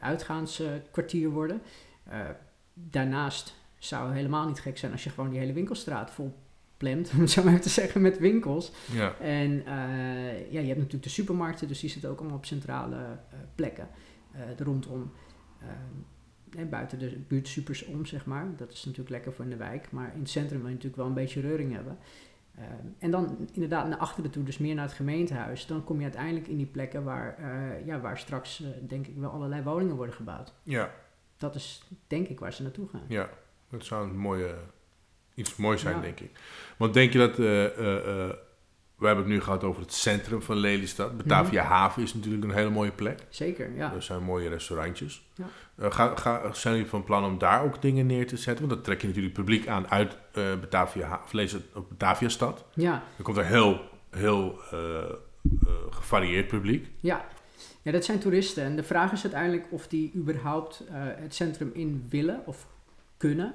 uitgaanskwartier 0.00 1.30
worden. 1.30 1.62
Eh, 2.04 2.20
daarnaast 2.74 3.54
zou 3.78 4.06
het 4.06 4.14
helemaal 4.14 4.46
niet 4.46 4.60
gek 4.60 4.78
zijn 4.78 4.92
als 4.92 5.04
je 5.04 5.10
gewoon 5.10 5.30
die 5.30 5.38
hele 5.38 5.52
winkelstraat 5.52 6.10
vol 6.10 6.34
plemt, 6.76 7.10
om 7.14 7.20
het 7.20 7.30
zo 7.30 7.42
maar 7.42 7.52
even 7.52 7.64
te 7.64 7.68
zeggen, 7.68 8.00
met 8.02 8.18
winkels. 8.18 8.72
Ja. 8.92 9.14
En 9.18 9.66
eh, 9.66 10.52
ja, 10.52 10.60
je 10.60 10.66
hebt 10.66 10.78
natuurlijk 10.78 11.02
de 11.02 11.08
supermarkten, 11.08 11.68
dus 11.68 11.80
die 11.80 11.90
zitten 11.90 12.10
ook 12.10 12.18
allemaal 12.18 12.36
op 12.36 12.44
centrale 12.44 12.96
eh, 12.96 13.38
plekken 13.54 13.88
eh, 14.32 14.40
er 14.40 14.64
rondom. 14.64 15.12
Ehm, 15.60 16.58
en 16.58 16.68
buiten 16.68 16.98
de 16.98 17.18
buurtsupers 17.28 17.84
om, 17.84 18.06
zeg 18.06 18.26
maar. 18.26 18.46
Dat 18.56 18.72
is 18.72 18.84
natuurlijk 18.84 19.10
lekker 19.10 19.32
voor 19.32 19.44
in 19.44 19.50
de 19.50 19.56
wijk. 19.56 19.90
Maar 19.90 20.12
in 20.14 20.20
het 20.20 20.30
centrum 20.30 20.58
wil 20.58 20.68
je 20.68 20.74
natuurlijk 20.74 20.96
wel 21.02 21.06
een 21.06 21.14
beetje 21.14 21.40
reuring 21.40 21.72
hebben. 21.72 21.98
En 22.98 23.10
dan 23.10 23.48
inderdaad 23.52 23.88
naar 23.88 23.98
achteren 23.98 24.30
toe, 24.30 24.42
dus 24.42 24.58
meer 24.58 24.74
naar 24.74 24.84
het 24.84 24.94
gemeentehuis. 24.94 25.66
Dan 25.66 25.84
kom 25.84 25.96
je 25.96 26.02
uiteindelijk 26.02 26.46
in 26.46 26.56
die 26.56 26.66
plekken 26.66 27.04
waar, 27.04 27.38
eh, 27.38 27.86
ja, 27.86 28.00
waar 28.00 28.18
straks, 28.18 28.62
eh, 28.62 28.68
denk 28.88 29.06
ik, 29.06 29.16
wel 29.16 29.30
allerlei 29.30 29.62
woningen 29.62 29.96
worden 29.96 30.14
gebouwd. 30.14 30.52
Ja, 30.62 30.90
Dat 31.36 31.54
is, 31.54 31.82
denk 32.06 32.28
ik, 32.28 32.40
waar 32.40 32.52
ze 32.52 32.62
naartoe 32.62 32.88
gaan. 32.88 33.04
ja. 33.08 33.30
Dat 33.70 33.84
zou 33.84 34.08
een 34.08 34.18
mooie, 34.18 34.54
iets 35.34 35.56
moois 35.56 35.80
zijn, 35.80 35.94
Ja. 35.96 36.00
denk 36.02 36.20
ik. 36.20 36.30
Want 36.76 36.94
denk 36.94 37.12
je 37.12 37.18
dat... 37.18 37.38
eh, 37.38 37.64
eh, 37.64 37.96
eh, 38.28 38.34
we 38.98 39.06
hebben 39.06 39.24
het 39.24 39.34
nu 39.34 39.40
gehad 39.40 39.64
over 39.64 39.82
het 39.82 39.92
centrum 39.92 40.42
van 40.42 40.56
Lelystad. 40.56 41.16
Batavia 41.16 41.62
Mhm. 41.62 41.72
Haven 41.72 42.02
is 42.02 42.14
natuurlijk 42.14 42.44
een 42.44 42.50
hele 42.50 42.70
mooie 42.70 42.90
plek. 42.90 43.18
Zeker, 43.28 43.74
ja. 43.76 43.92
Er 43.94 44.02
zijn 44.02 44.22
mooie 44.22 44.48
restaurantjes. 44.48 45.28
Ja. 45.34 45.90
Ga, 45.90 46.16
ga, 46.16 46.52
zijn 46.52 46.74
jullie 46.74 46.88
van 46.90 47.04
plan 47.04 47.24
om 47.24 47.38
daar 47.38 47.62
ook 47.64 47.82
dingen 47.82 48.06
neer 48.06 48.26
te 48.26 48.36
zetten? 48.36 48.64
Want 48.66 48.76
dan 48.76 48.84
trek 48.84 49.00
je 49.00 49.06
natuurlijk 49.06 49.34
publiek 49.34 49.68
aan 49.68 49.88
uit 49.90 50.16
Batavia, 50.32 51.06
Ha- 51.08 51.20
of 51.24 51.32
Lelystad, 51.32 51.60
of 51.74 51.88
Batavia 51.88 52.28
stad. 52.28 52.64
Ja, 52.74 52.90
Dan 53.16 53.24
komt 53.24 53.36
er 53.36 53.44
heel, 53.46 53.80
heel 54.10 54.58
gevarieerd 55.90 56.48
publiek. 56.48 56.88
Ja. 57.00 57.24
ja, 57.82 57.92
dat 57.92 58.04
zijn 58.04 58.18
toeristen. 58.18 58.64
En 58.64 58.76
de 58.76 58.82
vraag 58.82 59.12
is 59.12 59.22
uiteindelijk 59.22 59.66
of 59.70 59.86
die 59.88 60.12
überhaupt 60.16 60.82
het 60.92 61.34
centrum 61.34 61.70
in 61.74 62.06
willen 62.10 62.42
of 62.46 62.66
kunnen. 63.16 63.54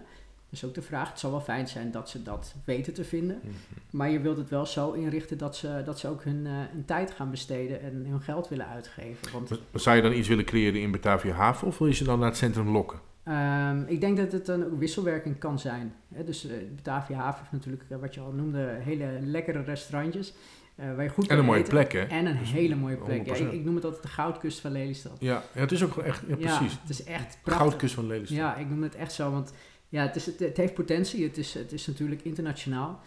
Dat 0.49 0.59
is 0.61 0.65
ook 0.65 0.73
de 0.73 0.81
vraag. 0.81 1.09
Het 1.09 1.19
zal 1.19 1.31
wel 1.31 1.41
fijn 1.41 1.67
zijn 1.67 1.91
dat 1.91 2.09
ze 2.09 2.23
dat 2.23 2.55
weten 2.65 2.93
te 2.93 3.03
vinden. 3.03 3.41
Maar 3.89 4.09
je 4.09 4.19
wilt 4.19 4.37
het 4.37 4.49
wel 4.49 4.65
zo 4.65 4.91
inrichten 4.91 5.37
dat 5.37 5.55
ze, 5.55 5.81
dat 5.85 5.99
ze 5.99 6.07
ook 6.07 6.23
hun, 6.23 6.45
hun 6.45 6.85
tijd 6.85 7.11
gaan 7.11 7.29
besteden 7.31 7.81
en 7.81 8.05
hun 8.09 8.21
geld 8.21 8.47
willen 8.47 8.67
uitgeven. 8.67 9.31
Want 9.31 9.49
Maar 9.49 9.81
Zou 9.81 9.95
je 9.95 10.01
dan 10.01 10.13
iets 10.13 10.27
willen 10.27 10.45
creëren 10.45 10.81
in 10.81 10.91
Batavia 10.91 11.33
Haven 11.33 11.67
of 11.67 11.77
wil 11.77 11.87
je 11.87 11.93
ze 11.93 12.03
dan 12.03 12.19
naar 12.19 12.27
het 12.27 12.37
centrum 12.37 12.69
lokken? 12.69 12.99
Ehm, 13.23 13.81
ik 13.87 14.01
denk 14.01 14.17
dat 14.17 14.31
het 14.31 14.47
een 14.47 14.77
wisselwerking 14.77 15.37
kan 15.39 15.59
zijn. 15.59 15.93
Dus 16.25 16.47
eh 16.47 16.55
Batavia 16.75 17.17
Haven 17.17 17.39
heeft 17.39 17.51
natuurlijk, 17.51 17.83
eh, 17.89 17.97
wat 17.97 18.13
je 18.13 18.19
al 18.19 18.31
noemde, 18.31 18.77
hele 18.79 19.17
lekkere 19.21 19.63
restaurantjes. 19.63 20.33
eh, 20.75 20.95
waar 20.95 21.03
je 21.03 21.09
goed 21.09 21.27
En 21.27 21.37
een 21.37 21.45
mooie 21.45 21.59
eten. 21.59 21.69
plek, 21.73 21.91
hè? 21.91 21.99
En 21.99 22.25
een 22.25 22.37
Dus 22.39 22.51
hele 22.51 22.75
mooie 22.75 22.95
plek. 22.95 23.25
Ja, 23.25 23.33
100%. 23.33 23.47
ik, 23.53 23.59
ik 23.59 23.65
noem 23.65 23.75
het 23.75 23.83
altijd 23.85 24.01
de 24.03 24.07
goudkust 24.09 24.59
van 24.59 24.71
Lelystad. 24.71 25.15
Ja, 25.19 25.43
ja 25.53 25.61
het 25.61 25.71
is 25.71 25.83
ook 25.83 25.97
echt, 25.97 26.23
ja, 26.27 26.35
precies. 26.35 26.77
het 26.81 26.89
is 26.89 27.03
echt 27.03 27.31
De 27.31 27.37
prachtig. 27.43 27.65
goudkust 27.67 27.93
van 27.93 28.07
Lelystad. 28.07 28.37
Ja, 28.37 28.55
ik 28.55 28.69
noem 28.69 28.83
het 28.83 28.95
echt 28.95 29.11
zo, 29.13 29.31
want 29.31 29.53
ja, 29.89 30.01
het, 30.01 30.15
is, 30.15 30.25
het, 30.25 30.39
het 30.39 30.57
heeft 30.57 30.73
potentie. 30.73 31.23
Het 31.23 31.37
is, 31.37 31.53
het 31.53 31.71
is 31.71 31.87
natuurlijk 31.87 32.23
internationaal. 32.23 32.99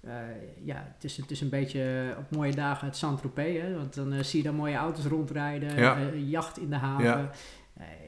Eh, 0.00 0.12
ja, 0.64 0.92
het 0.94 1.04
is, 1.04 1.16
het 1.16 1.30
is 1.30 1.40
een 1.40 1.48
beetje 1.48 2.10
eh, 2.12 2.18
op 2.18 2.30
mooie 2.30 2.54
dagen 2.54 2.86
het 2.86 2.96
Saint-Tropez, 2.96 3.60
hè, 3.60 3.74
want 3.74 3.94
dan 3.94 4.12
eh, 4.12 4.22
zie 4.22 4.38
je 4.38 4.44
daar 4.44 4.54
mooie 4.54 4.76
auto's 4.76 5.04
rondrijden, 5.04 5.76
Ja. 5.76 6.10
jacht 6.12 6.58
in 6.58 6.70
de 6.70 6.76
haven. 6.76 7.06
Ja. 7.06 7.32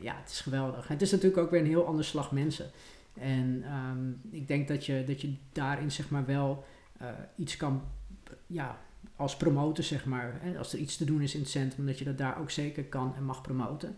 Ja. 0.01 0.16
het 0.20 0.30
is 0.30 0.41
geweldig. 0.41 0.87
En 0.87 0.93
het 0.93 1.03
is 1.03 1.11
natuurlijk 1.11 1.43
ook 1.43 1.51
weer 1.51 1.61
een 1.61 1.66
heel 1.66 1.87
ander 1.87 2.05
slag 2.05 2.33
mensen. 2.33 2.70
En 3.20 3.62
ehm, 3.66 4.11
ik 4.30 4.49
denk 4.49 4.68
dat 4.68 4.87
je, 4.87 5.05
dat 5.07 5.20
je 5.20 5.35
daarin 5.53 5.91
zeg 5.91 6.11
maar 6.11 6.26
wel 6.26 6.64
iets 7.37 7.57
kan, 7.57 7.83
ja, 8.47 8.78
als 9.16 9.37
promoten 9.37 9.85
zeg 9.85 10.05
maar. 10.05 10.39
Hè, 10.41 10.59
als 10.59 10.72
er 10.72 10.78
iets 10.78 10.97
te 10.97 11.05
doen 11.05 11.20
is 11.20 11.35
in 11.35 11.41
het 11.41 11.49
centrum, 11.51 11.87
dat 11.87 11.99
je 11.99 12.05
dat 12.05 12.18
daar 12.18 12.41
ook 12.41 12.51
zeker 12.51 12.85
kan 12.85 13.14
en 13.16 13.24
mag 13.24 13.41
promoten. 13.41 13.97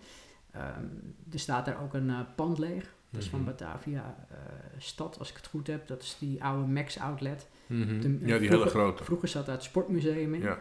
Ehm, 0.50 0.84
er 1.32 1.38
staat 1.38 1.64
daar 1.64 1.82
ook 1.82 1.94
een 1.94 2.12
pand 2.34 2.58
leeg. 2.58 2.93
Dat 3.14 3.22
is 3.22 3.28
van 3.28 3.40
Mhm. 3.40 3.48
Batavia 3.48 4.26
eh, 4.30 4.36
Stad, 4.78 5.18
als 5.18 5.30
ik 5.30 5.36
het 5.36 5.46
goed 5.46 5.66
heb. 5.66 5.86
Dat 5.86 6.02
is 6.02 6.16
die 6.18 6.44
oude 6.44 6.66
Max 6.72 6.98
Outlet. 6.98 7.48
Mhm. 7.66 8.00
De- 8.00 8.08
ja, 8.08 8.18
die 8.18 8.26
vroeger- 8.26 8.48
hele 8.50 8.70
grote. 8.70 9.04
Vroeger 9.04 9.28
zat 9.28 9.46
daar 9.46 9.54
het 9.54 9.64
sportmuseum 9.64 10.34
in. 10.34 10.40
Ja. 10.40 10.58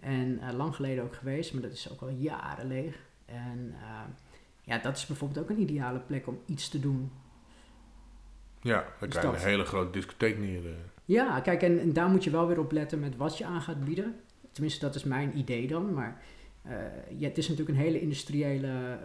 En 0.00 0.38
eh, 0.40 0.56
lang 0.56 0.74
geleden 0.74 1.04
ook 1.04 1.14
geweest, 1.14 1.52
maar 1.52 1.62
dat 1.62 1.72
is 1.72 1.90
ook 1.92 2.00
al 2.00 2.08
jaren 2.08 2.66
leeg. 2.66 2.96
En 3.26 3.74
eh, 3.82 4.00
ja, 4.62 4.78
dat 4.78 4.96
is 4.96 5.06
bijvoorbeeld 5.06 5.40
ook 5.44 5.50
een 5.50 5.60
ideale 5.60 5.98
plek 5.98 6.26
om 6.26 6.38
iets 6.46 6.68
te 6.68 6.80
doen. 6.80 7.10
ja, 8.62 8.84
dan 9.00 9.08
Is 9.08 9.14
krijg 9.16 9.30
je 9.36 9.42
een 9.42 9.48
hele 9.50 9.64
grote 9.64 9.90
discotheek 9.90 10.38
neer. 10.38 10.64
eh. 10.66 10.72
Ja, 11.04 11.40
kijk, 11.40 11.62
en, 11.62 11.80
en 11.80 11.92
daar 11.92 12.08
moet 12.08 12.24
je 12.24 12.30
wel 12.30 12.46
weer 12.46 12.58
op 12.58 12.72
letten 12.72 13.00
met 13.00 13.16
wat 13.16 13.38
je 13.38 13.44
aan 13.44 13.60
gaat 13.62 13.84
bieden. 13.84 14.16
Tenminste, 14.52 14.84
dat 14.86 14.94
is 14.94 15.04
mijn 15.04 15.38
idee 15.38 15.66
dan. 15.66 15.94
Maar 15.94 16.22
eh, 16.62 16.76
ja, 17.18 17.28
het 17.28 17.38
is 17.38 17.48
natuurlijk 17.48 17.78
een 17.78 17.84
hele 17.84 18.00
industriële 18.00 18.66
eh, 18.66 18.92
eh, 18.92 18.98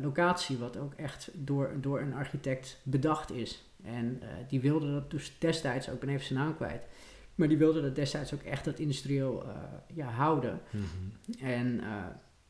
locatie 0.00 0.58
wat 0.58 0.76
ook 0.78 0.94
echt 0.94 1.30
door, 1.32 1.70
door 1.80 2.00
een 2.00 2.14
architect 2.14 2.78
bedacht 2.82 3.30
is. 3.32 3.62
En 3.84 4.18
eh, 4.22 4.28
die 4.48 4.60
wilde 4.60 4.92
dat 4.92 5.10
dus 5.10 5.32
destijds, 5.38 5.90
ook 5.90 6.00
ben 6.00 6.08
even 6.08 6.24
zijn 6.26 6.38
naam 6.38 6.56
kwijt, 6.56 6.82
maar 7.34 7.48
die 7.48 7.56
wilde 7.58 7.82
dat 7.82 7.94
destijds 7.94 8.34
ook 8.34 8.42
echt 8.42 8.64
dat 8.64 8.78
industrieel 8.78 9.42
eh, 9.44 9.48
ja, 9.96 10.06
houden. 10.06 10.60
Mhm. 10.70 11.44
En 11.44 11.80
eh, 11.80 11.86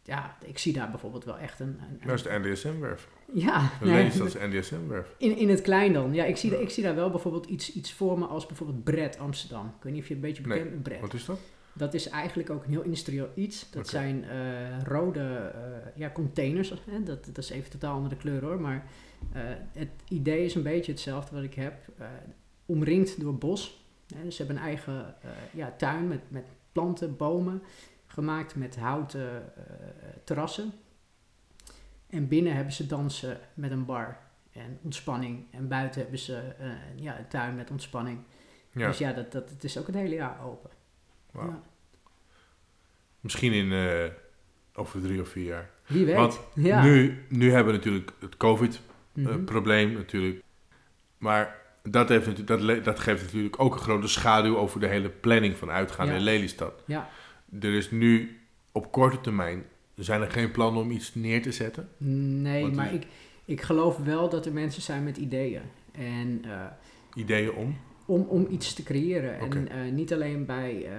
ja, 0.03 0.37
ik 0.45 0.59
zie 0.59 0.73
daar 0.73 0.91
bijvoorbeeld 0.91 1.25
wel 1.25 1.39
echt 1.39 1.61
een... 1.61 1.67
een, 1.69 1.99
een- 2.01 2.07
Dat 2.07 2.17
is 2.17 2.23
de 2.23 2.39
NDSM-werf. 2.43 3.09
ja, 3.33 3.71
nee, 3.81 4.07
is 4.07 4.15
de 4.33 4.39
NDSM-werf. 4.47 5.15
in, 5.19 5.37
in 5.37 5.49
het 5.49 5.61
klein 5.63 5.93
dan. 5.93 6.15
Ja, 6.15 6.25
ik 6.25 6.37
zie, 6.37 6.61
ik 6.61 6.71
zie 6.71 6.83
daar 6.83 6.95
wel 6.95 7.11
bijvoorbeeld 7.11 7.47
iets, 7.47 7.73
iets 7.73 7.93
voor 7.93 8.19
me 8.19 8.25
als 8.27 8.47
bijvoorbeeld 8.47 8.85
Bred 8.85 9.19
Amsterdam. 9.19 9.67
Ik 9.67 9.83
weet 9.83 9.93
niet 9.93 10.03
of 10.03 10.09
je 10.09 10.15
een 10.15 10.21
beetje 10.21 10.43
bekend 10.43 10.71
bent 10.71 10.83
Bred. 10.83 11.01
Wat 11.01 11.15
is 11.15 11.25
dat? 11.25 11.39
Dat 11.75 11.95
is 11.95 12.09
eigenlijk 12.09 12.51
ook 12.51 12.65
een 12.65 12.71
heel 12.71 12.83
industrieel 12.83 13.29
iets. 13.35 13.71
Dat 13.71 13.89
zijn 13.89 14.25
eh, 14.25 14.83
rode 14.83 15.53
eh, 15.55 15.97
ja, 15.97 16.11
containers. 16.11 16.75
Hè? 16.91 17.03
Dat, 17.03 17.25
dat 17.25 17.39
is 17.39 17.51
even 17.51 17.71
totaal 17.71 17.95
andere 17.95 18.17
kleur 18.17 18.45
hoor. 18.45 18.61
Maar 18.61 18.87
eh, 19.33 19.43
het 19.73 19.91
idee 20.09 20.45
is 20.45 20.55
een 20.55 20.63
beetje 20.63 20.93
hetzelfde 20.93 21.35
wat 21.35 21.45
ik 21.45 21.55
heb. 21.55 21.75
omringd 22.67 23.21
door 23.21 23.35
bos. 23.35 23.85
Hè? 24.15 24.23
Dus 24.23 24.37
ze 24.37 24.43
hebben 24.43 24.63
een 24.63 24.69
eigen 24.69 25.15
ja, 25.53 25.75
tuin 25.77 26.09
met, 26.09 26.21
met 26.29 26.45
planten, 26.73 27.17
bomen. 27.17 27.63
Gemaakt 28.07 28.55
met 28.55 28.77
houten 28.77 29.53
terrassen. 30.25 30.73
En 32.07 32.29
binnen 32.29 32.55
hebben 32.55 32.73
ze 32.73 32.87
dansen 32.87 33.39
met 33.55 33.71
een 33.71 33.85
bar 33.85 34.19
en 34.53 34.79
ontspanning. 34.83 35.45
En 35.51 35.69
buiten 35.69 36.01
hebben 36.01 36.19
ze 36.19 36.43
ja, 36.97 37.19
een 37.19 37.29
tuin 37.29 37.57
met 37.57 37.71
ontspanning. 37.71 38.19
Ja, 38.73 38.87
Dus 38.87 38.99
ja, 38.99 39.13
dat, 39.13 39.33
dat, 39.33 39.51
het 39.51 39.65
is 39.65 39.79
ook 39.79 39.87
het 39.87 39.95
hele 39.95 40.15
jaar 40.15 40.45
open. 40.45 40.71
Ja. 41.35 41.63
Misschien 43.21 43.53
in 43.53 43.73
eh, 43.73 44.11
over 44.75 45.01
drie 45.03 45.21
of 45.21 45.29
vier 45.29 45.45
jaar. 45.45 45.71
Wie 45.87 46.05
weet. 46.07 46.15
Want 46.17 46.41
ja. 46.55 46.83
Nu, 46.83 47.25
nu 47.29 47.51
hebben 47.51 47.73
we 47.73 47.79
natuurlijk 47.79 48.13
het 48.21 48.37
COVID-probleem 48.37 49.89
Mhm. 49.89 49.97
natuurlijk. 49.97 50.43
Maar 51.19 51.57
dat, 51.83 52.09
heeft, 52.09 52.27
natuurlijk- 52.27 52.67
dat, 52.75 52.85
dat 52.85 53.01
geeft 53.01 53.23
natuurlijk 53.23 53.61
ook 53.61 53.75
een 53.75 53.81
grote 53.81 54.09
schaduw 54.09 54.57
over 54.57 54.81
de 54.81 54.87
hele 54.87 55.09
planning 55.09 55.57
van 55.57 55.71
uitgaan 55.71 56.07
Ja. 56.07 56.15
in 56.15 56.21
Lelystad. 56.21 56.83
Ja. 56.87 57.09
Er 57.61 57.75
is 57.75 57.91
nu 57.91 58.41
op 58.73 58.93
korte 58.93 59.21
termijn, 59.21 59.65
zijn 59.95 60.21
er 60.21 60.31
geen 60.31 60.51
plannen 60.51 60.83
om 60.83 60.91
iets 60.91 61.15
neer 61.15 61.43
te 61.43 61.53
zetten? 61.53 61.89
Nee, 62.43 62.67
maar 62.67 62.87
is- 62.87 62.93
ik, 63.01 63.07
ik 63.45 63.61
geloof 63.63 63.97
wel 63.97 64.29
dat 64.29 64.47
er 64.47 64.53
mensen 64.53 64.83
zijn 64.83 65.05
met 65.05 65.17
ideeën. 65.17 65.63
En 65.93 66.41
eh, 66.45 66.67
Ideeën 67.15 67.53
om? 67.53 67.79
Om, 68.07 68.23
om 68.23 68.47
iets 68.51 68.75
te 68.75 68.83
creëren. 68.83 69.39
En 69.39 69.69
eh, 69.69 69.93
niet 69.93 70.13
alleen 70.13 70.47
bij, 70.47 70.85
eh, 70.87 70.93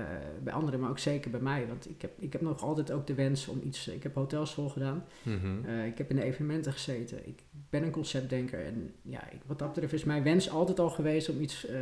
bij 0.43 0.53
anderen, 0.53 0.79
maar 0.79 0.89
ook 0.89 0.99
zeker 0.99 1.31
bij 1.31 1.39
mij. 1.39 1.65
Want 1.67 1.89
ik 1.89 2.01
heb, 2.01 2.11
ik 2.19 2.31
heb 2.33 2.41
nog 2.41 2.61
altijd 2.63 2.91
ook 2.91 3.07
de 3.07 3.13
wens 3.13 3.47
om 3.47 3.61
iets... 3.63 3.87
Ik 3.87 4.03
heb 4.03 4.15
hotelschool 4.15 4.69
gedaan. 4.69 5.03
Mhm. 5.23 5.65
Eh, 5.65 5.85
ik 5.85 5.97
heb 5.97 6.09
in 6.09 6.15
de 6.15 6.23
evenementen 6.23 6.71
gezeten. 6.71 7.27
Ik 7.27 7.39
ben 7.69 7.83
een 7.83 7.91
conceptdenker. 7.91 8.65
En 8.65 8.91
ja, 9.01 9.29
ik- 9.31 9.41
wat 9.45 9.59
dat 9.59 9.67
betreft 9.73 9.93
is 9.93 10.03
mijn 10.03 10.23
wens 10.23 10.49
altijd 10.49 10.79
al 10.79 10.89
geweest 10.89 11.29
om 11.29 11.41
iets 11.41 11.65
eh, 11.65 11.75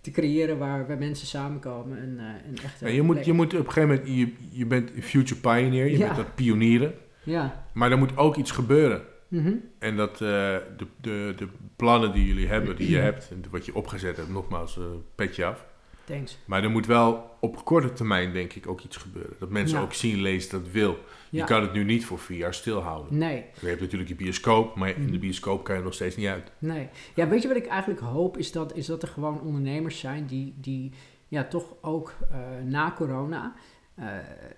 te 0.00 0.10
creëren 0.10 0.58
waar, 0.58 0.86
waar 0.86 0.98
mensen 0.98 1.26
samenkomen. 1.26 1.98
En, 1.98 2.18
eh 2.18 2.48
een 2.50 2.56
echte 2.64 2.84
Ja, 2.86 2.90
je, 2.90 3.02
moet, 3.02 3.24
je 3.24 3.32
moet 3.32 3.54
op 3.54 3.66
een 3.66 3.72
gegeven 3.72 3.88
moment, 3.88 4.08
je, 4.16 4.32
je 4.58 4.66
bent 4.66 4.90
een 4.96 5.02
future 5.02 5.40
pioneer, 5.40 5.84
je 5.90 5.98
Ja. 5.98 6.04
bent 6.04 6.16
dat 6.16 6.34
pionieren. 6.34 6.94
Ja. 7.24 7.66
Maar 7.74 7.90
er 7.90 7.98
moet 7.98 8.16
ook 8.16 8.36
iets 8.36 8.50
gebeuren. 8.50 9.02
Mhm. 9.28 9.54
En 9.78 9.96
dat 9.96 10.12
eh, 10.12 10.18
de, 10.18 10.86
de, 11.00 11.32
de 11.36 11.48
plannen 11.76 12.12
die 12.12 12.26
jullie 12.26 12.46
hebben, 12.46 12.76
die 12.76 12.90
je 12.90 12.98
hebt, 12.98 13.30
en 13.30 13.44
wat 13.50 13.66
je 13.66 13.74
opgezet 13.74 14.16
hebt, 14.16 14.28
nogmaals, 14.28 14.78
eh, 14.78 14.84
petje 15.14 15.44
af. 15.44 15.64
Thanks. 16.04 16.38
Maar 16.44 16.62
er 16.64 16.70
moet 16.70 16.86
wel 16.86 17.36
op 17.40 17.64
korte 17.64 17.92
termijn, 17.92 18.32
denk 18.32 18.52
ik, 18.52 18.68
ook 18.68 18.80
iets 18.80 18.96
gebeuren. 18.96 19.36
Dat 19.38 19.48
mensen 19.50 19.78
Ja. 19.78 19.84
ook 19.84 19.92
zien, 19.92 20.20
lezen, 20.20 20.50
dat 20.62 20.70
wil. 20.70 20.98
Je 21.30 21.44
kan 21.44 21.62
het 21.62 21.72
nu 21.72 21.84
niet 21.84 22.04
voor 22.04 22.18
vier 22.18 22.36
jaar 22.38 22.54
stilhouden. 22.54 23.18
Nee. 23.18 23.44
Je 23.60 23.66
hebt 23.66 23.80
natuurlijk 23.80 24.08
je 24.08 24.14
bioscoop, 24.16 24.74
maar 24.76 24.88
in 24.88 25.04
de 25.04 25.10
Mhm. 25.10 25.20
bioscoop 25.20 25.64
kan 25.64 25.76
je 25.76 25.82
nog 25.82 25.94
steeds 25.94 26.16
niet 26.16 26.26
uit. 26.26 26.50
Nee. 26.58 26.88
Ja, 27.14 27.28
weet 27.28 27.42
je 27.42 27.48
wat 27.48 27.56
ik 27.56 27.66
eigenlijk 27.66 28.00
hoop? 28.00 28.36
Is 28.36 28.52
dat, 28.52 28.74
is 28.76 28.86
dat 28.86 29.02
er 29.02 29.08
gewoon 29.08 29.40
ondernemers 29.40 29.98
zijn 29.98 30.26
die, 30.26 30.54
die 30.60 30.92
ja, 31.28 31.44
toch 31.44 31.74
ook 31.80 32.14
eh, 32.30 32.38
na 32.64 32.92
corona 32.96 33.54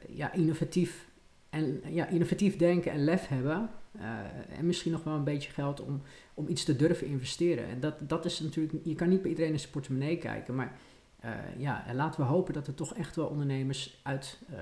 ja, 0.08 0.32
innovatief, 0.32 1.08
en, 1.50 1.80
ja, 1.86 2.08
innovatief 2.08 2.56
denken 2.56 2.92
en 2.92 3.04
lef 3.04 3.28
hebben. 3.28 3.70
Eh, 3.98 4.58
en 4.58 4.66
misschien 4.66 4.92
nog 4.92 5.04
wel 5.04 5.14
een 5.14 5.24
beetje 5.24 5.50
geld 5.50 5.80
om, 5.80 6.02
om 6.34 6.48
iets 6.48 6.64
te 6.64 6.76
durven 6.76 7.06
investeren. 7.06 7.68
En 7.68 7.80
dat, 7.80 7.94
dat 8.00 8.24
is 8.24 8.40
natuurlijk, 8.40 8.84
je 8.84 8.94
kan 8.94 9.08
niet 9.08 9.22
bij 9.22 9.30
iedereen 9.30 9.52
in 9.52 9.58
zijn 9.58 9.72
portemonnee 9.72 10.18
kijken, 10.18 10.54
maar 10.54 10.76
eh, 11.20 11.30
ja, 11.56 11.86
en 11.86 11.96
laten 11.96 12.20
we 12.20 12.26
hopen 12.26 12.54
dat 12.54 12.66
er 12.66 12.74
toch 12.74 12.94
echt 12.94 13.16
wel 13.16 13.26
ondernemers 13.26 14.00
uit, 14.02 14.38
eh, 14.50 14.58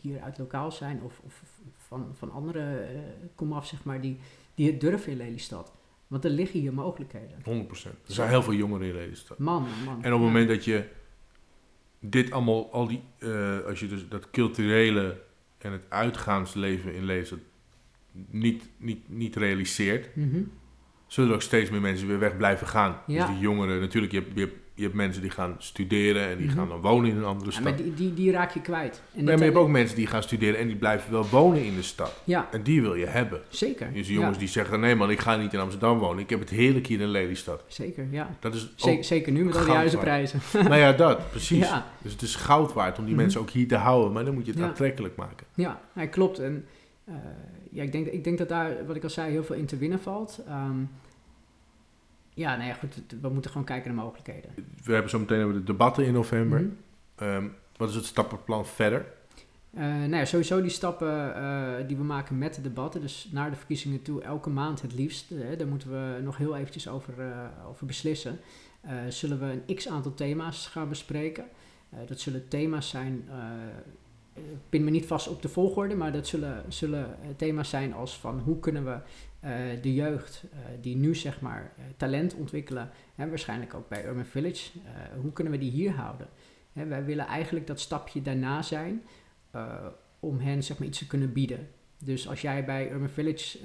hier 0.00 0.20
uit 0.20 0.38
lokaal 0.38 0.72
zijn 0.72 1.02
of, 1.02 1.20
of 1.24 1.42
van, 1.76 2.10
van 2.12 2.30
andere 2.30 2.78
eh 2.78 2.98
komaf, 3.34 3.66
zeg 3.66 3.84
maar, 3.84 4.00
die, 4.00 4.18
die 4.54 4.70
het 4.70 4.80
durven 4.80 5.12
in 5.12 5.18
Lelystad. 5.18 5.72
Want 6.06 6.24
er 6.24 6.30
liggen 6.30 6.60
hier 6.60 6.74
mogelijkheden. 6.74 7.38
100%. 7.38 7.42
Er 7.42 7.96
zijn 8.06 8.28
heel 8.28 8.42
veel 8.42 8.54
jongeren 8.54 8.86
in 8.86 8.94
Lelystad. 8.94 9.38
Man, 9.38 9.66
man. 9.84 10.02
En 10.02 10.12
op 10.12 10.18
het 10.18 10.28
moment 10.28 10.48
dat 10.48 10.64
je 10.64 10.88
dit 11.98 12.30
allemaal, 12.30 12.72
al 12.72 12.86
die, 12.86 13.02
als 13.66 13.80
je 13.80 13.88
dus 13.88 14.08
dat 14.08 14.30
culturele 14.30 15.20
en 15.58 15.72
het 15.72 15.84
uitgaansleven 15.88 16.94
in 16.94 17.04
Lelystad 17.04 17.38
niet, 18.30 18.68
niet, 18.76 18.98
niet 19.08 19.36
realiseert, 19.36 20.16
Mhm. 20.16 20.40
zullen 21.06 21.30
er 21.30 21.36
ook 21.36 21.42
steeds 21.42 21.70
meer 21.70 21.80
mensen 21.80 22.06
weer 22.06 22.18
weg 22.18 22.36
blijven 22.36 22.66
gaan. 22.66 22.96
Ja. 23.06 23.26
Dus 23.26 23.34
die 23.34 23.44
jongeren, 23.44 23.80
natuurlijk, 23.80 24.12
je 24.12 24.18
hebt, 24.18 24.30
je, 24.34 24.40
hebt, 24.40 24.54
je 24.74 24.82
hebt 24.82 24.94
mensen 24.94 25.22
die 25.22 25.30
gaan 25.30 25.54
studeren 25.58 26.28
en 26.28 26.36
die 26.36 26.46
Mhm. 26.46 26.56
gaan 26.56 26.68
dan 26.68 26.80
wonen 26.80 27.10
in 27.10 27.16
een 27.16 27.24
andere 27.24 27.44
Ja, 27.50 27.52
stad. 27.52 27.64
maar 27.64 27.76
die, 27.76 27.94
die, 27.94 28.14
die 28.14 28.30
raak 28.30 28.50
je 28.54 28.60
kwijt. 28.60 29.02
En 29.14 29.24
maar 29.24 29.36
je 29.38 29.44
hebt 29.44 29.56
ook 29.56 29.68
mensen 29.68 29.96
die 29.96 30.06
gaan 30.06 30.22
studeren 30.22 30.58
en 30.60 30.66
die 30.66 30.76
blijven 30.76 31.12
wel 31.12 31.26
wonen 31.28 31.64
in 31.64 31.74
de 31.74 31.82
stad. 31.82 32.20
Ja, 32.24 32.48
En 32.50 32.62
die 32.62 32.80
wil 32.82 32.94
je 32.94 33.06
hebben. 33.06 33.40
zeker. 33.48 33.92
Dus 33.92 34.06
die 34.06 34.16
jongens 34.16 34.38
die 34.38 34.48
zeggen, 34.48 34.80
nee 34.80 34.94
man, 34.94 35.10
ik 35.10 35.20
ga 35.20 35.36
niet 35.36 35.52
in 35.52 35.58
Amsterdam 35.60 35.98
wonen. 35.98 36.22
Ik 36.22 36.30
heb 36.30 36.40
het 36.40 36.50
heerlijk 36.50 36.86
hier 36.86 37.00
in 37.00 37.08
Lelystad. 37.08 37.64
Zeker, 37.66 38.06
ja. 38.10 38.36
Dat 38.40 38.54
is 38.54 38.72
Zeker, 38.76 39.04
zeker 39.04 39.32
nu 39.32 39.44
met 39.44 39.56
al 39.56 39.64
die 39.64 39.74
huizenprijzen. 39.74 40.40
nou 40.62 40.76
ja, 40.76 40.92
dat, 40.92 41.30
precies. 41.30 41.70
Dus 42.02 42.12
het 42.12 42.22
is 42.22 42.34
goud 42.34 42.72
waard 42.72 42.98
om 42.98 43.04
die 43.04 43.12
Mhm. 43.14 43.22
mensen 43.22 43.40
ook 43.40 43.50
hier 43.50 43.68
te 43.68 43.76
houden. 43.76 44.12
Maar 44.12 44.24
dan 44.24 44.34
moet 44.34 44.46
je 44.46 44.52
het 44.52 44.60
aantrekkelijk 44.62 45.16
maken. 45.16 45.46
ja 45.54 45.80
klopt. 46.10 46.38
En 46.38 46.64
eh, 47.04 47.14
ja, 47.70 47.82
ik, 47.82 47.92
denk, 47.92 48.06
ik 48.06 48.24
denk 48.24 48.38
dat 48.38 48.48
daar, 48.48 48.86
wat 48.86 48.96
ik 48.96 49.02
al 49.02 49.10
zei, 49.10 49.30
heel 49.30 49.44
veel 49.44 49.56
in 49.56 49.66
te 49.66 49.76
winnen 49.76 50.00
valt. 50.00 50.40
Ehm, 50.46 50.76
ja, 52.34 52.56
nee, 52.56 52.74
goed. 52.74 52.94
het- 52.94 53.20
We 53.20 53.28
moeten 53.28 53.50
gewoon 53.50 53.66
kijken 53.66 53.94
naar 53.94 54.04
mogelijkheden. 54.04 54.50
We 54.84 54.92
hebben 54.92 55.10
zo 55.10 55.18
meteen 55.18 55.38
hebben 55.38 55.56
de 55.56 55.62
debatten 55.64 56.04
in 56.06 56.12
november. 56.12 56.60
Mhm. 56.60 56.70
Ehm, 57.14 57.48
wat 57.76 57.88
is 57.88 57.94
het 57.94 58.04
stappenplan 58.04 58.66
verder? 58.66 59.06
Eh, 59.74 59.80
nou 59.84 60.16
ja, 60.16 60.24
sowieso 60.24 60.60
die 60.60 60.70
stappen 60.70 61.34
eh, 61.36 61.86
die 61.86 61.96
we 61.96 62.02
maken 62.02 62.38
met 62.38 62.54
de 62.54 62.60
debatten, 62.62 63.00
dus 63.00 63.28
naar 63.32 63.50
de 63.50 63.56
verkiezingen 63.56 64.02
toe, 64.02 64.22
elke 64.22 64.50
maand 64.50 64.82
het 64.82 64.94
liefst, 64.94 65.30
eh, 65.30 65.58
daar 65.58 65.66
moeten 65.66 65.90
we 65.90 66.20
nog 66.22 66.36
heel 66.36 66.56
eventjes 66.56 66.88
over, 66.88 67.14
over 67.68 67.86
beslissen. 67.86 68.38
Zullen 69.08 69.38
we 69.38 69.60
een 69.66 69.74
x 69.76 69.88
aantal 69.88 70.14
thema's 70.14 70.66
gaan 70.66 70.88
bespreken. 70.88 71.44
Dat 72.06 72.20
zullen 72.20 72.48
thema's 72.48 72.88
zijn, 72.88 73.28
pin 74.68 74.84
me 74.84 74.90
niet 74.90 75.06
vast 75.06 75.28
op 75.28 75.42
de 75.42 75.48
volgorde, 75.48 75.94
maar 75.94 76.12
dat 76.12 76.26
zullen, 76.26 76.64
zullen 76.68 77.22
eh, 77.22 77.28
thema's 77.36 77.68
zijn 77.68 77.94
als 77.94 78.18
van 78.18 78.38
hoe 78.38 78.58
kunnen 78.58 78.84
we 78.84 78.98
eh, 79.40 79.52
de 79.82 79.94
jeugd 79.94 80.44
eh, 80.52 80.58
die 80.80 80.96
nu 80.96 81.14
zeg 81.14 81.40
maar 81.40 81.72
talent 81.96 82.34
ontwikkelen, 82.34 82.90
en 83.14 83.28
waarschijnlijk 83.28 83.74
ook 83.74 83.88
bij 83.88 84.06
Urban 84.06 84.24
Village, 84.24 84.70
hoe 85.20 85.32
kunnen 85.32 85.52
we 85.52 85.58
die 85.58 85.70
hier 85.70 85.92
houden? 85.92 86.28
Hè, 86.72 86.86
wij 86.86 87.04
willen 87.04 87.26
eigenlijk 87.26 87.66
dat 87.66 87.80
stapje 87.80 88.22
daarna 88.22 88.62
zijn 88.62 89.02
om 90.20 90.38
hen 90.38 90.62
zeg 90.62 90.78
maar, 90.78 90.88
iets 90.88 90.98
te 90.98 91.06
kunnen 91.06 91.32
bieden. 91.32 91.68
Dus 91.98 92.28
als 92.28 92.40
jij 92.40 92.64
bij 92.64 92.92
Urban 92.92 93.08
Village 93.08 93.58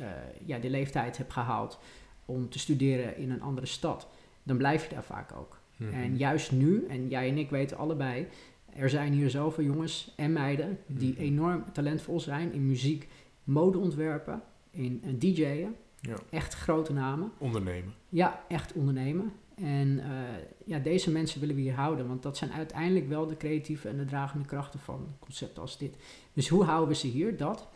ja, 0.45 0.59
de 0.59 0.69
leeftijd 0.69 1.17
hebt 1.17 1.33
gehaald 1.33 1.79
om 2.25 2.49
te 2.49 2.59
studeren 2.59 3.17
in 3.17 3.31
een 3.31 3.41
andere 3.41 3.67
stad, 3.67 4.07
dan 4.43 4.57
blijf 4.57 4.83
je 4.83 4.93
daar 4.93 5.03
vaak 5.03 5.31
ook. 5.35 5.59
Mhm. 5.77 5.93
En 5.93 6.17
juist 6.17 6.51
nu, 6.51 6.85
en 6.89 7.07
jij 7.07 7.29
en 7.29 7.37
ik 7.37 7.49
weten 7.49 7.77
allebei, 7.77 8.27
er 8.77 8.89
zijn 8.89 9.13
hier 9.13 9.29
zoveel 9.29 9.63
jongens 9.63 10.13
en 10.15 10.33
meiden 10.33 10.77
die 10.87 11.11
Mhm. 11.13 11.21
enorm 11.21 11.63
talentvol 11.73 12.19
zijn 12.19 12.53
in 12.53 12.67
muziek, 12.67 13.07
modeontwerpen, 13.43 14.41
in 14.71 15.01
uh, 15.05 15.13
DJ'en. 15.19 15.75
Ja. 15.99 16.15
Echt 16.29 16.53
grote 16.53 16.93
namen. 16.93 17.31
Ondernemen. 17.37 17.93
Ja, 18.09 18.43
echt 18.47 18.73
ondernemen. 18.73 19.31
En 19.55 19.99
eh, 19.99 20.09
ja, 20.65 20.79
deze 20.79 21.11
mensen 21.11 21.39
willen 21.39 21.55
we 21.55 21.61
hier 21.61 21.73
houden, 21.75 22.07
want 22.07 22.23
dat 22.23 22.37
zijn 22.37 22.51
uiteindelijk 22.51 23.07
wel 23.07 23.25
de 23.27 23.37
creatieve 23.37 23.89
en 23.89 23.97
de 23.97 24.05
dragende 24.05 24.45
krachten 24.45 24.79
van 24.79 25.07
concepten 25.19 25.61
als 25.61 25.77
dit. 25.77 25.95
Dus 26.33 26.47
hoe 26.47 26.63
houden 26.63 26.87
we 26.89 26.95
ze 26.95 27.07
hier? 27.07 27.37
Dat. 27.37 27.67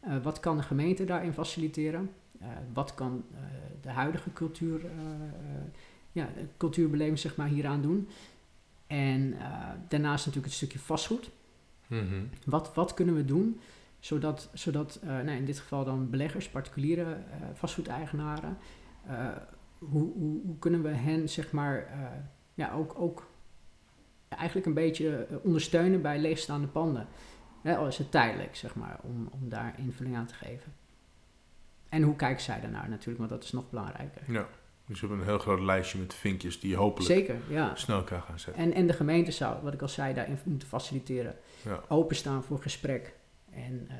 Eh, 0.00 0.16
wat 0.22 0.40
kan 0.40 0.56
de 0.56 0.62
gemeente 0.62 1.04
daarin 1.04 1.32
faciliteren? 1.32 2.10
Eh, 2.40 2.48
wat 2.72 2.94
kan 2.94 3.24
eh, 3.34 3.40
de 3.80 3.88
huidige 3.90 4.32
cultuur, 4.32 4.84
eh, 4.84 4.90
eh, 4.90 5.62
ja, 6.12 6.28
cultuurbeleving 6.56 7.18
zeg 7.18 7.36
maar, 7.36 7.48
hieraan 7.48 7.82
doen? 7.82 8.08
En 8.90 9.34
eh, 9.38 9.68
daarnaast 9.88 10.26
natuurlijk 10.26 10.52
het 10.52 10.62
stukje 10.62 10.78
vastgoed. 10.78 11.30
Mhm. 11.86 12.24
Wat, 12.44 12.74
wat 12.74 12.94
kunnen 12.94 13.14
we 13.14 13.24
doen 13.24 13.60
zodat, 13.98 14.50
zodat 14.52 14.98
eh, 15.02 15.08
nou, 15.08 15.30
in 15.30 15.44
dit 15.44 15.58
geval 15.58 15.84
dan 15.84 16.10
beleggers, 16.10 16.48
particuliere 16.48 17.12
eh, 17.12 17.46
vastgoedeigenaren, 17.54 18.58
hoe, 19.78 20.12
hoe, 20.12 20.40
hoe 20.44 20.58
kunnen 20.58 20.82
we 20.82 20.88
hen 20.88 21.28
zeg 21.28 21.52
maar 21.52 21.88
ja, 22.54 22.72
ook, 22.72 22.94
ook 22.98 23.30
eigenlijk 24.28 24.66
een 24.66 24.74
beetje 24.74 25.26
ondersteunen 25.42 26.02
bij 26.02 26.18
leegstaande 26.18 26.66
panden? 26.66 27.06
Hè, 27.62 27.76
al 27.76 27.86
is 27.86 27.98
het 27.98 28.10
tijdelijk, 28.10 28.56
zeg 28.56 28.74
maar, 28.74 28.98
om, 29.02 29.28
om 29.30 29.48
daar 29.48 29.74
invulling 29.78 30.16
aan 30.16 30.26
te 30.26 30.34
geven. 30.34 30.72
en 31.88 32.02
hoe 32.02 32.16
kijken 32.16 32.42
zij 32.42 32.60
daarnaar 32.60 32.88
natuurlijk, 32.88 33.18
want 33.18 33.30
dat 33.30 33.44
is 33.44 33.52
nog 33.52 33.70
belangrijker. 33.70 34.32
Ja. 34.32 34.48
Dus 34.90 35.00
we 35.00 35.06
hebben 35.06 35.26
een 35.26 35.32
heel 35.32 35.42
groot 35.42 35.60
lijstje 35.60 35.98
met 35.98 36.14
vinkjes 36.14 36.60
die 36.60 36.70
je 36.70 36.76
hopelijk 36.76 37.10
Zeker, 37.10 37.36
ja. 37.48 37.74
snel 37.74 38.02
kan 38.02 38.22
gaan 38.22 38.38
zetten. 38.38 38.62
En, 38.62 38.72
en 38.72 38.86
de 38.86 38.92
gemeente 38.92 39.30
zou, 39.30 39.62
wat 39.62 39.74
ik 39.74 39.82
al 39.82 39.88
zei, 39.88 40.14
daarin 40.14 40.38
moeten 40.44 40.68
faciliteren. 40.68 41.36
Ja. 41.64 41.80
Openstaan 41.88 42.42
voor 42.42 42.62
gesprek. 42.62 43.14
En 43.52 43.86
eh, 43.88 43.96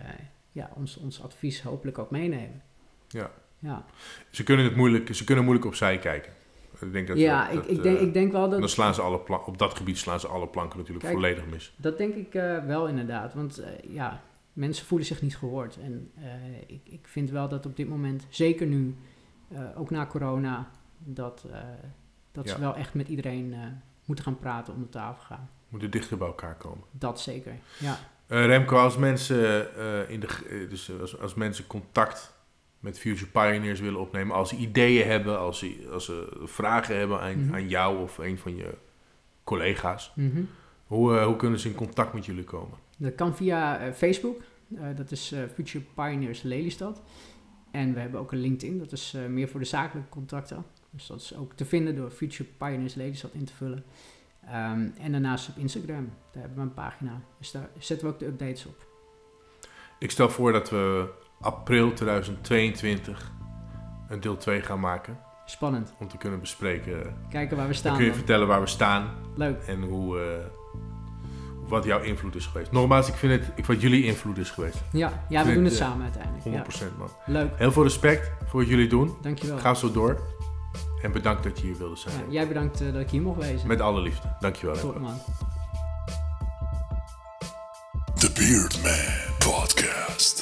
ja, 0.52 0.70
ons, 0.74 0.96
ons 0.96 1.22
advies 1.22 1.62
hopelijk 1.62 1.98
ook 1.98 2.10
meenemen. 2.10 2.62
Ja. 3.08 3.30
Ja, 3.58 3.84
Ze 4.30 4.42
kunnen 4.42 4.64
het 4.64 4.76
moeilijk, 4.76 5.14
ze 5.14 5.24
kunnen 5.24 5.44
moeilijk 5.44 5.66
opzij 5.66 5.98
kijken. 5.98 6.32
Ik 6.80 6.92
denk 6.92 7.08
dat, 7.08 7.18
ja 7.18 7.52
dat, 7.52 7.64
ik, 7.64 7.70
ik, 7.70 7.82
denk, 7.82 7.96
eh, 7.96 8.02
ik 8.02 8.12
denk 8.12 8.32
wel 8.32 8.48
dan 8.48 8.60
dat... 8.60 8.70
slaan 8.70 8.94
ze 8.94 9.00
alle 9.00 9.20
pla- 9.20 9.42
op 9.46 9.58
dat 9.58 9.74
gebied 9.74 9.98
slaan 9.98 10.20
ze 10.20 10.26
alle 10.28 10.48
planken 10.48 10.78
natuurlijk 10.78 11.04
Kijk, 11.04 11.16
volledig 11.16 11.46
mis. 11.46 11.74
Dat 11.76 11.98
denk 11.98 12.14
ik 12.14 12.34
eh, 12.34 12.64
wel 12.64 12.88
inderdaad. 12.88 13.34
Want 13.34 13.62
ja, 13.88 14.22
mensen 14.52 14.86
voelen 14.86 15.06
zich 15.06 15.22
niet 15.22 15.36
gehoord. 15.36 15.78
En 15.82 16.10
ik, 16.66 16.80
ik 16.84 17.08
vind 17.08 17.30
wel 17.30 17.48
dat 17.48 17.66
op 17.66 17.76
dit 17.76 17.88
moment, 17.88 18.26
zeker 18.28 18.66
nu, 18.66 18.96
ook 19.76 19.90
na 19.90 20.06
corona, 20.06 20.70
dat, 21.04 21.44
eh, 21.52 21.58
dat 22.32 22.48
Ja. 22.48 22.54
ze 22.54 22.60
wel 22.60 22.74
echt 22.74 22.94
met 22.94 23.08
iedereen 23.08 23.52
eh, 23.52 23.58
moeten 24.04 24.24
gaan 24.24 24.38
praten 24.38 24.74
om 24.74 24.80
de 24.82 24.88
tafel 24.88 25.22
gaan. 25.24 25.48
Moeten 25.68 25.90
dichter 25.90 26.18
bij 26.18 26.26
elkaar 26.26 26.56
komen. 26.56 26.84
Dat 26.90 27.20
zeker, 27.20 27.54
ja. 27.78 27.98
Eh, 28.26 28.46
Remco, 28.46 28.76
als 28.76 28.96
mensen, 28.96 29.68
in 30.08 30.20
de, 30.20 30.66
dus 30.70 30.90
als, 31.00 31.18
als 31.20 31.34
mensen 31.34 31.66
contact 31.66 32.34
met 32.80 32.98
Future 32.98 33.26
Pioneers 33.30 33.80
willen 33.80 34.00
opnemen, 34.00 34.36
als 34.36 34.48
ze 34.48 34.56
ideeën 34.56 35.06
hebben, 35.06 35.38
als 35.38 35.58
ze, 35.58 35.88
als 35.92 36.04
ze 36.04 36.40
vragen 36.44 36.98
hebben 36.98 37.20
aan, 37.20 37.44
Mhm. 37.44 37.54
aan 37.54 37.68
jou 37.68 38.02
of 38.02 38.18
een 38.18 38.38
van 38.38 38.56
je 38.56 38.74
collega's, 39.44 40.12
Mhm. 40.14 40.42
hoe, 40.86 41.18
hoe 41.18 41.36
kunnen 41.36 41.58
ze 41.60 41.68
in 41.68 41.74
contact 41.74 42.12
met 42.12 42.26
jullie 42.26 42.44
komen? 42.44 42.78
Dat 42.96 43.14
kan 43.14 43.36
via 43.36 43.92
Facebook. 43.94 44.42
Dat 44.96 45.10
is 45.10 45.34
Future 45.54 45.84
Pioneers 45.94 46.42
Lelystad. 46.42 47.02
En 47.70 47.94
we 47.94 48.00
hebben 48.00 48.20
ook 48.20 48.32
een 48.32 48.38
LinkedIn. 48.40 48.78
Dat 48.78 48.92
is 48.92 49.16
meer 49.28 49.48
voor 49.48 49.60
de 49.60 49.66
zakelijke 49.66 50.08
contacten. 50.08 50.64
Dus 50.90 51.06
dat 51.06 51.20
is 51.20 51.36
ook 51.36 51.52
te 51.52 51.64
vinden 51.64 51.96
door 51.96 52.10
Future 52.10 52.48
Pioneers 52.58 52.94
Lelystad 52.94 53.30
in 53.32 53.44
te 53.44 53.52
vullen. 53.54 53.84
Ehm, 54.46 54.86
en 55.00 55.12
daarnaast 55.12 55.48
op 55.48 55.56
Instagram. 55.56 56.10
Daar 56.32 56.42
hebben 56.42 56.58
we 56.58 56.64
een 56.64 56.74
pagina. 56.74 57.20
Dus 57.38 57.50
daar 57.50 57.68
zetten 57.78 58.06
we 58.06 58.12
ook 58.12 58.18
de 58.18 58.26
updates 58.26 58.66
op. 58.66 58.86
Ik 59.98 60.10
stel 60.10 60.30
voor 60.30 60.52
dat 60.52 60.70
we 60.70 61.08
april 61.40 61.92
2022 61.92 63.30
een 64.08 64.20
deel 64.20 64.36
2 64.36 64.60
gaan 64.62 64.80
maken. 64.80 65.18
Spannend. 65.44 65.92
Om 65.98 66.08
te 66.08 66.16
kunnen 66.16 66.40
bespreken. 66.40 67.16
Kijken 67.30 67.56
waar 67.56 67.66
we 67.66 67.72
Dan 67.72 67.80
staan. 67.80 67.94
kun 67.94 68.02
je 68.04 68.08
dan. 68.10 68.18
vertellen 68.18 68.46
waar 68.46 68.60
we 68.60 68.66
staan 68.66 69.14
Leuk. 69.36 69.62
en 69.62 69.82
hoe, 69.82 70.20
eh, 70.20 70.44
wat 71.68 71.84
jouw 71.84 72.00
invloed 72.02 72.34
is 72.34 72.46
geweest. 72.46 72.72
Nogmaals, 72.72 73.08
ik 73.08 73.14
vind 73.14 73.32
het, 73.32 73.52
ik, 73.54 73.64
wat 73.66 73.80
jullie 73.80 74.04
invloed 74.04 74.38
is 74.38 74.50
geweest. 74.50 74.78
Ja, 74.92 75.24
ja 75.28 75.44
we 75.44 75.52
doen 75.54 75.64
het, 75.64 75.72
het 75.72 75.82
eh, 75.82 75.88
samen 75.88 76.02
uiteindelijk. 76.04 76.44
100% 76.44 76.90
Ja. 76.92 76.98
man. 76.98 77.08
Leuk. 77.26 77.50
Heel 77.56 77.72
veel 77.72 77.82
respect 77.82 78.30
voor 78.46 78.60
wat 78.60 78.68
jullie 78.68 78.88
doen. 78.88 79.16
Dankjewel. 79.22 79.58
Ga 79.58 79.74
zo 79.74 79.92
door. 79.92 80.20
En 81.02 81.12
bedankt 81.12 81.42
dat 81.42 81.58
je 81.60 81.66
hier 81.66 81.76
wilde 81.76 81.96
zijn. 81.96 82.14
Jij 82.28 82.48
bedankt 82.48 82.80
eh, 82.80 82.92
dat 82.92 83.00
ik 83.00 83.10
hier 83.10 83.22
mocht 83.22 83.40
wezen. 83.40 83.68
Met 83.68 83.80
alle 83.80 84.00
liefde. 84.00 84.28
Dankjewel. 84.40 84.76
Tot 84.76 85.00
man. 85.00 85.18
The 88.14 88.30
Beardman 88.34 89.34
Podcast. 89.38 90.39